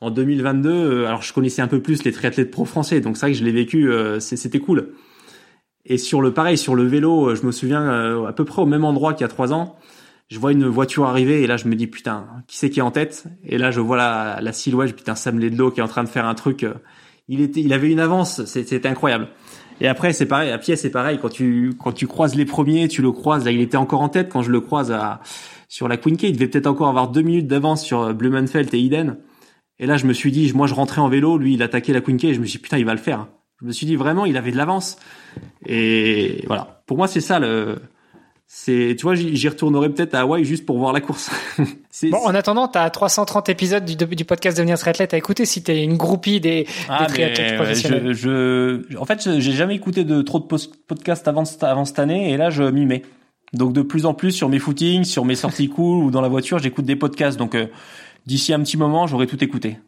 En 0.02 0.10
2022, 0.10 0.68
euh, 0.68 1.06
alors 1.06 1.22
je 1.22 1.32
connaissais 1.32 1.62
un 1.62 1.68
peu 1.68 1.80
plus 1.80 2.02
les 2.02 2.10
triathlètes 2.10 2.50
pro 2.50 2.64
français, 2.64 3.00
donc 3.00 3.16
c'est 3.16 3.26
vrai 3.26 3.32
que 3.34 3.38
je 3.38 3.44
l'ai 3.44 3.52
vécu, 3.52 3.88
euh, 3.88 4.18
c'était 4.18 4.58
cool. 4.58 4.94
Et 5.84 5.96
sur 5.96 6.20
le 6.20 6.34
pareil, 6.34 6.58
sur 6.58 6.74
le 6.74 6.82
vélo, 6.82 7.28
euh, 7.28 7.34
je 7.36 7.46
me 7.46 7.52
souviens 7.52 8.26
à 8.26 8.32
peu 8.32 8.44
près 8.44 8.60
au 8.62 8.66
même 8.66 8.84
endroit 8.84 9.14
qu'il 9.14 9.20
y 9.20 9.24
a 9.24 9.28
trois 9.28 9.52
ans, 9.52 9.76
je 10.28 10.40
vois 10.40 10.50
une 10.50 10.66
voiture 10.66 11.04
arriver 11.04 11.42
et 11.42 11.46
là 11.46 11.56
je 11.56 11.68
me 11.68 11.76
dis 11.76 11.86
putain, 11.86 12.26
qui 12.48 12.58
c'est 12.58 12.68
qui 12.68 12.80
est 12.80 12.82
en 12.82 12.90
tête? 12.90 13.26
Et 13.44 13.58
là 13.58 13.70
je 13.70 13.78
vois 13.78 13.96
la, 13.96 14.40
la 14.42 14.52
silhouette, 14.52 14.96
putain 14.96 15.14
Sam 15.14 15.38
Ledlow 15.38 15.70
qui 15.70 15.78
est 15.78 15.84
en 15.84 15.88
train 15.88 16.02
de 16.02 16.08
faire 16.08 16.26
un 16.26 16.34
truc. 16.34 16.66
Il 17.28 17.40
était, 17.40 17.60
il 17.60 17.72
avait 17.72 17.92
une 17.92 18.00
avance, 18.00 18.44
c'était 18.44 18.84
incroyable. 18.88 19.28
Et 19.80 19.86
après 19.86 20.12
c'est 20.12 20.26
pareil, 20.26 20.50
à 20.50 20.58
pied 20.58 20.74
c'est 20.74 20.90
pareil. 20.90 21.20
Quand 21.22 21.28
tu 21.28 21.74
quand 21.78 21.92
tu 21.92 22.08
croises 22.08 22.34
les 22.34 22.44
premiers, 22.44 22.88
tu 22.88 23.02
le 23.02 23.12
croises. 23.12 23.44
Là 23.44 23.52
il 23.52 23.60
était 23.60 23.76
encore 23.76 24.00
en 24.00 24.08
tête 24.08 24.30
quand 24.30 24.42
je 24.42 24.50
le 24.50 24.60
croise 24.60 24.90
à 24.90 25.20
sur 25.68 25.86
la 25.86 25.96
Queen 25.96 26.16
K. 26.16 26.24
Il 26.24 26.32
devait 26.32 26.48
peut-être 26.48 26.66
encore 26.66 26.88
avoir 26.88 27.06
deux 27.06 27.22
minutes 27.22 27.46
d'avance 27.46 27.84
sur 27.84 28.12
Blumenfeld 28.12 28.74
et 28.74 28.84
Eden. 28.84 29.18
Et 29.82 29.86
là, 29.86 29.96
je 29.96 30.06
me 30.06 30.12
suis 30.12 30.30
dit, 30.30 30.52
moi, 30.54 30.68
je 30.68 30.74
rentrais 30.74 31.00
en 31.00 31.08
vélo, 31.08 31.36
lui, 31.36 31.54
il 31.54 31.62
attaquait 31.62 31.92
la 31.92 32.00
Queen 32.00 32.16
K, 32.16 32.24
et 32.26 32.34
je 32.34 32.40
me 32.40 32.46
suis 32.46 32.58
dit, 32.58 32.62
putain, 32.62 32.78
il 32.78 32.84
va 32.84 32.92
le 32.92 33.00
faire. 33.00 33.26
Je 33.60 33.66
me 33.66 33.72
suis 33.72 33.84
dit, 33.84 33.96
vraiment, 33.96 34.24
il 34.24 34.36
avait 34.36 34.52
de 34.52 34.56
l'avance. 34.56 34.96
Et 35.66 36.44
voilà. 36.46 36.84
Pour 36.86 36.96
moi, 36.96 37.08
c'est 37.08 37.20
ça 37.20 37.40
le, 37.40 37.80
c'est, 38.46 38.94
tu 38.96 39.02
vois, 39.02 39.16
j'y 39.16 39.48
retournerai 39.48 39.88
peut-être 39.88 40.14
à 40.14 40.20
Hawaï 40.20 40.44
juste 40.44 40.66
pour 40.66 40.78
voir 40.78 40.92
la 40.92 41.00
course. 41.00 41.32
bon, 42.04 42.18
en 42.18 42.32
attendant, 42.32 42.68
t'as 42.68 42.88
330 42.90 43.48
épisodes 43.48 43.84
du, 43.84 43.96
du 43.96 44.24
podcast 44.24 44.56
Devenir 44.56 44.78
triathlète 44.78 45.14
à 45.14 45.16
écouter 45.16 45.46
si 45.46 45.64
t'es 45.64 45.82
une 45.82 45.96
groupie 45.96 46.38
des, 46.38 46.68
ah, 46.88 47.06
des 47.06 47.14
triathlètes 47.14 47.56
professionnels. 47.56 48.12
Je, 48.12 48.84
je, 48.88 48.96
en 48.98 49.04
fait, 49.04 49.40
j'ai 49.40 49.52
jamais 49.52 49.74
écouté 49.74 50.04
de 50.04 50.22
trop 50.22 50.38
de 50.38 50.46
podcasts 50.86 51.26
avant, 51.26 51.42
avant 51.62 51.84
cette 51.84 51.98
année, 51.98 52.30
et 52.30 52.36
là, 52.36 52.50
je 52.50 52.62
m'y 52.62 52.86
mets. 52.86 53.02
Donc, 53.52 53.72
de 53.72 53.82
plus 53.82 54.06
en 54.06 54.14
plus 54.14 54.30
sur 54.30 54.48
mes 54.48 54.60
footings, 54.60 55.02
sur 55.02 55.24
mes 55.24 55.34
sorties 55.34 55.68
cool 55.70 56.04
ou 56.04 56.10
dans 56.12 56.20
la 56.20 56.28
voiture, 56.28 56.60
j'écoute 56.60 56.84
des 56.84 56.96
podcasts. 56.96 57.38
Donc, 57.38 57.56
euh, 57.56 57.66
d'ici 58.26 58.52
un 58.52 58.60
petit 58.60 58.76
moment, 58.76 59.06
j'aurai 59.06 59.26
tout 59.26 59.42
écouté. 59.42 59.78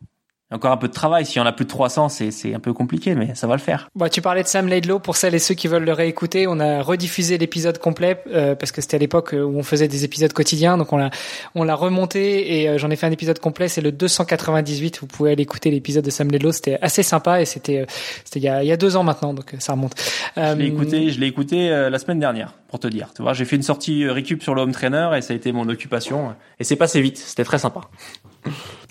Encore 0.55 0.71
un 0.71 0.77
peu 0.77 0.89
de 0.89 0.93
travail. 0.93 1.25
S'il 1.25 1.39
y 1.39 1.41
en 1.41 1.47
a 1.47 1.53
plus 1.53 1.65
de 1.65 1.71
300, 1.71 2.11
c'est, 2.11 2.31
c'est 2.31 2.55
un 2.55 2.61
peu 2.61 2.73
compliqué, 2.73 3.15
mais 3.15 3.35
ça 3.35 3.47
va 3.47 3.55
le 3.55 3.61
faire. 3.61 3.89
Bon, 3.95 4.09
tu 4.09 4.21
parlais 4.21 4.43
de 4.43 4.47
Sam 4.47 4.69
Laidlow. 4.69 4.99
Pour 4.99 5.17
celles 5.17 5.35
et 5.35 5.39
ceux 5.39 5.55
qui 5.55 5.69
veulent 5.69 5.85
le 5.85 5.93
réécouter, 5.93 6.47
on 6.47 6.61
a 6.61 6.83
rediffusé 6.83 7.39
l'épisode 7.39 7.79
complet 7.79 8.23
euh, 8.31 8.55
parce 8.55 8.71
que 8.71 8.83
c'était 8.83 8.97
à 8.97 9.01
l'époque 9.01 9.33
où 9.33 9.57
on 9.57 9.63
faisait 9.63 9.89
des 9.89 10.05
épisodes 10.05 10.33
quotidiens. 10.33 10.77
Donc 10.77 10.93
on 10.93 10.99
l'a, 10.99 11.11
on 11.55 11.65
l'a 11.65 11.75
remonté 11.75 12.61
et 12.61 12.69
euh, 12.69 12.79
j'en 12.79 12.91
ai 12.91 12.97
fait 12.97 13.07
un 13.07 13.11
épisode 13.11 13.39
complet. 13.39 13.69
C'est 13.69 13.81
le 13.81 13.91
298. 13.91 15.01
Vous 15.01 15.07
pouvez 15.07 15.33
aller 15.33 15.43
écouter 15.43 15.71
l'épisode 15.71 16.05
de 16.05 16.11
Sam 16.11 16.31
Laidlow. 16.31 16.53
C'était 16.53 16.79
assez 16.83 17.03
sympa 17.03 17.41
et 17.41 17.47
c'était, 17.47 17.81
euh, 17.81 17.87
c'était 18.25 18.39
il 18.39 18.45
y 18.45 18.49
a, 18.49 18.63
il 18.63 18.69
y 18.69 18.73
a 18.73 18.77
deux 18.77 18.97
ans 18.97 19.03
maintenant, 19.03 19.33
donc 19.33 19.55
ça 19.59 19.73
remonte. 19.73 19.95
je 20.37 20.55
l'ai 20.55 20.67
écouté, 20.67 21.11
je 21.11 21.19
l'ai 21.19 21.27
écouté 21.27 21.69
la 21.71 21.99
semaine 21.99 22.21
dernière 22.21 22.53
pour 22.69 22.79
te 22.79 22.87
dire. 22.87 23.09
Tu 23.17 23.23
vois, 23.23 23.33
j'ai 23.33 23.47
fait 23.47 23.57
une 23.57 23.63
sortie 23.63 24.07
récup 24.07 24.43
sur 24.43 24.55
le 24.55 24.61
home 24.61 24.73
trainer 24.73 25.11
et 25.17 25.23
ça 25.23 25.33
a 25.33 25.37
été 25.37 25.53
mon 25.53 25.69
occupation 25.69 26.35
et 26.61 26.65
c'est 26.65 26.77
passé 26.77 27.01
vite. 27.01 27.17
C'était 27.19 27.45
très 27.45 27.59
sympa. 27.59 27.81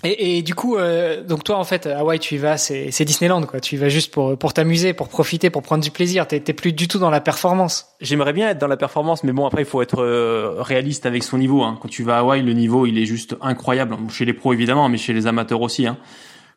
Et, 0.04 0.38
et, 0.38 0.42
du 0.42 0.54
coup, 0.54 0.76
euh, 0.76 1.22
donc 1.22 1.44
toi 1.44 1.56
en 1.56 1.64
fait, 1.64 1.86
Hawaï, 1.86 2.18
tu 2.18 2.34
y 2.34 2.38
vas, 2.38 2.58
c'est, 2.58 3.04
Disneyland 3.04 3.42
quoi. 3.44 3.60
Tu 3.60 3.76
y 3.76 3.78
vas 3.78 3.88
juste 3.88 4.12
pour 4.12 4.36
pour 4.36 4.52
t'amuser, 4.52 4.92
pour 4.92 5.08
profiter, 5.08 5.48
pour 5.48 5.62
prendre 5.62 5.82
du 5.82 5.90
plaisir. 5.90 6.26
T'es, 6.26 6.40
plus 6.40 6.72
du 6.72 6.88
tout 6.88 6.98
dans 6.98 7.10
la 7.10 7.20
performance. 7.20 7.88
J'aimerais 8.00 8.32
bien 8.32 8.50
être 8.50 8.58
dans 8.58 8.66
la 8.66 8.76
performance, 8.76 9.24
mais 9.24 9.32
bon 9.32 9.46
après 9.46 9.62
il 9.62 9.66
faut 9.66 9.80
être 9.80 10.02
euh, 10.02 10.56
réaliste 10.58 11.06
avec 11.06 11.22
son 11.22 11.38
niveau. 11.38 11.62
Hein. 11.62 11.78
Quand 11.80 11.88
tu 11.88 12.02
vas 12.02 12.16
à 12.16 12.20
Hawaï, 12.20 12.42
le 12.42 12.52
niveau 12.52 12.86
il 12.86 12.98
est 12.98 13.06
juste 13.06 13.36
incroyable. 13.40 13.96
Chez 14.10 14.24
les 14.26 14.34
pros 14.34 14.52
évidemment, 14.52 14.88
mais 14.88 14.98
chez 14.98 15.14
les 15.14 15.26
amateurs 15.26 15.62
aussi. 15.62 15.86
Hein. 15.86 15.96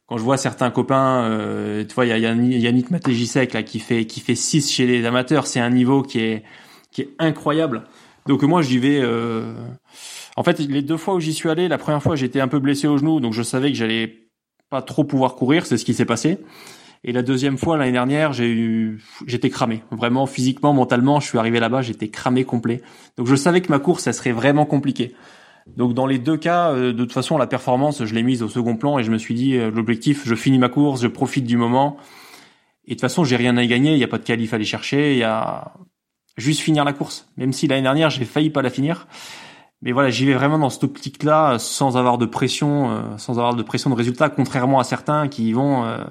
Quand 0.08 0.18
je 0.18 0.24
vois 0.24 0.38
certains 0.38 0.70
copains, 0.70 1.24
euh, 1.24 1.86
tu 1.86 1.94
vois, 1.94 2.06
il 2.06 2.10
y 2.10 2.14
a 2.14 2.18
Yannick 2.18 2.92
Matejisek 2.92 3.54
là 3.54 3.64
qui 3.64 3.80
fait 3.80 4.06
qui 4.06 4.20
fait 4.20 4.36
6 4.36 4.72
chez 4.72 4.86
les 4.86 5.06
amateurs, 5.06 5.48
c'est 5.48 5.60
un 5.60 5.70
niveau 5.70 6.02
qui 6.02 6.20
est 6.20 6.44
qui 6.92 7.02
est 7.02 7.10
incroyable. 7.20 7.84
Donc 8.26 8.44
moi 8.44 8.62
j'y 8.62 8.78
vais. 8.78 9.02
En 10.38 10.44
fait, 10.44 10.60
les 10.60 10.84
deux 10.84 10.98
fois 10.98 11.16
où 11.16 11.20
j'y 11.20 11.34
suis 11.34 11.50
allé, 11.50 11.68
la 11.68 11.80
première 11.80 12.02
fois 12.02 12.16
j'étais 12.16 12.40
un 12.40 12.48
peu 12.48 12.60
blessé 12.60 12.88
au 12.88 12.98
genou, 12.98 13.20
donc 13.20 13.34
je 13.34 13.42
savais 13.42 13.72
que 13.72 13.78
j'allais 13.78 14.30
pas 14.70 14.84
trop 14.84 15.04
pouvoir 15.04 15.36
courir, 15.36 15.66
c'est 15.66 15.78
ce 15.78 15.84
qui 15.84 15.96
s'est 15.96 16.06
passé. 16.06 16.38
Et 17.04 17.12
la 17.12 17.24
deuxième 17.24 17.58
fois 17.58 17.76
l'année 17.76 17.92
dernière, 17.92 18.34
j'ai 18.34 18.48
eu, 18.48 19.04
j'étais 19.26 19.50
cramé, 19.50 19.82
vraiment 19.90 20.28
physiquement, 20.28 20.74
mentalement, 20.74 21.20
je 21.20 21.28
suis 21.28 21.40
arrivé 21.40 21.60
là-bas, 21.60 21.82
j'étais 21.82 22.10
cramé 22.10 22.44
complet. 22.44 22.84
Donc 23.18 23.26
je 23.26 23.36
savais 23.36 23.62
que 23.62 23.72
ma 23.72 23.80
course, 23.80 24.04
ça 24.04 24.14
serait 24.14 24.32
vraiment 24.32 24.66
compliqué. 24.66 25.16
Donc 25.76 25.96
dans 25.96 26.06
les 26.06 26.20
deux 26.20 26.38
cas, 26.38 26.70
euh, 26.70 26.94
de 26.94 27.04
toute 27.04 27.14
façon, 27.14 27.40
la 27.40 27.48
performance, 27.48 28.06
je 28.06 28.14
l'ai 28.14 28.24
mise 28.24 28.44
au 28.44 28.48
second 28.48 28.76
plan 28.76 29.00
et 29.00 29.04
je 29.04 29.10
me 29.10 29.18
suis 29.18 29.34
dit, 29.34 29.58
euh, 29.58 29.72
l'objectif, 29.72 30.22
je 30.24 30.36
finis 30.36 30.60
ma 30.60 30.70
course, 30.70 31.02
je 31.02 31.08
profite 31.08 31.46
du 31.46 31.58
moment. 31.58 31.98
Et 32.86 32.92
de 32.92 32.94
toute 32.94 33.02
façon, 33.02 33.24
j'ai 33.24 33.38
rien 33.38 33.58
à 33.58 33.64
y 33.64 33.68
gagner, 33.68 33.94
il 33.94 33.98
n'y 33.98 34.04
a 34.04 34.08
pas 34.08 34.20
de 34.20 34.24
qualif 34.24 34.54
à 34.54 34.58
aller 34.58 34.66
chercher, 34.66 35.14
il 35.14 35.18
y 35.18 35.24
a 35.24 35.74
juste 36.38 36.60
finir 36.60 36.86
la 36.86 36.94
course. 36.94 37.28
Même 37.38 37.54
si 37.54 37.68
l'année 37.68 37.82
dernière, 37.82 38.12
j'ai 38.12 38.24
failli 38.24 38.52
pas 38.52 38.62
la 38.62 38.70
finir. 38.70 39.08
Mais 39.82 39.92
voilà, 39.92 40.10
j'y 40.10 40.26
vais 40.26 40.34
vraiment 40.34 40.58
dans 40.58 40.70
cette 40.70 40.84
optique-là, 40.84 41.60
sans 41.60 41.98
avoir 41.98 42.18
de 42.18 42.26
pression, 42.26 42.90
euh, 42.90 43.02
sans 43.18 43.34
avoir 43.34 43.56
de 43.56 43.64
pression 43.64 43.90
de 43.90 43.96
résultat, 43.96 44.30
contrairement 44.30 44.80
à 44.80 44.84
certains 44.84 45.28
qui 45.28 45.50
y 45.50 45.54
vont 45.54 45.86
euh, 45.86 46.04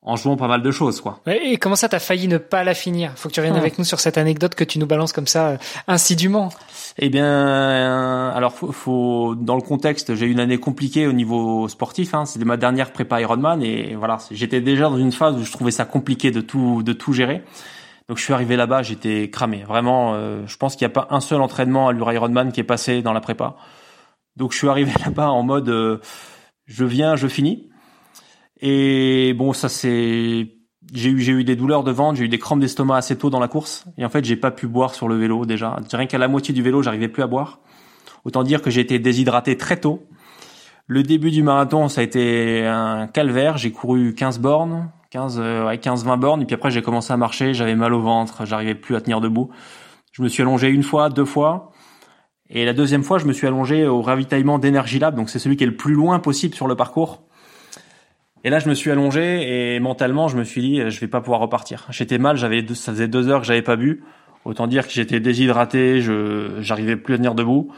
en 0.00 0.14
jouant 0.14 0.36
pas 0.36 0.46
mal 0.46 0.62
de 0.62 0.70
choses, 0.70 1.00
quoi. 1.00 1.20
Et 1.26 1.56
comment 1.56 1.74
ça, 1.74 1.88
t'as 1.88 1.98
failli 1.98 2.28
ne 2.28 2.38
pas 2.38 2.62
la 2.62 2.74
finir? 2.74 3.12
Faut 3.16 3.28
que 3.28 3.34
tu 3.34 3.40
reviennes 3.40 3.56
avec 3.56 3.78
nous 3.78 3.84
sur 3.84 3.98
cette 3.98 4.16
anecdote 4.16 4.54
que 4.54 4.62
tu 4.62 4.78
nous 4.78 4.86
balances 4.86 5.12
comme 5.12 5.26
ça, 5.26 5.48
euh, 5.48 5.56
insidieusement. 5.88 6.50
Eh 6.98 7.08
bien, 7.08 8.30
alors 8.30 8.52
faut, 8.52 8.70
faut, 8.70 9.34
dans 9.34 9.56
le 9.56 9.62
contexte, 9.62 10.14
j'ai 10.14 10.26
eu 10.26 10.30
une 10.30 10.40
année 10.40 10.58
compliquée 10.58 11.08
au 11.08 11.12
niveau 11.12 11.66
sportif. 11.66 12.14
Hein, 12.14 12.26
C'était 12.26 12.44
ma 12.44 12.56
dernière 12.56 12.92
prépa 12.92 13.20
Ironman 13.20 13.60
et 13.62 13.96
voilà, 13.96 14.18
j'étais 14.30 14.60
déjà 14.60 14.84
dans 14.88 14.98
une 14.98 15.12
phase 15.12 15.34
où 15.34 15.42
je 15.42 15.50
trouvais 15.50 15.72
ça 15.72 15.84
compliqué 15.84 16.30
de 16.30 16.40
tout, 16.40 16.84
de 16.84 16.92
tout 16.92 17.12
gérer. 17.12 17.42
Donc 18.08 18.18
je 18.18 18.24
suis 18.24 18.32
arrivé 18.32 18.56
là-bas, 18.56 18.82
j'étais 18.82 19.30
cramé. 19.30 19.64
Vraiment, 19.64 20.14
euh, 20.14 20.42
je 20.46 20.56
pense 20.56 20.76
qu'il 20.76 20.86
n'y 20.86 20.92
a 20.92 20.94
pas 20.94 21.06
un 21.10 21.20
seul 21.20 21.40
entraînement 21.40 21.88
à 21.88 21.92
l'Ironman 21.92 22.52
qui 22.52 22.60
est 22.60 22.64
passé 22.64 23.02
dans 23.02 23.12
la 23.12 23.20
prépa. 23.20 23.56
Donc 24.36 24.52
je 24.52 24.58
suis 24.58 24.68
arrivé 24.68 24.92
là-bas 25.04 25.30
en 25.30 25.42
mode 25.42 25.68
euh, 25.68 25.98
je 26.66 26.84
viens, 26.84 27.16
je 27.16 27.28
finis. 27.28 27.70
Et 28.60 29.34
bon, 29.34 29.52
ça 29.52 29.68
c'est 29.68 30.56
j'ai 30.92 31.10
eu 31.10 31.20
j'ai 31.20 31.32
eu 31.32 31.44
des 31.44 31.56
douleurs 31.56 31.84
de 31.84 31.90
ventre, 31.90 32.18
j'ai 32.18 32.24
eu 32.24 32.28
des 32.28 32.38
crampes 32.38 32.60
d'estomac 32.60 32.96
assez 32.96 33.16
tôt 33.16 33.30
dans 33.30 33.40
la 33.40 33.48
course 33.48 33.84
et 33.98 34.04
en 34.04 34.08
fait, 34.08 34.24
j'ai 34.24 34.36
pas 34.36 34.50
pu 34.50 34.66
boire 34.66 34.94
sur 34.94 35.08
le 35.08 35.16
vélo 35.16 35.46
déjà. 35.46 35.76
Rien 35.92 36.06
qu'à 36.06 36.18
la 36.18 36.28
moitié 36.28 36.52
du 36.52 36.62
vélo, 36.62 36.82
j'arrivais 36.82 37.08
plus 37.08 37.22
à 37.22 37.26
boire. 37.26 37.60
Autant 38.24 38.42
dire 38.42 38.62
que 38.62 38.70
j'ai 38.70 38.80
été 38.80 38.98
déshydraté 38.98 39.56
très 39.56 39.78
tôt. 39.78 40.06
Le 40.86 41.02
début 41.02 41.30
du 41.30 41.42
marathon, 41.42 41.88
ça 41.88 42.00
a 42.00 42.04
été 42.04 42.66
un 42.66 43.06
calvaire, 43.06 43.56
j'ai 43.56 43.70
couru 43.70 44.14
15 44.14 44.40
bornes, 44.40 44.90
15, 45.12 45.38
euh, 45.38 45.66
ouais, 45.66 45.76
15, 45.76 46.06
20 46.06 46.16
bornes. 46.16 46.42
Et 46.42 46.46
puis 46.46 46.54
après, 46.54 46.70
j'ai 46.70 46.80
commencé 46.80 47.12
à 47.12 47.18
marcher. 47.18 47.52
J'avais 47.52 47.74
mal 47.74 47.92
au 47.92 48.00
ventre. 48.00 48.46
J'arrivais 48.46 48.74
plus 48.74 48.96
à 48.96 49.00
tenir 49.02 49.20
debout. 49.20 49.50
Je 50.12 50.22
me 50.22 50.28
suis 50.28 50.42
allongé 50.42 50.68
une 50.68 50.82
fois, 50.82 51.10
deux 51.10 51.26
fois. 51.26 51.70
Et 52.48 52.64
la 52.64 52.72
deuxième 52.72 53.02
fois, 53.02 53.18
je 53.18 53.26
me 53.26 53.34
suis 53.34 53.46
allongé 53.46 53.86
au 53.86 54.00
ravitaillement 54.00 54.58
d'Energy 54.58 54.98
Lab. 54.98 55.14
Donc, 55.14 55.28
c'est 55.28 55.38
celui 55.38 55.56
qui 55.56 55.64
est 55.64 55.66
le 55.66 55.76
plus 55.76 55.92
loin 55.92 56.18
possible 56.18 56.54
sur 56.54 56.66
le 56.66 56.76
parcours. 56.76 57.24
Et 58.42 58.48
là, 58.48 58.58
je 58.58 58.70
me 58.70 58.74
suis 58.74 58.90
allongé 58.90 59.74
et 59.74 59.80
mentalement, 59.80 60.28
je 60.28 60.36
me 60.38 60.44
suis 60.44 60.62
dit, 60.62 60.90
je 60.90 61.00
vais 61.00 61.08
pas 61.08 61.20
pouvoir 61.20 61.40
repartir. 61.40 61.86
J'étais 61.90 62.16
mal. 62.16 62.38
J'avais, 62.38 62.66
ça 62.74 62.92
faisait 62.92 63.06
deux 63.06 63.28
heures 63.28 63.42
que 63.42 63.46
j'avais 63.46 63.62
pas 63.62 63.76
bu. 63.76 64.04
Autant 64.46 64.66
dire 64.66 64.86
que 64.86 64.94
j'étais 64.94 65.20
déshydraté. 65.20 66.00
Je, 66.00 66.56
j'arrivais 66.60 66.96
plus 66.96 67.14
à 67.14 67.16
tenir 67.18 67.34
debout. 67.34 67.70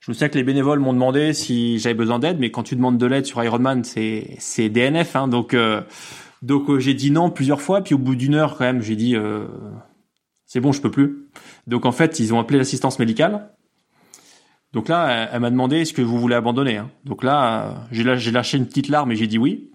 Je 0.00 0.10
me 0.10 0.14
souviens 0.14 0.30
que 0.30 0.38
les 0.38 0.42
bénévoles 0.42 0.80
m'ont 0.80 0.94
demandé 0.94 1.34
si 1.34 1.78
j'avais 1.78 1.94
besoin 1.94 2.18
d'aide, 2.18 2.38
mais 2.40 2.50
quand 2.50 2.64
tu 2.64 2.74
demandes 2.74 2.98
de 2.98 3.06
l'aide 3.06 3.24
sur 3.24 3.44
Ironman, 3.44 3.84
c'est 3.84 4.34
c'est 4.40 4.68
DNF, 4.68 5.14
hein, 5.14 5.28
donc 5.28 5.54
euh, 5.54 5.82
donc 6.42 6.68
euh, 6.68 6.78
j'ai 6.80 6.94
dit 6.94 7.10
non 7.10 7.30
plusieurs 7.30 7.60
fois, 7.60 7.82
puis 7.82 7.94
au 7.94 7.98
bout 7.98 8.16
d'une 8.16 8.34
heure 8.34 8.56
quand 8.56 8.64
même, 8.64 8.82
j'ai 8.82 8.96
dit 8.96 9.16
euh, 9.16 9.46
c'est 10.44 10.60
bon, 10.60 10.72
je 10.72 10.80
peux 10.80 10.90
plus. 10.90 11.28
Donc 11.66 11.86
en 11.86 11.92
fait, 11.92 12.18
ils 12.18 12.34
ont 12.34 12.40
appelé 12.40 12.58
l'assistance 12.58 12.98
médicale. 12.98 13.50
Donc 14.72 14.88
là, 14.88 15.28
elle, 15.32 15.40
m'a 15.40 15.50
demandé 15.50 15.80
est-ce 15.80 15.92
que 15.92 16.02
vous 16.02 16.18
voulez 16.18 16.34
abandonner. 16.34 16.78
Hein? 16.78 16.90
Donc 17.04 17.22
là, 17.22 17.86
j'ai 17.90 18.30
lâché 18.30 18.56
une 18.56 18.66
petite 18.66 18.88
larme 18.88 19.12
et 19.12 19.16
j'ai 19.16 19.26
dit 19.26 19.38
oui. 19.38 19.70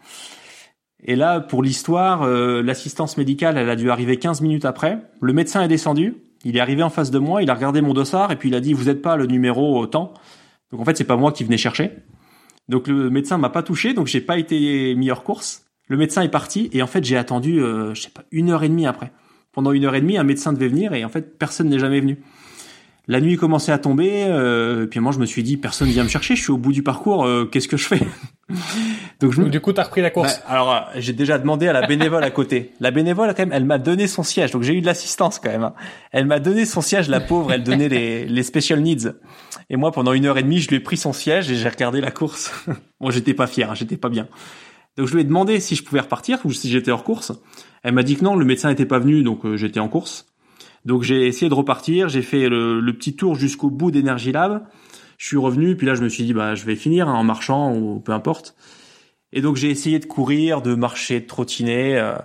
Et 1.03 1.15
là, 1.15 1.39
pour 1.39 1.61
l'histoire, 1.61 2.23
euh, 2.23 2.61
l'assistance 2.63 3.17
médicale, 3.17 3.57
elle 3.57 3.69
a 3.69 3.75
dû 3.75 3.91
arriver 3.91 4.17
15 4.17 4.41
minutes 4.41 4.65
après. 4.65 4.99
Le 5.21 5.31
médecin 5.31 5.61
est 5.61 5.67
descendu, 5.67 6.17
il 6.43 6.57
est 6.57 6.59
arrivé 6.59 6.83
en 6.83 6.89
face 6.89 7.11
de 7.11 7.19
moi, 7.19 7.43
il 7.43 7.49
a 7.49 7.53
regardé 7.53 7.81
mon 7.81 7.93
dossard 7.93 8.31
et 8.31 8.35
puis 8.35 8.49
il 8.49 8.55
a 8.55 8.59
dit 8.59 8.73
vous 8.73 8.85
n'êtes 8.85 9.01
pas 9.01 9.15
le 9.15 9.27
numéro 9.27 9.79
autant. 9.79 10.13
Donc 10.71 10.81
en 10.81 10.85
fait, 10.85 10.97
c'est 10.97 11.05
pas 11.05 11.15
moi 11.15 11.31
qui 11.31 11.43
venais 11.43 11.57
chercher. 11.57 11.91
Donc 12.67 12.87
le 12.87 13.09
médecin 13.09 13.37
m'a 13.37 13.49
pas 13.49 13.63
touché, 13.63 13.93
donc 13.93 14.07
j'ai 14.07 14.19
pas 14.19 14.37
été 14.37 14.93
mis 14.95 15.09
hors 15.11 15.23
course. 15.23 15.66
Le 15.87 15.97
médecin 15.97 16.21
est 16.21 16.29
parti 16.29 16.69
et 16.73 16.81
en 16.81 16.87
fait 16.87 17.03
j'ai 17.03 17.17
attendu, 17.17 17.61
euh, 17.61 17.93
je 17.93 18.01
sais 18.01 18.09
pas, 18.09 18.23
une 18.31 18.49
heure 18.49 18.63
et 18.63 18.69
demie 18.69 18.87
après. 18.87 19.11
Pendant 19.51 19.71
une 19.71 19.85
heure 19.85 19.95
et 19.95 20.01
demie, 20.01 20.17
un 20.17 20.23
médecin 20.23 20.53
devait 20.53 20.67
venir 20.67 20.93
et 20.93 21.03
en 21.03 21.09
fait 21.09 21.37
personne 21.37 21.69
n'est 21.69 21.79
jamais 21.79 21.99
venu. 21.99 22.19
La 23.09 23.21
nuit 23.21 23.37
commençait 23.37 23.71
à 23.71 23.77
tomber, 23.77 24.25
euh, 24.27 24.85
puis 24.85 24.99
moi 24.99 25.13
je 25.13 25.19
me 25.19 25.25
suis 25.25 25.41
dit 25.41 25.55
personne 25.55 25.87
vient 25.87 26.03
me 26.03 26.09
chercher, 26.09 26.35
je 26.35 26.41
suis 26.41 26.51
au 26.51 26.57
bout 26.57 26.73
du 26.73 26.83
parcours, 26.83 27.25
euh, 27.25 27.45
qu'est-ce 27.45 27.69
que 27.69 27.77
je 27.77 27.87
fais? 27.87 28.01
Donc, 29.21 29.31
je... 29.31 29.43
du 29.43 29.61
coup 29.61 29.71
t'as 29.71 29.83
repris 29.83 30.01
la 30.01 30.09
course. 30.09 30.39
Bah, 30.39 30.43
alors 30.49 30.73
euh, 30.73 30.79
j'ai 30.97 31.13
déjà 31.13 31.37
demandé 31.37 31.69
à 31.69 31.73
la 31.73 31.87
bénévole 31.87 32.21
à 32.25 32.31
côté. 32.31 32.73
La 32.81 32.91
bénévole 32.91 33.29
quand 33.29 33.43
même, 33.43 33.53
elle 33.53 33.63
m'a 33.63 33.77
donné 33.77 34.07
son 34.07 34.23
siège, 34.23 34.51
donc 34.51 34.63
j'ai 34.63 34.73
eu 34.73 34.81
de 34.81 34.85
l'assistance 34.85 35.39
quand 35.39 35.49
même. 35.49 35.63
Hein. 35.63 35.73
Elle 36.11 36.25
m'a 36.25 36.39
donné 36.39 36.65
son 36.65 36.81
siège, 36.81 37.07
la 37.07 37.21
pauvre, 37.21 37.53
elle 37.53 37.63
donnait 37.63 37.87
les, 37.87 38.25
les 38.27 38.43
special 38.43 38.81
needs. 38.81 39.13
Et 39.69 39.77
moi 39.77 39.93
pendant 39.93 40.11
une 40.11 40.25
heure 40.25 40.37
et 40.37 40.43
demie, 40.43 40.59
je 40.59 40.67
lui 40.67 40.75
ai 40.75 40.81
pris 40.81 40.97
son 40.97 41.13
siège 41.13 41.49
et 41.49 41.55
j'ai 41.55 41.69
regardé 41.69 42.01
la 42.01 42.11
course. 42.11 42.51
bon 42.99 43.09
j'étais 43.09 43.33
pas 43.33 43.47
fier, 43.47 43.71
hein, 43.71 43.75
j'étais 43.75 43.97
pas 43.97 44.09
bien. 44.09 44.27
Donc 44.97 45.07
je 45.07 45.13
lui 45.13 45.21
ai 45.21 45.23
demandé 45.23 45.59
si 45.59 45.75
je 45.75 45.83
pouvais 45.83 46.01
repartir 46.01 46.39
ou 46.43 46.51
si 46.51 46.69
j'étais 46.69 46.91
hors 46.91 47.03
course. 47.03 47.31
Elle 47.83 47.93
m'a 47.93 48.03
dit 48.03 48.17
que 48.17 48.23
non, 48.23 48.35
le 48.35 48.45
médecin 48.45 48.69
n'était 48.69 48.85
pas 48.85 48.99
venu, 48.99 49.23
donc 49.23 49.45
euh, 49.45 49.55
j'étais 49.55 49.79
en 49.79 49.87
course. 49.87 50.25
Donc 50.85 51.03
j'ai 51.03 51.27
essayé 51.27 51.49
de 51.49 51.53
repartir, 51.53 52.09
j'ai 52.09 52.21
fait 52.21 52.49
le, 52.49 52.91
petit 52.93 53.15
tour 53.15 53.35
jusqu'au 53.35 53.69
bout 53.69 53.91
d'Energy 53.91 54.31
Lab. 54.31 54.63
Je 55.17 55.25
suis 55.25 55.37
revenu, 55.37 55.75
puis 55.75 55.85
là 55.85 55.95
je 55.95 56.01
me 56.01 56.09
suis 56.09 56.23
dit 56.23 56.33
bah 56.33 56.55
je 56.55 56.65
vais 56.65 56.75
finir 56.75 57.07
hein, 57.07 57.13
en 57.13 57.23
marchant 57.23 57.75
ou 57.75 57.99
peu 57.99 58.11
importe. 58.11 58.55
Et 59.33 59.41
donc 59.41 59.55
j'ai 59.55 59.69
essayé 59.69 59.99
de 59.99 60.05
courir, 60.05 60.61
de 60.61 60.75
marcher, 60.75 61.19
de 61.19 61.27
trottiner. 61.27 61.97
Euh, 61.97 62.15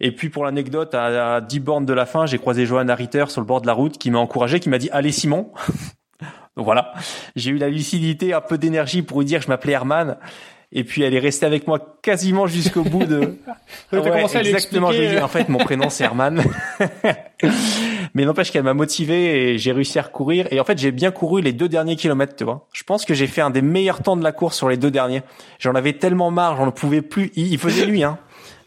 et 0.00 0.12
puis 0.12 0.30
pour 0.30 0.44
l'anecdote, 0.44 0.94
à, 0.94 1.40
10 1.40 1.60
bornes 1.60 1.86
de 1.86 1.92
la 1.92 2.06
fin, 2.06 2.26
j'ai 2.26 2.38
croisé 2.38 2.66
Johanna 2.66 2.94
Ritter 2.94 3.26
sur 3.28 3.40
le 3.40 3.46
bord 3.46 3.60
de 3.60 3.66
la 3.66 3.72
route 3.72 3.98
qui 3.98 4.10
m'a 4.10 4.18
encouragé, 4.18 4.58
qui 4.58 4.68
m'a 4.68 4.78
dit 4.78 4.90
allez 4.90 5.12
Simon. 5.12 5.52
donc 6.56 6.64
voilà, 6.64 6.92
j'ai 7.36 7.50
eu 7.50 7.58
la 7.58 7.68
lucidité, 7.68 8.32
un 8.32 8.40
peu 8.40 8.58
d'énergie 8.58 9.02
pour 9.02 9.20
lui 9.20 9.26
dire 9.26 9.38
que 9.40 9.44
je 9.44 9.50
m'appelais 9.50 9.74
Herman. 9.74 10.16
Et 10.76 10.82
puis 10.82 11.02
elle 11.02 11.14
est 11.14 11.20
restée 11.20 11.46
avec 11.46 11.68
moi 11.68 11.98
quasiment 12.02 12.48
jusqu'au 12.48 12.82
bout 12.82 13.04
de. 13.04 13.36
exactement. 13.92 14.90
Je 14.90 14.98
lui 14.98 15.06
ai 15.06 15.10
dit 15.10 15.18
en 15.18 15.28
fait 15.28 15.48
mon 15.48 15.58
prénom 15.58 15.88
c'est 15.88 16.02
Herman. 16.02 16.42
Mais 18.14 18.24
n'empêche 18.24 18.50
qu'elle 18.50 18.64
m'a 18.64 18.74
motivé 18.74 19.52
et 19.52 19.58
j'ai 19.58 19.70
réussi 19.70 20.00
à 20.00 20.02
recourir. 20.02 20.48
Et 20.50 20.58
en 20.58 20.64
fait 20.64 20.76
j'ai 20.76 20.90
bien 20.90 21.12
couru 21.12 21.42
les 21.42 21.52
deux 21.52 21.68
derniers 21.68 21.94
kilomètres, 21.94 22.34
tu 22.34 22.42
vois. 22.42 22.66
Je 22.72 22.82
pense 22.82 23.04
que 23.04 23.14
j'ai 23.14 23.28
fait 23.28 23.40
un 23.40 23.50
des 23.50 23.62
meilleurs 23.62 24.02
temps 24.02 24.16
de 24.16 24.24
la 24.24 24.32
course 24.32 24.56
sur 24.56 24.68
les 24.68 24.76
deux 24.76 24.90
derniers. 24.90 25.22
J'en 25.60 25.76
avais 25.76 25.92
tellement 25.92 26.32
marre, 26.32 26.56
j'en 26.56 26.70
pouvais 26.72 27.02
plus. 27.02 27.30
Il 27.36 27.58
faisait 27.58 27.86
nuit, 27.86 28.02
hein. 28.02 28.18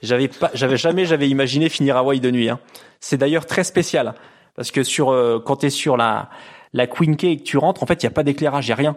J'avais 0.01 0.29
pas, 0.29 0.51
j'avais 0.53 0.77
jamais, 0.77 1.05
j'avais 1.05 1.27
imaginé 1.27 1.69
finir 1.69 1.97
Hawaï 1.97 2.19
de 2.19 2.31
nuit. 2.31 2.49
Hein. 2.49 2.59
C'est 2.99 3.17
d'ailleurs 3.17 3.45
très 3.45 3.63
spécial 3.63 4.13
parce 4.55 4.71
que 4.71 4.83
sur 4.83 5.11
euh, 5.11 5.39
quand 5.43 5.57
t'es 5.57 5.69
sur 5.69 5.97
la 5.97 6.29
la 6.73 6.87
Queen 6.87 7.17
Cake, 7.17 7.43
tu 7.43 7.57
rentres, 7.57 7.83
en 7.83 7.85
fait 7.85 8.03
il 8.03 8.05
y 8.05 8.07
a 8.07 8.11
pas 8.11 8.23
d'éclairage, 8.23 8.67
il 8.67 8.69
y 8.69 8.73
a 8.73 8.75
rien 8.75 8.95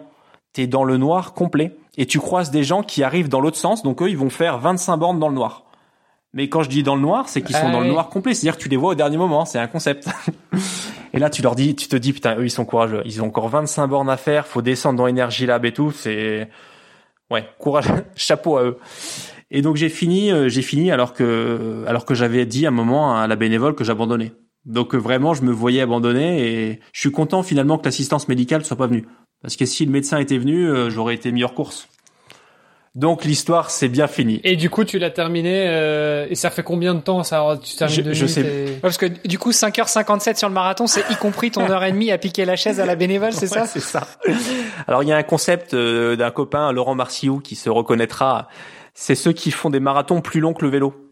t'es 0.53 0.67
dans 0.67 0.83
le 0.83 0.97
noir 0.97 1.33
complet 1.33 1.75
et 1.97 2.05
tu 2.05 2.19
croises 2.19 2.51
des 2.51 2.63
gens 2.63 2.83
qui 2.83 3.03
arrivent 3.03 3.29
dans 3.29 3.41
l'autre 3.41 3.57
sens, 3.57 3.83
donc 3.83 4.01
eux 4.01 4.09
ils 4.09 4.17
vont 4.17 4.29
faire 4.29 4.59
25 4.59 4.97
bornes 4.97 5.19
dans 5.19 5.29
le 5.29 5.35
noir. 5.35 5.65
Mais 6.33 6.47
quand 6.47 6.63
je 6.63 6.69
dis 6.69 6.81
dans 6.81 6.95
le 6.95 7.01
noir, 7.01 7.27
c'est 7.27 7.41
qu'ils 7.41 7.55
sont 7.55 7.67
ah 7.67 7.71
dans 7.71 7.81
le 7.81 7.89
noir 7.89 8.07
complet, 8.07 8.33
c'est-à-dire 8.33 8.57
que 8.57 8.63
tu 8.63 8.69
les 8.69 8.77
vois 8.77 8.91
au 8.91 8.95
dernier 8.95 9.17
moment, 9.17 9.43
c'est 9.43 9.59
un 9.59 9.67
concept. 9.67 10.07
et 11.13 11.19
là 11.19 11.29
tu 11.29 11.41
leur 11.41 11.55
dis, 11.55 11.75
tu 11.75 11.87
te 11.87 11.95
dis 11.95 12.13
putain 12.13 12.37
eux 12.37 12.45
ils 12.45 12.51
sont 12.51 12.65
courageux, 12.65 13.01
ils 13.05 13.21
ont 13.21 13.27
encore 13.27 13.49
25 13.49 13.87
bornes 13.87 14.09
à 14.09 14.17
faire, 14.17 14.47
faut 14.47 14.61
descendre 14.61 14.97
dans 14.97 15.07
Energy 15.07 15.45
Lab 15.45 15.65
et 15.65 15.73
tout, 15.73 15.91
c'est 15.91 16.49
ouais 17.29 17.47
courage, 17.59 17.87
chapeau 18.15 18.57
à 18.57 18.63
eux. 18.63 18.77
Et 19.49 19.61
donc 19.61 19.75
j'ai 19.75 19.89
fini, 19.89 20.31
euh, 20.31 20.47
j'ai 20.47 20.61
fini 20.61 20.91
alors 20.91 21.13
que 21.13 21.83
alors 21.85 22.05
que 22.05 22.15
j'avais 22.15 22.45
dit 22.45 22.65
à 22.65 22.69
un 22.69 22.71
moment 22.71 23.17
à 23.17 23.27
la 23.27 23.35
bénévole 23.35 23.75
que 23.75 23.83
j'abandonnais. 23.83 24.31
Donc 24.65 24.93
euh, 24.93 24.97
vraiment, 24.97 25.33
je 25.33 25.43
me 25.43 25.51
voyais 25.51 25.81
abandonner 25.81 26.69
et 26.69 26.79
je 26.93 26.99
suis 26.99 27.11
content 27.11 27.43
finalement 27.43 27.77
que 27.77 27.85
l'assistance 27.85 28.27
médicale 28.27 28.63
soit 28.63 28.77
pas 28.77 28.87
venue. 28.87 29.05
Parce 29.41 29.55
que 29.55 29.65
si 29.65 29.85
le 29.85 29.91
médecin 29.91 30.19
était 30.19 30.37
venu, 30.37 30.67
euh, 30.67 30.89
j'aurais 30.89 31.15
été 31.15 31.31
mis 31.31 31.43
hors 31.43 31.53
course. 31.53 31.87
Donc 32.93 33.23
l'histoire 33.23 33.71
c'est 33.71 33.87
bien 33.87 34.07
fini. 34.07 34.41
Et 34.43 34.57
du 34.57 34.69
coup 34.69 34.83
tu 34.83 34.99
l'as 34.99 35.11
terminé 35.11 35.65
euh, 35.69 36.27
et 36.29 36.35
ça 36.35 36.49
fait 36.49 36.61
combien 36.61 36.93
de 36.93 36.99
temps 36.99 37.23
ça 37.23 37.57
tu 37.63 37.77
termines 37.77 37.95
je, 37.95 38.01
de 38.01 38.13
je 38.13 38.25
sais. 38.25 38.79
parce 38.81 38.97
que 38.97 39.05
du 39.05 39.39
coup 39.39 39.51
5h57 39.51 40.35
sur 40.35 40.49
le 40.49 40.53
marathon 40.53 40.87
c'est 40.87 41.09
y 41.09 41.15
compris 41.15 41.51
ton 41.51 41.69
heure 41.69 41.85
et 41.85 41.93
demie 41.93 42.11
à 42.11 42.17
piquer 42.17 42.43
la 42.43 42.57
chaise 42.57 42.81
à 42.81 42.85
la 42.85 42.97
bénévole 42.97 43.31
c'est 43.31 43.47
ça? 43.47 43.65
C'est 43.65 43.79
ça. 43.79 44.05
Alors 44.87 45.03
il 45.03 45.09
y 45.09 45.13
a 45.13 45.15
un 45.15 45.23
concept 45.23 45.73
euh, 45.73 46.17
d'un 46.17 46.31
copain 46.31 46.73
Laurent 46.73 46.95
Marciou 46.95 47.39
qui 47.39 47.55
se 47.55 47.69
reconnaîtra. 47.69 48.49
C'est 48.93 49.15
ceux 49.15 49.31
qui 49.31 49.51
font 49.51 49.69
des 49.69 49.79
marathons 49.79 50.19
plus 50.19 50.41
longs 50.41 50.53
que 50.53 50.65
le 50.65 50.71
vélo 50.71 51.10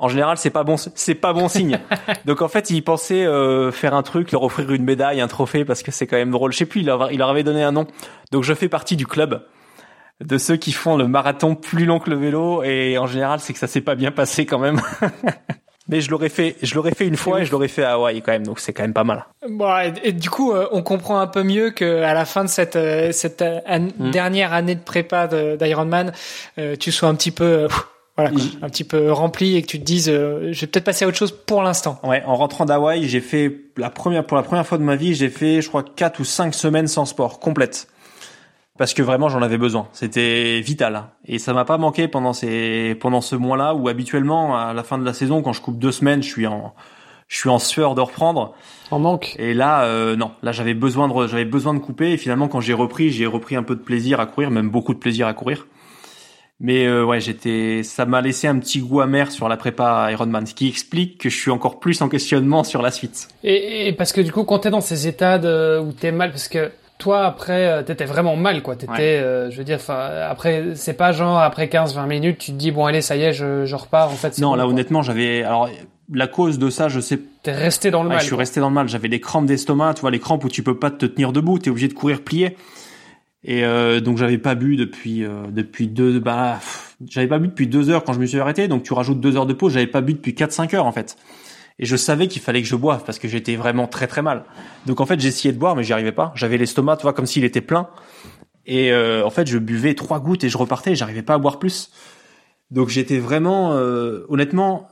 en 0.00 0.08
général, 0.08 0.38
c'est 0.38 0.50
pas 0.50 0.64
bon, 0.64 0.76
c'est 0.78 1.14
pas 1.14 1.34
bon 1.34 1.48
signe. 1.48 1.78
Donc 2.24 2.40
en 2.40 2.48
fait, 2.48 2.70
il 2.70 2.82
pensait 2.82 3.26
euh, 3.26 3.70
faire 3.70 3.94
un 3.94 4.02
truc, 4.02 4.32
leur 4.32 4.42
offrir 4.42 4.72
une 4.72 4.82
médaille, 4.82 5.20
un 5.20 5.28
trophée, 5.28 5.66
parce 5.66 5.82
que 5.82 5.90
c'est 5.90 6.06
quand 6.06 6.16
même 6.16 6.30
drôle. 6.30 6.52
Je 6.52 6.56
sais 6.56 6.66
plus, 6.66 6.80
il 6.80 6.86
leur, 6.86 7.12
il 7.12 7.18
leur 7.18 7.28
avait 7.28 7.42
donné 7.42 7.62
un 7.62 7.72
nom. 7.72 7.86
Donc 8.32 8.42
je 8.42 8.54
fais 8.54 8.70
partie 8.70 8.96
du 8.96 9.06
club 9.06 9.44
de 10.24 10.38
ceux 10.38 10.56
qui 10.56 10.72
font 10.72 10.96
le 10.96 11.06
marathon 11.06 11.54
plus 11.54 11.84
long 11.84 11.98
que 11.98 12.08
le 12.08 12.16
vélo, 12.16 12.62
et 12.62 12.96
en 12.96 13.06
général, 13.06 13.40
c'est 13.40 13.52
que 13.52 13.58
ça 13.58 13.66
s'est 13.66 13.82
pas 13.82 13.94
bien 13.94 14.10
passé 14.10 14.46
quand 14.46 14.58
même. 14.58 14.80
Mais 15.88 16.00
je 16.00 16.10
l'aurais 16.10 16.28
fait, 16.28 16.56
je 16.62 16.74
l'aurais 16.76 16.94
fait 16.94 17.06
une 17.06 17.16
fois 17.16 17.40
et 17.40 17.44
je 17.44 17.50
l'aurais 17.50 17.68
fait 17.68 17.82
à 17.82 17.94
Hawaï 17.94 18.22
quand 18.22 18.32
même, 18.32 18.46
donc 18.46 18.60
c'est 18.60 18.72
quand 18.72 18.84
même 18.84 18.92
pas 18.92 19.02
mal. 19.04 19.26
Bon, 19.48 19.74
et, 20.02 20.12
du 20.12 20.30
coup, 20.30 20.52
euh, 20.52 20.68
on 20.72 20.82
comprend 20.82 21.18
un 21.18 21.26
peu 21.26 21.42
mieux 21.42 21.72
que 21.72 22.02
à 22.02 22.14
la 22.14 22.24
fin 22.24 22.44
de 22.44 22.48
cette 22.48 22.76
euh, 22.76 23.10
cette 23.12 23.42
mm. 23.42 24.10
dernière 24.10 24.52
année 24.52 24.76
de 24.76 24.82
prépa 24.82 25.26
d'Ironman, 25.26 26.12
tu 26.78 26.92
sois 26.92 27.08
un 27.08 27.14
petit 27.16 27.32
peu 27.32 27.66
voilà, 28.20 28.44
un 28.62 28.68
petit 28.68 28.84
peu 28.84 29.12
rempli 29.12 29.56
et 29.56 29.62
que 29.62 29.66
tu 29.66 29.78
te 29.78 29.84
dises, 29.84 30.08
euh, 30.08 30.52
je 30.52 30.60
vais 30.60 30.66
peut-être 30.66 30.84
passer 30.84 31.04
à 31.04 31.08
autre 31.08 31.16
chose 31.16 31.32
pour 31.32 31.62
l'instant. 31.62 31.98
Ouais, 32.02 32.22
en 32.26 32.36
rentrant 32.36 32.64
d'Hawaï, 32.64 33.08
j'ai 33.08 33.20
fait 33.20 33.60
la 33.76 33.90
première 33.90 34.24
pour 34.24 34.36
la 34.36 34.42
première 34.42 34.66
fois 34.66 34.78
de 34.78 34.82
ma 34.82 34.96
vie, 34.96 35.14
j'ai 35.14 35.28
fait, 35.28 35.62
je 35.62 35.68
crois, 35.68 35.82
quatre 35.82 36.20
ou 36.20 36.24
cinq 36.24 36.54
semaines 36.54 36.88
sans 36.88 37.04
sport 37.04 37.40
complète, 37.40 37.88
parce 38.78 38.94
que 38.94 39.02
vraiment 39.02 39.28
j'en 39.28 39.42
avais 39.42 39.58
besoin. 39.58 39.88
C'était 39.92 40.60
vital 40.60 41.04
et 41.24 41.38
ça 41.38 41.52
m'a 41.52 41.64
pas 41.64 41.78
manqué 41.78 42.08
pendant 42.08 42.32
ces 42.32 42.96
pendant 43.00 43.20
ce 43.20 43.36
mois-là 43.36 43.74
où 43.74 43.88
habituellement 43.88 44.56
à 44.56 44.72
la 44.72 44.82
fin 44.82 44.98
de 44.98 45.04
la 45.04 45.14
saison, 45.14 45.42
quand 45.42 45.52
je 45.52 45.62
coupe 45.62 45.78
deux 45.78 45.92
semaines, 45.92 46.22
je 46.22 46.28
suis 46.28 46.46
en 46.46 46.74
je 47.28 47.36
suis 47.36 47.48
en 47.48 47.60
sueur 47.60 47.94
de 47.94 48.00
reprendre. 48.00 48.54
En 48.90 48.98
manque. 48.98 49.36
Et 49.38 49.54
là, 49.54 49.84
euh, 49.84 50.16
non, 50.16 50.32
là 50.42 50.50
j'avais 50.50 50.74
besoin 50.74 51.08
de 51.08 51.26
j'avais 51.28 51.44
besoin 51.44 51.74
de 51.74 51.78
couper 51.78 52.12
et 52.12 52.16
finalement 52.16 52.48
quand 52.48 52.60
j'ai 52.60 52.74
repris, 52.74 53.10
j'ai 53.10 53.26
repris 53.26 53.54
un 53.54 53.62
peu 53.62 53.76
de 53.76 53.80
plaisir 53.80 54.18
à 54.18 54.26
courir, 54.26 54.50
même 54.50 54.68
beaucoup 54.68 54.94
de 54.94 54.98
plaisir 54.98 55.28
à 55.28 55.32
courir. 55.32 55.66
Mais 56.60 56.86
euh, 56.86 57.04
ouais, 57.04 57.20
j'étais, 57.20 57.82
ça 57.82 58.04
m'a 58.04 58.20
laissé 58.20 58.46
un 58.46 58.58
petit 58.58 58.80
goût 58.80 59.00
amer 59.00 59.32
sur 59.32 59.48
la 59.48 59.56
prépa 59.56 60.12
Ironman, 60.12 60.46
ce 60.46 60.54
qui 60.54 60.68
explique 60.68 61.16
que 61.16 61.30
je 61.30 61.36
suis 61.36 61.50
encore 61.50 61.80
plus 61.80 62.02
en 62.02 62.08
questionnement 62.10 62.64
sur 62.64 62.82
la 62.82 62.90
suite. 62.90 63.28
Et, 63.42 63.94
parce 63.96 64.12
que 64.12 64.20
du 64.20 64.30
coup, 64.30 64.44
quand 64.44 64.58
t'es 64.58 64.70
dans 64.70 64.82
ces 64.82 65.08
états 65.08 65.38
de, 65.38 65.78
où 65.78 65.92
t'es 65.92 66.12
mal, 66.12 66.30
parce 66.30 66.48
que 66.48 66.70
toi 66.98 67.24
après, 67.24 67.66
euh, 67.66 67.82
t'étais 67.82 68.04
vraiment 68.04 68.36
mal, 68.36 68.62
quoi. 68.62 68.76
T'étais, 68.76 69.16
euh, 69.16 69.50
je 69.50 69.56
veux 69.56 69.64
dire, 69.64 69.76
enfin, 69.76 70.10
après, 70.28 70.74
c'est 70.74 70.92
pas 70.92 71.12
genre 71.12 71.38
après 71.38 71.66
15-20 71.66 72.06
minutes, 72.06 72.38
tu 72.38 72.52
te 72.52 72.56
dis 72.58 72.72
bon 72.72 72.84
allez, 72.84 73.00
ça 73.00 73.16
y 73.16 73.22
est, 73.22 73.32
je, 73.32 73.64
je 73.64 73.74
repars. 73.74 74.10
En 74.10 74.16
fait, 74.16 74.38
non, 74.38 74.54
là 74.54 74.68
honnêtement, 74.68 75.00
j'avais, 75.00 75.42
alors 75.42 75.70
la 76.12 76.26
cause 76.26 76.58
de 76.58 76.68
ça, 76.68 76.88
je 76.88 77.00
sais. 77.00 77.18
T'es 77.42 77.52
resté 77.52 77.90
dans 77.90 78.02
le 78.02 78.10
mal. 78.10 78.20
Je 78.20 78.26
suis 78.26 78.34
resté 78.34 78.60
dans 78.60 78.68
le 78.68 78.74
mal. 78.74 78.88
J'avais 78.88 79.08
des 79.08 79.20
crampes 79.20 79.46
d'estomac, 79.46 79.94
tu 79.94 80.02
vois, 80.02 80.10
les 80.10 80.18
crampes 80.18 80.44
où 80.44 80.48
tu 80.48 80.62
peux 80.62 80.78
pas 80.78 80.90
te 80.90 81.06
tenir 81.06 81.32
debout, 81.32 81.58
t'es 81.58 81.70
obligé 81.70 81.88
de 81.88 81.94
courir 81.94 82.22
plié. 82.22 82.56
Et 83.42 83.64
euh, 83.64 84.00
donc 84.00 84.18
j'avais 84.18 84.38
pas 84.38 84.54
bu 84.54 84.76
depuis 84.76 85.24
euh, 85.24 85.46
depuis 85.50 85.86
deux 85.86 86.20
bah 86.20 86.60
j'avais 87.06 87.26
pas 87.26 87.38
bu 87.38 87.48
depuis 87.48 87.66
deux 87.66 87.88
heures 87.88 88.04
quand 88.04 88.12
je 88.12 88.20
me 88.20 88.26
suis 88.26 88.38
arrêté. 88.38 88.68
Donc 88.68 88.82
tu 88.82 88.92
rajoutes 88.92 89.20
deux 89.20 89.36
heures 89.36 89.46
de 89.46 89.54
pause. 89.54 89.72
J'avais 89.72 89.86
pas 89.86 90.02
bu 90.02 90.14
depuis 90.14 90.34
quatre 90.34 90.52
cinq 90.52 90.74
heures 90.74 90.86
en 90.86 90.92
fait. 90.92 91.16
Et 91.78 91.86
je 91.86 91.96
savais 91.96 92.28
qu'il 92.28 92.42
fallait 92.42 92.60
que 92.60 92.68
je 92.68 92.76
boive 92.76 93.04
parce 93.04 93.18
que 93.18 93.28
j'étais 93.28 93.56
vraiment 93.56 93.86
très 93.86 94.06
très 94.06 94.20
mal. 94.20 94.44
Donc 94.86 95.00
en 95.00 95.06
fait 95.06 95.18
j'essayais 95.18 95.54
de 95.54 95.58
boire 95.58 95.74
mais 95.74 95.84
j'y 95.84 95.94
arrivais 95.94 96.12
pas. 96.12 96.32
J'avais 96.34 96.58
l'estomac 96.58 96.98
tu 96.98 97.02
vois 97.02 97.14
comme 97.14 97.26
s'il 97.26 97.44
était 97.44 97.62
plein. 97.62 97.88
Et 98.66 98.92
euh, 98.92 99.24
en 99.24 99.30
fait 99.30 99.46
je 99.46 99.56
buvais 99.56 99.94
trois 99.94 100.20
gouttes 100.20 100.44
et 100.44 100.50
je 100.50 100.58
repartais. 100.58 100.94
J'arrivais 100.94 101.22
pas 101.22 101.34
à 101.34 101.38
boire 101.38 101.58
plus. 101.58 101.90
Donc 102.70 102.90
j'étais 102.90 103.18
vraiment 103.18 103.72
euh, 103.72 104.26
honnêtement 104.28 104.88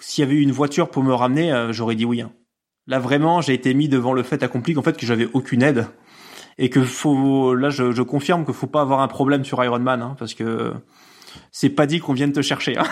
s'il 0.00 0.22
y 0.22 0.26
avait 0.26 0.36
eu 0.36 0.42
une 0.42 0.52
voiture 0.52 0.90
pour 0.90 1.02
me 1.02 1.14
ramener 1.14 1.68
j'aurais 1.70 1.94
dit 1.94 2.04
oui 2.04 2.20
hein. 2.20 2.32
là 2.86 2.98
vraiment 2.98 3.40
j'ai 3.40 3.54
été 3.54 3.72
mis 3.72 3.88
devant 3.88 4.12
le 4.12 4.22
fait 4.22 4.42
accompli 4.42 4.74
qu'en 4.74 4.82
fait 4.82 4.96
que 4.96 5.06
j'avais 5.06 5.28
aucune 5.32 5.62
aide 5.62 5.86
et 6.58 6.70
que 6.70 6.82
faut 6.82 7.54
là 7.54 7.70
je, 7.70 7.92
je 7.92 8.02
confirme 8.02 8.44
qu'il 8.44 8.54
faut 8.54 8.66
pas 8.66 8.80
avoir 8.80 9.00
un 9.00 9.08
problème 9.08 9.44
sur 9.44 9.62
Iron 9.64 9.78
Man 9.78 10.02
hein, 10.02 10.16
parce 10.18 10.34
que 10.34 10.72
c'est 11.50 11.70
pas 11.70 11.86
dit 11.86 12.00
qu'on 12.00 12.12
vienne 12.12 12.32
te 12.32 12.42
chercher. 12.42 12.76
Hein. 12.76 12.84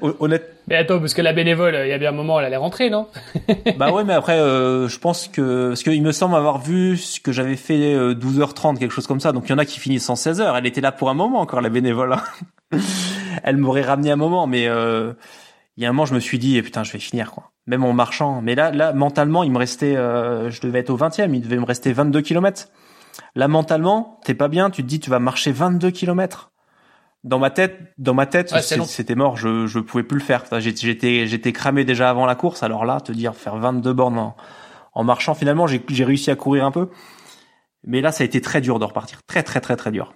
Honnête. 0.00 0.56
Mais 0.68 0.76
attends, 0.76 0.98
parce 1.00 1.14
que 1.14 1.22
la 1.22 1.32
bénévole, 1.32 1.78
il 1.84 1.88
y 1.88 1.92
a 1.92 1.98
bien 1.98 2.10
un 2.10 2.14
moment, 2.14 2.38
elle 2.38 2.46
allait 2.46 2.56
rentrer, 2.56 2.90
non? 2.90 3.08
Bah 3.78 3.92
ouais, 3.92 4.04
mais 4.04 4.12
après, 4.12 4.38
euh, 4.38 4.88
je 4.88 4.98
pense 4.98 5.28
que 5.28 5.68
parce 5.68 5.82
qu'il 5.82 6.02
me 6.02 6.12
semble 6.12 6.34
avoir 6.36 6.58
vu 6.58 6.96
ce 6.96 7.20
que 7.20 7.32
j'avais 7.32 7.56
fait 7.56 7.94
12h30, 8.14 8.76
euh, 8.76 8.78
quelque 8.78 8.92
chose 8.92 9.06
comme 9.06 9.20
ça. 9.20 9.32
Donc 9.32 9.44
il 9.46 9.50
y 9.50 9.52
en 9.52 9.58
a 9.58 9.64
qui 9.64 9.80
finissent 9.80 10.08
en 10.08 10.14
16h. 10.14 10.54
Elle 10.56 10.66
était 10.66 10.80
là 10.80 10.92
pour 10.92 11.10
un 11.10 11.14
moment 11.14 11.40
encore, 11.40 11.60
la 11.60 11.68
bénévole. 11.68 12.12
Hein. 12.12 12.22
elle 13.42 13.56
m'aurait 13.56 13.82
ramené 13.82 14.10
un 14.10 14.16
moment, 14.16 14.46
mais 14.46 14.66
euh, 14.68 15.12
il 15.76 15.82
y 15.82 15.86
a 15.86 15.88
un 15.88 15.92
moment, 15.92 16.06
je 16.06 16.14
me 16.14 16.20
suis 16.20 16.38
dit, 16.38 16.56
eh, 16.56 16.62
putain, 16.62 16.84
je 16.84 16.92
vais 16.92 16.98
finir 16.98 17.30
quoi 17.30 17.50
même 17.70 17.84
en 17.84 17.92
marchant. 17.94 18.42
Mais 18.42 18.54
là, 18.54 18.70
là, 18.70 18.92
mentalement, 18.92 19.42
il 19.44 19.52
me 19.52 19.58
restait, 19.58 19.96
euh, 19.96 20.50
je 20.50 20.60
devais 20.60 20.80
être 20.80 20.90
au 20.90 20.98
20e, 20.98 21.34
il 21.34 21.40
devait 21.40 21.56
me 21.56 21.64
rester 21.64 21.92
22 21.92 22.20
km. 22.20 22.68
Là, 23.34 23.48
mentalement, 23.48 24.20
t'es 24.24 24.34
pas 24.34 24.48
bien, 24.48 24.70
tu 24.70 24.82
te 24.82 24.88
dis, 24.88 25.00
tu 25.00 25.08
vas 25.08 25.20
marcher 25.20 25.52
22 25.52 25.90
km. 25.90 26.52
Dans 27.22 27.38
ma 27.38 27.50
tête, 27.50 27.78
dans 27.98 28.14
ma 28.14 28.26
tête, 28.26 28.52
c'était 28.86 29.14
mort, 29.14 29.36
je, 29.36 29.66
je 29.66 29.78
pouvais 29.78 30.02
plus 30.02 30.18
le 30.18 30.24
faire. 30.24 30.44
J'étais, 30.58 31.26
j'étais 31.26 31.52
cramé 31.52 31.84
déjà 31.84 32.08
avant 32.10 32.26
la 32.26 32.34
course. 32.34 32.62
Alors 32.62 32.84
là, 32.84 33.00
te 33.00 33.12
dire, 33.12 33.34
faire 33.34 33.56
22 33.56 33.92
bornes 33.92 34.18
en, 34.18 34.36
en 34.94 35.04
marchant, 35.04 35.34
finalement, 35.34 35.66
j'ai, 35.66 35.84
j'ai 35.88 36.04
réussi 36.04 36.30
à 36.30 36.36
courir 36.36 36.64
un 36.64 36.70
peu. 36.70 36.88
Mais 37.84 38.00
là, 38.00 38.10
ça 38.10 38.22
a 38.22 38.26
été 38.26 38.40
très 38.40 38.60
dur 38.60 38.78
de 38.78 38.84
repartir. 38.84 39.22
Très, 39.26 39.42
très, 39.42 39.60
très, 39.60 39.76
très 39.76 39.90
dur. 39.90 40.14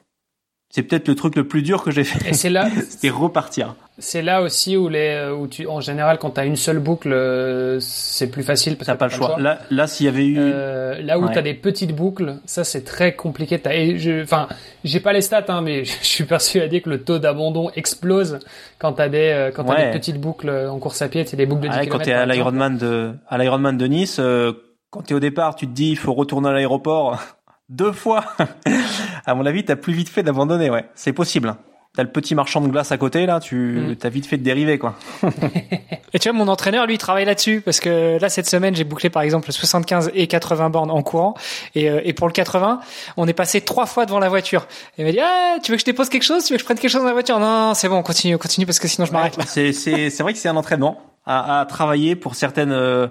C'est 0.74 0.82
peut-être 0.82 1.06
le 1.06 1.14
truc 1.14 1.36
le 1.36 1.46
plus 1.46 1.62
dur 1.62 1.84
que 1.84 1.92
j'ai 1.92 2.02
fait. 2.02 2.30
Et 2.30 2.32
c'est 2.32 2.50
là, 2.50 2.68
c'était 2.88 3.08
repartir. 3.08 3.76
C'est 3.98 4.22
là 4.22 4.42
aussi 4.42 4.76
où 4.76 4.88
les, 4.88 5.10
euh, 5.10 5.32
où 5.32 5.46
tu, 5.46 5.68
en 5.68 5.80
général, 5.80 6.18
quand 6.18 6.30
t'as 6.30 6.44
une 6.46 6.56
seule 6.56 6.80
boucle, 6.80 7.12
euh, 7.12 7.78
c'est 7.78 8.28
plus 8.28 8.42
facile 8.42 8.76
parce 8.76 8.86
t'as 8.86 8.96
pas, 8.96 9.06
le 9.06 9.12
choix. 9.12 9.36
Là, 9.38 9.60
là, 9.70 9.86
s'il 9.86 10.06
y 10.06 10.08
avait 10.08 10.26
eu, 10.26 10.34
euh, 10.36 11.00
là 11.00 11.20
où 11.20 11.28
tu 11.28 11.34
t'as 11.34 11.42
des 11.42 11.54
petites 11.54 11.94
boucles, 11.94 12.38
ça 12.44 12.64
c'est 12.64 12.82
très 12.82 13.14
compliqué. 13.14 13.60
T'as, 13.60 13.72
et 13.72 13.98
je, 13.98 14.24
enfin, 14.24 14.48
j'ai 14.82 14.98
pas 14.98 15.12
les 15.12 15.20
stats, 15.20 15.44
hein, 15.46 15.60
mais 15.60 15.84
je 15.84 15.92
suis 16.02 16.24
persuadé 16.24 16.80
que 16.80 16.90
le 16.90 17.04
taux 17.04 17.20
d'abandon 17.20 17.70
explose 17.76 18.40
quand 18.80 18.94
t'as 18.94 19.08
des, 19.08 19.50
quand 19.54 19.62
t'as 19.62 19.92
des 19.92 19.96
petites 19.96 20.20
boucles 20.20 20.50
en 20.50 20.80
course 20.80 21.00
à 21.02 21.08
pied, 21.08 21.24
c'est 21.24 21.36
des 21.36 21.46
boucles 21.46 21.68
de 21.68 21.68
10 21.68 21.76
ouais, 21.76 21.86
Quand 21.86 22.00
t'es 22.00 22.12
à 22.12 22.26
l'Ironman 22.26 22.76
de, 22.76 23.12
à 23.28 23.38
l'Ironman 23.38 23.78
de 23.78 23.86
Nice, 23.86 24.20
quand 24.90 25.02
t'es 25.02 25.14
au 25.14 25.20
départ, 25.20 25.54
tu 25.54 25.68
te 25.68 25.72
dis, 25.72 25.90
il 25.90 25.98
faut 25.98 26.14
retourner 26.14 26.48
à 26.48 26.52
l'aéroport 26.52 27.33
deux 27.68 27.92
fois. 27.92 28.24
à 29.26 29.34
mon 29.34 29.46
avis, 29.46 29.64
t'as 29.64 29.76
plus 29.76 29.92
vite 29.92 30.08
fait 30.08 30.22
d'abandonner, 30.22 30.70
ouais. 30.70 30.84
C'est 30.94 31.12
possible. 31.12 31.54
t'as 31.96 32.02
le 32.02 32.10
petit 32.10 32.34
marchand 32.34 32.60
de 32.60 32.68
glace 32.68 32.92
à 32.92 32.98
côté 32.98 33.24
là, 33.24 33.40
tu 33.40 33.54
mm. 33.56 33.96
t'as 33.96 34.08
vite 34.08 34.26
fait 34.26 34.36
de 34.36 34.42
dériver 34.42 34.78
quoi. 34.78 34.96
et 36.12 36.18
tu 36.18 36.28
vois 36.28 36.36
mon 36.36 36.48
entraîneur 36.48 36.86
lui 36.86 36.94
il 36.94 36.98
travaille 36.98 37.24
là-dessus 37.24 37.60
parce 37.60 37.78
que 37.78 38.18
là 38.20 38.28
cette 38.28 38.48
semaine 38.48 38.74
j'ai 38.74 38.82
bouclé 38.82 39.10
par 39.10 39.22
exemple 39.22 39.50
75 39.52 40.10
et 40.12 40.26
80 40.26 40.70
bornes 40.70 40.90
en 40.90 41.02
courant 41.02 41.34
et, 41.76 41.88
euh, 41.88 42.00
et 42.04 42.12
pour 42.12 42.26
le 42.26 42.32
80 42.32 42.80
on 43.16 43.28
est 43.28 43.32
passé 43.32 43.60
trois 43.60 43.86
fois 43.86 44.06
devant 44.06 44.18
la 44.18 44.28
voiture. 44.28 44.66
Et 44.98 45.02
il 45.02 45.04
m'a 45.04 45.12
dit 45.12 45.20
ah 45.20 45.58
tu 45.62 45.70
veux 45.70 45.76
que 45.76 45.82
je 45.82 45.86
dépose 45.86 46.08
quelque 46.08 46.24
chose, 46.24 46.44
tu 46.44 46.52
veux 46.52 46.56
que 46.56 46.62
je 46.62 46.64
prenne 46.64 46.78
quelque 46.78 46.90
chose 46.90 47.02
dans 47.02 47.06
la 47.06 47.12
voiture 47.12 47.38
Non, 47.38 47.74
c'est 47.74 47.88
bon, 47.88 48.02
continue, 48.02 48.38
continue 48.38 48.66
parce 48.66 48.80
que 48.80 48.88
sinon 48.88 49.06
je 49.06 49.12
m'arrête 49.12 49.38
c'est 49.46 49.72
c'est 49.72 50.22
vrai 50.22 50.32
que 50.32 50.38
c'est 50.40 50.48
un 50.48 50.56
entraînement 50.56 51.00
à, 51.26 51.60
à 51.60 51.66
travailler 51.66 52.16
pour 52.16 52.34
certaines 52.34 52.72
euh, 52.72 53.06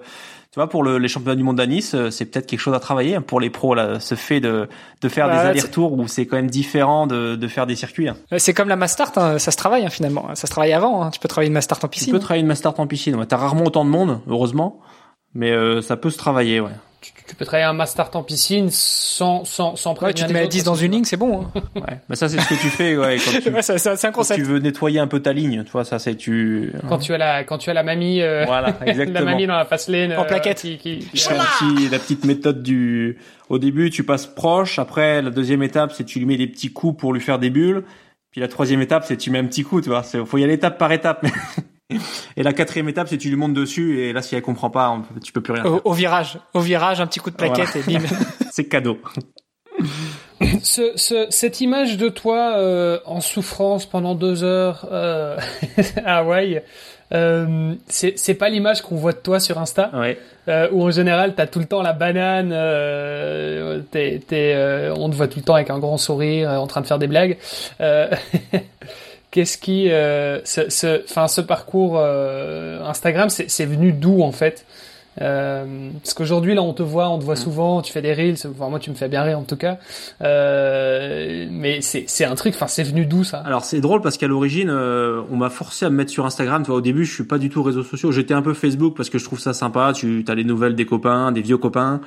tu 0.54 0.60
vois, 0.60 0.70
pour 0.70 0.84
le, 0.84 1.00
les 1.00 1.08
championnats 1.08 1.36
du 1.36 1.42
monde 1.42 1.60
à 1.60 1.66
Nice, 1.66 1.96
euh, 1.96 2.12
c'est 2.12 2.26
peut-être 2.26 2.46
quelque 2.46 2.60
chose 2.60 2.76
à 2.76 2.80
travailler. 2.80 3.20
Pour 3.20 3.40
les 3.40 3.50
pros, 3.50 3.74
là, 3.74 4.00
ce 4.00 4.14
fait 4.14 4.40
de, 4.40 4.70
de 5.02 5.10
faire 5.10 5.28
des 5.28 5.36
allers-retours 5.36 5.94
où 5.94 6.08
c'est 6.08 6.28
quand 6.28 6.36
même 6.36 6.52
différent 6.52 7.08
de, 7.08 7.36
de 7.36 7.48
faire 7.48 7.66
des 7.66 7.76
circuits. 7.76 8.08
Hein. 8.08 8.18
C'est 8.38 8.54
comme 8.54 8.70
la 8.70 8.76
Mastart, 8.76 9.14
hein, 9.16 9.40
ça 9.40 9.50
se 9.50 9.58
travaille 9.58 9.84
hein, 9.84 9.90
finalement. 9.90 10.28
Ça 10.36 10.46
se 10.46 10.52
travaille 10.52 10.74
avant. 10.74 11.02
Hein. 11.02 11.10
Tu 11.10 11.20
peux 11.20 11.28
travailler 11.28 11.48
une 11.48 11.56
Mastart 11.56 11.80
en 11.84 11.88
piscine. 11.88 12.10
Tu 12.10 12.14
peux 12.14 12.20
travailler 12.20 12.42
une 12.42 12.48
Mastart 12.48 12.80
en 12.80 12.86
piscine. 12.86 13.16
Ouais. 13.16 13.26
T'as 13.26 13.38
rarement 13.38 13.64
autant 13.64 13.84
de 13.84 13.90
monde, 13.90 14.22
heureusement, 14.28 14.80
mais 15.34 15.50
euh, 15.50 15.82
ça 15.82 15.98
peut 15.98 16.12
se 16.12 16.20
travailler, 16.20 16.60
ouais 16.60 16.70
tu, 17.28 17.36
peux 17.36 17.46
travailler 17.46 17.66
un 17.66 17.74
master 17.74 18.10
en 18.14 18.24
piscine 18.24 18.70
sans 18.72 19.46
sans 19.46 19.76
sans 19.76 20.00
ouais, 20.02 20.14
tu 20.14 20.26
te 20.26 20.32
mets 20.32 20.42
à 20.42 20.48
10 20.48 20.64
dans 20.64 20.76
une 20.76 20.92
ligne, 20.92 21.04
c'est 21.04 21.18
bon. 21.18 21.42
Hein. 21.56 21.62
ouais, 21.76 22.00
mais 22.10 22.16
ça 22.16 22.30
c'est 22.30 22.40
ce 22.40 22.48
que 22.48 22.56
tu 22.56 22.70
fais 22.70 22.98
ouais, 22.98 23.18
quand 23.18 23.40
tu, 23.40 23.50
ouais, 23.54 23.62
c'est 23.62 24.06
un 24.06 24.12
concept. 24.12 24.40
tu 24.40 24.46
veux 24.46 24.60
nettoyer 24.60 25.00
un 25.00 25.08
peu 25.08 25.20
ta 25.22 25.34
ligne, 25.34 25.64
tu 25.64 25.72
vois, 25.72 25.86
ça 25.86 26.00
c'est 26.00 26.16
tu 26.16 26.74
quand 26.88 27.00
tu 27.00 27.14
as 27.14 27.18
la 27.18 27.44
quand 27.44 27.58
tu 27.58 27.70
as 27.70 27.74
la 27.74 27.84
mamie 27.84 28.22
euh, 28.22 28.46
voilà, 28.46 28.76
exactement. 28.86 29.20
la 29.26 29.26
mamie 29.26 29.48
dans 29.48 29.58
la 29.58 29.66
face 29.66 29.88
lane 29.88 30.14
en 30.14 30.24
euh, 30.24 30.26
plaquette 30.26 30.62
qui, 30.62 30.78
qui, 30.78 31.00
qui... 31.00 31.90
la 31.90 32.00
petite 32.00 32.26
méthode 32.26 32.64
du 32.64 33.18
au 33.50 33.60
début, 33.60 33.90
tu 33.90 34.04
passes 34.04 34.26
proche, 34.26 34.80
après 34.80 35.22
la 35.22 35.30
deuxième 35.30 35.64
étape, 35.64 35.92
c'est 35.92 36.04
tu 36.04 36.20
lui 36.20 36.26
mets 36.26 36.38
des 36.38 36.48
petits 36.48 36.72
coups 36.72 36.98
pour 36.98 37.14
lui 37.14 37.22
faire 37.22 37.40
des 37.40 37.50
bulles. 37.50 37.84
Puis 38.32 38.42
la 38.42 38.48
troisième 38.48 38.82
étape, 38.82 39.06
c'est 39.06 39.18
tu 39.18 39.30
mets 39.30 39.38
un 39.38 39.46
petit 39.46 39.64
coup, 39.64 39.80
tu 39.80 39.90
vois. 39.90 40.02
Faut 40.02 40.38
y 40.40 40.44
aller 40.44 40.54
étape 40.54 40.80
par 40.80 40.92
étape. 40.92 41.26
Et 42.38 42.44
la 42.44 42.54
quatrième 42.54 42.90
étape, 42.90 43.08
c'est 43.10 43.18
tu 43.18 43.30
lui 43.30 43.36
montes 43.36 43.54
dessus 43.54 44.00
et 44.02 44.14
là, 44.14 44.22
si 44.22 44.36
elle 44.36 44.42
comprend 44.42 44.70
pas, 44.70 45.02
tu 45.24 45.32
peux 45.32 45.42
plus 45.42 45.54
rien. 45.54 45.66
Au, 45.66 45.82
au, 45.84 45.94
virage, 45.94 46.40
au 46.54 46.60
virage, 46.60 47.02
un 47.02 47.08
petit 47.08 47.20
coup 47.20 47.30
de 47.30 47.36
plaquette 47.36 47.76
et 47.76 47.82
bim. 47.84 48.04
c'est 48.52 48.66
cadeau. 48.68 48.98
Ce, 50.62 50.92
ce, 50.96 51.28
cette 51.30 51.62
image 51.62 51.98
de 51.98 52.10
toi 52.10 52.56
euh, 52.58 53.00
en 53.06 53.22
souffrance 53.22 53.86
pendant 53.86 54.16
deux 54.16 54.44
heures 54.44 54.88
euh, 54.92 55.38
à 56.06 56.20
Hawaï, 56.20 56.62
euh, 57.14 57.74
c'est 57.88 58.34
pas 58.34 58.50
l'image 58.50 58.82
qu'on 58.82 58.96
voit 58.96 59.12
de 59.12 59.18
toi 59.18 59.40
sur 59.40 59.60
Insta, 59.60 59.92
ouais. 59.94 60.18
euh, 60.48 60.68
où 60.72 60.84
en 60.84 60.92
général 60.92 61.36
t'as 61.36 61.48
tout 61.48 61.60
le 61.60 61.66
temps 61.66 61.82
la 61.82 61.94
banane, 61.94 62.52
euh, 62.52 63.82
t'es, 63.92 64.22
euh, 64.32 64.94
on 64.98 65.10
te 65.10 65.16
voit 65.16 65.28
tout 65.28 65.40
le 65.40 65.46
temps 65.46 65.56
avec 65.56 65.70
un 65.70 65.80
grand 65.80 65.98
sourire, 65.98 66.50
en 66.50 66.68
train 66.68 66.82
de 66.82 66.88
faire 66.88 67.00
des 67.00 67.08
blagues. 67.08 67.38
Qu'est-ce 69.34 69.58
qui, 69.58 69.90
euh, 69.90 70.40
ce, 70.46 70.70
ce, 70.70 71.04
enfin, 71.06 71.28
ce 71.28 71.42
parcours 71.42 71.96
euh, 71.98 72.84
Instagram, 72.84 73.30
c'est 73.30 73.66
venu 73.66 73.92
d'où 73.92 74.22
en 74.22 74.32
fait? 74.32 74.64
Euh, 75.22 75.90
Parce 76.04 76.14
qu'aujourd'hui 76.14 76.54
là, 76.54 76.62
on 76.62 76.74
te 76.74 76.84
voit, 76.84 77.10
on 77.10 77.18
te 77.18 77.24
voit 77.24 77.34
mm. 77.34 77.38
souvent, 77.38 77.82
tu 77.82 77.92
fais 77.92 78.04
des 78.04 78.14
reels. 78.14 78.36
Enfin, 78.46 78.70
moi, 78.70 78.78
tu 78.78 78.92
me 78.92 78.96
fais 78.96 79.08
bien 79.08 79.24
rire 79.24 79.40
en 79.40 79.44
tout 79.44 79.56
cas. 79.56 79.80
Euh, 80.22 81.48
mais 81.50 81.82
c'est 81.82 82.26
un 82.26 82.36
truc. 82.36 82.54
Enfin, 82.54 82.68
c'est 82.68 82.84
venu 82.84 83.08
d'où 83.08 83.24
ça? 83.24 83.40
Alors 83.40 83.66
c'est 83.66 83.82
drôle 83.82 84.02
parce 84.02 84.20
qu'à 84.20 84.28
l'origine, 84.28 84.70
euh, 84.70 85.24
on 85.32 85.36
m'a 85.36 85.50
forcé 85.50 85.88
à 85.88 85.90
me 85.90 85.96
mettre 85.96 86.12
sur 86.12 86.28
Instagram. 86.28 86.62
Tu 86.62 86.68
vois, 86.68 86.78
au 86.78 86.82
début, 86.82 87.04
je 87.04 87.12
suis 87.16 87.24
pas 87.24 87.40
du 87.40 87.50
tout 87.50 87.64
réseaux 87.64 87.82
sociaux. 87.82 88.12
J'étais 88.12 88.36
un 88.36 88.44
peu 88.44 88.54
Facebook 88.54 88.96
parce 88.96 89.10
que 89.10 89.18
je 89.18 89.26
trouve 89.26 89.40
ça 89.40 89.54
sympa. 89.54 89.94
Tu 89.96 90.24
as 90.28 90.36
les 90.36 90.44
nouvelles 90.44 90.76
des 90.76 90.86
copains, 90.86 91.32
des 91.32 91.42
vieux 91.42 91.58
copains. 91.58 92.02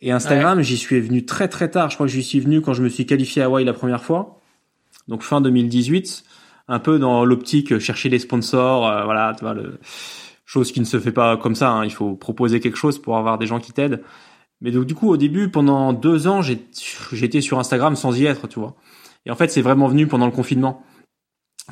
Et 0.00 0.12
Instagram, 0.12 0.62
j'y 0.62 0.76
suis 0.76 1.00
venu 1.00 1.24
très 1.24 1.48
très 1.48 1.72
tard. 1.72 1.90
Je 1.90 1.96
crois 1.96 2.06
que 2.06 2.12
j'y 2.12 2.22
suis 2.22 2.38
venu 2.38 2.60
quand 2.60 2.72
je 2.72 2.84
me 2.84 2.88
suis 2.88 3.04
qualifié 3.04 3.42
à 3.42 3.46
Hawaï 3.46 3.64
la 3.64 3.72
première 3.72 4.04
fois 4.04 4.39
donc 5.10 5.22
fin 5.22 5.40
2018, 5.40 6.24
un 6.68 6.78
peu 6.78 6.98
dans 6.98 7.24
l'optique 7.24 7.78
chercher 7.78 8.08
des 8.08 8.20
sponsors, 8.20 8.88
euh, 8.88 9.04
voilà, 9.04 9.34
tu 9.36 9.44
vois, 9.44 9.54
le, 9.54 9.78
chose 10.46 10.72
qui 10.72 10.80
ne 10.80 10.84
se 10.84 10.98
fait 10.98 11.12
pas 11.12 11.36
comme 11.36 11.54
ça. 11.54 11.70
Hein. 11.70 11.84
il 11.84 11.92
faut 11.92 12.14
proposer 12.14 12.60
quelque 12.60 12.78
chose 12.78 12.98
pour 12.98 13.18
avoir 13.18 13.36
des 13.36 13.46
gens 13.46 13.58
qui 13.60 13.72
t'aident. 13.72 14.02
Mais 14.60 14.70
donc 14.70 14.86
du 14.86 14.94
coup, 14.94 15.08
au 15.08 15.16
début, 15.16 15.50
pendant 15.50 15.92
deux 15.92 16.28
ans, 16.28 16.42
j'étais 16.42 17.40
sur 17.40 17.58
Instagram 17.58 17.96
sans 17.96 18.18
y 18.18 18.24
être, 18.24 18.46
tu 18.46 18.60
vois. 18.60 18.76
Et 19.26 19.30
en 19.30 19.36
fait, 19.36 19.50
c'est 19.50 19.62
vraiment 19.62 19.88
venu 19.88 20.06
pendant 20.06 20.26
le 20.26 20.32
confinement 20.32 20.82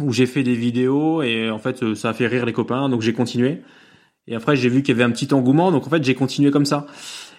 où 0.01 0.13
j'ai 0.13 0.27
fait 0.27 0.43
des 0.43 0.55
vidéos 0.55 1.23
et 1.23 1.51
en 1.51 1.59
fait, 1.59 1.95
ça 1.95 2.11
a 2.11 2.13
fait 2.13 2.27
rire 2.27 2.47
les 2.47 2.53
copains, 2.53 2.89
donc 2.89 3.03
j'ai 3.03 3.13
continué. 3.13 3.63
Et 4.27 4.35
après, 4.35 4.57
j'ai 4.57 4.69
vu 4.69 4.83
qu'il 4.83 4.95
y 4.95 4.97
avait 4.97 5.05
un 5.05 5.11
petit 5.11 5.33
engouement, 5.33 5.73
donc 5.73 5.87
en 5.87 5.91
fait, 5.91 6.05
j'ai 6.05 6.15
continué 6.15 6.51
comme 6.51 6.67
ça. 6.67 6.87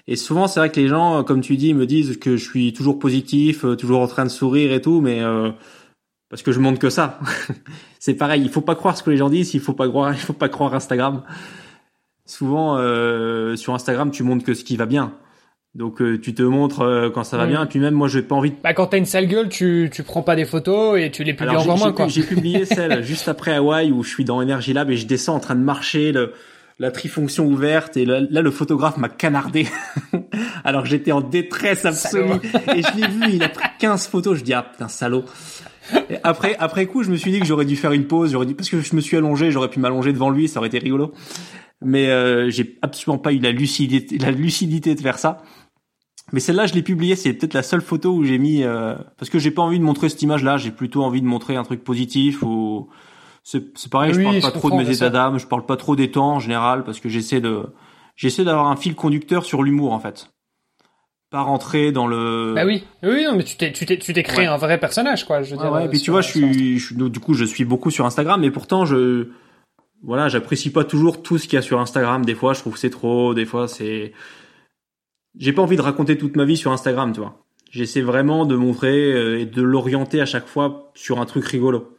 Et 0.07 0.15
souvent, 0.15 0.47
c'est 0.47 0.59
vrai 0.59 0.71
que 0.71 0.79
les 0.79 0.87
gens, 0.87 1.23
comme 1.23 1.41
tu 1.41 1.55
dis, 1.55 1.73
me 1.73 1.85
disent 1.85 2.17
que 2.17 2.35
je 2.35 2.43
suis 2.43 2.73
toujours 2.73 2.97
positif, 2.97 3.63
euh, 3.63 3.75
toujours 3.75 4.01
en 4.01 4.07
train 4.07 4.23
de 4.23 4.29
sourire 4.29 4.73
et 4.73 4.81
tout, 4.81 5.01
mais 5.01 5.21
euh, 5.21 5.51
parce 6.29 6.43
que 6.43 6.51
je 6.51 6.59
montre 6.59 6.79
que 6.79 6.89
ça. 6.89 7.19
c'est 7.99 8.13
pareil, 8.13 8.41
il 8.41 8.49
faut 8.49 8.61
pas 8.61 8.75
croire 8.75 8.97
ce 8.97 9.03
que 9.03 9.09
les 9.09 9.17
gens 9.17 9.29
disent, 9.29 9.53
il 9.53 9.59
faut 9.59 9.73
pas 9.73 9.87
croire, 9.87 10.13
il 10.13 10.19
faut 10.19 10.33
pas 10.33 10.49
croire 10.49 10.73
Instagram. 10.73 11.23
Souvent 12.25 12.77
euh, 12.77 13.55
sur 13.55 13.73
Instagram, 13.73 14.11
tu 14.11 14.23
montres 14.23 14.45
que 14.45 14.53
ce 14.53 14.63
qui 14.63 14.77
va 14.77 14.85
bien. 14.85 15.13
Donc 15.75 16.01
euh, 16.01 16.19
tu 16.19 16.33
te 16.33 16.41
montres 16.41 16.81
euh, 16.81 17.09
quand 17.11 17.23
ça 17.23 17.37
va 17.37 17.45
bien, 17.45 17.63
et 17.63 17.67
puis 17.67 17.79
même 17.79 17.93
moi 17.93 18.07
j'ai 18.07 18.23
pas 18.23 18.33
envie 18.33 18.49
de... 18.49 18.55
Bah 18.63 18.73
quand 18.73 18.87
t'as 18.87 18.97
une 18.97 19.05
sale 19.05 19.27
gueule, 19.27 19.49
tu, 19.49 19.89
tu 19.93 20.01
prends 20.01 20.23
pas 20.23 20.35
des 20.35 20.45
photos 20.45 20.99
et 20.99 21.11
tu 21.11 21.23
les 21.23 21.35
publies 21.35 21.55
encore 21.55 21.77
moins 21.77 21.93
quoi. 21.93 22.07
J'ai 22.07 22.23
publié 22.23 22.65
celle 22.65 23.03
juste 23.03 23.27
après 23.27 23.53
Hawaï 23.53 23.91
où 23.91 24.03
je 24.03 24.09
suis 24.09 24.25
dans 24.25 24.41
Energy 24.41 24.73
Lab 24.73 24.89
et 24.89 24.97
je 24.97 25.05
descends 25.05 25.35
en 25.35 25.39
train 25.39 25.53
de 25.53 25.61
marcher, 25.61 26.11
le, 26.11 26.33
la 26.79 26.89
trifonction 26.89 27.45
ouverte 27.45 27.97
et 27.97 28.05
là, 28.05 28.19
le 28.19 28.51
photographe 28.51 28.97
m'a 28.97 29.09
canardé 29.09 29.67
alors 30.63 30.87
j'étais 30.87 31.11
en 31.11 31.21
détresse 31.21 31.85
absolue 31.85 32.39
et 32.75 32.81
je 32.81 32.97
l'ai 32.99 33.07
vu, 33.07 33.35
il 33.35 33.43
a 33.43 33.49
pris 33.49 33.67
15 33.77 34.07
photos, 34.07 34.39
je 34.39 34.43
dis 34.43 34.53
ah 34.53 34.63
putain 34.63 34.87
salaud 34.87 35.25
après, 36.23 36.55
après 36.57 36.85
coup, 36.85 37.03
je 37.03 37.11
me 37.11 37.17
suis 37.17 37.31
dit 37.31 37.39
que 37.39 37.45
j'aurais 37.45 37.65
dû 37.65 37.75
faire 37.75 37.91
une 37.91 38.05
pause. 38.05 38.31
J'aurais 38.31 38.45
dit 38.45 38.53
parce 38.53 38.69
que 38.69 38.81
je 38.81 38.95
me 38.95 39.01
suis 39.01 39.17
allongé, 39.17 39.51
j'aurais 39.51 39.69
pu 39.69 39.79
m'allonger 39.79 40.13
devant 40.13 40.29
lui, 40.29 40.47
ça 40.47 40.59
aurait 40.59 40.67
été 40.67 40.79
rigolo. 40.79 41.11
Mais 41.81 42.09
euh, 42.09 42.49
j'ai 42.49 42.77
absolument 42.81 43.19
pas 43.19 43.31
eu 43.31 43.39
la 43.39 43.51
lucidité, 43.51 44.17
la 44.17 44.31
lucidité 44.31 44.95
de 44.95 45.01
faire 45.01 45.17
ça. 45.17 45.37
Mais 46.31 46.39
celle-là, 46.39 46.67
je 46.67 46.73
l'ai 46.73 46.83
publiée. 46.83 47.15
C'est 47.15 47.33
peut-être 47.33 47.53
la 47.53 47.63
seule 47.63 47.81
photo 47.81 48.13
où 48.13 48.23
j'ai 48.23 48.37
mis 48.37 48.63
euh, 48.63 48.95
parce 49.17 49.29
que 49.29 49.39
j'ai 49.39 49.51
pas 49.51 49.61
envie 49.61 49.79
de 49.79 49.83
montrer 49.83 50.09
cette 50.09 50.21
image-là. 50.21 50.57
J'ai 50.57 50.71
plutôt 50.71 51.03
envie 51.03 51.21
de 51.21 51.27
montrer 51.27 51.55
un 51.55 51.63
truc 51.63 51.83
positif 51.83 52.43
ou 52.43 52.89
c'est 53.43 53.89
pareil. 53.89 54.13
je 54.13 54.21
parle 54.21 54.41
pas 54.41 54.51
trop 54.51 54.69
de 54.69 54.75
mes 54.75 54.89
états 54.89 55.09
d'âme. 55.09 55.39
Je 55.39 55.47
parle 55.47 55.65
pas 55.65 55.77
trop 55.77 55.95
des 55.95 56.11
temps 56.11 56.35
en 56.35 56.39
général 56.39 56.83
parce 56.83 56.99
que 56.99 57.09
j'essaie 57.09 57.41
de 57.41 57.63
j'essaie 58.15 58.43
d'avoir 58.43 58.67
un 58.67 58.75
fil 58.75 58.95
conducteur 58.95 59.45
sur 59.45 59.63
l'humour 59.63 59.93
en 59.93 59.99
fait 59.99 60.31
pas 61.29 61.41
rentrer 61.41 61.91
dans 61.91 62.07
le. 62.07 62.53
Bah 62.55 62.65
oui, 62.65 62.83
oui, 63.03 63.23
non, 63.25 63.35
mais 63.35 63.43
tu 63.43 63.55
t'es, 63.55 63.71
tu 63.71 63.85
t'es, 63.85 63.97
tu 63.97 64.13
t'es 64.13 64.23
créé 64.23 64.45
un 64.45 64.57
vrai 64.57 64.79
personnage, 64.79 65.25
quoi. 65.25 65.43
Je 65.43 65.51
veux 65.51 65.61
dire. 65.61 65.71
Ouais, 65.71 65.85
et 65.85 65.89
puis 65.89 65.99
tu 65.99 66.11
vois, 66.11 66.21
je 66.21 66.29
suis, 66.29 66.79
je, 66.79 66.93
du 66.95 67.19
coup, 67.19 67.33
je 67.33 67.45
suis 67.45 67.65
beaucoup 67.65 67.91
sur 67.91 68.05
Instagram, 68.05 68.41
mais 68.41 68.51
pourtant, 68.51 68.85
je, 68.85 69.27
voilà, 70.03 70.27
j'apprécie 70.27 70.71
pas 70.71 70.83
toujours 70.83 71.21
tout 71.21 71.37
ce 71.37 71.47
qu'il 71.47 71.55
y 71.55 71.59
a 71.59 71.61
sur 71.61 71.79
Instagram. 71.79 72.25
Des 72.25 72.35
fois, 72.35 72.53
je 72.53 72.61
trouve 72.61 72.73
que 72.73 72.79
c'est 72.79 72.89
trop. 72.89 73.33
Des 73.33 73.45
fois, 73.45 73.67
c'est. 73.67 74.13
J'ai 75.37 75.53
pas 75.53 75.61
envie 75.61 75.77
de 75.77 75.81
raconter 75.81 76.17
toute 76.17 76.35
ma 76.35 76.45
vie 76.45 76.57
sur 76.57 76.71
Instagram, 76.71 77.13
tu 77.13 77.19
vois. 77.19 77.45
J'essaie 77.69 78.01
vraiment 78.01 78.47
de 78.47 78.55
montrer 78.55 79.13
euh, 79.13 79.39
et 79.39 79.45
de 79.45 79.61
l'orienter 79.61 80.21
à 80.21 80.25
chaque 80.25 80.47
fois 80.47 80.91
sur 80.95 81.19
un 81.19 81.25
truc 81.25 81.45
rigolo. 81.45 81.95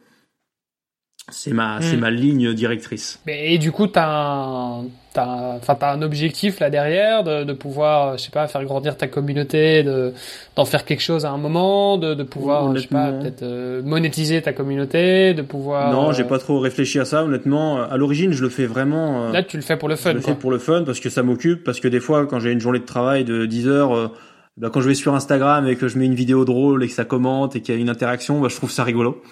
C'est 1.29 1.53
ma, 1.53 1.81
c'est 1.81 1.97
hmm. 1.97 2.01
ma 2.01 2.11
ligne 2.11 2.55
directrice. 2.55 3.23
Et 3.29 3.59
du 3.59 3.71
coup, 3.71 3.87
t'as 3.87 4.09
un, 4.11 4.87
t'as, 5.13 5.57
enfin, 5.57 5.75
t'as 5.75 5.93
un 5.93 6.03
objectif 6.03 6.61
là 6.61 6.71
derrière 6.71 7.25
de, 7.25 7.45
de 7.45 7.53
pouvoir, 7.53 8.17
je 8.17 8.25
sais 8.25 8.31
pas, 8.31 8.47
faire 8.47 8.65
grandir 8.65 8.97
ta 8.97 9.09
communauté, 9.09 9.83
de, 9.83 10.13
d'en 10.57 10.65
faire 10.65 10.85
quelque 10.85 11.03
chose 11.03 11.25
à 11.25 11.31
un 11.31 11.39
moment, 11.39 11.99
de, 11.99 12.15
de 12.15 12.23
pouvoir, 12.23 12.75
je 12.75 12.83
sais 12.83 12.89
pas, 12.89 13.13
peut-être 13.13 13.43
euh, 13.43 13.83
monétiser 13.83 14.41
ta 14.43 14.53
communauté, 14.53 15.35
de 15.35 15.43
pouvoir. 15.43 15.93
Non, 15.93 16.13
j'ai 16.13 16.23
euh, 16.23 16.29
pas 16.29 16.39
trop 16.39 16.61
réfléchi 16.61 16.99
à 16.99 17.05
ça, 17.05 17.25
honnêtement. 17.25 17.83
À 17.83 17.97
l'origine, 17.97 18.33
je 18.33 18.43
le 18.43 18.51
fais 18.51 18.67
vraiment. 18.67 19.25
Euh, 19.25 19.33
là, 19.33 19.43
tu 19.43 19.57
le 19.57 19.63
fais 19.63 19.77
pour 19.77 19.89
le 19.89 19.97
fun. 19.97 20.11
Je 20.11 20.17
le 20.17 20.21
fais 20.23 20.35
pour 20.35 20.51
le 20.51 20.59
fun 20.59 20.85
parce 20.85 21.01
que 21.01 21.11
ça 21.11 21.23
m'occupe, 21.23 21.65
parce 21.65 21.81
que 21.81 21.89
des 21.89 22.01
fois, 22.01 22.27
quand 22.27 22.39
j'ai 22.39 22.53
une 22.53 22.61
journée 22.61 22.81
de 22.81 22.87
travail 22.87 23.25
de 23.25 23.47
10 23.47 23.69
heures. 23.69 24.13
Bah, 24.57 24.69
quand 24.71 24.83
je 24.83 24.89
vais 24.89 24.95
sur 24.95 25.15
Instagram 25.15 25.67
et 25.69 25.77
que 25.77 25.89
je 25.89 25.97
mets 25.97 26.05
une 26.05 26.15
vidéo 26.15 26.45
drôle 26.45 26.85
et 26.85 26.89
que 26.89 26.93
ça 26.93 27.07
commente 27.07 27.57
et 27.57 27.63
qu'il 27.63 27.75
y 27.75 27.79
a 27.79 27.81
une 27.81 27.89
interaction, 27.89 28.41
bah, 28.41 28.49
je 28.51 28.57
trouve 28.57 28.71
ça 28.71 28.85
rigolo. 28.85 29.23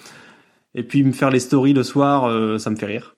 Et 0.75 0.83
puis 0.85 1.03
me 1.03 1.13
faire 1.13 1.31
les 1.31 1.41
stories 1.41 1.73
le 1.73 1.83
soir, 1.83 2.27
euh, 2.27 2.57
ça 2.59 2.71
me 2.71 2.77
fait 2.77 2.87
rire. 2.87 3.17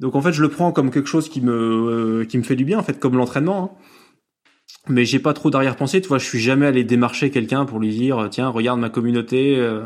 Donc 0.00 0.14
en 0.14 0.22
fait, 0.22 0.32
je 0.32 0.42
le 0.42 0.48
prends 0.48 0.72
comme 0.72 0.90
quelque 0.90 1.08
chose 1.08 1.28
qui 1.28 1.40
me 1.40 1.52
euh, 1.52 2.24
qui 2.24 2.38
me 2.38 2.42
fait 2.42 2.56
du 2.56 2.64
bien 2.64 2.78
en 2.78 2.82
fait, 2.82 2.98
comme 2.98 3.16
l'entraînement. 3.16 3.76
Hein. 3.76 3.84
Mais 4.88 5.04
j'ai 5.04 5.18
pas 5.18 5.32
trop 5.32 5.50
d'arrière-pensée. 5.50 6.00
Tu 6.00 6.08
vois, 6.08 6.18
je 6.18 6.24
suis 6.24 6.38
jamais 6.38 6.66
allé 6.66 6.84
démarcher 6.84 7.30
quelqu'un 7.30 7.64
pour 7.64 7.80
lui 7.80 7.90
dire 7.90 8.28
tiens, 8.30 8.48
regarde 8.48 8.78
ma 8.78 8.90
communauté, 8.90 9.56
euh, 9.56 9.84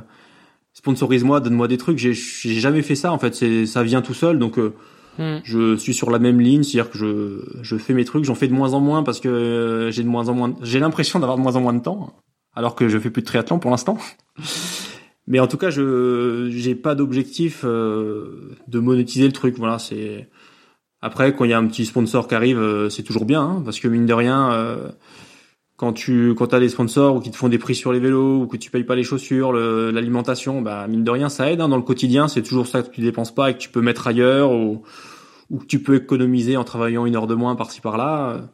sponsorise-moi, 0.74 1.40
donne-moi 1.40 1.66
des 1.66 1.78
trucs. 1.78 1.98
J'ai 1.98 2.12
j'ai 2.12 2.60
jamais 2.60 2.82
fait 2.82 2.94
ça 2.94 3.12
en 3.12 3.18
fait. 3.18 3.34
C'est 3.34 3.66
ça 3.66 3.82
vient 3.82 4.02
tout 4.02 4.14
seul. 4.14 4.38
Donc 4.38 4.58
hmm. 4.58 5.38
je 5.44 5.76
suis 5.76 5.94
sur 5.94 6.10
la 6.10 6.18
même 6.18 6.40
ligne, 6.40 6.62
c'est-à-dire 6.62 6.90
que 6.90 6.98
je 6.98 7.62
je 7.62 7.76
fais 7.78 7.94
mes 7.94 8.04
trucs. 8.04 8.24
J'en 8.24 8.34
fais 8.34 8.48
de 8.48 8.54
moins 8.54 8.74
en 8.74 8.80
moins 8.80 9.02
parce 9.02 9.18
que 9.18 9.88
j'ai 9.90 10.02
de 10.02 10.08
moins 10.08 10.28
en 10.28 10.34
moins. 10.34 10.54
J'ai 10.62 10.78
l'impression 10.78 11.20
d'avoir 11.20 11.38
de 11.38 11.42
moins 11.42 11.56
en 11.56 11.62
moins 11.62 11.74
de 11.74 11.82
temps, 11.82 12.14
alors 12.54 12.74
que 12.74 12.88
je 12.88 12.98
fais 12.98 13.10
plus 13.10 13.22
de 13.22 13.26
triathlon 13.26 13.58
pour 13.58 13.70
l'instant. 13.70 13.96
Mais 15.26 15.38
en 15.40 15.46
tout 15.46 15.56
cas, 15.56 15.70
je 15.70 16.48
j'ai 16.50 16.74
pas 16.74 16.94
d'objectif 16.94 17.62
euh, 17.64 18.56
de 18.68 18.78
monétiser 18.80 19.26
le 19.26 19.32
truc. 19.32 19.56
Voilà, 19.58 19.78
c'est 19.78 20.28
après 21.00 21.34
quand 21.34 21.44
il 21.44 21.50
y 21.50 21.54
a 21.54 21.58
un 21.58 21.66
petit 21.66 21.86
sponsor 21.86 22.28
qui 22.28 22.34
arrive, 22.34 22.58
euh, 22.58 22.88
c'est 22.90 23.02
toujours 23.02 23.24
bien, 23.24 23.42
hein, 23.42 23.62
parce 23.64 23.78
que 23.80 23.88
mine 23.88 24.06
de 24.06 24.12
rien, 24.12 24.52
euh, 24.52 24.88
quand 25.76 25.92
tu 25.92 26.34
quand 26.34 26.52
as 26.54 26.60
des 26.60 26.68
sponsors 26.68 27.16
ou 27.16 27.20
qui 27.20 27.30
te 27.30 27.36
font 27.36 27.48
des 27.48 27.58
prix 27.58 27.74
sur 27.74 27.92
les 27.92 28.00
vélos 28.00 28.42
ou 28.42 28.46
que 28.46 28.56
tu 28.56 28.70
payes 28.70 28.84
pas 28.84 28.96
les 28.96 29.04
chaussures, 29.04 29.52
l'alimentation, 29.52 30.60
bah 30.62 30.86
mine 30.88 31.04
de 31.04 31.10
rien 31.10 31.28
ça 31.28 31.50
aide. 31.50 31.60
Hein, 31.60 31.68
dans 31.68 31.76
le 31.76 31.82
quotidien, 31.82 32.28
c'est 32.28 32.42
toujours 32.42 32.66
ça 32.66 32.82
que 32.82 32.90
tu 32.90 33.00
dépenses 33.00 33.34
pas 33.34 33.50
et 33.50 33.54
que 33.54 33.58
tu 33.58 33.70
peux 33.70 33.80
mettre 33.80 34.06
ailleurs 34.08 34.52
ou, 34.52 34.82
ou 35.50 35.58
que 35.58 35.66
tu 35.66 35.80
peux 35.80 35.96
économiser 35.96 36.56
en 36.56 36.64
travaillant 36.64 37.06
une 37.06 37.16
heure 37.16 37.26
de 37.28 37.34
moins 37.34 37.56
par-ci 37.56 37.80
par-là. 37.80 38.48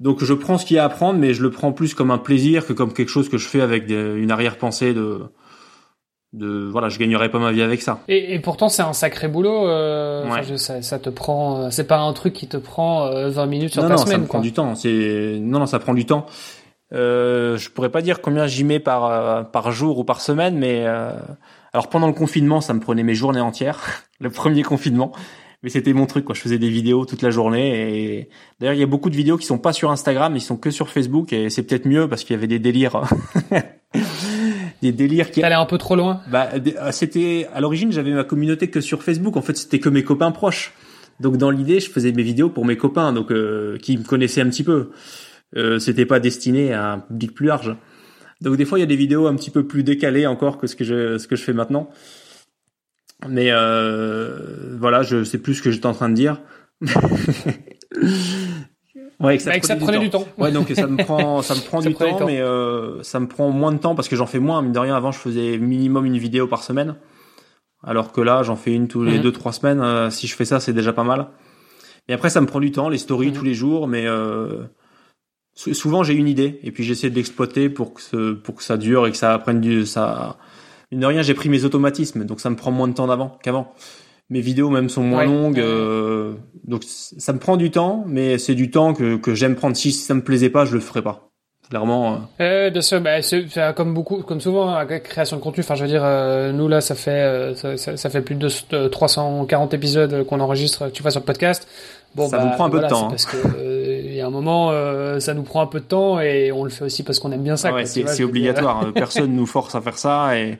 Donc 0.00 0.24
je 0.24 0.34
prends 0.34 0.58
ce 0.58 0.66
qu'il 0.66 0.76
y 0.76 0.78
a 0.78 0.84
à 0.84 0.88
prendre, 0.88 1.18
mais 1.18 1.34
je 1.34 1.42
le 1.42 1.50
prends 1.50 1.72
plus 1.72 1.94
comme 1.94 2.10
un 2.10 2.18
plaisir 2.18 2.66
que 2.66 2.72
comme 2.72 2.92
quelque 2.92 3.10
chose 3.10 3.28
que 3.28 3.38
je 3.38 3.48
fais 3.48 3.60
avec 3.60 3.88
une 3.90 4.30
arrière-pensée 4.30 4.94
de 4.94 5.22
de 6.34 6.68
voilà 6.70 6.88
je 6.88 6.98
gagnerais 6.98 7.30
pas 7.30 7.38
ma 7.38 7.52
vie 7.52 7.62
avec 7.62 7.80
ça. 7.80 8.00
Et, 8.08 8.34
et 8.34 8.38
pourtant 8.38 8.68
c'est 8.68 8.82
un 8.82 8.92
sacré 8.92 9.28
boulot 9.28 9.66
euh, 9.66 10.56
ça, 10.56 10.82
ça, 10.82 10.98
te 10.98 11.08
prend 11.08 11.62
euh, 11.62 11.70
c'est 11.70 11.86
pas 11.86 11.98
un 11.98 12.12
truc 12.12 12.34
qui 12.34 12.46
te 12.46 12.58
prend 12.58 13.10
20 13.10 13.12
euh, 13.14 13.46
minutes 13.46 13.72
sur 13.72 13.82
non, 13.82 13.88
ta 13.88 13.94
non, 13.94 14.02
semaine 14.02 14.22
ça 14.22 14.26
prend 14.26 14.40
du 14.40 14.52
temps 14.52 14.74
c'est 14.74 15.38
non 15.40 15.60
non 15.60 15.66
ça 15.66 15.78
prend 15.78 15.94
du 15.94 16.04
temps. 16.04 16.26
Euh, 16.92 17.58
je 17.58 17.70
pourrais 17.70 17.90
pas 17.90 18.00
dire 18.00 18.22
combien 18.22 18.46
j'y 18.46 18.64
mets 18.64 18.80
par 18.80 19.04
euh, 19.04 19.42
par 19.42 19.72
jour 19.72 19.98
ou 19.98 20.04
par 20.04 20.20
semaine 20.20 20.58
mais 20.58 20.86
alors 20.86 21.88
pendant 21.88 22.06
le 22.06 22.14
confinement 22.14 22.60
ça 22.60 22.74
me 22.74 22.80
prenait 22.80 23.02
mes 23.02 23.14
journées 23.14 23.40
entières 23.40 24.04
le 24.20 24.30
premier 24.30 24.62
confinement 24.62 25.12
mais 25.62 25.70
c'était 25.70 25.92
mon 25.92 26.06
truc 26.06 26.24
quoi. 26.24 26.34
Je 26.34 26.40
faisais 26.40 26.58
des 26.58 26.68
vidéos 26.68 27.04
toute 27.04 27.22
la 27.22 27.30
journée 27.30 28.10
et 28.10 28.28
d'ailleurs 28.60 28.74
il 28.74 28.80
y 28.80 28.84
a 28.84 28.86
beaucoup 28.86 29.10
de 29.10 29.16
vidéos 29.16 29.38
qui 29.38 29.46
sont 29.46 29.58
pas 29.58 29.72
sur 29.72 29.90
Instagram 29.90 30.36
ils 30.36 30.42
sont 30.42 30.58
que 30.58 30.70
sur 30.70 30.90
Facebook 30.90 31.32
et 31.32 31.48
c'est 31.48 31.62
peut-être 31.62 31.86
mieux 31.86 32.06
parce 32.06 32.22
qu'il 32.22 32.34
y 32.34 32.38
avait 32.38 32.46
des 32.46 32.58
délires 32.58 33.02
des 34.82 34.92
délires 34.92 35.30
qui 35.30 35.42
allait 35.42 35.54
un 35.54 35.66
peu 35.66 35.78
trop 35.78 35.96
loin. 35.96 36.20
Bah, 36.30 36.48
ah, 36.78 36.92
c'était 36.92 37.48
à 37.52 37.60
l'origine, 37.60 37.92
j'avais 37.92 38.12
ma 38.12 38.24
communauté 38.24 38.68
que 38.68 38.80
sur 38.80 39.02
Facebook. 39.02 39.36
En 39.36 39.42
fait, 39.42 39.56
c'était 39.56 39.80
que 39.80 39.88
mes 39.88 40.04
copains 40.04 40.30
proches. 40.30 40.72
Donc 41.20 41.36
dans 41.36 41.50
l'idée, 41.50 41.80
je 41.80 41.90
faisais 41.90 42.12
mes 42.12 42.22
vidéos 42.22 42.48
pour 42.48 42.64
mes 42.64 42.76
copains, 42.76 43.12
donc 43.12 43.32
euh, 43.32 43.76
qui 43.78 43.96
me 43.96 44.04
connaissaient 44.04 44.40
un 44.40 44.48
petit 44.48 44.64
peu. 44.64 44.90
Euh, 45.56 45.78
c'était 45.78 46.06
pas 46.06 46.20
destiné 46.20 46.72
à 46.72 46.92
un 46.92 46.98
public 47.00 47.34
plus 47.34 47.46
large. 47.46 47.74
Donc 48.40 48.56
des 48.56 48.64
fois, 48.64 48.78
il 48.78 48.82
y 48.82 48.84
a 48.84 48.86
des 48.86 48.96
vidéos 48.96 49.26
un 49.26 49.34
petit 49.34 49.50
peu 49.50 49.66
plus 49.66 49.82
décalées 49.82 50.26
encore 50.26 50.58
que 50.58 50.66
ce 50.66 50.76
que 50.76 50.84
je 50.84 51.18
ce 51.18 51.26
que 51.26 51.34
je 51.34 51.42
fais 51.42 51.52
maintenant. 51.52 51.90
Mais 53.28 53.48
euh, 53.50 54.76
voilà, 54.78 55.02
je 55.02 55.24
sais 55.24 55.38
plus 55.38 55.56
ce 55.56 55.62
que 55.62 55.72
j'étais 55.72 55.86
en 55.86 55.94
train 55.94 56.08
de 56.08 56.14
dire. 56.14 56.40
Ouais, 59.20 59.36
que 59.36 59.42
ça, 59.42 59.50
bah, 59.50 59.76
prenait, 59.80 59.98
du, 59.98 60.10
temps. 60.10 60.26
Ouais, 60.36 60.52
donc 60.52 60.70
ça 60.74 60.86
me 60.86 60.96
prend, 60.96 61.42
ça 61.42 61.54
me 61.54 61.60
prend 61.60 61.80
du 61.80 61.92
temps, 61.92 62.24
mais 62.24 62.40
euh, 62.40 63.02
ça 63.02 63.18
me 63.18 63.26
prend 63.26 63.50
moins 63.50 63.72
de 63.72 63.78
temps 63.78 63.94
parce 63.94 64.08
que 64.08 64.14
j'en 64.14 64.26
fais 64.26 64.38
moins. 64.38 64.62
Mine 64.62 64.72
de 64.72 64.78
rien, 64.78 64.94
avant, 64.94 65.10
je 65.10 65.18
faisais 65.18 65.58
minimum 65.58 66.06
une 66.06 66.18
vidéo 66.18 66.46
par 66.46 66.62
semaine, 66.62 66.94
alors 67.82 68.12
que 68.12 68.20
là, 68.20 68.44
j'en 68.44 68.54
fais 68.54 68.72
une 68.72 68.86
tous 68.86 69.02
les 69.02 69.16
mhm. 69.16 69.22
deux 69.22 69.32
trois 69.32 69.52
semaines. 69.52 69.80
Euh, 69.80 70.10
si 70.10 70.28
je 70.28 70.36
fais 70.36 70.44
ça, 70.44 70.60
c'est 70.60 70.72
déjà 70.72 70.92
pas 70.92 71.02
mal. 71.02 71.28
Et 72.06 72.12
après, 72.12 72.30
ça 72.30 72.40
me 72.40 72.46
prend 72.46 72.60
du 72.60 72.70
temps, 72.70 72.88
les 72.88 72.98
stories 72.98 73.28
mhm. 73.28 73.34
tous 73.34 73.44
les 73.44 73.54
jours, 73.54 73.88
mais 73.88 74.06
euh, 74.06 74.62
souvent 75.54 76.04
j'ai 76.04 76.14
une 76.14 76.28
idée 76.28 76.60
et 76.62 76.70
puis 76.70 76.84
j'essaie 76.84 77.10
de 77.10 77.16
l'exploiter 77.16 77.68
pour 77.68 77.94
que 77.94 78.32
pour 78.34 78.54
que 78.54 78.62
ça 78.62 78.76
dure 78.76 79.06
et 79.08 79.10
que 79.10 79.16
ça 79.16 79.36
prenne 79.38 79.60
du 79.60 79.84
ça. 79.84 80.36
Mine 80.92 81.00
de 81.00 81.06
rien, 81.06 81.22
j'ai 81.22 81.34
pris 81.34 81.48
mes 81.48 81.64
automatismes, 81.64 82.24
donc 82.24 82.40
ça 82.40 82.50
me 82.50 82.56
prend 82.56 82.70
moins 82.70 82.88
de 82.88 82.94
temps 82.94 83.08
d'avant 83.08 83.36
qu'avant 83.42 83.74
mes 84.30 84.40
vidéos 84.40 84.70
même 84.70 84.88
sont 84.88 85.02
moins 85.02 85.24
longues, 85.24 85.60
euh, 85.60 86.34
donc 86.64 86.82
ça 86.84 87.32
me 87.32 87.38
prend 87.38 87.56
du 87.56 87.70
temps, 87.70 88.04
mais 88.06 88.38
c'est 88.38 88.54
du 88.54 88.70
temps 88.70 88.94
que, 88.94 89.16
que 89.16 89.34
j'aime 89.34 89.54
prendre. 89.54 89.76
Si 89.76 89.92
ça 89.92 90.14
me 90.14 90.22
plaisait 90.22 90.50
pas, 90.50 90.64
je 90.64 90.74
le 90.74 90.80
ferais 90.80 91.02
pas. 91.02 91.28
Clairement. 91.68 92.14
Euh... 92.14 92.16
Euh, 92.40 92.70
bien 92.70 92.80
sûr, 92.80 93.00
bah, 93.00 93.20
c'est 93.20 93.44
comme 93.76 93.92
beaucoup, 93.92 94.22
comme 94.22 94.40
souvent, 94.40 94.70
hein, 94.70 94.76
avec 94.76 95.02
création 95.02 95.36
de 95.36 95.42
contenu. 95.42 95.62
Enfin, 95.62 95.74
je 95.74 95.82
veux 95.82 95.88
dire, 95.88 96.02
euh, 96.02 96.50
nous 96.50 96.66
là, 96.66 96.80
ça 96.80 96.94
fait 96.94 97.10
euh, 97.10 97.54
ça, 97.54 97.96
ça, 97.96 98.10
fait 98.10 98.22
plus 98.22 98.36
de 98.36 98.88
340 98.88 99.74
épisodes 99.74 100.24
qu'on 100.24 100.40
enregistre. 100.40 100.88
Tu 100.92 101.02
vois 101.02 101.10
sur 101.10 101.20
le 101.20 101.26
podcast. 101.26 101.68
Bon, 102.14 102.26
ça 102.26 102.38
bah, 102.38 102.44
nous 102.44 102.50
prend 102.52 102.64
un 102.66 102.70
peu 102.70 102.80
de 102.80 102.88
temps. 102.88 103.06
Hein. 103.06 103.10
Parce 103.10 103.26
que 103.26 103.36
il 104.06 104.14
y 104.14 104.20
a 104.20 104.26
un 104.26 104.30
moment, 104.30 104.72
ça 105.20 105.34
nous 105.34 105.42
prend 105.42 105.60
un 105.60 105.66
peu 105.66 105.80
de 105.80 105.84
temps 105.84 106.20
et 106.20 106.52
on 106.52 106.64
le 106.64 106.70
fait 106.70 106.84
aussi 106.84 107.02
parce 107.02 107.18
qu'on 107.18 107.32
aime 107.32 107.42
bien 107.42 107.56
ça. 107.56 107.72
Ouais, 107.72 107.84
c'est 107.84 108.24
obligatoire. 108.24 108.86
Personne 108.94 109.34
nous 109.34 109.46
force 109.46 109.74
à 109.74 109.82
faire 109.82 109.98
ça 109.98 110.38
et 110.38 110.58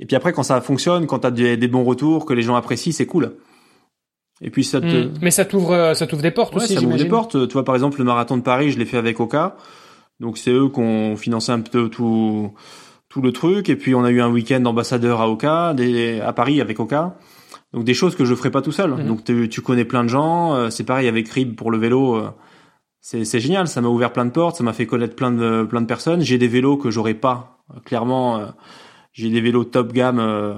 et 0.00 0.06
puis 0.06 0.16
après, 0.16 0.32
quand 0.32 0.42
ça 0.42 0.60
fonctionne, 0.60 1.06
quand 1.06 1.20
t'as 1.20 1.30
des, 1.30 1.56
des 1.56 1.68
bons 1.68 1.84
retours, 1.84 2.24
que 2.24 2.32
les 2.32 2.42
gens 2.42 2.54
apprécient, 2.54 2.92
c'est 2.92 3.06
cool. 3.06 3.36
Et 4.40 4.50
puis 4.50 4.64
ça 4.64 4.80
te... 4.80 4.86
Hmm. 4.86 5.14
Mais 5.20 5.30
ça 5.30 5.44
t'ouvre, 5.44 5.72
euh, 5.72 5.94
ça 5.94 6.06
t'ouvre 6.06 6.22
des 6.22 6.30
portes 6.30 6.54
ouais, 6.54 6.62
aussi. 6.62 6.74
Ça 6.74 6.80
m'ouvre 6.80 6.96
des 6.96 7.06
portes. 7.08 7.48
Tu 7.48 7.52
vois, 7.52 7.64
par 7.64 7.74
exemple, 7.74 7.98
le 7.98 8.04
marathon 8.04 8.36
de 8.36 8.42
Paris, 8.42 8.70
je 8.70 8.78
l'ai 8.78 8.84
fait 8.84 8.96
avec 8.96 9.18
Oka. 9.18 9.56
Donc 10.20 10.38
c'est 10.38 10.50
eux 10.50 10.68
qui 10.68 10.80
ont 10.80 11.16
financé 11.16 11.52
un 11.52 11.60
peu 11.60 11.88
tout, 11.88 12.52
tout 13.08 13.22
le 13.22 13.32
truc. 13.32 13.68
Et 13.68 13.76
puis 13.76 13.94
on 13.94 14.04
a 14.04 14.10
eu 14.10 14.20
un 14.20 14.30
week-end 14.30 14.64
ambassadeur 14.64 15.20
à 15.20 15.28
Oka, 15.28 15.74
des, 15.74 16.20
à 16.20 16.32
Paris 16.32 16.60
avec 16.60 16.78
Oka. 16.78 17.16
Donc 17.72 17.84
des 17.84 17.94
choses 17.94 18.14
que 18.14 18.24
je 18.24 18.34
ferais 18.34 18.50
pas 18.50 18.62
tout 18.62 18.72
seul. 18.72 18.92
Hmm. 18.92 19.06
Donc 19.06 19.24
tu 19.24 19.60
connais 19.60 19.84
plein 19.84 20.04
de 20.04 20.08
gens. 20.08 20.54
Euh, 20.54 20.70
c'est 20.70 20.84
pareil 20.84 21.08
avec 21.08 21.28
Rib 21.28 21.56
pour 21.56 21.72
le 21.72 21.78
vélo. 21.78 22.16
Euh, 22.16 22.30
c'est, 23.00 23.24
c'est 23.24 23.40
génial. 23.40 23.66
Ça 23.66 23.80
m'a 23.80 23.88
ouvert 23.88 24.12
plein 24.12 24.24
de 24.24 24.30
portes. 24.30 24.56
Ça 24.56 24.64
m'a 24.64 24.72
fait 24.72 24.86
connaître 24.86 25.16
plein 25.16 25.32
de, 25.32 25.64
plein 25.64 25.80
de 25.80 25.86
personnes. 25.86 26.20
J'ai 26.20 26.38
des 26.38 26.48
vélos 26.48 26.76
que 26.76 26.90
j'aurais 26.90 27.14
pas. 27.14 27.58
Clairement 27.84 28.40
j'ai 29.18 29.30
des 29.30 29.40
vélos 29.40 29.64
top 29.64 29.92
gamme 29.92 30.20
euh, 30.20 30.54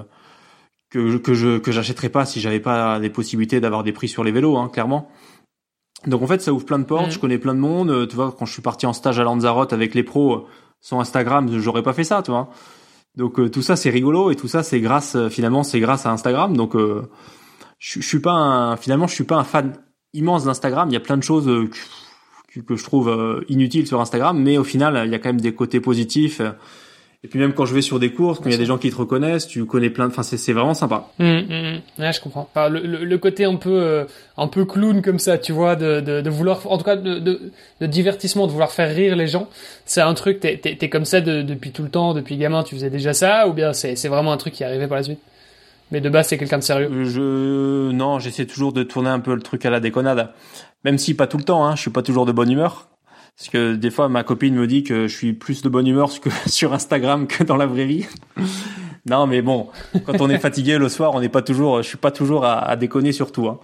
que 0.91 1.17
que 1.17 1.33
je 1.33 1.59
que 1.59 1.73
j'achèterais 1.73 2.11
pas 2.11 2.27
si 2.27 2.41
j'avais 2.41 2.61
pas 2.61 3.01
des 3.01 3.09
possibilités 3.09 3.59
d'avoir 3.59 3.83
des 3.83 3.93
prix 3.93 4.09
sur 4.09 4.23
les 4.23 4.33
vélos, 4.33 4.57
hein, 4.59 4.69
clairement. 4.69 5.11
Donc 6.07 6.23
en 6.23 6.27
fait, 6.27 6.43
ça 6.43 6.53
ouvre 6.53 6.67
plein 6.67 6.79
de 6.79 6.85
portes. 6.85 7.09
Mm. 7.09 7.13
Je 7.13 7.19
connais 7.19 7.39
plein 7.39 7.55
de 7.55 7.61
monde. 7.61 7.91
Euh, 7.91 8.07
tu 8.07 8.17
vois, 8.17 8.35
quand 8.39 8.45
je 8.45 8.53
suis 8.53 8.63
parti 8.63 8.85
en 8.85 8.93
stage 8.93 9.19
à 9.19 9.25
Lanzarote 9.25 9.73
avec 9.73 9.95
les 9.95 10.03
pros, 10.03 10.35
euh, 10.35 10.47
sans 10.81 11.01
Instagram, 11.01 11.49
j'aurais 11.59 11.83
pas 11.83 11.95
fait 11.95 12.05
ça, 12.05 12.23
tu 12.23 12.31
vois. 12.31 12.51
Donc 13.17 13.51
tout 13.51 13.63
ça, 13.63 13.77
c'est 13.77 13.91
rigolo 13.91 14.31
et 14.31 14.37
tout 14.37 14.47
ça, 14.47 14.63
c'est 14.63 14.81
grâce 14.81 15.17
finalement, 15.29 15.63
c'est 15.63 15.81
grâce 15.81 16.07
à 16.07 16.13
Instagram. 16.13 16.57
Donc 16.57 16.77
je, 16.77 17.01
je 17.79 18.07
suis 18.07 18.21
pas 18.21 18.33
un, 18.33 18.77
finalement, 18.77 19.09
je 19.09 19.15
suis 19.15 19.25
pas 19.25 19.37
un 19.37 19.45
fan 19.45 19.73
immense 20.13 20.45
d'Instagram. 20.45 20.89
Il 20.91 20.93
y 20.93 20.97
a 20.97 21.01
plein 21.01 21.17
de 21.17 21.23
choses 21.23 21.47
que, 22.55 22.61
que 22.61 22.77
je 22.77 22.85
trouve 22.85 23.45
inutiles 23.49 23.89
sur 23.89 24.01
Instagram, 24.01 24.41
mais 24.41 24.59
au 24.59 24.65
final, 24.65 25.03
il 25.07 25.13
y 25.13 25.15
a 25.15 25.19
quand 25.19 25.31
même 25.31 25.41
des 25.41 25.55
côtés 25.55 25.81
positifs. 25.81 26.41
Et 27.23 27.29
puis 27.29 27.39
même 27.39 27.53
quand 27.53 27.67
je 27.67 27.75
vais 27.75 27.83
sur 27.83 27.99
des 27.99 28.13
courses, 28.15 28.39
quand 28.39 28.47
il 28.47 28.53
y 28.53 28.55
a 28.55 28.59
des 28.59 28.65
gens 28.65 28.79
qui 28.79 28.91
te 28.91 28.97
reconnaissent, 28.97 29.47
tu 29.47 29.67
connais 29.67 29.91
plein. 29.91 30.07
Enfin, 30.07 30.23
c'est 30.23 30.53
vraiment 30.55 30.73
sympa. 30.73 31.11
Mmh, 31.19 31.25
mmh. 31.25 31.81
Ouais, 31.99 32.13
je 32.15 32.21
comprends. 32.21 32.49
Enfin, 32.51 32.71
le, 32.71 32.81
le, 32.81 33.19
côté 33.19 33.45
un 33.45 33.57
peu 33.57 33.83
euh, 33.83 34.05
un 34.39 34.49
peu 34.49 34.65
clown 34.65 35.03
comme 35.03 35.19
ça, 35.19 35.37
tu 35.37 35.53
vois, 35.53 35.77
de, 35.77 36.01
de, 36.01 36.23
de 36.23 36.31
vouloir, 36.31 36.63
en 36.71 36.79
tout 36.79 36.85
cas, 36.85 36.97
de, 36.97 37.19
de, 37.19 37.53
de, 37.83 37.87
divertissement, 37.87 38.47
de 38.47 38.53
vouloir 38.53 38.73
faire 38.73 38.95
rire 38.95 39.17
les 39.17 39.27
gens. 39.27 39.51
C'est 39.85 40.01
un 40.01 40.15
truc. 40.15 40.41
T'es 40.41 40.61
es, 40.63 40.89
comme 40.89 41.05
ça 41.05 41.21
depuis 41.21 41.73
tout 41.73 41.83
le 41.83 41.91
temps, 41.91 42.15
depuis 42.15 42.39
gamin, 42.39 42.63
tu 42.63 42.75
faisais 42.75 42.91
déjà 42.91 43.13
ça, 43.13 43.49
ou 43.49 43.53
bien 43.53 43.75
c'est 43.75 43.97
c'est 43.97 44.09
vraiment 44.09 44.33
un 44.33 44.39
truc 44.39 44.55
qui 44.55 44.63
est 44.63 44.67
arrivé 44.67 44.87
par 44.87 44.97
la 44.97 45.03
suite? 45.03 45.21
Mais 45.91 46.01
de 46.01 46.09
base, 46.09 46.29
c'est 46.29 46.39
quelqu'un 46.39 46.59
de 46.59 46.63
sérieux. 46.63 47.05
Je 47.05 47.91
non, 47.91 48.19
j'essaie 48.19 48.47
toujours 48.47 48.73
de 48.73 48.83
tourner 48.83 49.11
un 49.11 49.21
peu 49.21 49.35
le 49.35 49.43
truc 49.43 49.67
à 49.67 49.71
la 49.71 49.81
déconnade, 49.81 50.31
même 50.85 50.97
si 50.97 51.13
pas 51.13 51.27
tout 51.27 51.37
le 51.37 51.45
temps. 51.45 51.67
Hein, 51.67 51.77
je 51.77 51.83
suis 51.83 51.91
pas 51.91 52.03
toujours 52.03 52.25
de 52.25 52.33
bonne 52.33 52.51
humeur. 52.51 52.90
Parce 53.41 53.49
que 53.49 53.75
des 53.75 53.91
fois, 53.91 54.11
ma 54.11 54.23
copine 54.23 54.55
me 54.55 54.67
dit 54.67 54.83
que 54.83 55.09
je 55.09 55.17
suis 55.17 55.33
plus 55.33 55.63
de 55.63 55.71
bonne 55.71 55.87
humeur 55.87 56.11
que 56.21 56.29
sur 56.47 56.75
Instagram 56.75 57.27
que 57.27 57.43
dans 57.43 57.57
la 57.57 57.65
vraie 57.65 57.87
vie. 57.87 58.07
non, 59.09 59.27
mais 59.27 59.41
bon, 59.41 59.69
quand 60.05 60.21
on 60.21 60.29
est 60.29 60.39
fatigué 60.47 60.77
le 60.77 60.91
soir, 60.91 61.15
on 61.15 61.21
n'est 61.23 61.31
pas 61.31 61.41
toujours, 61.41 61.81
je 61.81 61.89
suis 61.89 61.97
pas 61.97 62.11
toujours 62.11 62.45
à, 62.45 62.59
à 62.59 62.77
déconner 62.77 63.13
sur 63.13 63.33
tout. 63.33 63.49
Hein. 63.49 63.59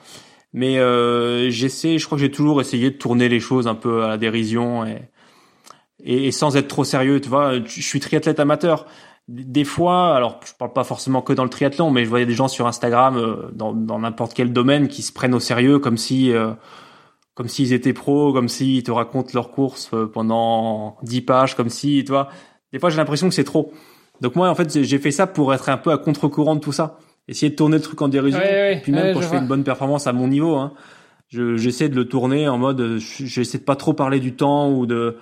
Mais 0.55 0.79
euh, 0.79 1.51
j'essaie, 1.51 1.99
je 1.99 2.07
crois 2.07 2.17
que 2.17 2.25
j'ai 2.25 2.31
toujours 2.31 2.63
essayé 2.63 2.91
de 2.91 2.97
tourner 2.97 3.29
les 3.29 3.39
choses 3.39 3.67
un 3.67 3.75
peu 3.75 4.03
à 4.03 4.09
la 4.09 4.17
dérision 4.17 4.87
et, 4.87 5.03
et, 6.03 6.31
sans 6.31 6.57
être 6.57 6.69
trop 6.69 6.85
sérieux. 6.85 7.21
Tu 7.21 7.29
vois, 7.29 7.63
je 7.63 7.83
suis 7.83 8.01
triathlète 8.01 8.41
amateur. 8.41 8.87
Des 9.29 9.65
fois, 9.65 10.17
alors 10.17 10.41
je 10.47 10.55
parle 10.55 10.73
pas 10.73 10.85
forcément 10.85 11.21
que 11.21 11.35
dans 11.35 11.45
le 11.45 11.51
triathlon, 11.51 11.91
mais 11.91 12.07
je 12.07 12.09
voyais 12.09 12.25
des 12.25 12.33
gens 12.33 12.49
sur 12.49 12.67
Instagram 12.67 13.19
euh, 13.19 13.51
dans 13.53 13.99
n'importe 13.99 14.33
quel 14.33 14.55
domaine 14.55 14.89
qui 14.89 15.03
se 15.03 15.13
prennent 15.13 15.35
au 15.35 15.41
sérieux 15.41 15.81
comme 15.81 15.99
si 15.99 16.33
euh, 16.33 16.53
comme 17.37 17.49
s'ils 17.49 17.73
étaient 17.73 17.93
pros, 17.93 18.33
comme 18.33 18.49
s'ils 18.49 18.83
te 18.83 18.91
racontent 18.91 19.31
leurs 19.35 19.53
courses 19.53 19.91
euh, 19.93 20.07
pendant 20.07 20.97
10 21.03 21.21
pages, 21.21 21.55
comme 21.55 21.69
si, 21.69 22.03
tu 22.05 22.11
vois. 22.11 22.29
Des 22.73 22.81
fois, 22.81 22.91
j'ai 22.91 22.97
l'impression 22.97 23.29
que 23.29 23.35
c'est 23.35 23.45
trop. 23.45 23.73
Donc 24.23 24.35
moi, 24.35 24.49
en 24.49 24.55
fait, 24.55 24.83
j'ai 24.83 24.99
fait 24.99 25.11
ça 25.11 25.27
pour 25.27 25.53
être 25.55 25.69
un 25.69 25.77
peu 25.77 25.93
à 25.93 25.99
contre-courant 25.99 26.57
de 26.57 26.61
tout 26.61 26.73
ça. 26.73 26.99
Essayer 27.29 27.51
de 27.51 27.57
tourner 27.57 27.77
le 27.77 27.83
truc 27.83 28.01
en 28.01 28.09
dérision. 28.09 28.41
puis 28.83 28.91
même 28.91 29.15
quand 29.15 29.21
je, 29.21 29.29
fais 29.29 29.37
une 29.37 29.47
bonne 29.47 29.65
performance 29.65 30.07
à 30.07 30.13
mon 30.13 30.29
niveau, 30.29 30.55
hein, 30.57 30.73
j'essaie 31.29 31.91
de 31.91 31.95
le 31.95 32.07
tourner 32.07 32.49
en 32.49 32.57
mode, 32.57 32.81
euh, 32.81 32.99
j'essaie 32.99 33.59
de 33.59 33.65
pas 33.65 33.77
trop 33.77 33.93
parler 33.93 34.21
du 34.21 34.35
temps 34.35 34.71
ou 34.71 34.87
de 34.87 35.17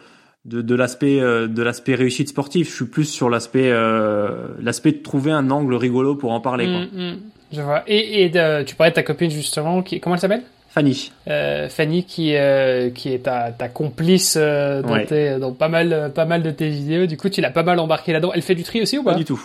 de, 0.44 0.60
de 0.60 0.74
l'aspect 0.74 1.20
euh, 1.20 1.48
de 1.48 1.62
l'aspect 1.62 1.94
réussite 1.94 2.28
sportif. 2.28 2.68
Je 2.68 2.74
suis 2.74 2.84
plus 2.84 3.06
sur 3.06 3.30
l'aspect 3.30 3.70
euh, 3.70 4.48
l'aspect 4.60 4.92
de 4.92 4.98
trouver 4.98 5.32
un 5.32 5.50
angle 5.50 5.74
rigolo 5.74 6.14
pour 6.14 6.32
en 6.32 6.40
parler. 6.40 6.66
Quoi. 6.66 6.80
Mm, 6.92 7.12
mm. 7.12 7.16
je 7.52 7.62
vois. 7.62 7.82
Et, 7.86 8.24
et 8.24 8.30
tu 8.66 8.76
parlais 8.76 8.90
de 8.90 8.94
ta 8.94 9.02
copine 9.02 9.30
justement, 9.30 9.82
qui 9.82 9.98
comment 10.00 10.16
elle 10.16 10.20
s'appelle? 10.20 10.44
Fanny. 10.74 11.12
Euh, 11.28 11.68
Fanny 11.68 12.02
qui 12.02 12.34
euh, 12.34 12.90
qui 12.90 13.12
est 13.12 13.20
ta, 13.20 13.52
ta 13.52 13.68
complice 13.68 14.34
euh, 14.36 14.82
dans, 14.82 15.04
tes, 15.06 15.38
dans 15.38 15.52
pas 15.52 15.68
mal 15.68 16.10
pas 16.12 16.24
mal 16.24 16.42
de 16.42 16.50
tes 16.50 16.68
vidéos. 16.68 17.06
Du 17.06 17.16
coup, 17.16 17.28
tu 17.28 17.40
l'as 17.40 17.50
pas 17.50 17.62
mal 17.62 17.78
embarqué 17.78 18.12
là-dedans. 18.12 18.32
Elle 18.34 18.42
fait 18.42 18.56
du 18.56 18.64
tri 18.64 18.82
aussi 18.82 18.98
ou 18.98 19.04
pas? 19.04 19.12
Pas 19.12 19.18
du 19.18 19.24
tout. 19.24 19.40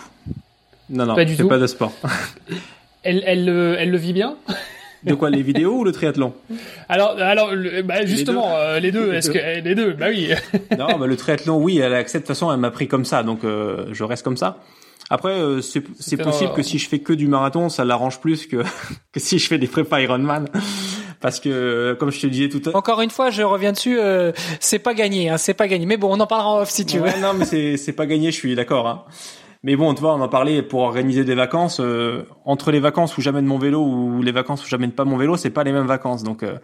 Non 0.88 1.06
non, 1.06 1.14
pas 1.14 1.24
du 1.24 1.36
tout. 1.36 1.46
pas 1.46 1.58
de 1.58 1.68
sport. 1.68 1.92
elle 3.04 3.22
elle 3.24 3.48
elle 3.78 3.90
le 3.90 3.96
vit 3.96 4.12
bien? 4.12 4.34
De 5.04 5.14
quoi 5.14 5.30
les 5.30 5.40
vidéos 5.40 5.78
ou 5.78 5.84
le 5.84 5.92
triathlon? 5.92 6.34
Alors 6.86 7.16
alors 7.18 7.52
bah, 7.84 8.04
justement 8.04 8.52
les 8.78 8.92
deux. 8.92 9.14
Est-ce 9.14 9.30
que 9.30 9.62
les 9.62 9.74
deux 9.74 9.94
Bah 9.94 10.08
oui. 10.10 10.30
non, 10.78 10.98
bah, 10.98 11.06
le 11.06 11.16
triathlon 11.16 11.56
oui, 11.56 11.78
elle 11.78 11.94
accepte 11.94 12.24
de 12.24 12.26
toute 12.26 12.36
façon, 12.36 12.52
elle 12.52 12.60
m'a 12.60 12.70
pris 12.70 12.86
comme 12.86 13.06
ça, 13.06 13.22
donc 13.22 13.40
je 13.44 14.04
reste 14.04 14.24
comme 14.24 14.36
ça. 14.36 14.58
Après, 15.08 15.40
c'est 15.62 16.16
possible 16.18 16.52
que 16.54 16.62
si 16.62 16.78
je 16.78 16.86
fais 16.86 16.98
que 16.98 17.14
du 17.14 17.28
marathon, 17.28 17.70
ça 17.70 17.86
l'arrange 17.86 18.20
plus 18.20 18.46
que, 18.46 18.62
que 19.12 19.20
si 19.20 19.38
je 19.38 19.46
fais 19.46 19.56
des 19.56 19.68
prépa 19.68 20.02
Ironman 20.02 20.48
parce 21.20 21.40
que 21.40 21.94
comme 21.98 22.10
je 22.10 22.20
te 22.20 22.26
disais 22.26 22.48
tout 22.48 22.60
à 22.64 22.66
l'heure. 22.66 22.76
Encore 22.76 23.00
une 23.00 23.10
fois, 23.10 23.30
je 23.30 23.42
reviens 23.42 23.72
dessus. 23.72 23.98
Euh, 23.98 24.32
c'est 24.58 24.78
pas 24.78 24.94
gagné, 24.94 25.30
hein, 25.30 25.38
c'est 25.38 25.54
pas 25.54 25.68
gagné. 25.68 25.86
Mais 25.86 25.96
bon, 25.96 26.16
on 26.16 26.20
en 26.20 26.26
parlera 26.26 26.50
en 26.50 26.60
off 26.60 26.70
si 26.70 26.86
tu 26.86 26.98
veux. 26.98 27.10
Non, 27.20 27.34
mais 27.34 27.44
c'est 27.44 27.76
c'est 27.76 27.92
pas 27.92 28.06
gagné. 28.06 28.30
Je 28.30 28.36
suis 28.36 28.54
d'accord. 28.54 28.88
Hein. 28.88 29.04
Mais 29.62 29.76
bon, 29.76 29.92
tu 29.94 30.00
vois, 30.00 30.14
on 30.14 30.20
en 30.20 30.28
parlait 30.28 30.62
pour 30.62 30.80
organiser 30.80 31.24
des 31.24 31.34
vacances. 31.34 31.80
Euh, 31.80 32.22
entre 32.44 32.70
les 32.70 32.80
vacances 32.80 33.18
où 33.18 33.20
j'amène 33.20 33.44
mon 33.44 33.58
vélo 33.58 33.84
ou 33.84 34.22
les 34.22 34.32
vacances 34.32 34.64
où 34.64 34.68
j'amène 34.68 34.92
pas 34.92 35.04
mon 35.04 35.18
vélo, 35.18 35.36
c'est 35.36 35.50
pas 35.50 35.64
les 35.64 35.72
mêmes 35.72 35.86
vacances. 35.86 36.22
Donc 36.22 36.42
euh, 36.42 36.58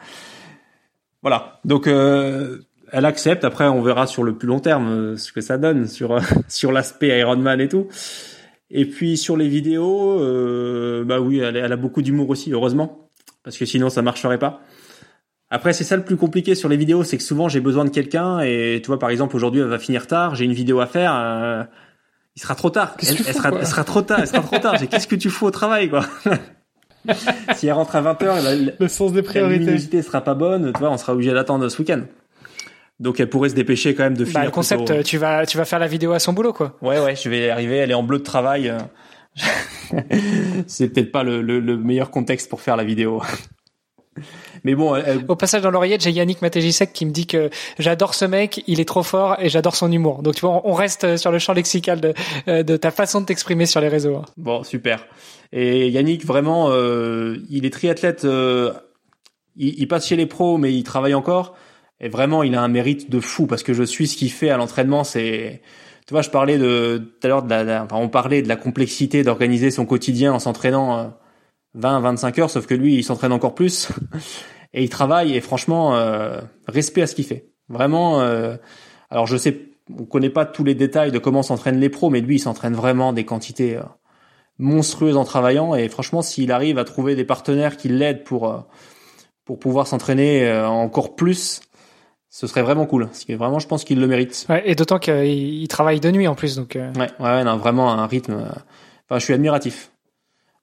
voilà. 1.20 1.60
Donc 1.64 1.86
euh, 1.86 2.58
elle 2.92 3.04
accepte. 3.04 3.44
Après, 3.44 3.66
on 3.68 3.82
verra 3.82 4.06
sur 4.06 4.22
le 4.22 4.36
plus 4.36 4.48
long 4.48 4.60
terme 4.60 5.16
ce 5.18 5.32
que 5.32 5.42
ça 5.42 5.58
donne 5.58 5.86
sur 5.88 6.18
sur 6.48 6.72
l'aspect 6.72 7.18
Ironman 7.18 7.60
et 7.60 7.68
tout. 7.68 7.88
Et 8.70 8.86
puis 8.86 9.16
sur 9.16 9.36
les 9.36 9.48
vidéos, 9.48 10.18
bah 11.04 11.20
oui, 11.20 11.38
elle, 11.38 11.56
elle 11.56 11.72
a 11.72 11.76
beaucoup 11.76 12.02
d'humour 12.02 12.30
aussi, 12.30 12.52
heureusement, 12.52 13.05
parce 13.46 13.56
que 13.56 13.64
sinon 13.64 13.88
ça 13.88 14.02
marcherait 14.02 14.38
pas. 14.38 14.60
Après, 15.48 15.72
c'est 15.72 15.84
ça 15.84 15.96
le 15.96 16.04
plus 16.04 16.16
compliqué 16.16 16.56
sur 16.56 16.68
les 16.68 16.76
vidéos, 16.76 17.04
c'est 17.04 17.16
que 17.16 17.22
souvent 17.22 17.48
j'ai 17.48 17.60
besoin 17.60 17.84
de 17.86 17.90
quelqu'un 17.90 18.40
et 18.40 18.80
tu 18.82 18.88
vois, 18.88 18.98
par 18.98 19.10
exemple, 19.10 19.36
aujourd'hui 19.36 19.60
elle 19.62 19.68
va 19.68 19.78
finir 19.78 20.06
tard, 20.06 20.34
j'ai 20.34 20.44
une 20.44 20.52
vidéo 20.52 20.80
à 20.80 20.86
faire 20.86 21.68
il 22.36 22.42
sera 22.42 22.54
trop 22.54 22.70
tard. 22.70 22.96
Elle, 23.00 23.06
sera, 23.06 23.50
elle, 23.50 23.66
sera, 23.66 23.82
trop 23.82 24.02
tard. 24.02 24.18
Elle 24.20 24.28
sera 24.28 24.42
trop 24.42 24.58
tard. 24.58 24.76
Qu'est-ce 24.90 25.06
que 25.06 25.16
tu 25.16 25.30
fous 25.30 25.46
au 25.46 25.50
travail, 25.50 25.88
quoi 25.88 26.04
Si 27.54 27.66
elle 27.66 27.72
rentre 27.72 27.96
à 27.96 28.02
20h, 28.02 28.44
la, 28.44 28.72
le 28.78 28.88
sens 28.88 29.12
des 29.12 29.22
priorités. 29.22 29.58
La 29.58 29.64
luminosité 29.64 30.02
sera 30.02 30.20
pas 30.20 30.34
bonne. 30.34 30.72
Tu 30.72 30.78
vois, 30.78 30.90
on 30.90 30.98
sera 30.98 31.14
obligé 31.14 31.32
d'attendre 31.32 31.66
ce 31.68 31.78
week-end. 31.78 32.02
Donc 33.00 33.20
elle 33.20 33.28
pourrait 33.30 33.50
se 33.50 33.54
dépêcher 33.54 33.94
quand 33.94 34.04
même 34.04 34.16
de 34.16 34.24
bah, 34.24 34.30
finir. 34.30 34.40
Bah, 34.40 34.46
le 34.46 34.50
concept, 34.50 35.02
tu 35.02 35.16
vas, 35.16 35.46
tu 35.46 35.56
vas 35.56 35.64
faire 35.64 35.78
la 35.78 35.86
vidéo 35.86 36.12
à 36.12 36.18
son 36.18 36.34
boulot, 36.34 36.52
quoi. 36.52 36.76
Ouais, 36.82 37.00
ouais, 37.00 37.16
je 37.16 37.28
vais 37.30 37.48
arriver. 37.48 37.76
Elle 37.76 37.90
est 37.90 37.94
en 37.94 38.02
bleu 38.02 38.18
de 38.18 38.24
travail. 38.24 38.72
c'est 40.66 40.88
peut-être 40.88 41.12
pas 41.12 41.22
le, 41.22 41.42
le, 41.42 41.60
le 41.60 41.76
meilleur 41.76 42.10
contexte 42.10 42.48
pour 42.48 42.60
faire 42.60 42.76
la 42.76 42.84
vidéo. 42.84 43.22
Mais 44.64 44.74
bon, 44.74 45.00
au 45.28 45.36
passage 45.36 45.62
dans 45.62 45.70
l'oreillette, 45.70 46.02
j'ai 46.02 46.10
Yannick 46.10 46.42
Matejisek 46.42 46.92
qui 46.92 47.06
me 47.06 47.10
dit 47.10 47.26
que 47.26 47.50
j'adore 47.78 48.14
ce 48.14 48.24
mec, 48.24 48.62
il 48.66 48.80
est 48.80 48.84
trop 48.84 49.02
fort 49.02 49.36
et 49.38 49.48
j'adore 49.48 49.76
son 49.76 49.92
humour. 49.92 50.22
Donc 50.22 50.34
tu 50.34 50.40
vois, 50.40 50.62
on 50.64 50.72
reste 50.72 51.16
sur 51.16 51.30
le 51.30 51.38
champ 51.38 51.52
lexical 51.52 52.00
de, 52.00 52.14
euh, 52.48 52.62
de 52.62 52.76
ta 52.76 52.90
façon 52.90 53.20
de 53.20 53.26
t'exprimer 53.26 53.66
sur 53.66 53.80
les 53.80 53.88
réseaux. 53.88 54.16
Hein. 54.16 54.24
Bon, 54.36 54.62
super. 54.64 55.06
Et 55.52 55.88
Yannick, 55.88 56.24
vraiment, 56.24 56.70
euh, 56.70 57.36
il 57.50 57.64
est 57.64 57.70
triathlète. 57.70 58.24
Euh, 58.24 58.72
il, 59.56 59.78
il, 59.78 59.88
passe 59.88 60.06
chez 60.06 60.16
les 60.16 60.26
pros, 60.26 60.58
mais 60.58 60.72
il 60.72 60.82
travaille 60.82 61.14
encore. 61.14 61.54
Et 62.00 62.08
vraiment, 62.08 62.42
il 62.42 62.54
a 62.54 62.62
un 62.62 62.68
mérite 62.68 63.10
de 63.10 63.20
fou 63.20 63.46
parce 63.46 63.62
que 63.62 63.72
je 63.72 63.82
suis 63.82 64.08
ce 64.08 64.16
qu'il 64.16 64.30
fait 64.30 64.50
à 64.50 64.56
l'entraînement. 64.56 65.04
C'est, 65.04 65.62
tu 66.06 66.14
vois, 66.14 66.22
je 66.22 66.30
parlais 66.30 66.58
de 66.58 66.98
tout 67.20 67.26
à 67.26 67.28
l'heure 67.28 67.42
de 67.42 67.50
la, 67.50 67.84
enfin, 67.84 67.96
on 67.96 68.08
parlait 68.08 68.42
de 68.42 68.48
la 68.48 68.56
complexité 68.56 69.22
d'organiser 69.22 69.70
son 69.70 69.86
quotidien 69.86 70.32
en 70.32 70.38
s'entraînant 70.38 71.12
20, 71.74 72.00
25 72.00 72.38
heures, 72.38 72.50
sauf 72.50 72.66
que 72.66 72.74
lui, 72.74 72.94
il 72.96 73.04
s'entraîne 73.04 73.32
encore 73.32 73.54
plus 73.54 73.88
et 74.74 74.82
il 74.82 74.88
travaille. 74.88 75.36
Et 75.36 75.40
franchement, 75.40 75.96
euh, 75.96 76.40
respect 76.66 77.02
à 77.02 77.06
ce 77.06 77.14
qu'il 77.14 77.24
fait. 77.24 77.50
Vraiment. 77.68 78.20
Euh, 78.20 78.56
alors 79.10 79.26
je 79.26 79.36
sais, 79.36 79.68
on 79.96 80.04
connaît 80.04 80.30
pas 80.30 80.46
tous 80.46 80.64
les 80.64 80.74
détails 80.74 81.12
de 81.12 81.18
comment 81.18 81.42
s'entraînent 81.42 81.80
les 81.80 81.88
pros, 81.88 82.10
mais 82.10 82.20
lui, 82.20 82.36
il 82.36 82.40
s'entraîne 82.40 82.74
vraiment 82.74 83.12
des 83.12 83.24
quantités 83.24 83.76
euh, 83.76 83.82
monstrueuses 84.58 85.16
en 85.16 85.24
travaillant. 85.24 85.74
Et 85.74 85.88
franchement, 85.88 86.22
s'il 86.22 86.50
arrive 86.52 86.78
à 86.78 86.84
trouver 86.84 87.14
des 87.14 87.24
partenaires 87.24 87.76
qui 87.76 87.88
l'aident 87.88 88.24
pour 88.24 88.50
euh, 88.50 88.58
pour 89.44 89.60
pouvoir 89.60 89.86
s'entraîner 89.86 90.52
encore 90.64 91.14
plus, 91.14 91.60
ce 92.28 92.46
serait 92.46 92.62
vraiment 92.62 92.86
cool. 92.86 93.06
Parce 93.06 93.24
que 93.24 93.32
vraiment, 93.32 93.58
je 93.58 93.66
pense 93.66 93.84
qu'il 93.84 94.00
le 94.00 94.06
mérite. 94.06 94.46
Ouais, 94.48 94.62
et 94.64 94.74
d'autant 94.74 94.98
qu'il 94.98 95.66
travaille 95.68 96.00
de 96.00 96.10
nuit 96.10 96.28
en 96.28 96.34
plus, 96.34 96.56
donc. 96.56 96.76
Ouais, 96.76 97.10
ouais, 97.20 97.44
non, 97.44 97.56
vraiment 97.56 97.92
un 97.92 98.06
rythme. 98.06 98.44
Enfin, 99.08 99.18
je 99.18 99.24
suis 99.24 99.34
admiratif. 99.34 99.90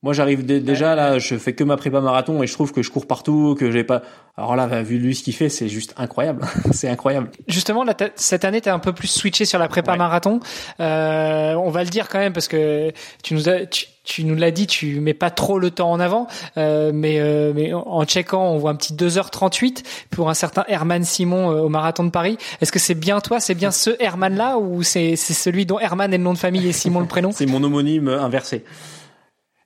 Moi, 0.03 0.11
j'arrive 0.11 0.45
déjà 0.45 0.95
là, 0.95 1.17
je 1.17 1.37
fais 1.37 1.53
que 1.53 1.63
ma 1.63 1.77
prépa 1.77 2.01
marathon 2.01 2.43
et 2.43 2.47
je 2.47 2.53
trouve 2.53 2.73
que 2.73 2.83
je 2.83 2.91
cours 2.91 3.07
partout, 3.07 3.55
que 3.57 3.71
j'ai 3.71 3.85
pas. 3.85 4.01
Alors 4.35 4.57
là, 4.57 4.83
vu 4.83 4.97
lui 4.97 5.15
ce 5.15 5.23
qu'il 5.23 5.33
fait, 5.33 5.47
c'est 5.47 5.69
juste 5.69 5.93
incroyable. 5.95 6.45
c'est 6.71 6.89
incroyable. 6.89 7.29
Justement, 7.47 7.85
là, 7.85 7.95
cette 8.15 8.43
année, 8.43 8.59
t'es 8.59 8.69
un 8.69 8.79
peu 8.79 8.91
plus 8.91 9.07
switché 9.07 9.45
sur 9.45 9.59
la 9.59 9.69
prépa 9.69 9.95
marathon. 9.95 10.41
Euh, 10.81 11.53
on 11.53 11.69
va 11.69 11.85
le 11.85 11.89
dire 11.89 12.09
quand 12.09 12.19
même 12.19 12.33
parce 12.33 12.49
que 12.49 12.91
tu 13.23 13.33
nous 13.33 13.47
as, 13.47 13.65
tu, 14.03 14.25
nous 14.25 14.35
l'as 14.35 14.51
dit, 14.51 14.67
tu 14.67 14.99
mets 14.99 15.13
pas 15.13 15.29
trop 15.29 15.57
le 15.57 15.71
temps 15.71 15.89
en 15.89 16.01
avant, 16.01 16.27
euh, 16.57 16.91
mais 16.93 17.21
euh, 17.21 17.53
mais 17.55 17.73
en 17.73 18.03
checkant, 18.03 18.43
on 18.43 18.57
voit 18.57 18.71
un 18.71 18.75
petit 18.75 18.93
2h38 18.93 19.83
pour 20.09 20.29
un 20.29 20.33
certain 20.33 20.65
Herman 20.67 21.05
Simon 21.05 21.51
euh, 21.51 21.61
au 21.61 21.69
marathon 21.69 22.03
de 22.03 22.09
Paris. 22.09 22.37
Est-ce 22.59 22.73
que 22.73 22.79
c'est 22.79 22.95
bien 22.95 23.21
toi, 23.21 23.39
c'est 23.39 23.55
bien 23.55 23.71
ce 23.71 23.91
Herman 24.01 24.35
là 24.35 24.57
ou 24.57 24.83
c'est 24.83 25.15
c'est 25.15 25.33
celui 25.33 25.65
dont 25.65 25.79
Herman 25.79 26.13
est 26.13 26.17
le 26.17 26.23
nom 26.23 26.33
de 26.33 26.37
famille 26.37 26.67
et 26.67 26.73
Simon 26.73 26.99
le 26.99 27.07
prénom? 27.07 27.31
C'est 27.35 27.45
mon 27.45 27.63
homonyme 27.63 28.09
inversé. 28.09 28.65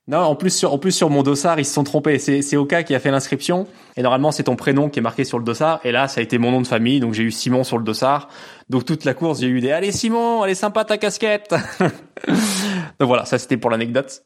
Non, 0.10 0.20
en 0.20 0.36
plus 0.36 0.52
sur 0.52 0.72
en 0.74 0.78
plus 0.78 0.94
sur 0.94 1.10
mon 1.10 1.22
dossard, 1.22 1.60
ils 1.60 1.66
se 1.66 1.74
sont 1.74 1.84
trompés. 1.84 2.18
C'est 2.18 2.42
c'est 2.42 2.56
Oka 2.56 2.84
qui 2.84 2.96
a 2.96 3.00
fait 3.00 3.12
l'inscription 3.12 3.68
et 3.98 4.02
normalement 4.02 4.32
c'est 4.32 4.44
ton 4.44 4.56
prénom 4.56 4.90
qui 4.90 5.00
est 5.00 5.02
marqué 5.02 5.26
sur 5.26 5.38
le 5.38 5.44
dossard 5.44 5.82
et 5.84 5.92
là 5.92 6.08
ça 6.08 6.22
a 6.22 6.24
été 6.24 6.38
mon 6.38 6.52
nom 6.52 6.62
de 6.62 6.68
famille 6.68 7.02
donc 7.02 7.14
j'ai 7.14 7.24
eu 7.24 7.32
Simon 7.32 7.66
sur 7.66 7.78
le 7.78 7.84
dossard. 7.84 8.30
Donc 8.70 8.86
toute 8.86 9.04
la 9.04 9.14
course, 9.14 9.42
j'ai 9.42 9.48
eu 9.48 9.60
des 9.60 9.72
allez 9.72 9.92
Simon, 9.92 10.44
allez 10.44 10.56
sympa 10.56 10.86
ta 10.86 10.98
casquette. 10.98 11.54
donc 12.28 13.08
voilà, 13.08 13.26
ça 13.26 13.38
c'était 13.38 13.58
pour 13.58 13.70
l'anecdote. 13.70 14.24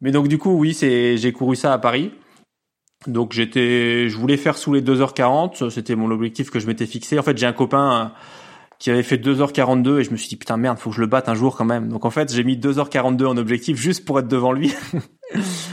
Mais 0.00 0.10
donc 0.10 0.26
du 0.26 0.38
coup, 0.38 0.56
oui, 0.58 0.74
c'est 0.74 1.16
j'ai 1.16 1.32
couru 1.32 1.54
ça 1.54 1.72
à 1.72 1.78
Paris. 1.78 2.10
Donc 3.06 3.32
j'étais 3.32 4.08
je 4.08 4.16
voulais 4.16 4.36
faire 4.36 4.58
sous 4.58 4.72
les 4.72 4.82
2h40, 4.82 5.70
c'était 5.70 5.94
mon 5.94 6.10
objectif 6.10 6.50
que 6.50 6.58
je 6.58 6.66
m'étais 6.66 6.86
fixé. 6.86 7.20
En 7.20 7.22
fait, 7.22 7.38
j'ai 7.38 7.46
un 7.46 7.52
copain 7.52 8.12
qui 8.80 8.90
avait 8.90 9.04
fait 9.04 9.18
2h42 9.18 10.00
et 10.00 10.04
je 10.04 10.10
me 10.10 10.16
suis 10.16 10.28
dit 10.28 10.36
putain 10.36 10.56
merde, 10.56 10.78
faut 10.78 10.90
que 10.90 10.96
je 10.96 11.02
le 11.02 11.06
batte 11.06 11.28
un 11.28 11.34
jour 11.34 11.54
quand 11.54 11.66
même. 11.66 11.88
Donc 11.88 12.04
en 12.06 12.10
fait, 12.10 12.32
j'ai 12.34 12.42
mis 12.42 12.56
2h42 12.56 13.26
en 13.26 13.36
objectif 13.36 13.76
juste 13.76 14.04
pour 14.06 14.18
être 14.18 14.26
devant 14.26 14.52
lui. 14.52 14.74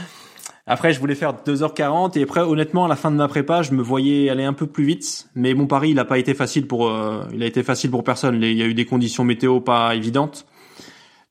après, 0.66 0.92
je 0.92 1.00
voulais 1.00 1.14
faire 1.14 1.32
2h40 1.32 2.18
et 2.18 2.22
après, 2.22 2.42
honnêtement, 2.42 2.84
à 2.84 2.88
la 2.88 2.96
fin 2.96 3.10
de 3.10 3.16
ma 3.16 3.26
prépa, 3.26 3.62
je 3.62 3.72
me 3.72 3.82
voyais 3.82 4.28
aller 4.28 4.44
un 4.44 4.52
peu 4.52 4.66
plus 4.66 4.84
vite. 4.84 5.30
Mais 5.34 5.54
mon 5.54 5.66
pari, 5.66 5.90
il 5.90 5.98
a 5.98 6.04
pas 6.04 6.18
été 6.18 6.34
facile 6.34 6.66
pour, 6.66 6.90
euh, 6.90 7.24
il 7.32 7.42
a 7.42 7.46
été 7.46 7.62
facile 7.62 7.90
pour 7.90 8.04
personne. 8.04 8.42
Il 8.42 8.52
y 8.52 8.62
a 8.62 8.66
eu 8.66 8.74
des 8.74 8.84
conditions 8.84 9.24
météo 9.24 9.60
pas 9.60 9.94
évidentes. 9.94 10.46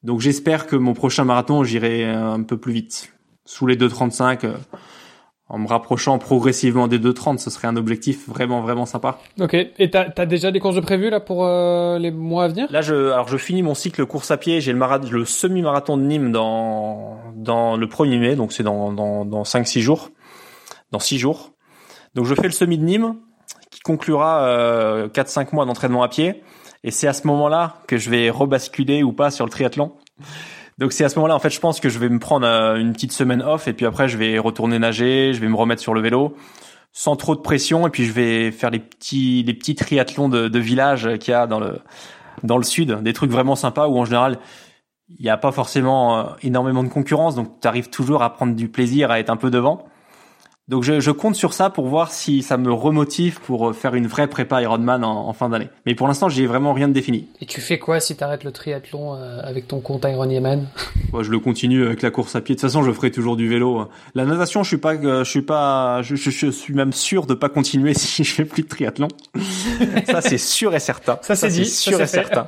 Donc 0.02 0.20
j'espère 0.20 0.66
que 0.66 0.76
mon 0.76 0.96
prochain 0.96 1.26
marathon, 1.26 1.64
j'irai 1.64 2.06
un 2.06 2.42
peu 2.42 2.58
plus 2.58 2.74
vite. 2.74 3.14
Sous 3.46 3.68
les 3.68 3.78
2h35 3.78 4.52
en 5.50 5.60
me 5.60 5.68
rapprochant 5.68 6.18
progressivement 6.20 6.88
des 6.88 7.00
2,30, 7.00 7.38
ce 7.38 7.50
serait 7.50 7.68
un 7.68 7.78
objectif 7.78 8.28
vraiment 8.28 8.62
vraiment 8.62 8.86
sympa. 8.86 9.20
Ok. 9.40 9.54
Et 9.54 9.90
t'as 9.90 10.08
as 10.16 10.26
déjà 10.26 10.52
des 10.52 10.60
courses 10.60 10.76
de 10.76 10.82
prévues 10.82 11.10
là 11.10 11.20
pour 11.20 11.46
euh, 11.46 11.98
les 12.00 12.12
mois 12.12 12.46
à 12.46 12.48
venir? 12.50 12.68
Là, 12.70 12.82
je 12.82 13.12
alors 13.12 13.30
je 13.30 13.38
finis 13.38 13.64
mon 13.64 13.74
cycle 13.74 14.06
course 14.06 14.30
à 14.32 14.38
pied. 14.38 14.60
J'ai 14.60 14.74
le 14.74 14.78
marathon, 14.78 15.08
le 15.10 15.26
semi-marathon 15.26 15.98
de 15.98 16.04
Nîmes 16.04 16.32
dans 16.32 17.18
dans 17.36 17.78
le 17.78 17.88
1er 17.88 18.20
mai, 18.20 18.36
donc 18.36 18.52
c'est 18.52 18.64
dans 18.64 18.92
dans 18.92 19.24
dans 19.24 19.44
5-6 19.44 19.80
jours, 19.80 20.10
dans 20.92 21.00
6 21.00 21.18
jours. 21.18 21.54
Donc 22.14 22.26
je 22.26 22.36
fais 22.36 22.44
le 22.44 22.52
semi 22.52 22.78
de 22.78 22.84
Nîmes 22.84 23.16
qui 23.72 23.80
conclura 23.80 24.48
euh, 24.48 25.08
4-5 25.08 25.54
mois 25.54 25.66
d'entraînement 25.66 26.04
à 26.04 26.10
pied. 26.10 26.44
Et 26.84 26.92
c'est 26.92 27.08
à 27.08 27.14
ce 27.14 27.26
moment-là 27.28 27.76
que 27.88 27.98
je 27.98 28.10
vais 28.10 28.30
rebasculer 28.30 29.04
ou 29.04 29.14
pas 29.14 29.32
sur 29.32 29.46
le 29.46 29.52
triathlon. 29.52 29.94
Donc 30.78 30.92
c'est 30.92 31.04
à 31.04 31.10
ce 31.10 31.16
moment-là, 31.16 31.36
en 31.36 31.40
fait, 31.40 31.50
je 31.50 31.60
pense 31.60 31.80
que 31.80 31.90
je 31.90 31.98
vais 31.98 32.10
me 32.10 32.20
prendre 32.20 32.46
euh, 32.46 32.76
une 32.76 32.94
petite 32.94 33.12
semaine 33.12 33.42
off 33.42 33.68
et 33.68 33.74
puis 33.74 33.86
après 33.86 34.08
je 34.08 34.18
vais 34.18 34.38
retourner 34.38 34.78
nager, 34.80 35.34
je 35.34 35.42
vais 35.42 35.48
me 35.48 35.56
remettre 35.56 35.82
sur 35.82 35.94
le 35.94 36.02
vélo 36.02 36.36
sans 36.94 37.16
trop 37.16 37.36
de 37.36 37.42
pression 37.42 37.86
et 37.86 37.90
puis 37.92 38.06
je 38.06 38.12
vais 38.12 38.52
faire 38.52 38.72
les 38.72 38.80
petits 38.80 39.44
les 39.44 39.54
petits 39.54 39.76
triathlons 39.76 40.30
de, 40.30 40.48
de 40.48 40.60
village 40.60 41.18
qu'il 41.20 41.32
y 41.32 41.36
a 41.36 41.46
dans 41.46 41.60
le 41.60 41.80
dans 42.44 42.58
le 42.58 42.64
sud, 42.64 43.02
des 43.02 43.14
trucs 43.14 43.32
vraiment 43.32 43.56
sympas 43.56 43.88
où 43.88 43.98
en 43.98 44.06
général 44.06 44.40
il 45.10 45.24
n'y 45.24 45.30
a 45.30 45.38
pas 45.38 45.52
forcément 45.52 46.20
euh, 46.20 46.24
énormément 46.42 46.84
de 46.84 46.90
concurrence, 46.90 47.36
donc 47.36 47.60
tu 47.62 47.68
arrives 47.68 47.90
toujours 47.90 48.24
à 48.24 48.34
prendre 48.34 48.56
du 48.56 48.68
plaisir, 48.68 49.12
à 49.12 49.20
être 49.20 49.30
un 49.30 49.38
peu 49.38 49.50
devant. 49.50 49.86
Donc 50.68 50.84
je, 50.84 51.00
je, 51.00 51.12
compte 51.12 51.38
sur 51.38 51.54
ça 51.54 51.70
pour 51.70 51.88
voir 51.88 52.12
si 52.12 52.44
ça 52.44 52.58
me 52.58 52.74
remotive 52.74 53.40
pour 53.40 53.70
euh, 53.70 53.74
faire 53.74 53.96
une 53.96 54.06
vraie 54.06 54.28
prépa 54.28 54.62
Ironman 54.62 55.02
en, 55.06 55.30
en 55.30 55.32
fin 55.32 55.48
d'année. 55.48 55.70
Mais 55.86 55.96
pour 55.96 56.10
l'instant, 56.10 56.28
j'ai 56.28 56.46
vraiment 56.46 56.74
rien 56.74 56.90
de 56.90 56.94
défini. 56.94 57.30
Et 57.40 57.46
tu 57.46 57.62
fais 57.62 57.80
quoi 57.80 58.02
si 58.02 58.18
tu 58.18 58.24
arrêtes 58.24 58.44
le 58.44 58.52
triathlon 58.52 59.16
euh, 59.16 59.40
avec 59.44 59.70
ton 59.70 59.80
compte 59.80 60.04
Ironman 60.04 60.68
Moi, 61.14 61.24
Je 61.28 61.32
le 61.32 61.40
continue 61.40 61.86
avec 61.86 62.02
la 62.02 62.12
course 62.12 62.36
à 62.36 62.42
pied. 62.42 62.56
De 62.56 62.60
toute 62.60 62.70
façon, 62.70 62.84
je 62.84 62.92
ferai 62.92 63.12
toujours 63.12 63.38
du 63.38 63.48
vélo. 63.48 63.88
La 64.14 64.26
natation, 64.26 64.62
je 64.64 64.68
suis 64.68 64.78
pas, 64.78 64.96
euh, 64.96 65.24
je 65.24 65.30
suis 65.30 65.42
pas, 65.42 66.02
je, 66.02 66.16
je, 66.16 66.52
suis 66.52 66.74
même 66.74 66.92
sûr 66.92 67.28
de 67.28 67.34
pas 67.34 67.48
continuer 67.48 67.94
si 67.96 68.26
je 68.26 68.34
fais 68.34 68.44
plus 68.44 68.64
de 68.64 68.68
triathlon. 68.68 69.08
ça 70.06 70.20
c'est 70.20 70.38
sûr 70.38 70.76
et 70.76 70.80
certain. 70.80 71.18
Ça 71.22 71.38
c'est 71.38 71.48
dit, 71.48 71.66
sûr 71.66 72.02
et 72.02 72.08
certain. 72.08 72.46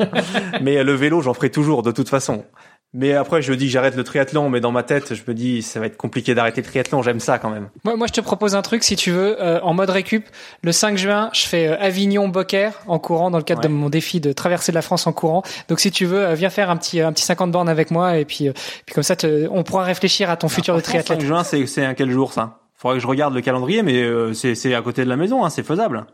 Mais 0.61 0.83
le 0.83 0.93
vélo, 0.93 1.21
j'en 1.21 1.33
ferai 1.33 1.49
toujours 1.49 1.83
de 1.83 1.91
toute 1.91 2.09
façon. 2.09 2.43
Mais 2.91 3.13
après, 3.13 3.43
je 3.43 3.53
dis 3.53 3.65
que 3.65 3.71
j'arrête 3.71 3.95
le 3.95 4.03
triathlon, 4.03 4.49
mais 4.49 4.61
dans 4.61 4.71
ma 4.71 4.81
tête, 4.81 5.13
je 5.13 5.21
me 5.27 5.35
dis 5.35 5.61
ça 5.61 5.79
va 5.79 5.85
être 5.85 5.97
compliqué 5.97 6.33
d'arrêter 6.33 6.61
le 6.61 6.67
triathlon. 6.67 7.03
J'aime 7.03 7.19
ça 7.19 7.37
quand 7.37 7.51
même. 7.51 7.69
Moi, 7.83 7.95
moi, 7.95 8.07
je 8.07 8.13
te 8.13 8.21
propose 8.21 8.55
un 8.55 8.63
truc 8.63 8.83
si 8.83 8.95
tu 8.95 9.11
veux. 9.11 9.39
Euh, 9.39 9.59
en 9.61 9.75
mode 9.75 9.91
récup, 9.91 10.25
le 10.63 10.71
5 10.71 10.97
juin, 10.97 11.29
je 11.33 11.45
fais 11.45 11.67
euh, 11.67 11.79
Avignon-Beaucaire 11.79 12.79
en 12.87 12.97
courant 12.97 13.29
dans 13.29 13.37
le 13.37 13.43
cadre 13.43 13.61
de 13.61 13.67
mon 13.67 13.89
défi 13.89 14.19
de 14.19 14.33
traverser 14.33 14.71
la 14.71 14.81
France 14.81 15.05
en 15.05 15.13
courant. 15.13 15.43
Donc, 15.67 15.79
si 15.79 15.91
tu 15.91 16.05
veux, 16.05 16.25
euh, 16.25 16.33
viens 16.33 16.49
faire 16.49 16.71
un 16.71 16.77
petit 16.77 16.99
un 16.99 17.13
petit 17.13 17.23
50 17.23 17.51
bornes 17.51 17.69
avec 17.69 17.91
moi 17.91 18.17
et 18.17 18.25
puis 18.25 18.49
puis 18.85 18.95
comme 18.95 19.03
ça, 19.03 19.15
on 19.51 19.63
pourra 19.63 19.83
réfléchir 19.83 20.31
à 20.31 20.37
ton 20.37 20.49
futur 20.49 20.75
de 20.75 20.81
triathlète. 20.81 21.19
5 21.19 21.27
juin, 21.27 21.43
c'est 21.43 21.67
c'est 21.67 21.85
un 21.85 21.93
quel 21.93 22.09
jour 22.09 22.33
ça? 22.33 22.57
Faudrait 22.73 22.97
que 22.97 23.03
je 23.03 23.07
regarde 23.07 23.35
le 23.35 23.41
calendrier, 23.41 23.83
mais 23.83 24.03
c'est 24.33 24.55
c'est 24.55 24.73
à 24.73 24.81
côté 24.81 25.03
de 25.03 25.09
la 25.09 25.15
maison, 25.15 25.45
hein, 25.45 25.51
c'est 25.51 25.63
faisable. 25.63 26.07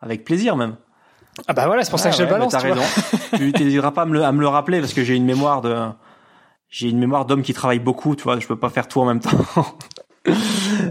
Avec 0.00 0.24
plaisir 0.24 0.56
même. 0.56 0.76
Ah 1.46 1.52
bah 1.52 1.66
voilà, 1.66 1.84
c'est 1.84 1.90
pour 1.90 1.98
ça 1.98 2.10
que 2.10 2.16
je 2.16 2.22
le 2.22 2.28
balance. 2.28 2.52
T'as 2.52 2.60
raison. 2.60 2.82
tu 3.36 3.52
t'hésiteras 3.52 3.90
pas 3.90 4.02
à 4.02 4.06
me, 4.06 4.14
le, 4.14 4.24
à 4.24 4.32
me 4.32 4.40
le 4.40 4.48
rappeler 4.48 4.80
parce 4.80 4.94
que 4.94 5.04
j'ai 5.04 5.14
une 5.14 5.26
mémoire 5.26 5.60
de 5.60 5.74
j'ai 6.68 6.88
une 6.88 6.98
mémoire 6.98 7.24
d'homme 7.24 7.42
qui 7.42 7.54
travaille 7.54 7.78
beaucoup, 7.78 8.16
tu 8.16 8.24
vois, 8.24 8.38
je 8.38 8.46
peux 8.46 8.58
pas 8.58 8.70
faire 8.70 8.88
tout 8.88 9.00
en 9.00 9.06
même 9.06 9.20
temps. 9.20 9.30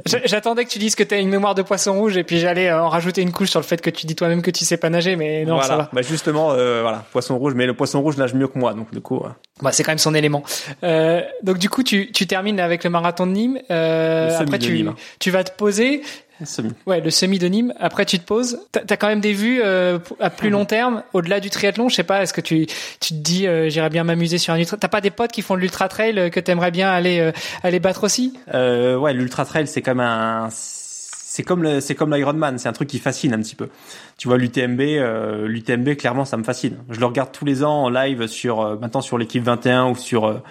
J'attendais 0.06 0.66
que 0.66 0.70
tu 0.70 0.80
dises 0.80 0.96
que 0.96 1.04
tu 1.04 1.14
as 1.14 1.20
une 1.20 1.30
mémoire 1.30 1.56
de 1.56 1.62
poisson 1.62 1.94
rouge 1.94 2.18
et 2.18 2.24
puis 2.24 2.40
j'allais 2.40 2.70
euh, 2.70 2.84
en 2.84 2.90
rajouter 2.90 3.22
une 3.22 3.32
couche 3.32 3.50
sur 3.50 3.60
le 3.60 3.66
fait 3.66 3.82
que 3.82 3.90
tu 3.90 4.06
dis 4.06 4.16
toi-même 4.16 4.42
que 4.42 4.52
tu 4.52 4.64
sais 4.66 4.78
pas 4.78 4.90
nager, 4.90 5.16
mais 5.16 5.46
non, 5.46 5.62
ça 5.62 5.76
va. 5.76 5.90
Bah 5.92 6.02
justement, 6.02 6.52
euh, 6.52 6.82
voilà, 6.82 7.06
poisson 7.12 7.38
rouge, 7.38 7.54
mais 7.54 7.66
le 7.66 7.74
poisson 7.74 8.02
rouge 8.02 8.18
nage 8.18 8.34
mieux 8.34 8.48
que 8.48 8.58
moi, 8.58 8.74
donc 8.74 8.94
du 8.94 9.02
coup. 9.02 9.22
Bah 9.62 9.72
c'est 9.72 9.84
quand 9.84 9.92
même 9.92 9.98
son 9.98 10.14
élément. 10.14 10.44
Euh, 10.84 11.22
donc 11.44 11.58
du 11.58 11.70
coup, 11.70 11.84
tu, 11.84 12.12
tu 12.12 12.28
termines 12.28 12.60
avec 12.60 12.84
le 12.84 12.90
marathon 12.90 13.28
de 13.28 13.32
Nîmes. 13.32 13.60
Euh, 13.72 14.38
après, 14.38 14.60
tu, 14.60 14.88
tu 15.20 15.32
vas 15.32 15.44
te 15.44 15.52
poser. 15.56 16.02
Semi. 16.44 16.72
Ouais, 16.86 17.00
le 17.00 17.10
semi 17.10 17.40
de 17.40 17.48
Nîmes. 17.48 17.74
Après, 17.80 18.06
tu 18.06 18.20
te 18.20 18.26
poses. 18.26 18.60
T'as 18.72 18.82
as 18.90 18.98
quand 18.98 19.08
même 19.08 19.22
des 19.22 19.32
vues 19.34 19.62
euh, 19.64 20.00
à 20.20 20.30
plus 20.30 20.50
long 20.50 20.66
terme, 20.66 21.04
au-delà 21.14 21.40
du 21.40 21.50
triathlon? 21.50 21.88
Je 21.88 21.96
sais 21.96 22.04
pas. 22.04 22.22
Est-ce 22.24 22.34
que 22.34 22.42
tu 22.42 22.66
tu 23.00 23.14
te 23.14 23.20
dis, 23.20 23.48
euh, 23.48 23.70
j'irais 23.70 23.90
bien 23.90 24.04
m'amuser 24.04 24.38
sur 24.38 24.54
un 24.54 24.58
ultra? 24.58 24.76
T'as 24.78 24.90
pas 24.90 25.02
des 25.02 25.12
potes 25.12 25.32
qui 25.32 25.42
font 25.42 25.56
de 25.56 25.62
l'ultra 25.62 25.88
trail 25.88 26.20
euh, 26.20 26.30
que 26.30 26.40
t'aimerais 26.42 26.72
bien 26.72 26.90
aller 26.92 27.32
aller 27.64 27.80
battre 27.80 28.04
aussi? 28.04 28.34
Euh, 28.54 28.98
Ouais, 28.98 29.14
l'ultra 29.14 29.46
trail, 29.46 29.68
c'est 29.68 29.82
comme 29.82 30.00
un 30.00 30.50
c'est 30.52 31.44
comme 31.44 31.64
le, 31.64 31.82
c'est 31.82 31.96
comme 31.96 32.14
l'Ironman, 32.16 32.58
c'est 32.58 32.70
un 32.70 32.74
truc 32.74 32.88
qui 32.90 33.00
fascine 33.00 33.34
un 33.34 33.40
petit 33.40 33.56
peu. 33.56 33.70
Tu 34.18 34.28
vois 34.28 34.38
l'UTMB, 34.38 34.80
euh, 34.82 35.48
l'UTMB 35.48 35.96
clairement 35.96 36.26
ça 36.26 36.38
me 36.38 36.44
fascine. 36.44 36.78
Je 36.90 37.00
le 37.00 37.06
regarde 37.06 37.32
tous 37.32 37.46
les 37.46 37.64
ans 37.64 37.84
en 37.84 37.90
live 37.90 38.28
sur 38.28 38.80
maintenant 38.80 39.02
sur 39.02 39.18
l'équipe 39.18 39.44
21 39.44 39.90
ou 39.90 39.96
sur 39.96 40.42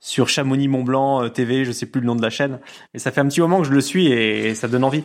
sur 0.00 0.28
Chamonix 0.28 0.68
Mont 0.68 0.82
Blanc 0.82 1.28
TV, 1.28 1.64
je 1.64 1.72
sais 1.72 1.86
plus 1.86 2.00
le 2.00 2.06
nom 2.06 2.16
de 2.16 2.22
la 2.22 2.30
chaîne, 2.30 2.58
mais 2.92 3.00
ça 3.00 3.10
fait 3.10 3.20
un 3.20 3.28
petit 3.28 3.40
moment 3.40 3.58
que 3.58 3.66
je 3.66 3.72
le 3.72 3.80
suis 3.80 4.08
et 4.08 4.54
ça 4.54 4.66
donne 4.66 4.84
envie. 4.84 5.04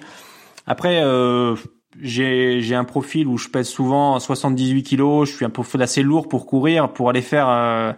Après, 0.68 1.02
euh, 1.04 1.56
j'ai 2.02 2.76
un 2.76 2.84
profil 2.84 3.28
où 3.28 3.38
je 3.38 3.50
pèse 3.50 3.68
souvent 3.68 4.20
78 4.20 4.84
kilos. 4.84 5.30
Je 5.30 5.36
suis 5.36 5.46
un 5.46 5.50
peu 5.50 5.64
assez 5.80 6.04
lourd 6.04 6.28
pour 6.28 6.46
courir. 6.46 6.92
Pour 6.92 7.10
aller 7.10 7.22
faire 7.22 7.48
euh, 7.50 7.94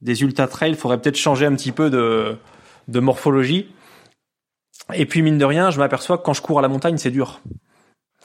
des 0.00 0.22
ultra 0.22 0.46
trails, 0.46 0.70
il 0.70 0.76
faudrait 0.76 1.00
peut-être 1.00 1.16
changer 1.16 1.46
un 1.46 1.54
petit 1.54 1.72
peu 1.72 1.90
de 1.90 2.36
de 2.88 3.00
morphologie. 3.00 3.66
Et 4.94 5.04
puis 5.04 5.20
mine 5.20 5.36
de 5.36 5.44
rien, 5.44 5.70
je 5.70 5.78
m'aperçois 5.78 6.16
que 6.16 6.22
quand 6.22 6.32
je 6.32 6.40
cours 6.40 6.58
à 6.58 6.62
la 6.62 6.68
montagne, 6.68 6.96
c'est 6.96 7.10
dur. 7.10 7.40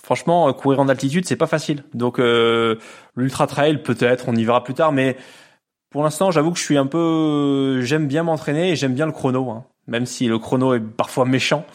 Franchement, 0.02 0.48
euh, 0.48 0.54
courir 0.54 0.80
en 0.80 0.90
altitude, 0.90 1.26
c'est 1.26 1.36
pas 1.36 1.48
facile. 1.48 1.84
Donc 1.94 2.20
euh, 2.20 2.76
l'ultra 3.16 3.48
trail, 3.48 3.82
peut-être, 3.84 4.26
on 4.28 4.36
y 4.36 4.44
verra 4.46 4.64
plus 4.64 4.74
tard. 4.74 4.92
Mais 4.92 5.18
pour 5.94 6.04
l'instant, 6.04 6.30
j'avoue 6.30 6.52
que 6.52 6.60
je 6.60 6.64
suis 6.64 6.78
un 6.78 6.88
peu, 6.88 7.80
j'aime 7.82 8.08
bien 8.08 8.24
m'entraîner 8.24 8.72
et 8.72 8.76
j'aime 8.76 8.94
bien 8.94 9.06
le 9.06 9.14
chrono, 9.14 9.50
hein. 9.50 9.64
même 9.88 10.06
si 10.06 10.26
le 10.26 10.38
chrono 10.40 10.74
est 10.74 10.82
parfois 10.82 11.24
méchant 11.24 11.66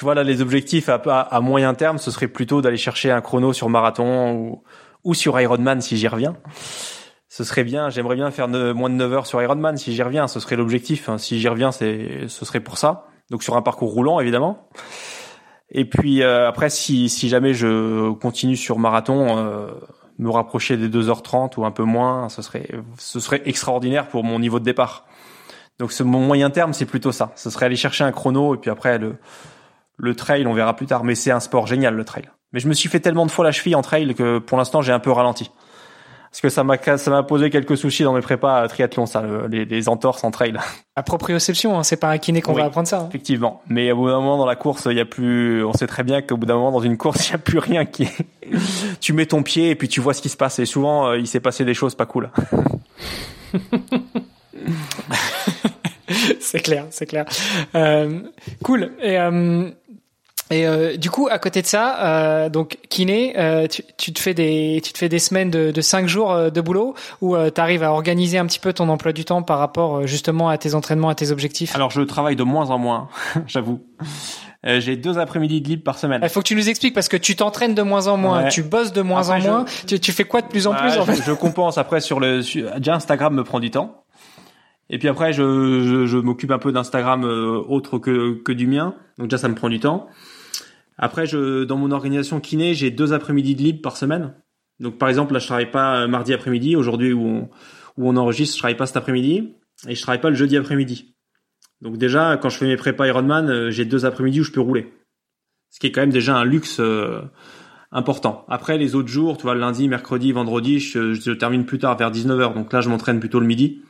tu 0.00 0.04
vois 0.04 0.14
là 0.14 0.22
les 0.22 0.40
objectifs 0.40 0.88
à, 0.88 1.40
moyen 1.42 1.74
terme, 1.74 1.98
ce 1.98 2.10
serait 2.10 2.26
plutôt 2.26 2.62
d'aller 2.62 2.78
chercher 2.78 3.10
un 3.10 3.20
chrono 3.20 3.52
sur 3.52 3.68
marathon 3.68 4.32
ou, 4.32 4.62
ou 5.04 5.12
sur 5.12 5.38
Ironman 5.38 5.82
si 5.82 5.98
j'y 5.98 6.08
reviens. 6.08 6.36
Ce 7.28 7.44
serait 7.44 7.64
bien, 7.64 7.90
j'aimerais 7.90 8.16
bien 8.16 8.30
faire 8.30 8.48
moins 8.48 8.88
de 8.88 8.94
9 8.94 9.12
heures 9.12 9.26
sur 9.26 9.42
Ironman 9.42 9.76
si 9.76 9.94
j'y 9.94 10.02
reviens, 10.02 10.26
ce 10.26 10.40
serait 10.40 10.56
l'objectif. 10.56 11.10
Hein. 11.10 11.18
Si 11.18 11.38
j'y 11.38 11.48
reviens, 11.48 11.70
c'est 11.70 12.28
ce 12.28 12.44
serait 12.46 12.60
pour 12.60 12.78
ça. 12.78 13.08
Donc 13.30 13.42
sur 13.42 13.58
un 13.58 13.62
parcours 13.62 13.90
roulant 13.90 14.20
évidemment. 14.20 14.70
Et 15.70 15.84
puis 15.84 16.22
euh, 16.22 16.48
après 16.48 16.70
si 16.70 17.10
si 17.10 17.28
jamais 17.28 17.52
je 17.52 18.10
continue 18.12 18.56
sur 18.56 18.78
marathon 18.78 19.36
euh, 19.36 19.70
me 20.20 20.30
rapprocher 20.30 20.76
des 20.76 20.88
2h30 20.88 21.58
ou 21.58 21.64
un 21.64 21.70
peu 21.70 21.84
moins, 21.84 22.28
ce 22.28 22.42
serait 22.42 23.42
extraordinaire 23.46 24.08
pour 24.08 24.22
mon 24.22 24.38
niveau 24.38 24.60
de 24.60 24.64
départ. 24.64 25.06
Donc 25.78 25.92
ce 25.92 26.02
mon 26.02 26.20
moyen 26.20 26.50
terme, 26.50 26.74
c'est 26.74 26.86
plutôt 26.86 27.10
ça. 27.10 27.32
Ce 27.36 27.48
serait 27.48 27.66
aller 27.66 27.76
chercher 27.76 28.04
un 28.04 28.12
chrono 28.12 28.54
et 28.54 28.58
puis 28.58 28.70
après 28.70 28.98
le 28.98 29.16
le 30.00 30.14
trail, 30.14 30.46
on 30.46 30.54
verra 30.54 30.74
plus 30.74 30.86
tard, 30.86 31.04
mais 31.04 31.14
c'est 31.14 31.30
un 31.30 31.40
sport 31.40 31.66
génial 31.66 31.94
le 31.94 32.04
trail. 32.04 32.30
Mais 32.52 32.60
je 32.60 32.68
me 32.68 32.72
suis 32.72 32.88
fait 32.88 33.00
tellement 33.00 33.26
de 33.26 33.30
fois 33.30 33.44
la 33.44 33.52
cheville 33.52 33.74
en 33.74 33.82
trail 33.82 34.14
que 34.14 34.38
pour 34.38 34.56
l'instant 34.56 34.82
j'ai 34.82 34.92
un 34.92 34.98
peu 34.98 35.10
ralenti. 35.10 35.50
Parce 36.30 36.42
que 36.42 36.48
ça 36.48 36.62
m'a 36.62 36.78
ça 36.78 37.10
m'a 37.10 37.24
posé 37.24 37.50
quelques 37.50 37.76
soucis 37.76 38.04
dans 38.04 38.12
mes 38.12 38.20
prépas 38.20 38.68
triathlon, 38.68 39.04
ça, 39.06 39.24
les, 39.48 39.64
les 39.64 39.88
entorses 39.88 40.22
en 40.22 40.30
trail. 40.30 40.54
À 40.96 41.02
proprioception, 41.02 41.78
hein, 41.78 41.82
c'est 41.82 41.96
pas 41.96 42.10
un 42.10 42.18
kiné 42.18 42.42
qu'on 42.42 42.52
va 42.52 42.64
apprendre 42.64 42.86
ça. 42.86 42.98
Hein. 43.00 43.06
Effectivement, 43.08 43.62
mais 43.68 43.90
au 43.90 43.96
bout 43.96 44.08
d'un 44.08 44.20
moment 44.20 44.36
dans 44.36 44.44
la 44.44 44.56
course, 44.56 44.86
il 44.90 44.96
y 44.96 45.00
a 45.00 45.06
plus. 45.06 45.64
On 45.64 45.72
sait 45.72 45.86
très 45.86 46.02
bien 46.02 46.20
qu'au 46.20 46.36
bout 46.36 46.44
d'un 46.46 46.56
moment 46.56 46.72
dans 46.72 46.82
une 46.82 46.98
course, 46.98 47.28
il 47.28 47.32
y 47.32 47.34
a 47.34 47.38
plus 47.38 47.58
rien 47.58 47.86
qui. 47.86 48.06
tu 49.00 49.12
mets 49.12 49.26
ton 49.26 49.42
pied 49.42 49.70
et 49.70 49.74
puis 49.76 49.88
tu 49.88 50.00
vois 50.00 50.14
ce 50.14 50.20
qui 50.20 50.28
se 50.28 50.36
passe. 50.36 50.58
Et 50.58 50.66
souvent, 50.66 51.08
euh, 51.08 51.18
il 51.18 51.26
s'est 51.26 51.40
passé 51.40 51.64
des 51.64 51.74
choses 51.74 51.94
pas 51.94 52.06
cool. 52.06 52.30
c'est 56.40 56.60
clair, 56.60 56.86
c'est 56.90 57.06
clair. 57.06 57.24
Euh, 57.74 58.20
cool. 58.62 58.92
Et 59.00 59.18
euh, 59.18 59.70
et 60.50 60.66
euh, 60.66 60.96
du 60.96 61.10
coup, 61.10 61.28
à 61.30 61.38
côté 61.38 61.62
de 61.62 61.66
ça, 61.66 62.04
euh, 62.04 62.48
donc 62.48 62.78
kiné, 62.88 63.34
euh, 63.38 63.68
tu, 63.68 63.84
tu, 63.96 64.12
te 64.12 64.18
fais 64.18 64.34
des, 64.34 64.80
tu 64.82 64.92
te 64.92 64.98
fais 64.98 65.08
des 65.08 65.20
semaines 65.20 65.50
de, 65.50 65.70
de 65.70 65.80
cinq 65.80 66.08
jours 66.08 66.32
euh, 66.32 66.50
de 66.50 66.60
boulot 66.60 66.94
où 67.20 67.36
euh, 67.36 67.50
tu 67.54 67.60
arrives 67.60 67.84
à 67.84 67.92
organiser 67.92 68.36
un 68.36 68.46
petit 68.46 68.58
peu 68.58 68.72
ton 68.72 68.88
emploi 68.88 69.12
du 69.12 69.24
temps 69.24 69.42
par 69.42 69.60
rapport 69.60 69.98
euh, 69.98 70.06
justement 70.06 70.48
à 70.48 70.58
tes 70.58 70.74
entraînements, 70.74 71.08
à 71.08 71.14
tes 71.14 71.30
objectifs? 71.30 71.76
Alors, 71.76 71.92
je 71.92 72.02
travaille 72.02 72.34
de 72.34 72.42
moins 72.42 72.70
en 72.70 72.78
moins, 72.78 73.08
j'avoue. 73.46 73.80
J'ai 74.64 74.96
deux 74.96 75.18
après-midi 75.18 75.62
de 75.62 75.68
libre 75.68 75.84
par 75.84 75.96
semaine. 75.96 76.20
Il 76.22 76.28
faut 76.28 76.40
que 76.40 76.46
tu 76.46 76.54
nous 76.54 76.68
expliques 76.68 76.94
parce 76.94 77.08
que 77.08 77.16
tu 77.16 77.34
t'entraînes 77.34 77.74
de 77.74 77.80
moins 77.80 78.08
en 78.08 78.18
moins, 78.18 78.48
tu 78.48 78.62
bosses 78.62 78.92
de 78.92 79.00
moins 79.00 79.30
en 79.30 79.38
moins. 79.38 79.64
Tu, 79.86 79.98
tu, 80.00 80.12
fais 80.12 80.24
quoi 80.24 80.42
de 80.42 80.48
plus 80.48 80.66
en 80.66 80.72
bah, 80.72 80.80
plus 80.80 80.98
en 80.98 81.06
fait? 81.06 81.14
je, 81.14 81.22
je 81.22 81.32
compense 81.32 81.78
après 81.78 82.00
sur 82.00 82.20
le. 82.20 82.42
Déjà 82.76 82.94
Instagram 82.94 83.34
me 83.34 83.42
prend 83.42 83.58
du 83.58 83.70
temps. 83.70 84.04
Et 84.90 84.98
puis 84.98 85.08
après, 85.08 85.32
je, 85.32 85.42
je, 85.86 86.06
je 86.06 86.18
m'occupe 86.18 86.50
un 86.50 86.58
peu 86.58 86.72
d'Instagram 86.72 87.24
autre 87.24 87.98
que, 87.98 88.42
que 88.42 88.52
du 88.52 88.66
mien. 88.66 88.96
Donc 89.16 89.28
déjà, 89.28 89.38
ça 89.38 89.48
me 89.48 89.54
prend 89.54 89.70
du 89.70 89.80
temps. 89.80 90.08
Après, 91.02 91.24
dans 91.26 91.78
mon 91.78 91.92
organisation 91.92 92.40
kiné, 92.40 92.74
j'ai 92.74 92.90
deux 92.90 93.14
après-midi 93.14 93.54
de 93.54 93.62
libre 93.62 93.80
par 93.80 93.96
semaine. 93.96 94.34
Donc, 94.80 94.98
par 94.98 95.08
exemple, 95.08 95.32
là, 95.32 95.38
je 95.38 95.46
travaille 95.46 95.70
pas 95.70 96.06
mardi 96.06 96.34
après-midi. 96.34 96.76
Aujourd'hui, 96.76 97.14
où 97.14 97.26
on, 97.26 97.48
où 97.96 98.06
on 98.06 98.16
enregistre, 98.18 98.54
je 98.54 98.58
travaille 98.60 98.76
pas 98.76 98.84
cet 98.84 98.98
après-midi. 98.98 99.54
Et 99.88 99.94
je 99.94 100.02
travaille 100.02 100.20
pas 100.20 100.28
le 100.28 100.36
jeudi 100.36 100.58
après-midi. 100.58 101.14
Donc, 101.80 101.96
déjà, 101.96 102.36
quand 102.36 102.50
je 102.50 102.58
fais 102.58 102.66
mes 102.66 102.76
prépas 102.76 103.06
Ironman, 103.06 103.48
euh, 103.48 103.70
j'ai 103.70 103.86
deux 103.86 104.04
après-midi 104.04 104.42
où 104.42 104.44
je 104.44 104.52
peux 104.52 104.60
rouler. 104.60 104.92
Ce 105.70 105.80
qui 105.80 105.86
est 105.86 105.92
quand 105.92 106.02
même 106.02 106.10
déjà 106.10 106.36
un 106.36 106.44
luxe 106.44 106.80
euh, 106.80 107.22
important. 107.92 108.44
Après, 108.48 108.76
les 108.76 108.94
autres 108.94 109.08
jours, 109.08 109.38
tu 109.38 109.44
vois, 109.44 109.54
lundi, 109.54 109.88
mercredi, 109.88 110.32
vendredi, 110.32 110.80
je, 110.80 111.32
termine 111.32 111.64
plus 111.64 111.78
tard, 111.78 111.96
vers 111.96 112.10
19h. 112.10 112.52
Donc 112.52 112.74
là, 112.74 112.82
je 112.82 112.90
m'entraîne 112.90 113.20
plutôt 113.20 113.40
le 113.40 113.46
midi. 113.46 113.80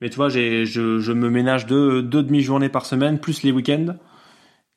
Mais 0.00 0.10
tu 0.10 0.16
vois, 0.16 0.28
je, 0.28 0.64
je 0.64 1.12
me 1.12 1.28
ménage 1.28 1.66
deux, 1.66 2.02
deux 2.02 2.22
demi-journées 2.22 2.68
par 2.68 2.86
semaine, 2.86 3.18
plus 3.18 3.42
les 3.42 3.50
week-ends. 3.50 3.96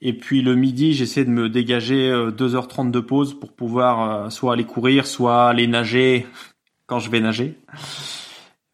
Et 0.08 0.14
puis 0.14 0.44
le 0.44 0.54
midi, 0.54 0.94
j'essaie 0.94 1.26
de 1.26 1.32
me 1.32 1.50
dégager 1.50 2.12
2h30 2.12 2.90
euh, 2.90 2.92
de 2.92 3.00
pause 3.00 3.34
pour 3.40 3.54
pouvoir 3.54 4.26
euh, 4.26 4.30
soit 4.30 4.54
aller 4.54 4.64
courir, 4.64 5.08
soit 5.08 5.48
aller 5.48 5.66
nager 5.66 6.28
quand 6.86 7.00
je 7.00 7.10
vais 7.10 7.20
nager. 7.20 7.58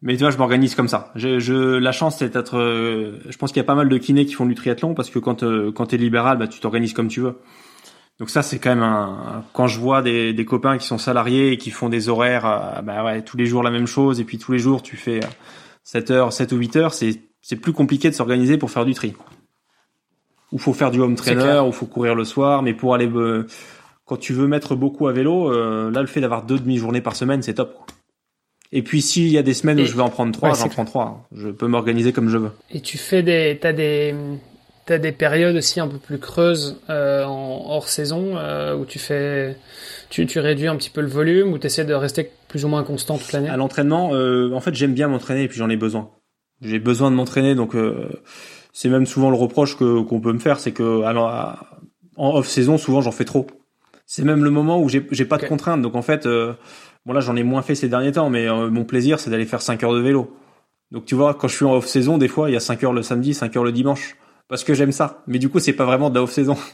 Mais 0.02 0.14
tu 0.14 0.24
vois, 0.24 0.30
je 0.30 0.36
m'organise 0.36 0.74
comme 0.74 0.88
ça. 0.88 1.10
Je, 1.14 1.38
je, 1.38 1.54
la 1.54 1.90
chance, 1.90 2.18
c'est 2.18 2.34
d'être. 2.34 2.58
Euh, 2.58 3.18
je 3.30 3.36
pense 3.38 3.50
qu'il 3.50 3.60
y 3.60 3.64
a 3.64 3.64
pas 3.64 3.74
mal 3.74 3.88
de 3.88 3.96
kinés 3.96 4.26
qui 4.26 4.34
font 4.34 4.44
du 4.44 4.54
triathlon 4.54 4.92
parce 4.92 5.08
que 5.08 5.18
quand 5.18 5.42
quand 5.72 5.86
t'es 5.86 5.96
libéral, 5.96 6.36
bah 6.36 6.48
tu 6.48 6.60
t'organises 6.60 6.92
comme 6.92 7.08
tu 7.08 7.20
veux. 7.20 7.38
Donc 8.18 8.28
ça, 8.28 8.42
c'est 8.42 8.58
quand 8.58 8.68
même 8.68 8.82
un. 8.82 9.42
Quand 9.54 9.68
je 9.68 9.80
vois 9.80 10.02
des, 10.02 10.34
des 10.34 10.44
copains 10.44 10.76
qui 10.76 10.86
sont 10.86 10.98
salariés 10.98 11.52
et 11.52 11.56
qui 11.56 11.70
font 11.70 11.88
des 11.88 12.10
horaires, 12.10 12.82
bah 12.84 13.04
ouais, 13.04 13.22
tous 13.22 13.38
les 13.38 13.46
jours 13.46 13.62
la 13.62 13.70
même 13.70 13.86
chose 13.86 14.20
et 14.20 14.24
puis 14.24 14.36
tous 14.36 14.52
les 14.52 14.58
jours 14.58 14.82
tu 14.82 14.98
fais 14.98 15.20
7 15.84 16.10
heures, 16.10 16.32
7 16.34 16.52
ou 16.52 16.56
8 16.56 16.76
heures, 16.76 16.92
c'est 16.92 17.22
c'est 17.40 17.56
plus 17.56 17.72
compliqué 17.72 18.10
de 18.10 18.14
s'organiser 18.14 18.58
pour 18.58 18.70
faire 18.70 18.84
du 18.84 18.92
tri 18.92 19.14
où 20.52 20.58
faut 20.58 20.74
faire 20.74 20.90
du 20.90 21.00
home 21.00 21.16
trainer, 21.16 21.60
où 21.66 21.72
faut 21.72 21.86
courir 21.86 22.14
le 22.14 22.24
soir, 22.24 22.62
mais 22.62 22.74
pour 22.74 22.94
aller 22.94 23.08
euh, 23.08 23.46
quand 24.04 24.18
tu 24.18 24.32
veux 24.32 24.46
mettre 24.46 24.76
beaucoup 24.76 25.08
à 25.08 25.12
vélo, 25.12 25.50
euh, 25.50 25.90
là 25.90 26.00
le 26.00 26.06
fait 26.06 26.20
d'avoir 26.20 26.44
deux 26.44 26.58
demi-journées 26.58 27.00
par 27.00 27.16
semaine, 27.16 27.42
c'est 27.42 27.54
top. 27.54 27.74
Et 28.70 28.82
puis 28.82 29.02
s'il 29.02 29.28
y 29.28 29.38
a 29.38 29.42
des 29.42 29.54
semaines 29.54 29.80
où 29.80 29.84
je 29.84 29.94
vais 29.94 30.02
en 30.02 30.10
prendre 30.10 30.32
trois, 30.32 30.54
j'en 30.54 30.68
prends 30.68 30.84
trois. 30.84 31.28
Je 31.34 31.48
peux 31.48 31.66
m'organiser 31.66 32.12
comme 32.12 32.28
je 32.28 32.38
veux. 32.38 32.50
Et 32.70 32.80
tu 32.80 32.96
fais 32.96 33.22
des, 33.22 33.58
t'as 33.60 33.72
des, 33.72 34.14
t'as 34.86 34.98
des 34.98 35.12
périodes 35.12 35.56
aussi 35.56 35.78
un 35.78 35.88
peu 35.88 35.98
plus 35.98 36.18
creuses 36.18 36.80
euh, 36.88 37.24
en 37.24 37.66
hors 37.68 37.88
saison 37.88 38.36
euh, 38.36 38.74
où 38.74 38.84
tu 38.86 38.98
fais, 38.98 39.56
tu, 40.08 40.26
tu 40.26 40.38
réduis 40.40 40.68
un 40.68 40.76
petit 40.76 40.90
peu 40.90 41.02
le 41.02 41.06
volume, 41.06 41.52
ou 41.52 41.58
tu 41.58 41.66
essaies 41.66 41.84
de 41.84 41.94
rester 41.94 42.30
plus 42.48 42.64
ou 42.64 42.68
moins 42.68 42.82
constant 42.82 43.18
toute 43.18 43.32
l'année? 43.32 43.48
À 43.48 43.56
l'entraînement, 43.56 44.14
euh, 44.14 44.52
en 44.54 44.60
fait, 44.60 44.74
j'aime 44.74 44.94
bien 44.94 45.08
m'entraîner 45.08 45.42
et 45.42 45.48
puis 45.48 45.58
j'en 45.58 45.68
ai 45.68 45.76
besoin. 45.76 46.10
J'ai 46.62 46.78
besoin 46.78 47.10
de 47.10 47.16
m'entraîner, 47.16 47.54
donc 47.54 47.74
c'est 48.72 48.88
même 48.88 49.06
souvent 49.06 49.30
le 49.30 49.36
reproche 49.36 49.76
que 49.76 50.00
qu'on 50.02 50.20
peut 50.20 50.32
me 50.32 50.38
faire, 50.38 50.58
c'est 50.58 50.72
que 50.72 51.02
alors, 51.02 51.30
en 52.16 52.34
off 52.34 52.48
saison, 52.48 52.78
souvent 52.78 53.00
j'en 53.00 53.12
fais 53.12 53.24
trop. 53.24 53.46
C'est 54.06 54.24
même 54.24 54.44
le 54.44 54.50
moment 54.50 54.80
où 54.80 54.88
j'ai 54.88 55.06
j'ai 55.10 55.24
pas 55.24 55.38
de 55.38 55.46
contraintes. 55.46 55.82
Donc 55.82 55.94
en 55.94 56.02
fait, 56.02 56.26
euh, 56.26 56.54
bon 57.06 57.12
là 57.12 57.20
j'en 57.20 57.36
ai 57.36 57.42
moins 57.42 57.62
fait 57.62 57.74
ces 57.74 57.88
derniers 57.88 58.12
temps, 58.12 58.30
mais 58.30 58.48
euh, 58.48 58.70
mon 58.70 58.84
plaisir 58.84 59.20
c'est 59.20 59.30
d'aller 59.30 59.46
faire 59.46 59.62
5 59.62 59.82
heures 59.84 59.94
de 59.94 60.00
vélo. 60.00 60.36
Donc 60.90 61.04
tu 61.06 61.14
vois, 61.14 61.34
quand 61.34 61.48
je 61.48 61.56
suis 61.56 61.64
en 61.64 61.74
off 61.74 61.86
saison, 61.86 62.18
des 62.18 62.28
fois 62.28 62.50
il 62.50 62.54
y 62.54 62.56
a 62.56 62.60
5 62.60 62.82
heures 62.84 62.92
le 62.92 63.02
samedi, 63.02 63.34
5 63.34 63.56
heures 63.56 63.64
le 63.64 63.72
dimanche, 63.72 64.16
parce 64.48 64.64
que 64.64 64.74
j'aime 64.74 64.92
ça. 64.92 65.22
Mais 65.26 65.38
du 65.38 65.48
coup 65.48 65.60
c'est 65.60 65.72
pas 65.72 65.84
vraiment 65.86 66.10
de 66.10 66.14
la 66.16 66.22
off 66.22 66.32
saison. 66.32 66.56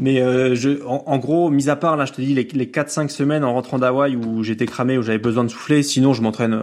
Mais 0.00 0.22
euh, 0.22 0.54
je, 0.54 0.82
en, 0.86 1.18
gros, 1.18 1.50
mis 1.50 1.68
à 1.68 1.76
part 1.76 1.94
là, 1.98 2.06
je 2.06 2.12
te 2.14 2.22
dis 2.22 2.32
les, 2.32 2.48
les 2.54 2.66
4-5 2.66 3.10
semaines 3.10 3.44
en 3.44 3.52
rentrant 3.52 3.78
d'Hawaï 3.78 4.16
où 4.16 4.42
j'étais 4.42 4.64
cramé, 4.64 4.96
où 4.96 5.02
j'avais 5.02 5.18
besoin 5.18 5.44
de 5.44 5.50
souffler, 5.50 5.82
sinon 5.82 6.14
je 6.14 6.22
m'entraîne, 6.22 6.54
euh, 6.54 6.62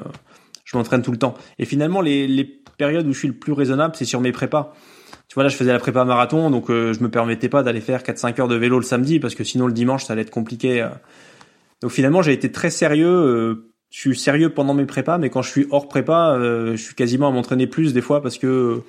je 0.67 0.77
m'entraîne 0.77 1.01
tout 1.01 1.11
le 1.11 1.17
temps. 1.17 1.33
Et 1.59 1.65
finalement, 1.65 2.01
les, 2.01 2.27
les 2.27 2.43
période 2.77 3.07
où 3.07 3.13
je 3.13 3.19
suis 3.19 3.27
le 3.27 3.33
plus 3.33 3.53
raisonnable, 3.53 3.95
c'est 3.97 4.05
sur 4.05 4.21
mes 4.21 4.31
prépas. 4.31 4.73
Tu 5.27 5.33
vois, 5.33 5.43
là, 5.43 5.49
je 5.49 5.55
faisais 5.55 5.71
la 5.71 5.79
prépa 5.79 6.05
marathon, 6.05 6.49
donc 6.51 6.69
euh, 6.69 6.93
je 6.93 7.01
me 7.01 7.09
permettais 7.09 7.49
pas 7.49 7.63
d'aller 7.63 7.81
faire 7.81 8.03
4-5 8.03 8.39
heures 8.41 8.47
de 8.47 8.55
vélo 8.55 8.77
le 8.77 8.85
samedi, 8.85 9.19
parce 9.19 9.33
que 9.33 9.43
sinon 9.43 9.65
le 9.65 9.73
dimanche, 9.73 10.05
ça 10.05 10.13
allait 10.13 10.21
être 10.21 10.29
compliqué. 10.31 10.81
Euh. 10.81 10.89
Donc 11.81 11.91
finalement, 11.91 12.21
j'ai 12.21 12.33
été 12.33 12.51
très 12.51 12.69
sérieux. 12.69 13.07
Euh, 13.07 13.71
je 13.89 13.99
suis 13.99 14.17
sérieux 14.17 14.49
pendant 14.49 14.73
mes 14.73 14.85
prépas, 14.85 15.17
mais 15.17 15.29
quand 15.29 15.41
je 15.41 15.49
suis 15.49 15.67
hors 15.71 15.87
prépa, 15.87 16.37
je 16.37 16.75
suis 16.75 16.93
quasiment 16.93 17.29
à 17.29 17.31
m'entraîner 17.31 17.67
plus 17.67 17.93
des 17.93 18.01
fois, 18.01 18.21
parce 18.21 18.37
que 18.37 18.81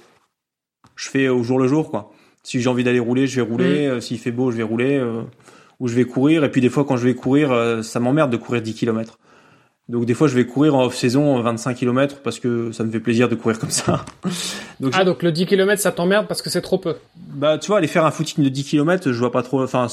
je 0.96 1.08
fais 1.08 1.28
au 1.28 1.44
jour 1.44 1.60
le 1.60 1.68
jour, 1.68 1.90
quoi. 1.90 2.10
Si 2.42 2.60
j'ai 2.60 2.68
envie 2.68 2.82
d'aller 2.82 2.98
rouler, 2.98 3.28
je 3.28 3.36
vais 3.36 3.48
rouler. 3.48 3.88
Mm. 3.88 4.00
S'il 4.00 4.18
fait 4.18 4.32
beau, 4.32 4.50
je 4.50 4.56
vais 4.56 4.64
rouler. 4.64 5.00
ou 5.78 5.86
je 5.86 5.94
vais 5.94 6.04
courir. 6.04 6.42
Et 6.42 6.50
puis 6.50 6.60
des 6.60 6.68
fois, 6.68 6.84
quand 6.84 6.96
je 6.96 7.04
vais 7.04 7.14
courir, 7.14 7.84
ça 7.84 8.00
m'emmerde 8.00 8.32
de 8.32 8.36
courir 8.36 8.60
10 8.60 8.74
km. 8.74 9.20
Donc 9.88 10.04
des 10.04 10.12
fois, 10.12 10.28
je 10.28 10.34
vais 10.34 10.44
courir 10.44 10.74
en 10.74 10.84
off-saison 10.84 11.40
25 11.40 11.74
km 11.74 12.20
parce 12.22 12.38
que 12.38 12.72
ça 12.72 12.84
me 12.84 12.90
fait 12.90 13.00
plaisir 13.00 13.28
de 13.28 13.34
courir 13.34 13.58
comme 13.58 13.70
ça. 13.70 14.04
donc, 14.80 14.92
ah, 14.94 15.04
donc 15.04 15.22
le 15.22 15.32
10 15.32 15.46
km, 15.46 15.80
ça 15.80 15.92
t'emmerde 15.92 16.26
parce 16.28 16.42
que 16.42 16.50
c'est 16.50 16.60
trop 16.60 16.76
peu. 16.76 16.96
Bah, 17.16 17.56
tu 17.56 17.68
vois, 17.68 17.78
aller 17.78 17.86
faire 17.86 18.04
un 18.04 18.10
footing 18.10 18.44
de 18.44 18.50
10 18.50 18.64
km, 18.64 19.12
je 19.12 19.18
vois 19.18 19.32
pas 19.32 19.42
trop. 19.42 19.62
Enfin, 19.62 19.86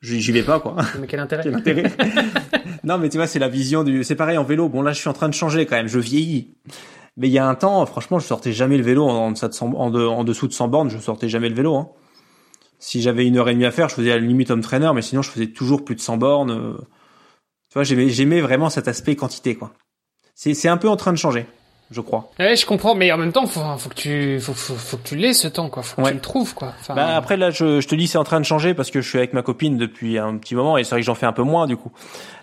j'y 0.00 0.32
vais 0.32 0.42
pas, 0.42 0.58
quoi. 0.58 0.76
Mais 1.00 1.06
quel 1.06 1.20
intérêt, 1.20 1.42
quel 1.44 1.54
intérêt 1.54 1.92
Non, 2.84 2.96
mais 2.96 3.10
tu 3.10 3.18
vois, 3.18 3.26
c'est 3.26 3.38
la 3.38 3.48
vision 3.48 3.84
du. 3.84 4.04
C'est 4.04 4.16
pareil 4.16 4.38
en 4.38 4.44
vélo. 4.44 4.70
Bon, 4.70 4.80
là, 4.80 4.92
je 4.92 5.00
suis 5.00 5.08
en 5.10 5.14
train 5.14 5.28
de 5.28 5.34
changer 5.34 5.66
quand 5.66 5.76
même. 5.76 5.88
Je 5.88 5.98
vieillis. 5.98 6.54
Mais 7.18 7.28
il 7.28 7.32
y 7.32 7.38
a 7.38 7.46
un 7.46 7.56
temps, 7.56 7.84
franchement, 7.84 8.18
je 8.20 8.26
sortais 8.26 8.52
jamais 8.52 8.78
le 8.78 8.84
vélo 8.84 9.06
en, 9.06 9.34
en, 9.34 10.24
dessous 10.24 10.48
de 10.48 10.52
100 10.52 10.68
bornes. 10.68 10.88
Je 10.88 10.98
sortais 10.98 11.28
jamais 11.28 11.50
le 11.50 11.54
vélo. 11.54 11.74
Hein. 11.74 11.88
Si 12.78 13.02
j'avais 13.02 13.26
une 13.26 13.36
heure 13.36 13.48
et 13.50 13.54
demie 13.54 13.66
à 13.66 13.72
faire, 13.72 13.90
je 13.90 13.96
faisais 13.96 14.12
à 14.12 14.14
la 14.14 14.24
limite 14.24 14.50
home 14.50 14.62
trainer, 14.62 14.92
mais 14.94 15.02
sinon, 15.02 15.20
je 15.20 15.30
faisais 15.30 15.48
toujours 15.48 15.84
plus 15.84 15.96
de 15.96 16.00
100 16.00 16.16
bornes. 16.16 16.78
Tu 17.70 17.74
vois, 17.74 17.84
j'aimais 17.84 18.40
vraiment 18.40 18.70
cet 18.70 18.88
aspect 18.88 19.16
quantité, 19.16 19.54
quoi. 19.54 19.72
C'est 20.34 20.68
un 20.68 20.76
peu 20.76 20.88
en 20.88 20.96
train 20.96 21.12
de 21.12 21.18
changer, 21.18 21.46
je 21.90 22.00
crois. 22.00 22.30
Ouais, 22.38 22.54
je 22.56 22.64
comprends, 22.64 22.94
mais 22.94 23.10
en 23.12 23.18
même 23.18 23.32
temps, 23.32 23.46
faut, 23.46 23.60
faut 23.76 23.88
que 23.88 23.94
tu, 23.94 24.40
faut, 24.40 24.54
faut, 24.54 24.74
faut 24.74 24.96
que 24.96 25.08
tu 25.08 25.16
l'aies 25.16 25.32
ce 25.34 25.48
temps, 25.48 25.68
quoi. 25.68 25.82
Faut 25.82 26.00
que 26.00 26.08
tu 26.08 26.14
le 26.14 26.20
trouves, 26.20 26.54
quoi. 26.54 26.72
Enfin... 26.80 26.94
Bah 26.94 27.16
après 27.16 27.36
là, 27.36 27.50
je, 27.50 27.80
je 27.80 27.88
te 27.88 27.94
dis, 27.94 28.06
c'est 28.06 28.18
en 28.18 28.24
train 28.24 28.40
de 28.40 28.44
changer 28.44 28.72
parce 28.72 28.90
que 28.90 29.00
je 29.00 29.08
suis 29.08 29.18
avec 29.18 29.32
ma 29.32 29.42
copine 29.42 29.76
depuis 29.76 30.16
un 30.16 30.36
petit 30.38 30.54
moment 30.54 30.78
et 30.78 30.84
c'est 30.84 30.90
vrai 30.90 31.00
que 31.00 31.06
j'en 31.06 31.14
fais 31.16 31.26
un 31.26 31.32
peu 31.32 31.42
moins 31.42 31.66
du 31.66 31.76
coup. 31.76 31.90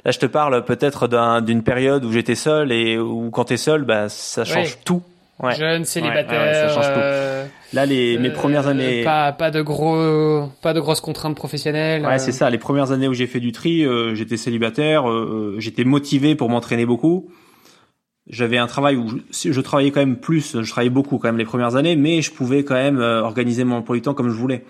Là, 0.04 0.12
je 0.12 0.20
te 0.20 0.26
parle 0.26 0.64
peut-être 0.66 1.08
d'une 1.42 1.64
période 1.64 2.04
où 2.06 2.12
j'étais 2.12 2.36
seul 2.36 2.72
et 2.72 3.00
où 3.00 3.32
quand 3.32 3.46
t'es 3.46 3.58
seul, 3.58 3.84
bah 3.84 4.10
ça 4.10 4.44
change 4.46 4.78
tout. 4.84 5.02
Ouais. 5.40 5.56
Jeune, 5.56 5.84
célibataire. 5.84 6.70
ça 6.70 6.76
change 6.76 6.94
tout. 6.94 7.00
Euh, 7.00 7.46
Là, 7.74 7.86
les 7.86 8.18
mes 8.18 8.30
premières 8.30 8.68
années. 8.68 9.04
Pas 9.04 9.34
pas 9.34 9.52
de 9.52 9.62
gros, 9.62 10.50
pas 10.62 10.74
de 10.74 10.80
grosses 10.80 11.02
contraintes 11.02 11.36
professionnelles. 11.36 12.06
Ouais, 12.06 12.20
c'est 12.20 12.32
ça. 12.32 12.50
Les 12.50 12.58
premières 12.58 12.92
années 12.92 13.10
où 13.10 13.14
j'ai 13.14 13.28
fait 13.28 13.42
du 13.42 13.52
tri, 13.52 13.86
euh, 13.86 14.16
j'étais 14.16 14.38
célibataire, 14.38 15.10
euh, 15.10 15.56
j'étais 15.60 15.84
motivé 15.84 16.36
pour 16.36 16.50
m'entraîner 16.50 16.86
beaucoup. 16.86 17.30
J'avais 18.28 18.58
un 18.58 18.68
travail 18.68 18.96
où 18.96 19.08
je, 19.32 19.52
je, 19.52 19.62
travaillais 19.62 19.92
quand 19.92 20.00
même 20.00 20.18
plus, 20.18 20.62
je 20.62 20.72
travaillais 20.72 20.90
beaucoup 20.90 21.20
quand 21.20 21.28
même 21.28 21.38
les 21.38 21.46
premières 21.46 21.76
années, 21.76 21.96
mais 21.96 22.22
je 22.22 22.32
pouvais 22.32 22.64
quand 22.64 22.74
même 22.74 22.98
organiser 23.00 23.64
mon 23.66 23.78
emploi 23.78 23.98
du 23.98 24.02
temps 24.02 24.16
comme 24.16 24.30
je 24.30 24.36
voulais. 24.36 24.64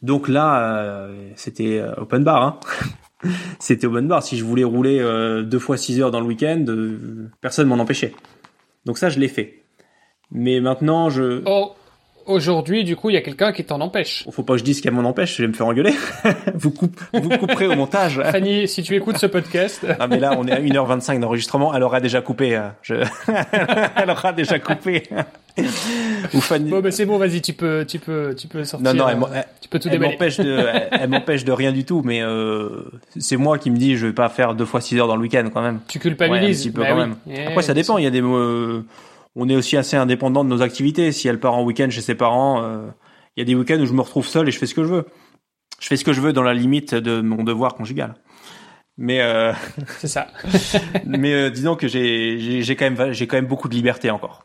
Donc 0.00 0.28
là, 0.28 1.08
c'était 1.34 1.82
open 1.98 2.24
bar. 2.24 2.42
Hein. 2.42 2.60
c'était 3.58 3.86
open 3.88 4.06
bar. 4.06 4.22
Si 4.22 4.38
je 4.38 4.44
voulais 4.44 4.64
rouler 4.64 5.00
deux 5.44 5.58
fois 5.58 5.76
six 5.76 6.00
heures 6.00 6.10
dans 6.10 6.20
le 6.20 6.26
week-end, 6.26 6.64
personne 7.42 7.68
m'en 7.68 7.78
empêchait. 7.78 8.14
Donc 8.86 8.96
ça, 8.96 9.10
je 9.10 9.18
l'ai 9.18 9.28
fait. 9.28 9.64
Mais 10.30 10.60
maintenant, 10.60 11.10
je. 11.10 11.42
Oh, 11.46 11.74
aujourd'hui, 12.28 12.84
du 12.84 12.94
coup, 12.94 13.10
il 13.10 13.14
y 13.14 13.16
a 13.16 13.22
quelqu'un 13.22 13.52
qui 13.52 13.64
t'en 13.64 13.80
empêche. 13.80 14.24
Faut 14.30 14.42
pas 14.42 14.54
que 14.54 14.58
je 14.58 14.64
dise 14.64 14.80
qu'elle 14.80 14.92
m'en 14.92 15.08
empêche, 15.08 15.36
je 15.36 15.42
vais 15.42 15.48
me 15.48 15.54
faire 15.54 15.66
engueuler. 15.66 15.94
vous, 16.54 16.70
coupe, 16.70 17.00
vous 17.12 17.30
couperez 17.30 17.66
au 17.66 17.74
montage. 17.74 18.20
Fanny, 18.30 18.68
si 18.68 18.82
tu 18.82 18.94
écoutes 18.94 19.18
ce 19.18 19.26
podcast. 19.26 19.84
ah, 19.98 20.06
mais 20.06 20.20
là, 20.20 20.36
on 20.38 20.46
est 20.46 20.52
à 20.52 20.60
1h25 20.60 21.18
d'enregistrement, 21.20 21.74
elle 21.74 21.82
aura 21.82 22.00
déjà 22.00 22.20
coupé. 22.20 22.56
Euh, 22.56 22.68
je... 22.82 22.94
elle 23.96 24.10
aura 24.10 24.32
déjà 24.32 24.58
coupé. 24.58 25.04
Ou 26.34 26.40
Fanny. 26.40 26.70
Bon, 26.70 26.80
mais 26.82 26.90
c'est 26.90 27.06
bon, 27.06 27.18
vas-y, 27.18 27.40
tu 27.40 27.54
peux, 27.54 27.84
tu 27.86 27.98
peux, 27.98 28.34
tu 28.36 28.46
peux 28.46 28.64
sortir. 28.64 28.94
Non, 28.94 28.98
non, 28.98 29.26
elle, 29.32 29.44
tu 29.60 29.68
peux 29.68 29.78
tout 29.78 29.88
elle 29.90 30.00
m'empêche 30.00 30.36
de, 30.38 30.66
elle, 30.92 31.08
m'empêche 31.08 31.44
de 31.44 31.52
rien 31.52 31.72
du 31.72 31.84
tout, 31.84 32.02
mais 32.04 32.22
euh, 32.22 32.84
c'est 33.18 33.36
moi 33.36 33.58
qui 33.58 33.70
me 33.70 33.76
dis, 33.76 33.96
je 33.96 34.06
vais 34.06 34.12
pas 34.12 34.28
faire 34.28 34.54
deux 34.54 34.66
fois 34.66 34.80
six 34.80 34.96
heures 34.98 35.08
dans 35.08 35.16
le 35.16 35.22
week-end 35.22 35.48
quand 35.52 35.62
même. 35.62 35.80
Tu 35.88 35.98
culpabilises. 35.98 36.42
Ouais, 36.42 36.68
un 36.68 36.70
petit 36.70 36.70
peu 36.70 36.82
bah 36.82 36.88
quand 36.90 36.96
même. 36.96 37.16
Après, 37.48 37.62
ça 37.62 37.74
dépend. 37.74 37.98
Il 37.98 38.04
y 38.04 38.06
a 38.06 38.10
des, 38.10 38.22
euh, 38.22 38.84
on 39.40 39.48
est 39.48 39.54
aussi 39.54 39.76
assez 39.76 39.96
indépendant 39.96 40.44
de 40.44 40.50
nos 40.50 40.62
activités. 40.62 41.12
Si 41.12 41.28
elle 41.28 41.38
part 41.38 41.54
en 41.54 41.62
week-end 41.62 41.88
chez 41.90 42.00
ses 42.00 42.16
parents, 42.16 42.60
euh, 42.62 42.88
il 43.36 43.40
y 43.40 43.42
a 43.42 43.44
des 43.44 43.54
week-ends 43.54 43.80
où 43.80 43.86
je 43.86 43.92
me 43.92 44.00
retrouve 44.00 44.26
seul 44.26 44.48
et 44.48 44.50
je 44.50 44.58
fais 44.58 44.66
ce 44.66 44.74
que 44.74 44.82
je 44.82 44.88
veux. 44.88 45.06
Je 45.78 45.86
fais 45.86 45.96
ce 45.96 46.04
que 46.04 46.12
je 46.12 46.20
veux 46.20 46.32
dans 46.32 46.42
la 46.42 46.54
limite 46.54 46.94
de 46.94 47.20
mon 47.20 47.44
devoir 47.44 47.74
conjugal. 47.74 48.16
Mais 48.96 49.20
euh... 49.20 49.52
c'est 50.00 50.08
ça. 50.08 50.26
mais 51.06 51.32
euh, 51.32 51.50
disons 51.50 51.76
que 51.76 51.86
j'ai 51.86 52.62
j'ai 52.62 52.76
quand 52.76 52.90
même 52.90 53.12
j'ai 53.12 53.28
quand 53.28 53.36
même 53.36 53.46
beaucoup 53.46 53.68
de 53.68 53.74
liberté 53.74 54.10
encore 54.10 54.44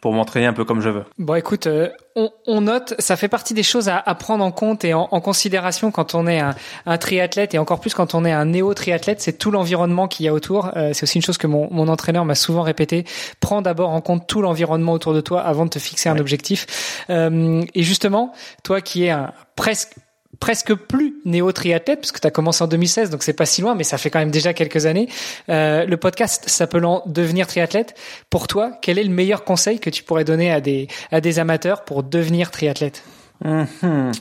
pour 0.00 0.12
m'entraîner 0.12 0.46
un 0.46 0.52
peu 0.52 0.64
comme 0.64 0.80
je 0.80 0.88
veux. 0.88 1.04
Bon, 1.18 1.34
écoute, 1.34 1.66
euh, 1.66 1.90
on, 2.16 2.30
on, 2.46 2.62
note, 2.62 2.94
ça 2.98 3.16
fait 3.16 3.28
partie 3.28 3.52
des 3.54 3.62
choses 3.62 3.88
à, 3.88 3.98
à 3.98 4.14
prendre 4.14 4.42
en 4.44 4.50
compte 4.50 4.84
et 4.84 4.94
en, 4.94 5.08
en, 5.10 5.20
considération 5.20 5.90
quand 5.90 6.14
on 6.14 6.26
est 6.26 6.40
un, 6.40 6.54
un, 6.86 6.98
triathlète 6.98 7.54
et 7.54 7.58
encore 7.58 7.80
plus 7.80 7.92
quand 7.92 8.14
on 8.14 8.24
est 8.24 8.32
un 8.32 8.46
néo-triathlète, 8.46 9.20
c'est 9.20 9.36
tout 9.36 9.50
l'environnement 9.50 10.08
qu'il 10.08 10.26
y 10.26 10.28
a 10.28 10.32
autour. 10.32 10.70
Euh, 10.76 10.92
c'est 10.94 11.02
aussi 11.02 11.18
une 11.18 11.22
chose 11.22 11.38
que 11.38 11.46
mon, 11.46 11.68
mon 11.70 11.88
entraîneur 11.88 12.24
m'a 12.24 12.34
souvent 12.34 12.62
répété. 12.62 13.04
Prends 13.40 13.62
d'abord 13.62 13.90
en 13.90 14.00
compte 14.00 14.26
tout 14.26 14.40
l'environnement 14.40 14.92
autour 14.92 15.12
de 15.12 15.20
toi 15.20 15.42
avant 15.42 15.64
de 15.64 15.70
te 15.70 15.78
fixer 15.78 16.08
un 16.08 16.18
objectif. 16.18 17.04
Euh, 17.10 17.62
et 17.74 17.82
justement, 17.82 18.32
toi 18.64 18.80
qui 18.80 19.04
es 19.04 19.10
un 19.10 19.32
presque 19.54 19.94
presque 20.40 20.74
plus 20.74 21.16
néo-triathlète, 21.26 22.00
parce 22.00 22.12
que 22.12 22.18
tu 22.18 22.26
as 22.26 22.30
commencé 22.30 22.64
en 22.64 22.66
2016, 22.66 23.10
donc 23.10 23.22
c'est 23.22 23.34
pas 23.34 23.46
si 23.46 23.60
loin, 23.60 23.74
mais 23.74 23.84
ça 23.84 23.98
fait 23.98 24.10
quand 24.10 24.18
même 24.18 24.30
déjà 24.30 24.54
quelques 24.54 24.86
années. 24.86 25.08
Euh, 25.50 25.84
le 25.84 25.96
podcast 25.98 26.48
s'appelant 26.48 27.02
Devenir 27.06 27.46
triathlète. 27.46 27.94
Pour 28.30 28.48
toi, 28.48 28.72
quel 28.80 28.98
est 28.98 29.04
le 29.04 29.10
meilleur 29.10 29.44
conseil 29.44 29.78
que 29.78 29.90
tu 29.90 30.02
pourrais 30.02 30.24
donner 30.24 30.50
à 30.50 30.60
des, 30.60 30.88
à 31.12 31.20
des 31.20 31.38
amateurs 31.38 31.84
pour 31.84 32.02
devenir 32.02 32.50
triathlète? 32.50 33.04
Mhm. 33.44 34.12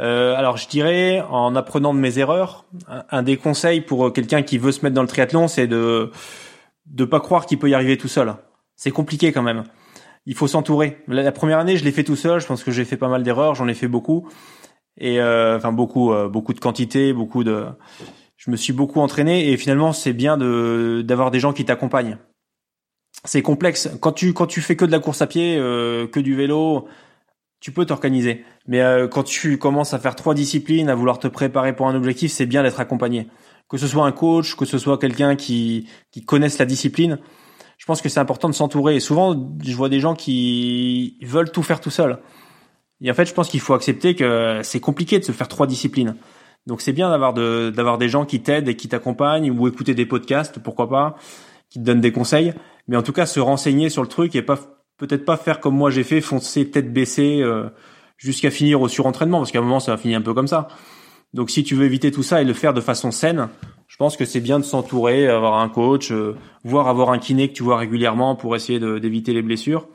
euh, 0.00 0.34
Alors, 0.36 0.56
je 0.56 0.68
dirais, 0.68 1.22
en 1.30 1.54
apprenant 1.54 1.94
de 1.94 2.00
mes 2.00 2.18
erreurs, 2.18 2.64
un, 3.10 3.22
des 3.22 3.36
conseils 3.36 3.80
pour 3.80 4.12
quelqu'un 4.12 4.42
qui 4.42 4.58
veut 4.58 4.72
se 4.72 4.82
mettre 4.82 4.94
dans 4.94 5.02
le 5.02 5.08
triathlon, 5.08 5.48
c'est 5.48 5.68
de 5.68 6.10
de 6.86 7.04
pas 7.04 7.20
croire 7.20 7.44
qu'il 7.44 7.58
peut 7.58 7.68
y 7.68 7.74
arriver 7.74 7.98
tout 7.98 8.08
seul. 8.08 8.34
C'est 8.74 8.90
compliqué 8.90 9.30
quand 9.30 9.42
même. 9.42 9.64
Il 10.24 10.34
faut 10.34 10.46
s'entourer. 10.46 10.98
La, 11.06 11.32
première 11.32 11.58
année, 11.58 11.76
je 11.76 11.84
l'ai 11.84 11.92
fait 11.92 12.04
tout 12.04 12.16
seul. 12.16 12.40
Je 12.40 12.46
pense 12.46 12.64
que 12.64 12.70
j'ai 12.70 12.86
fait 12.86 12.96
pas 12.96 13.08
mal 13.08 13.22
d'erreurs. 13.22 13.54
J'en 13.54 13.68
ai 13.68 13.74
fait 13.74 13.88
beaucoup 13.88 14.28
et 14.98 15.20
euh, 15.20 15.56
enfin 15.56 15.72
beaucoup 15.72 16.12
euh, 16.12 16.28
beaucoup 16.28 16.52
de 16.52 16.60
quantité, 16.60 17.12
beaucoup 17.12 17.44
de 17.44 17.66
je 18.36 18.50
me 18.50 18.56
suis 18.56 18.72
beaucoup 18.72 19.00
entraîné 19.00 19.50
et 19.50 19.56
finalement 19.56 19.92
c'est 19.92 20.12
bien 20.12 20.36
de 20.36 21.02
d'avoir 21.06 21.30
des 21.30 21.40
gens 21.40 21.52
qui 21.52 21.64
t'accompagnent. 21.64 22.18
C'est 23.24 23.42
complexe 23.42 23.90
quand 24.00 24.12
tu 24.12 24.32
quand 24.32 24.46
tu 24.46 24.60
fais 24.60 24.76
que 24.76 24.84
de 24.84 24.92
la 24.92 25.00
course 25.00 25.22
à 25.22 25.26
pied, 25.26 25.56
euh, 25.56 26.06
que 26.06 26.20
du 26.20 26.34
vélo, 26.34 26.88
tu 27.60 27.72
peux 27.72 27.86
t'organiser. 27.86 28.44
Mais 28.66 28.82
quand 29.10 29.22
tu 29.22 29.58
commences 29.58 29.94
à 29.94 29.98
faire 29.98 30.14
trois 30.14 30.34
disciplines, 30.34 30.88
à 30.90 30.94
vouloir 30.94 31.18
te 31.18 31.26
préparer 31.26 31.74
pour 31.74 31.88
un 31.88 31.94
objectif, 31.94 32.30
c'est 32.30 32.46
bien 32.46 32.62
d'être 32.62 32.80
accompagné. 32.80 33.28
Que 33.68 33.78
ce 33.78 33.86
soit 33.86 34.06
un 34.06 34.12
coach, 34.12 34.54
que 34.56 34.64
ce 34.64 34.78
soit 34.78 34.98
quelqu'un 34.98 35.36
qui 35.36 35.88
qui 36.12 36.24
connaisse 36.24 36.58
la 36.58 36.66
discipline, 36.66 37.18
je 37.78 37.86
pense 37.86 38.02
que 38.02 38.08
c'est 38.08 38.20
important 38.20 38.48
de 38.48 38.54
s'entourer. 38.54 38.96
Et 38.96 39.00
souvent, 39.00 39.34
je 39.62 39.74
vois 39.74 39.88
des 39.88 40.00
gens 40.00 40.14
qui 40.14 41.18
veulent 41.22 41.50
tout 41.50 41.62
faire 41.62 41.80
tout 41.80 41.90
seul. 41.90 42.18
Et 43.00 43.10
en 43.10 43.14
fait, 43.14 43.26
je 43.26 43.34
pense 43.34 43.48
qu'il 43.48 43.60
faut 43.60 43.74
accepter 43.74 44.14
que 44.14 44.60
c'est 44.62 44.80
compliqué 44.80 45.18
de 45.18 45.24
se 45.24 45.32
faire 45.32 45.48
trois 45.48 45.66
disciplines. 45.66 46.16
Donc 46.66 46.80
c'est 46.82 46.92
bien 46.92 47.10
d'avoir 47.10 47.32
de, 47.32 47.70
d'avoir 47.70 47.96
des 47.96 48.08
gens 48.08 48.24
qui 48.24 48.42
t'aident 48.42 48.68
et 48.68 48.76
qui 48.76 48.88
t'accompagnent 48.88 49.50
ou 49.50 49.68
écouter 49.68 49.94
des 49.94 50.04
podcasts, 50.04 50.58
pourquoi 50.58 50.88
pas, 50.88 51.16
qui 51.70 51.78
te 51.78 51.84
donnent 51.84 52.00
des 52.00 52.12
conseils. 52.12 52.52
Mais 52.88 52.96
en 52.96 53.02
tout 53.02 53.12
cas, 53.12 53.26
se 53.26 53.40
renseigner 53.40 53.88
sur 53.88 54.02
le 54.02 54.08
truc 54.08 54.34
et 54.34 54.42
pas 54.42 54.58
peut-être 54.98 55.24
pas 55.24 55.36
faire 55.36 55.60
comme 55.60 55.76
moi 55.76 55.90
j'ai 55.90 56.02
fait, 56.02 56.20
foncer 56.20 56.68
tête 56.70 56.92
baissée 56.92 57.40
euh, 57.40 57.68
jusqu'à 58.16 58.50
finir 58.50 58.82
au 58.82 58.88
surentraînement, 58.88 59.38
parce 59.38 59.52
qu'à 59.52 59.60
un 59.60 59.62
moment 59.62 59.80
ça 59.80 59.92
va 59.92 59.96
finir 59.96 60.18
un 60.18 60.22
peu 60.22 60.34
comme 60.34 60.48
ça. 60.48 60.68
Donc 61.32 61.50
si 61.50 61.62
tu 61.62 61.74
veux 61.74 61.84
éviter 61.86 62.10
tout 62.10 62.22
ça 62.22 62.42
et 62.42 62.44
le 62.44 62.52
faire 62.52 62.74
de 62.74 62.80
façon 62.80 63.10
saine, 63.10 63.48
je 63.86 63.96
pense 63.96 64.16
que 64.16 64.24
c'est 64.24 64.40
bien 64.40 64.58
de 64.58 64.64
s'entourer, 64.64 65.28
avoir 65.28 65.60
un 65.60 65.68
coach, 65.68 66.10
euh, 66.10 66.36
voire 66.64 66.88
avoir 66.88 67.10
un 67.10 67.18
kiné 67.18 67.48
que 67.48 67.54
tu 67.54 67.62
vois 67.62 67.78
régulièrement 67.78 68.34
pour 68.34 68.56
essayer 68.56 68.80
d'éviter 68.80 69.32
les 69.32 69.42
blessures 69.42 69.86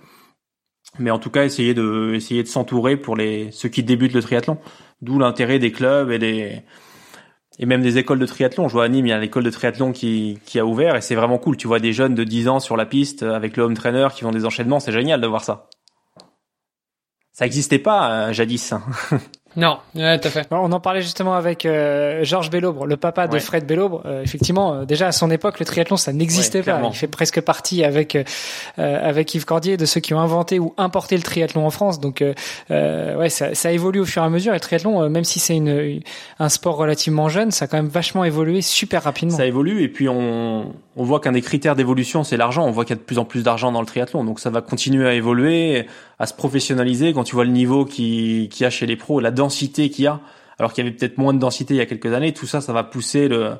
mais 0.99 1.11
en 1.11 1.19
tout 1.19 1.29
cas 1.29 1.45
essayer 1.45 1.73
de 1.73 2.13
essayer 2.13 2.43
de 2.43 2.47
s'entourer 2.47 2.97
pour 2.97 3.15
les 3.15 3.51
ceux 3.51 3.69
qui 3.69 3.83
débutent 3.83 4.13
le 4.13 4.21
triathlon. 4.21 4.57
D'où 5.01 5.19
l'intérêt 5.19 5.59
des 5.59 5.71
clubs 5.71 6.11
et 6.11 6.19
des 6.19 6.61
et 7.59 7.65
même 7.65 7.81
des 7.81 7.97
écoles 7.97 8.19
de 8.19 8.25
triathlon. 8.25 8.67
Je 8.67 8.73
vois 8.73 8.85
à 8.85 8.87
Nîmes, 8.89 9.05
il 9.05 9.09
y 9.09 9.13
a 9.13 9.19
l'école 9.19 9.43
de 9.43 9.49
triathlon 9.49 9.91
qui, 9.91 10.39
qui 10.45 10.59
a 10.59 10.65
ouvert 10.65 10.95
et 10.95 11.01
c'est 11.01 11.15
vraiment 11.15 11.37
cool. 11.37 11.57
Tu 11.57 11.67
vois 11.67 11.79
des 11.79 11.93
jeunes 11.93 12.15
de 12.15 12.23
10 12.23 12.47
ans 12.47 12.59
sur 12.59 12.77
la 12.77 12.85
piste 12.85 13.23
avec 13.23 13.57
le 13.57 13.63
home 13.63 13.75
trainer 13.75 14.07
qui 14.13 14.21
font 14.21 14.31
des 14.31 14.45
enchaînements, 14.45 14.79
c'est 14.79 14.91
génial 14.91 15.21
de 15.21 15.27
voir 15.27 15.43
ça. 15.43 15.69
Ça 17.31 17.45
n'existait 17.45 17.79
pas 17.79 18.11
euh, 18.11 18.33
jadis. 18.33 18.73
Non, 19.55 19.77
ouais, 19.95 20.19
tout 20.19 20.27
à 20.27 20.31
fait. 20.31 20.47
On 20.51 20.71
en 20.71 20.79
parlait 20.79 21.01
justement 21.01 21.35
avec 21.35 21.65
euh, 21.65 22.23
Georges 22.23 22.49
Bellobre, 22.49 22.85
le 22.85 22.97
papa 22.97 23.27
de 23.27 23.37
Fred 23.39 23.65
Bellobre. 23.65 24.01
Euh, 24.05 24.23
effectivement, 24.23 24.73
euh, 24.73 24.85
déjà 24.85 25.07
à 25.07 25.11
son 25.11 25.29
époque, 25.29 25.59
le 25.59 25.65
triathlon, 25.65 25.97
ça 25.97 26.13
n'existait 26.13 26.63
pas. 26.63 26.81
Il 26.83 26.95
fait 26.95 27.07
presque 27.07 27.41
partie 27.41 27.83
avec 27.83 28.17
avec 28.77 29.33
Yves 29.35 29.45
Cordier 29.45 29.77
de 29.77 29.85
ceux 29.85 29.99
qui 29.99 30.13
ont 30.13 30.19
inventé 30.19 30.59
ou 30.59 30.73
importé 30.77 31.15
le 31.15 31.23
triathlon 31.23 31.65
en 31.65 31.69
France. 31.69 31.99
Donc, 31.99 32.23
ouais, 32.69 33.29
ça, 33.29 33.53
ça 33.53 33.71
évolue 33.71 33.99
au 33.99 34.05
fur 34.05 34.23
et 34.23 34.25
à 34.25 34.29
mesure. 34.29 34.53
Et 34.53 34.57
le 34.57 34.61
triathlon, 34.61 35.09
même 35.09 35.23
si 35.23 35.39
c'est 35.39 35.55
une, 35.55 36.01
un 36.39 36.49
sport 36.49 36.77
relativement 36.77 37.29
jeune, 37.29 37.51
ça 37.51 37.65
a 37.65 37.67
quand 37.67 37.77
même 37.77 37.87
vachement 37.87 38.23
évolué 38.23 38.61
super 38.61 39.03
rapidement. 39.03 39.37
Ça 39.37 39.45
évolue 39.45 39.83
et 39.83 39.87
puis 39.87 40.09
on 40.09 40.73
on 40.95 41.03
voit 41.03 41.19
qu'un 41.19 41.31
des 41.31 41.41
critères 41.41 41.75
d'évolution, 41.75 42.23
c'est 42.23 42.37
l'argent. 42.37 42.65
On 42.65 42.71
voit 42.71 42.85
qu'il 42.85 42.95
y 42.95 42.99
a 42.99 43.01
de 43.01 43.05
plus 43.05 43.17
en 43.17 43.25
plus 43.25 43.43
d'argent 43.43 43.71
dans 43.71 43.79
le 43.79 43.87
triathlon. 43.87 44.23
Donc 44.23 44.39
ça 44.39 44.49
va 44.49 44.61
continuer 44.61 45.07
à 45.07 45.13
évoluer, 45.13 45.87
à 46.23 46.25
se 46.25 46.33
professionnaliser. 46.33 47.11
Quand 47.11 47.25
tu 47.25 47.35
vois 47.35 47.43
le 47.43 47.51
niveau 47.51 47.83
qui, 47.83 48.47
qui 48.49 48.63
a 48.63 48.69
chez 48.69 48.85
les 48.85 48.95
pros, 48.95 49.19
la 49.19 49.29
densité 49.29 49.89
qu'il 49.89 50.05
y 50.05 50.07
a, 50.07 50.21
alors 50.57 50.71
qu'il 50.71 50.85
y 50.85 50.87
avait 50.87 50.95
peut-être 50.95 51.17
moins 51.17 51.33
de 51.33 51.39
densité 51.39 51.73
il 51.73 51.77
y 51.77 51.81
a 51.81 51.85
quelques 51.85 52.13
années, 52.13 52.31
tout 52.31 52.45
ça, 52.45 52.61
ça 52.61 52.71
va 52.71 52.85
pousser 52.85 53.27
le, 53.27 53.55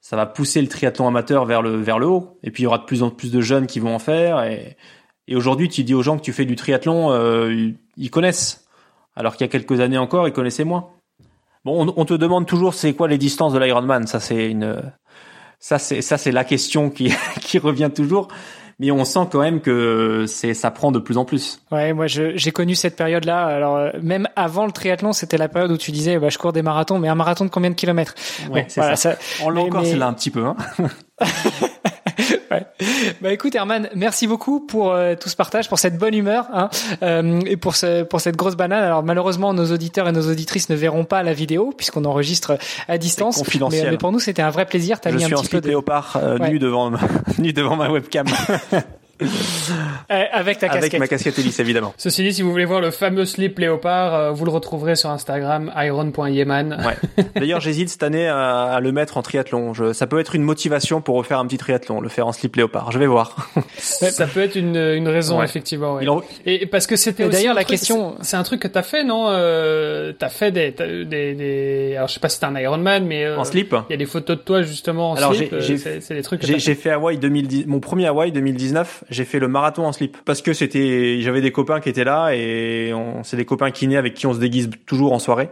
ça 0.00 0.16
va 0.16 0.26
pousser 0.26 0.60
le 0.60 0.66
triathlon 0.66 1.06
amateur 1.06 1.44
vers 1.44 1.62
le, 1.62 1.76
vers 1.76 2.00
le 2.00 2.08
haut. 2.08 2.36
Et 2.42 2.50
puis 2.50 2.62
il 2.62 2.64
y 2.64 2.66
aura 2.66 2.78
de 2.78 2.84
plus 2.84 3.04
en 3.04 3.10
plus 3.10 3.30
de 3.30 3.40
jeunes 3.40 3.68
qui 3.68 3.78
vont 3.78 3.94
en 3.94 4.00
faire. 4.00 4.42
Et, 4.42 4.76
et 5.28 5.36
aujourd'hui, 5.36 5.68
tu 5.68 5.84
dis 5.84 5.94
aux 5.94 6.02
gens 6.02 6.16
que 6.16 6.22
tu 6.22 6.32
fais 6.32 6.44
du 6.46 6.56
triathlon, 6.56 7.12
euh, 7.12 7.70
ils 7.96 8.10
connaissent. 8.10 8.66
Alors 9.14 9.36
qu'il 9.36 9.46
y 9.46 9.48
a 9.48 9.52
quelques 9.52 9.78
années 9.78 9.96
encore, 9.96 10.26
ils 10.26 10.32
connaissaient 10.32 10.64
moins. 10.64 10.88
Bon, 11.64 11.94
on, 11.96 12.04
te 12.04 12.14
demande 12.14 12.46
toujours 12.46 12.74
c'est 12.74 12.92
quoi 12.94 13.06
les 13.06 13.18
distances 13.18 13.52
de 13.52 13.58
l'Ironman? 13.60 14.08
Ça 14.08 14.18
c'est 14.18 14.50
une, 14.50 14.82
ça 15.60 15.78
c'est 15.78 16.02
ça 16.02 16.18
c'est 16.18 16.32
la 16.32 16.42
question 16.44 16.90
qui 16.90 17.12
qui 17.40 17.60
revient 17.60 17.90
toujours. 17.94 18.26
Mais 18.78 18.90
on 18.90 19.04
sent 19.04 19.28
quand 19.30 19.40
même 19.40 19.60
que 19.60 20.24
c'est 20.26 20.54
ça 20.54 20.70
prend 20.70 20.92
de 20.92 20.98
plus 20.98 21.16
en 21.16 21.24
plus. 21.24 21.60
Ouais, 21.70 21.92
moi 21.92 22.06
j'ai 22.06 22.52
connu 22.52 22.74
cette 22.74 22.96
période-là. 22.96 23.46
Alors 23.46 23.76
euh, 23.76 23.90
même 24.02 24.28
avant 24.36 24.66
le 24.66 24.72
triathlon, 24.72 25.12
c'était 25.12 25.38
la 25.38 25.48
période 25.48 25.70
où 25.70 25.76
tu 25.76 25.92
disais 25.92 26.18
bah, 26.18 26.28
je 26.28 26.38
cours 26.38 26.52
des 26.52 26.62
marathons, 26.62 26.98
mais 26.98 27.08
un 27.08 27.14
marathon 27.14 27.44
de 27.44 27.50
combien 27.50 27.70
de 27.70 27.74
kilomètres? 27.74 28.14
Ouais, 28.50 28.66
c'est 28.68 28.80
ça. 28.80 28.96
ça. 28.96 29.16
On 29.42 29.50
l'a 29.50 29.60
encore, 29.60 29.84
c'est 29.84 29.96
là 29.96 30.08
un 30.08 30.14
petit 30.14 30.30
peu. 30.30 30.44
Hein 30.44 30.56
ouais. 32.54 32.86
Bah 33.20 33.32
écoute 33.32 33.54
Herman, 33.54 33.88
merci 33.94 34.26
beaucoup 34.26 34.60
pour 34.60 34.92
euh, 34.92 35.14
tout 35.14 35.28
ce 35.28 35.36
partage, 35.36 35.68
pour 35.68 35.78
cette 35.78 35.98
bonne 35.98 36.14
humeur 36.14 36.46
hein, 36.52 36.68
euh, 37.02 37.40
et 37.46 37.56
pour 37.56 37.76
ce, 37.76 38.02
pour 38.02 38.20
cette 38.20 38.36
grosse 38.36 38.56
banane. 38.56 38.82
Alors 38.82 39.02
malheureusement, 39.02 39.54
nos 39.54 39.72
auditeurs 39.72 40.08
et 40.08 40.12
nos 40.12 40.28
auditrices 40.30 40.68
ne 40.68 40.74
verront 40.74 41.04
pas 41.04 41.22
la 41.22 41.32
vidéo 41.32 41.72
puisqu'on 41.76 42.04
enregistre 42.04 42.58
à 42.88 42.98
distance. 42.98 43.38
Confidentiel. 43.38 43.90
Mais, 43.90 43.98
pour 43.98 44.12
nous, 44.12 44.20
c'était 44.20 44.42
un 44.42 44.50
vrai 44.50 44.66
plaisir. 44.66 44.98
As 45.04 45.10
Je 45.10 45.16
mis 45.16 45.24
suis 45.24 45.34
un 45.34 45.38
petit 45.38 45.48
peu 45.48 45.60
de... 45.60 45.68
léopard 45.68 46.18
euh, 46.22 46.38
nu 46.38 46.58
devant 46.58 46.92
nu 47.38 47.52
devant 47.52 47.76
ma 47.76 47.90
webcam. 47.90 48.26
Euh, 49.20 50.24
avec 50.32 50.58
ta 50.58 50.68
casquette. 50.68 50.94
Avec 50.94 50.98
ma 50.98 51.08
casquette 51.08 51.38
Elise, 51.38 51.60
évidemment. 51.60 51.94
Ceci 51.98 52.22
dit, 52.22 52.34
si 52.34 52.42
vous 52.42 52.50
voulez 52.50 52.64
voir 52.64 52.80
le 52.80 52.90
fameux 52.90 53.24
slip 53.24 53.58
léopard, 53.58 54.14
euh, 54.14 54.30
vous 54.32 54.44
le 54.44 54.50
retrouverez 54.50 54.96
sur 54.96 55.10
Instagram, 55.10 55.72
iron.yeman. 55.76 56.84
Ouais. 56.84 57.24
D'ailleurs, 57.36 57.60
j'hésite 57.60 57.88
cette 57.88 58.02
année 58.02 58.26
à, 58.26 58.78
le 58.80 58.92
mettre 58.92 59.16
en 59.16 59.22
triathlon. 59.22 59.72
Je, 59.74 59.92
ça 59.92 60.06
peut 60.06 60.18
être 60.18 60.34
une 60.34 60.42
motivation 60.42 61.00
pour 61.00 61.16
refaire 61.16 61.38
un 61.38 61.46
petit 61.46 61.58
triathlon, 61.58 62.00
le 62.00 62.08
faire 62.08 62.26
en 62.26 62.32
slip 62.32 62.56
léopard. 62.56 62.92
Je 62.92 62.98
vais 62.98 63.06
voir. 63.06 63.50
ça 63.76 64.26
peut 64.26 64.40
être 64.40 64.56
une, 64.56 64.76
une 64.76 65.08
raison, 65.08 65.42
effectivement. 65.42 65.94
Ouais. 65.94 66.06
Et 66.44 66.66
parce 66.66 66.86
que 66.86 66.96
c'était 66.96 67.28
d'ailleurs 67.28 67.54
la 67.54 67.64
question. 67.64 68.16
C'est 68.22 68.36
un 68.36 68.42
truc 68.42 68.60
que 68.60 68.68
t'as 68.68 68.82
fait, 68.82 69.04
non 69.04 69.26
euh, 69.28 70.12
T'as 70.18 70.28
fait 70.28 70.50
des, 70.50 70.70
des, 70.70 71.34
des, 71.34 71.94
alors 71.96 72.08
je 72.08 72.14
sais 72.14 72.20
pas 72.20 72.28
si 72.28 72.36
c'était 72.36 72.46
un 72.46 72.56
Ironman, 72.56 73.04
mais 73.04 73.24
euh, 73.24 73.38
en 73.38 73.44
slip. 73.44 73.74
Il 73.88 73.92
y 73.92 73.94
a 73.94 73.98
des 73.98 74.06
photos 74.06 74.38
de 74.38 74.42
toi 74.42 74.62
justement 74.62 75.12
en 75.12 75.14
alors, 75.14 75.34
slip. 75.34 75.54
C'est 75.60 76.14
des 76.14 76.22
trucs. 76.22 76.44
J'ai 76.44 76.74
fait 76.74 76.90
Hawaï 76.90 77.18
2010, 77.18 77.66
mon 77.66 77.80
premier 77.80 78.06
Hawaï 78.06 78.32
2019 78.32 79.03
j'ai 79.10 79.24
fait 79.24 79.38
le 79.38 79.48
marathon 79.48 79.86
en 79.86 79.92
slip 79.92 80.16
parce 80.24 80.42
que 80.42 80.52
c'était 80.52 81.20
j'avais 81.20 81.40
des 81.40 81.52
copains 81.52 81.80
qui 81.80 81.88
étaient 81.88 82.04
là 82.04 82.34
et 82.34 82.92
c'est 83.22 83.36
des 83.36 83.44
copains 83.44 83.70
kinés 83.70 83.96
avec 83.96 84.14
qui 84.14 84.26
on 84.26 84.34
se 84.34 84.38
déguise 84.38 84.70
toujours 84.86 85.12
en 85.12 85.18
soirée. 85.18 85.50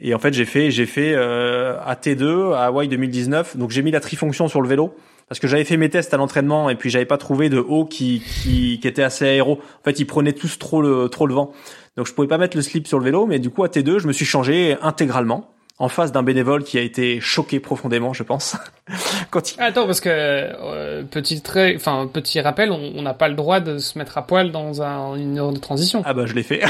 Et 0.00 0.14
en 0.14 0.18
fait, 0.18 0.32
j'ai 0.32 0.44
fait 0.44 0.70
j'ai 0.70 0.86
fait 0.86 1.14
euh, 1.14 1.76
à 1.84 1.94
T2 1.94 2.54
à 2.54 2.66
Hawaï 2.66 2.88
2019. 2.88 3.56
Donc 3.56 3.70
j'ai 3.70 3.82
mis 3.82 3.90
la 3.90 4.00
trifonction 4.00 4.48
sur 4.48 4.62
le 4.62 4.68
vélo 4.68 4.94
parce 5.28 5.40
que 5.40 5.48
j'avais 5.48 5.64
fait 5.64 5.76
mes 5.76 5.90
tests 5.90 6.14
à 6.14 6.16
l'entraînement 6.16 6.70
et 6.70 6.76
puis 6.76 6.88
j'avais 6.88 7.04
pas 7.04 7.18
trouvé 7.18 7.48
de 7.48 7.58
haut 7.58 7.84
qui, 7.84 8.20
qui 8.20 8.78
qui 8.80 8.88
était 8.88 9.02
assez 9.02 9.24
aéro. 9.24 9.60
En 9.80 9.84
fait, 9.84 9.98
ils 9.98 10.06
prenaient 10.06 10.32
tous 10.32 10.58
trop 10.58 10.82
le 10.82 11.08
trop 11.08 11.26
le 11.26 11.34
vent. 11.34 11.52
Donc 11.96 12.06
je 12.06 12.14
pouvais 12.14 12.28
pas 12.28 12.38
mettre 12.38 12.56
le 12.56 12.62
slip 12.62 12.86
sur 12.86 12.98
le 12.98 13.04
vélo, 13.04 13.26
mais 13.26 13.40
du 13.40 13.50
coup 13.50 13.64
à 13.64 13.68
T2, 13.68 13.98
je 13.98 14.06
me 14.06 14.12
suis 14.12 14.24
changé 14.24 14.76
intégralement 14.82 15.50
en 15.80 15.88
face 15.88 16.10
d'un 16.10 16.24
bénévole 16.24 16.64
qui 16.64 16.76
a 16.76 16.80
été 16.80 17.20
choqué 17.20 17.60
profondément, 17.60 18.12
je 18.12 18.24
pense. 18.24 18.56
Quand 19.30 19.52
il... 19.52 19.60
Attends, 19.60 19.86
parce 19.86 20.00
que 20.00 20.08
euh, 20.10 21.04
petit 21.04 21.40
trait, 21.40 21.74
enfin 21.76 22.08
petit 22.12 22.40
rappel, 22.40 22.72
on 22.72 23.02
n'a 23.02 23.14
pas 23.14 23.28
le 23.28 23.34
droit 23.34 23.60
de 23.60 23.78
se 23.78 23.98
mettre 23.98 24.18
à 24.18 24.26
poil 24.26 24.50
dans 24.50 24.82
un, 24.82 25.14
une 25.14 25.38
heure 25.38 25.52
de 25.52 25.58
transition. 25.58 26.02
Ah 26.04 26.14
bah 26.14 26.26
je 26.26 26.34
l'ai 26.34 26.42
fait. 26.42 26.62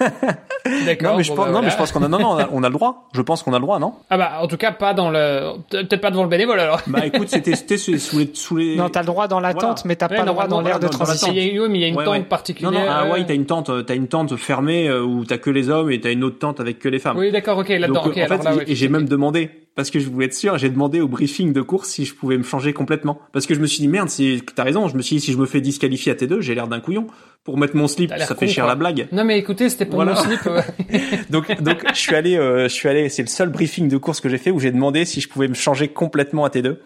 D'accord. 0.86 1.12
Non 1.12 1.16
mais 1.18 1.24
je 1.24 1.32
pense, 1.32 1.46
bah, 1.46 1.52
non 1.52 1.62
mais 1.62 1.70
je 1.70 1.76
pense 1.76 1.92
qu'on 1.92 2.02
a 2.02 2.08
non 2.08 2.18
non 2.18 2.36
on 2.52 2.62
a, 2.62 2.68
le 2.68 2.74
droit. 2.74 3.08
Je 3.12 3.22
pense 3.22 3.42
qu'on 3.42 3.52
a 3.52 3.58
le 3.58 3.62
droit, 3.62 3.78
non? 3.78 3.94
Ah 4.10 4.18
bah 4.18 4.32
en 4.40 4.46
tout 4.46 4.56
cas 4.56 4.72
pas 4.72 4.92
dans 4.92 5.10
le 5.10 5.52
peut-être 5.70 6.00
pas 6.00 6.10
devant 6.10 6.24
le 6.24 6.28
bénévole 6.28 6.60
alors. 6.60 6.80
Bah 6.86 7.06
écoute, 7.06 7.28
c'était 7.28 7.54
sous 7.54 8.18
les 8.18 8.30
sous 8.34 8.56
les. 8.56 8.76
Non, 8.76 8.88
t'as 8.88 9.00
le 9.00 9.06
droit 9.06 9.28
dans 9.28 9.40
la 9.40 9.54
tente, 9.54 9.84
mais 9.84 9.96
t'as 9.96 10.08
pas 10.08 10.20
le 10.20 10.26
droit 10.26 10.46
dans 10.48 10.60
l'air 10.60 10.80
de 10.80 10.88
transition. 10.88 11.32
Il 11.32 11.38
y 11.38 11.58
a, 11.58 11.68
mais 11.68 11.78
il 11.78 11.80
y 11.82 11.84
a 11.84 11.88
une 11.88 11.96
tente 11.96 12.28
particulière. 12.28 12.72
Non 12.72 12.80
non, 12.80 12.86
ah 12.88 13.08
ouais, 13.08 13.24
t'as 13.24 13.34
une 13.34 13.46
tente, 13.46 13.86
t'as 13.86 13.94
une 13.94 14.08
tente 14.08 14.36
fermée 14.36 14.88
euh, 14.88 15.02
où 15.02 15.24
t'as 15.24 15.38
que 15.38 15.50
les 15.50 15.70
hommes 15.70 15.90
et 15.90 16.00
t'as 16.00 16.12
une 16.12 16.24
autre 16.24 16.38
tente 16.38 16.60
avec 16.60 16.78
que 16.78 16.88
les 16.88 16.98
femmes. 16.98 17.16
Oui 17.16 17.30
d'accord, 17.30 17.58
ok 17.58 17.68
là-dedans. 17.68 18.06
en 18.06 18.12
fait, 18.12 18.47
j'ai 18.66 18.88
même 18.88 19.08
demandé 19.08 19.50
parce 19.78 19.90
que 19.90 20.00
je 20.00 20.08
voulais 20.08 20.26
être 20.26 20.34
sûr, 20.34 20.58
j'ai 20.58 20.70
demandé 20.70 21.00
au 21.00 21.06
briefing 21.06 21.52
de 21.52 21.60
course 21.60 21.88
si 21.90 22.04
je 22.04 22.12
pouvais 22.12 22.36
me 22.36 22.42
changer 22.42 22.72
complètement. 22.72 23.20
Parce 23.32 23.46
que 23.46 23.54
je 23.54 23.60
me 23.60 23.66
suis 23.66 23.78
dit, 23.78 23.86
merde, 23.86 24.08
si, 24.08 24.42
t'as 24.56 24.64
raison, 24.64 24.88
je 24.88 24.96
me 24.96 25.02
suis 25.02 25.16
dit, 25.16 25.22
si 25.22 25.32
je 25.32 25.38
me 25.38 25.46
fais 25.46 25.60
disqualifier 25.60 26.10
à 26.10 26.14
T2, 26.16 26.40
j'ai 26.40 26.56
l'air 26.56 26.66
d'un 26.66 26.80
couillon. 26.80 27.06
Pour 27.44 27.58
mettre 27.58 27.76
mon 27.76 27.86
slip, 27.86 28.12
ça 28.18 28.34
fait 28.34 28.48
cher 28.48 28.66
la 28.66 28.74
blague. 28.74 29.06
Non, 29.12 29.24
mais 29.24 29.38
écoutez, 29.38 29.68
c'était 29.68 29.86
pour 29.86 30.04
mon 30.04 30.16
slip. 30.16 30.40
donc, 31.30 31.62
donc, 31.62 31.84
je 31.94 31.98
suis 31.98 32.16
allé, 32.16 32.36
euh, 32.36 32.64
je 32.64 32.74
suis 32.74 32.88
allé, 32.88 33.08
c'est 33.08 33.22
le 33.22 33.28
seul 33.28 33.50
briefing 33.50 33.88
de 33.88 33.96
course 33.96 34.20
que 34.20 34.28
j'ai 34.28 34.38
fait 34.38 34.50
où 34.50 34.58
j'ai 34.58 34.72
demandé 34.72 35.04
si 35.04 35.20
je 35.20 35.28
pouvais 35.28 35.46
me 35.46 35.54
changer 35.54 35.86
complètement 35.86 36.44
à 36.44 36.48
T2. 36.48 36.78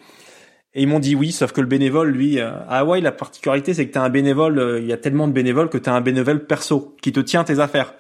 Et 0.75 0.83
ils 0.83 0.87
m'ont 0.87 1.01
dit 1.01 1.15
oui, 1.15 1.33
sauf 1.33 1.53
que 1.53 1.63
le 1.63 1.67
bénévole, 1.67 2.11
lui, 2.11 2.39
euh, 2.39 2.51
à 2.69 2.81
Hawaï, 2.81 3.01
la 3.01 3.13
particularité, 3.13 3.73
c'est 3.73 3.87
que 3.87 3.93
t'as 3.93 4.03
un 4.03 4.11
bénévole, 4.11 4.59
euh, 4.59 4.81
il 4.81 4.87
y 4.87 4.93
a 4.93 4.99
tellement 4.99 5.29
de 5.29 5.33
bénévoles 5.33 5.71
que 5.71 5.79
t'as 5.79 5.93
un 5.93 6.01
bénévole 6.01 6.45
perso, 6.47 6.95
qui 7.03 7.13
te 7.13 7.21
tient 7.21 7.45
tes 7.45 7.59
affaires. 7.59 7.95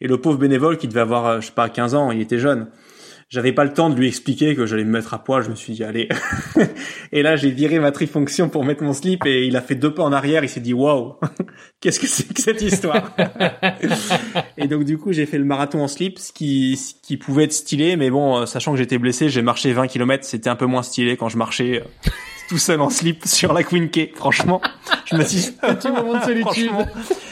Et 0.00 0.08
le 0.08 0.18
pauvre 0.20 0.38
bénévole 0.38 0.76
qui 0.76 0.88
devait 0.88 1.00
avoir, 1.00 1.40
je 1.40 1.46
sais 1.46 1.52
pas, 1.52 1.68
15 1.68 1.94
ans, 1.94 2.10
il 2.10 2.20
était 2.20 2.38
jeune 2.38 2.68
j'avais 3.34 3.52
pas 3.52 3.64
le 3.64 3.72
temps 3.72 3.90
de 3.90 3.96
lui 3.96 4.06
expliquer 4.06 4.54
que 4.54 4.64
j'allais 4.64 4.84
me 4.84 4.92
mettre 4.92 5.12
à 5.12 5.22
poil. 5.22 5.42
Je 5.42 5.50
me 5.50 5.56
suis 5.56 5.72
dit 5.72 5.82
allez. 5.82 6.08
et 7.12 7.22
là, 7.22 7.34
j'ai 7.34 7.50
viré 7.50 7.80
ma 7.80 7.90
trifonction 7.90 8.48
pour 8.48 8.64
mettre 8.64 8.84
mon 8.84 8.92
slip 8.92 9.26
et 9.26 9.46
il 9.46 9.56
a 9.56 9.60
fait 9.60 9.74
deux 9.74 9.92
pas 9.92 10.04
en 10.04 10.12
arrière. 10.12 10.44
Il 10.44 10.48
s'est 10.48 10.60
dit 10.60 10.72
waouh, 10.72 11.16
qu'est-ce 11.80 11.98
que 11.98 12.06
c'est 12.06 12.32
que 12.32 12.40
cette 12.40 12.62
histoire? 12.62 13.14
Et 14.56 14.68
donc 14.68 14.84
du 14.84 14.98
coup, 14.98 15.12
j'ai 15.12 15.26
fait 15.26 15.38
le 15.38 15.44
marathon 15.44 15.82
en 15.82 15.88
slip, 15.88 16.18
ce 16.18 16.32
qui, 16.32 16.76
ce 16.76 16.94
qui 17.02 17.16
pouvait 17.16 17.44
être 17.44 17.52
stylé, 17.52 17.96
mais 17.96 18.08
bon, 18.08 18.38
euh, 18.38 18.46
sachant 18.46 18.72
que 18.72 18.78
j'étais 18.78 18.98
blessé, 18.98 19.28
j'ai 19.28 19.42
marché 19.42 19.72
20 19.72 19.88
km. 19.88 20.24
C'était 20.24 20.48
un 20.50 20.56
peu 20.56 20.66
moins 20.66 20.84
stylé 20.84 21.16
quand 21.16 21.28
je 21.28 21.36
marchais 21.36 21.82
euh, 21.82 22.10
tout 22.48 22.58
seul 22.58 22.80
en 22.80 22.90
slip 22.90 23.26
sur 23.26 23.52
la 23.52 23.62
Queen 23.62 23.90
Key. 23.90 24.12
Franchement, 24.14 24.60
je 25.06 25.16
me 25.16 25.24
suis 25.24 25.52
petit 25.62 25.90
moment 25.90 26.18
de 26.18 26.22
solitude. 26.22 26.70
Franchement, 26.70 26.86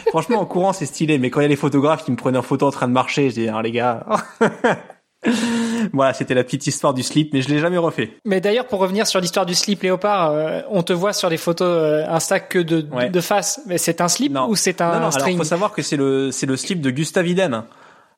franchement, 0.08 0.40
en 0.40 0.46
courant, 0.46 0.72
c'est 0.72 0.86
stylé, 0.86 1.18
mais 1.18 1.30
quand 1.30 1.40
il 1.40 1.44
y 1.44 1.46
a 1.46 1.48
les 1.48 1.56
photographes 1.56 2.04
qui 2.04 2.10
me 2.10 2.16
prenaient 2.16 2.38
en 2.38 2.42
photo 2.42 2.66
en 2.66 2.70
train 2.70 2.88
de 2.88 2.92
marcher, 2.92 3.30
je 3.30 3.34
dis 3.34 3.48
ah, 3.48 3.62
les 3.62 3.72
gars. 3.72 4.06
voilà, 5.92 6.12
c'était 6.14 6.34
la 6.34 6.44
petite 6.44 6.66
histoire 6.66 6.94
du 6.94 7.02
slip, 7.02 7.32
mais 7.32 7.42
je 7.42 7.48
l'ai 7.48 7.58
jamais 7.58 7.78
refait. 7.78 8.18
Mais 8.24 8.40
d'ailleurs, 8.40 8.66
pour 8.66 8.80
revenir 8.80 9.06
sur 9.06 9.20
l'histoire 9.20 9.46
du 9.46 9.54
slip 9.54 9.82
léopard, 9.82 10.30
euh, 10.30 10.60
on 10.68 10.82
te 10.82 10.92
voit 10.92 11.12
sur 11.12 11.28
les 11.28 11.36
photos 11.36 11.68
euh, 11.68 12.06
Insta 12.08 12.40
que 12.40 12.58
de, 12.58 12.80
de 12.80 13.20
face. 13.20 13.60
Mais 13.66 13.78
c'est 13.78 14.00
un 14.00 14.08
slip 14.08 14.36
ou 14.48 14.56
c'est 14.56 14.80
un, 14.80 14.94
non, 14.94 15.00
non, 15.00 15.10
string 15.10 15.34
Alors, 15.34 15.38
faut 15.38 15.48
savoir 15.48 15.72
que 15.72 15.82
c'est 15.82 15.96
le 15.96 16.30
c'est 16.30 16.46
le 16.46 16.56
slip 16.56 16.80
de 16.80 16.90
Gustav 16.90 17.26
Iden. 17.26 17.64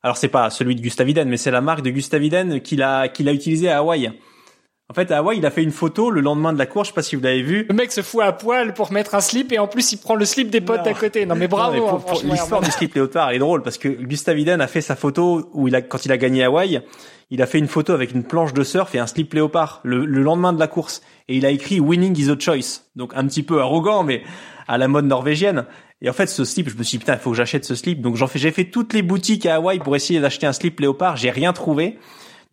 Alors 0.03 0.17
c'est 0.17 0.27
pas 0.27 0.51
celui 0.51 0.75
de 0.75 0.81
Gustav 0.81 1.09
Iden, 1.09 1.27
mais 1.27 1.37
c'est 1.37 1.51
la 1.51 1.61
marque 1.61 1.81
de 1.81 1.89
Gustav 1.89 2.23
Iden 2.23 2.61
qu'il 2.61 2.83
a 2.83 3.07
qu'il 3.07 3.27
a 3.27 3.33
utilisé 3.33 3.69
à 3.69 3.79
Hawaï. 3.79 4.11
En 4.87 4.93
fait, 4.93 5.09
à 5.09 5.17
Hawaï, 5.17 5.39
il 5.39 5.45
a 5.47 5.49
fait 5.49 5.63
une 5.63 5.71
photo 5.71 6.11
le 6.11 6.21
lendemain 6.21 6.53
de 6.53 6.59
la 6.59 6.67
course, 6.67 6.89
je 6.89 6.91
sais 6.91 6.95
pas 6.95 7.01
si 7.01 7.15
vous 7.15 7.23
l'avez 7.23 7.41
vu. 7.41 7.65
Le 7.67 7.73
mec 7.73 7.91
se 7.91 8.01
fout 8.01 8.21
à 8.21 8.31
poil 8.31 8.75
pour 8.75 8.91
mettre 8.91 9.15
un 9.15 9.19
slip 9.19 9.51
et 9.51 9.57
en 9.57 9.67
plus 9.67 9.93
il 9.93 9.97
prend 9.97 10.13
le 10.13 10.25
slip 10.25 10.51
des 10.51 10.61
potes 10.61 10.85
à 10.85 10.93
côté. 10.93 11.25
Non 11.25 11.33
mais 11.33 11.47
bravo. 11.47 11.87
Hein, 11.87 12.01
l'histoire 12.23 12.61
du 12.61 12.69
slip 12.69 12.93
léopard 12.93 13.31
est 13.31 13.39
drôle 13.39 13.63
parce 13.63 13.79
que 13.79 13.87
Gustav 13.87 14.37
Iden 14.37 14.61
a 14.61 14.67
fait 14.67 14.81
sa 14.81 14.95
photo 14.95 15.49
où 15.53 15.67
il 15.67 15.75
a 15.75 15.81
quand 15.81 16.05
il 16.05 16.11
a 16.11 16.17
gagné 16.17 16.43
Hawaï, 16.43 16.83
il 17.31 17.41
a 17.41 17.47
fait 17.47 17.57
une 17.57 17.67
photo 17.67 17.93
avec 17.93 18.11
une 18.11 18.23
planche 18.23 18.53
de 18.53 18.63
surf 18.63 18.93
et 18.93 18.99
un 18.99 19.07
slip 19.07 19.33
léopard 19.33 19.81
le, 19.83 20.05
lendemain 20.05 20.53
de 20.53 20.59
la 20.59 20.67
course 20.67 21.01
et 21.27 21.35
il 21.35 21.47
a 21.47 21.49
écrit 21.49 21.79
Winning 21.79 22.15
is 22.19 22.29
a 22.29 22.37
choice. 22.37 22.83
Donc 22.95 23.13
un 23.15 23.25
petit 23.25 23.41
peu 23.41 23.61
arrogant 23.61 24.03
mais 24.03 24.21
à 24.67 24.77
la 24.77 24.87
mode 24.87 25.05
norvégienne. 25.05 25.65
Et 26.01 26.09
en 26.09 26.13
fait, 26.13 26.27
ce 26.27 26.43
slip, 26.43 26.69
je 26.69 26.77
me 26.77 26.83
suis 26.83 26.97
dit, 26.97 27.03
putain, 27.03 27.13
il 27.13 27.19
faut 27.19 27.31
que 27.31 27.37
j'achète 27.37 27.65
ce 27.65 27.73
slip. 27.73 28.01
Donc 28.01 28.17
j'en 28.17 28.27
fais, 28.27 28.37
j'ai 28.37 28.51
fait 28.51 28.65
toutes 28.65 28.93
les 28.93 29.01
boutiques 29.01 29.45
à 29.45 29.55
Hawaï 29.55 29.79
pour 29.79 29.95
essayer 29.95 30.19
d'acheter 30.19 30.45
un 30.45 30.53
slip 30.53 30.79
léopard. 30.79 31.15
J'ai 31.15 31.31
rien 31.31 31.53
trouvé. 31.53 31.97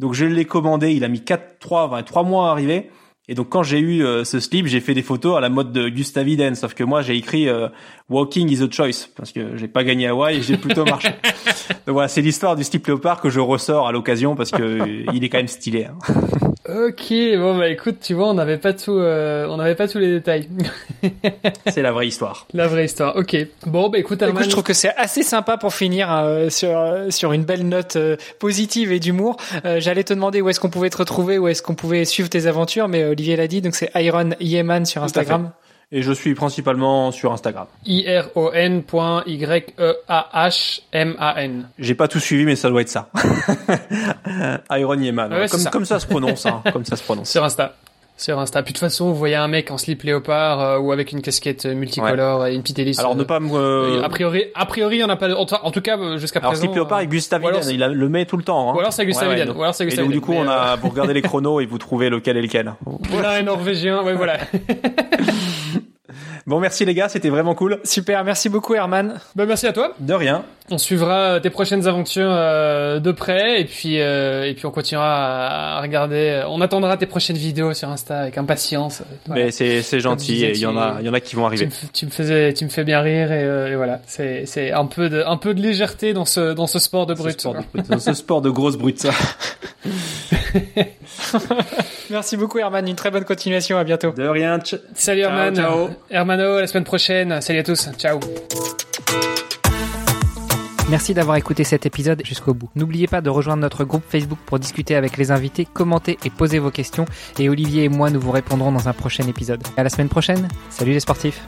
Donc 0.02 0.14
je 0.14 0.26
l'ai 0.26 0.44
commandé. 0.44 0.90
Il 0.92 1.04
a 1.04 1.08
mis 1.08 1.20
4, 1.20 1.60
3, 1.60 2.02
3 2.02 2.22
mois 2.24 2.48
à 2.48 2.50
arriver. 2.50 2.90
Et 3.28 3.34
donc 3.36 3.50
quand 3.50 3.62
j'ai 3.62 3.78
eu 3.78 4.04
euh, 4.04 4.24
ce 4.24 4.40
slip, 4.40 4.66
j'ai 4.66 4.80
fait 4.80 4.94
des 4.94 5.02
photos 5.02 5.36
à 5.36 5.40
la 5.40 5.48
mode 5.48 5.70
de 5.70 5.88
Gustav 5.88 6.28
Iden, 6.28 6.56
sauf 6.56 6.74
que 6.74 6.82
moi 6.82 7.02
j'ai 7.02 7.14
écrit 7.14 7.48
euh, 7.48 7.68
Walking 8.10 8.50
is 8.50 8.64
a 8.64 8.68
choice 8.68 9.08
parce 9.14 9.30
que 9.30 9.56
j'ai 9.56 9.68
pas 9.68 9.84
gagné 9.84 10.08
Hawaï 10.08 10.42
j'ai 10.42 10.56
plutôt 10.56 10.84
marché. 10.84 11.10
donc 11.86 11.94
voilà, 11.94 12.08
c'est 12.08 12.20
l'histoire 12.20 12.56
du 12.56 12.64
slip 12.64 12.84
léopard 12.84 13.20
que 13.20 13.30
je 13.30 13.38
ressors 13.38 13.86
à 13.86 13.92
l'occasion 13.92 14.34
parce 14.34 14.50
que 14.50 14.62
euh, 14.62 15.04
il 15.14 15.22
est 15.22 15.28
quand 15.28 15.38
même 15.38 15.46
stylé. 15.46 15.84
Hein. 15.84 16.14
Ok, 16.68 17.12
bon 17.36 17.58
bah 17.58 17.68
écoute, 17.68 17.96
tu 18.00 18.14
vois, 18.14 18.28
on 18.28 18.34
n'avait 18.34 18.58
pas 18.58 18.72
tout, 18.72 18.92
on 18.92 19.56
n'avait 19.56 19.74
pas 19.74 19.88
tous 19.88 19.98
les 19.98 20.08
détails. 20.08 20.48
c'est 21.66 21.82
la 21.82 21.90
vraie 21.90 22.06
histoire. 22.06 22.46
La 22.52 22.68
vraie 22.68 22.84
histoire. 22.84 23.16
Ok. 23.16 23.36
Bon 23.66 23.88
bah 23.88 23.98
écoute, 23.98 24.22
écoute 24.22 24.44
je 24.44 24.48
trouve 24.48 24.62
que 24.62 24.72
c'est 24.72 24.94
assez 24.96 25.24
sympa 25.24 25.56
pour 25.56 25.74
finir 25.74 26.08
sur 26.50 27.06
sur 27.10 27.32
une 27.32 27.44
belle 27.44 27.68
note 27.68 27.98
positive 28.38 28.92
et 28.92 29.00
d'humour. 29.00 29.38
J'allais 29.78 30.04
te 30.04 30.14
demander 30.14 30.40
où 30.40 30.48
est-ce 30.50 30.60
qu'on 30.60 30.70
pouvait 30.70 30.90
te 30.90 30.98
retrouver, 30.98 31.36
où 31.36 31.48
est-ce 31.48 31.62
qu'on 31.62 31.74
pouvait 31.74 32.04
suivre 32.04 32.28
tes 32.28 32.46
aventures, 32.46 32.86
mais 32.86 33.11
Olivier 33.12 33.36
l'a 33.36 33.46
dit, 33.46 33.60
donc 33.60 33.74
c'est 33.74 33.90
Iron 33.94 34.30
Yeman 34.40 34.84
sur 34.84 35.02
Instagram. 35.02 35.52
Et 35.94 36.00
je 36.02 36.12
suis 36.12 36.34
principalement 36.34 37.12
sur 37.12 37.32
Instagram. 37.32 37.66
I-R-O-N.Y-E-A-H-M-A-N. 37.84 38.88
J'ai 41.78 41.94
pas 41.94 42.08
tout 42.08 42.18
suivi, 42.18 42.46
mais 42.46 42.56
ça 42.56 42.70
doit 42.70 42.80
être 42.80 42.88
ça. 42.88 43.10
Iron 44.70 44.98
Yeman. 44.98 45.28
comme, 45.50 45.60
ça. 45.60 45.70
comme 45.70 45.84
ça 45.84 46.00
se 46.00 46.06
prononce, 46.06 46.46
hein. 46.46 46.62
comme 46.72 46.86
ça 46.86 46.96
se 46.96 47.02
prononce. 47.02 47.28
Sur 47.30 47.44
Insta 47.44 47.76
sur 48.16 48.38
Insta. 48.38 48.62
Puis 48.62 48.72
de 48.72 48.78
toute 48.78 48.86
façon, 48.86 49.08
vous 49.08 49.14
voyez 49.14 49.34
un 49.34 49.48
mec 49.48 49.70
en 49.70 49.78
slip 49.78 50.02
léopard 50.02 50.60
euh, 50.60 50.78
ou 50.78 50.92
avec 50.92 51.12
une 51.12 51.22
casquette 51.22 51.66
multicolore 51.66 52.46
et 52.46 52.54
une 52.54 52.62
petite 52.62 52.78
hélice. 52.78 52.98
Alors 52.98 53.16
ne 53.16 53.24
pas 53.24 53.40
me... 53.40 53.52
Euh, 53.52 54.02
a 54.02 54.08
priori, 54.08 54.44
a 54.54 54.66
priori, 54.66 54.98
il 54.98 55.04
en 55.04 55.08
a 55.08 55.16
pas. 55.16 55.32
En, 55.34 55.70
tout 55.70 55.80
cas, 55.80 55.98
euh, 55.98 56.18
jusqu'à 56.18 56.40
présent. 56.40 56.52
Alors 56.52 56.62
slip 56.62 56.74
léopard 56.74 57.00
et 57.00 57.06
Gustave 57.06 57.42
il 57.70 57.80
le 57.80 58.08
met 58.08 58.26
tout 58.26 58.36
le 58.36 58.44
temps. 58.44 58.70
Hein. 58.70 58.74
Ou 58.76 58.80
alors 58.80 58.92
c'est 58.92 59.06
Gustave 59.06 59.28
ouais, 59.28 59.48
Ou 59.48 59.62
alors 59.62 59.74
c'est 59.74 59.84
Gustave 59.84 60.04
Et 60.04 60.08
donc 60.08 60.12
du 60.12 60.20
coup, 60.20 60.32
on 60.32 60.48
a 60.48 60.76
vous 60.76 60.88
regardez 60.88 61.14
les 61.14 61.22
chronos 61.22 61.60
et 61.60 61.66
vous 61.66 61.78
trouvez 61.78 62.10
lequel 62.10 62.36
est 62.36 62.42
lequel. 62.42 62.74
Voilà 62.84 63.32
un 63.32 63.42
norvégien. 63.42 64.02
Ouais, 64.02 64.14
voilà. 64.14 64.38
Bon, 66.46 66.58
merci 66.58 66.84
les 66.84 66.94
gars, 66.94 67.08
c'était 67.08 67.28
vraiment 67.28 67.54
cool. 67.54 67.78
Super, 67.84 68.24
merci 68.24 68.48
beaucoup 68.48 68.74
Herman. 68.74 69.20
Ben, 69.36 69.46
merci 69.46 69.66
à 69.66 69.72
toi. 69.72 69.92
De 70.00 70.12
rien. 70.12 70.44
On 70.70 70.78
suivra 70.78 71.38
tes 71.40 71.50
prochaines 71.50 71.86
aventures 71.86 72.30
euh, 72.30 72.98
de 72.98 73.12
près 73.12 73.60
et 73.60 73.64
puis 73.64 74.00
euh, 74.00 74.48
et 74.48 74.54
puis 74.54 74.66
on 74.66 74.70
continuera 74.70 75.76
à 75.76 75.80
regarder. 75.80 76.44
On 76.48 76.60
attendra 76.60 76.96
tes 76.96 77.06
prochaines 77.06 77.36
vidéos 77.36 77.74
sur 77.74 77.88
Insta 77.88 78.20
avec 78.20 78.38
impatience. 78.38 79.02
Mais 79.28 79.50
c'est 79.50 79.82
c'est 79.82 80.00
gentil. 80.00 80.40
Il 80.40 80.58
y 80.58 80.66
en 80.66 80.76
a 80.76 80.96
il 81.00 81.06
y 81.06 81.08
en 81.08 81.14
a 81.14 81.20
qui 81.20 81.36
vont 81.36 81.46
arriver. 81.46 81.68
Tu 81.92 82.06
me, 82.06 82.10
faisais 82.10 82.52
tu 82.54 82.64
me 82.64 82.70
fais 82.70 82.84
bien 82.84 83.00
rire 83.00 83.30
et, 83.30 83.76
voilà. 83.76 84.00
C'est 84.06 84.46
c'est 84.46 84.72
un 84.72 84.86
peu 84.86 85.08
de 85.08 85.22
un 85.24 85.36
peu 85.36 85.54
de 85.54 85.60
légèreté 85.60 86.12
dans 86.12 86.24
ce 86.24 86.54
dans 86.54 86.66
ce 86.66 86.78
sport 86.78 87.06
de 87.06 87.14
brut. 87.14 87.46
dans 87.88 87.98
ce 87.98 88.14
sport 88.14 88.40
de 88.40 88.50
grosse 88.50 88.76
brute. 88.76 89.06
Merci 92.10 92.36
beaucoup 92.36 92.58
Herman. 92.58 92.86
Une 92.86 92.96
très 92.96 93.10
bonne 93.10 93.24
continuation. 93.24 93.78
À 93.78 93.84
bientôt. 93.84 94.10
De 94.12 94.26
rien. 94.26 94.58
Salut 94.94 95.20
Herman. 95.22 95.54
Ciao. 95.54 95.88
Hermano, 96.10 96.60
la 96.60 96.66
semaine 96.66 96.84
prochaine. 96.84 97.40
Salut 97.40 97.60
à 97.60 97.62
tous. 97.62 97.88
Ciao. 97.98 98.20
Merci 100.90 101.14
d'avoir 101.14 101.36
écouté 101.36 101.64
cet 101.64 101.86
épisode 101.86 102.20
jusqu'au 102.22 102.52
bout. 102.52 102.68
N'oubliez 102.74 103.06
pas 103.06 103.22
de 103.22 103.30
rejoindre 103.30 103.62
notre 103.62 103.84
groupe 103.84 104.02
Facebook 104.06 104.38
pour 104.44 104.58
discuter 104.58 104.94
avec 104.94 105.16
les 105.16 105.30
invités, 105.30 105.64
commenter 105.64 106.18
et 106.24 106.28
poser 106.28 106.58
vos 106.58 106.70
questions. 106.70 107.06
Et 107.38 107.48
Olivier 107.48 107.84
et 107.84 107.88
moi, 107.88 108.10
nous 108.10 108.20
vous 108.20 108.30
répondrons 108.30 108.72
dans 108.72 108.88
un 108.88 108.92
prochain 108.92 109.26
épisode. 109.26 109.62
À 109.78 109.84
la 109.84 109.88
semaine 109.88 110.10
prochaine. 110.10 110.48
Salut 110.68 110.92
les 110.92 111.00
sportifs. 111.00 111.46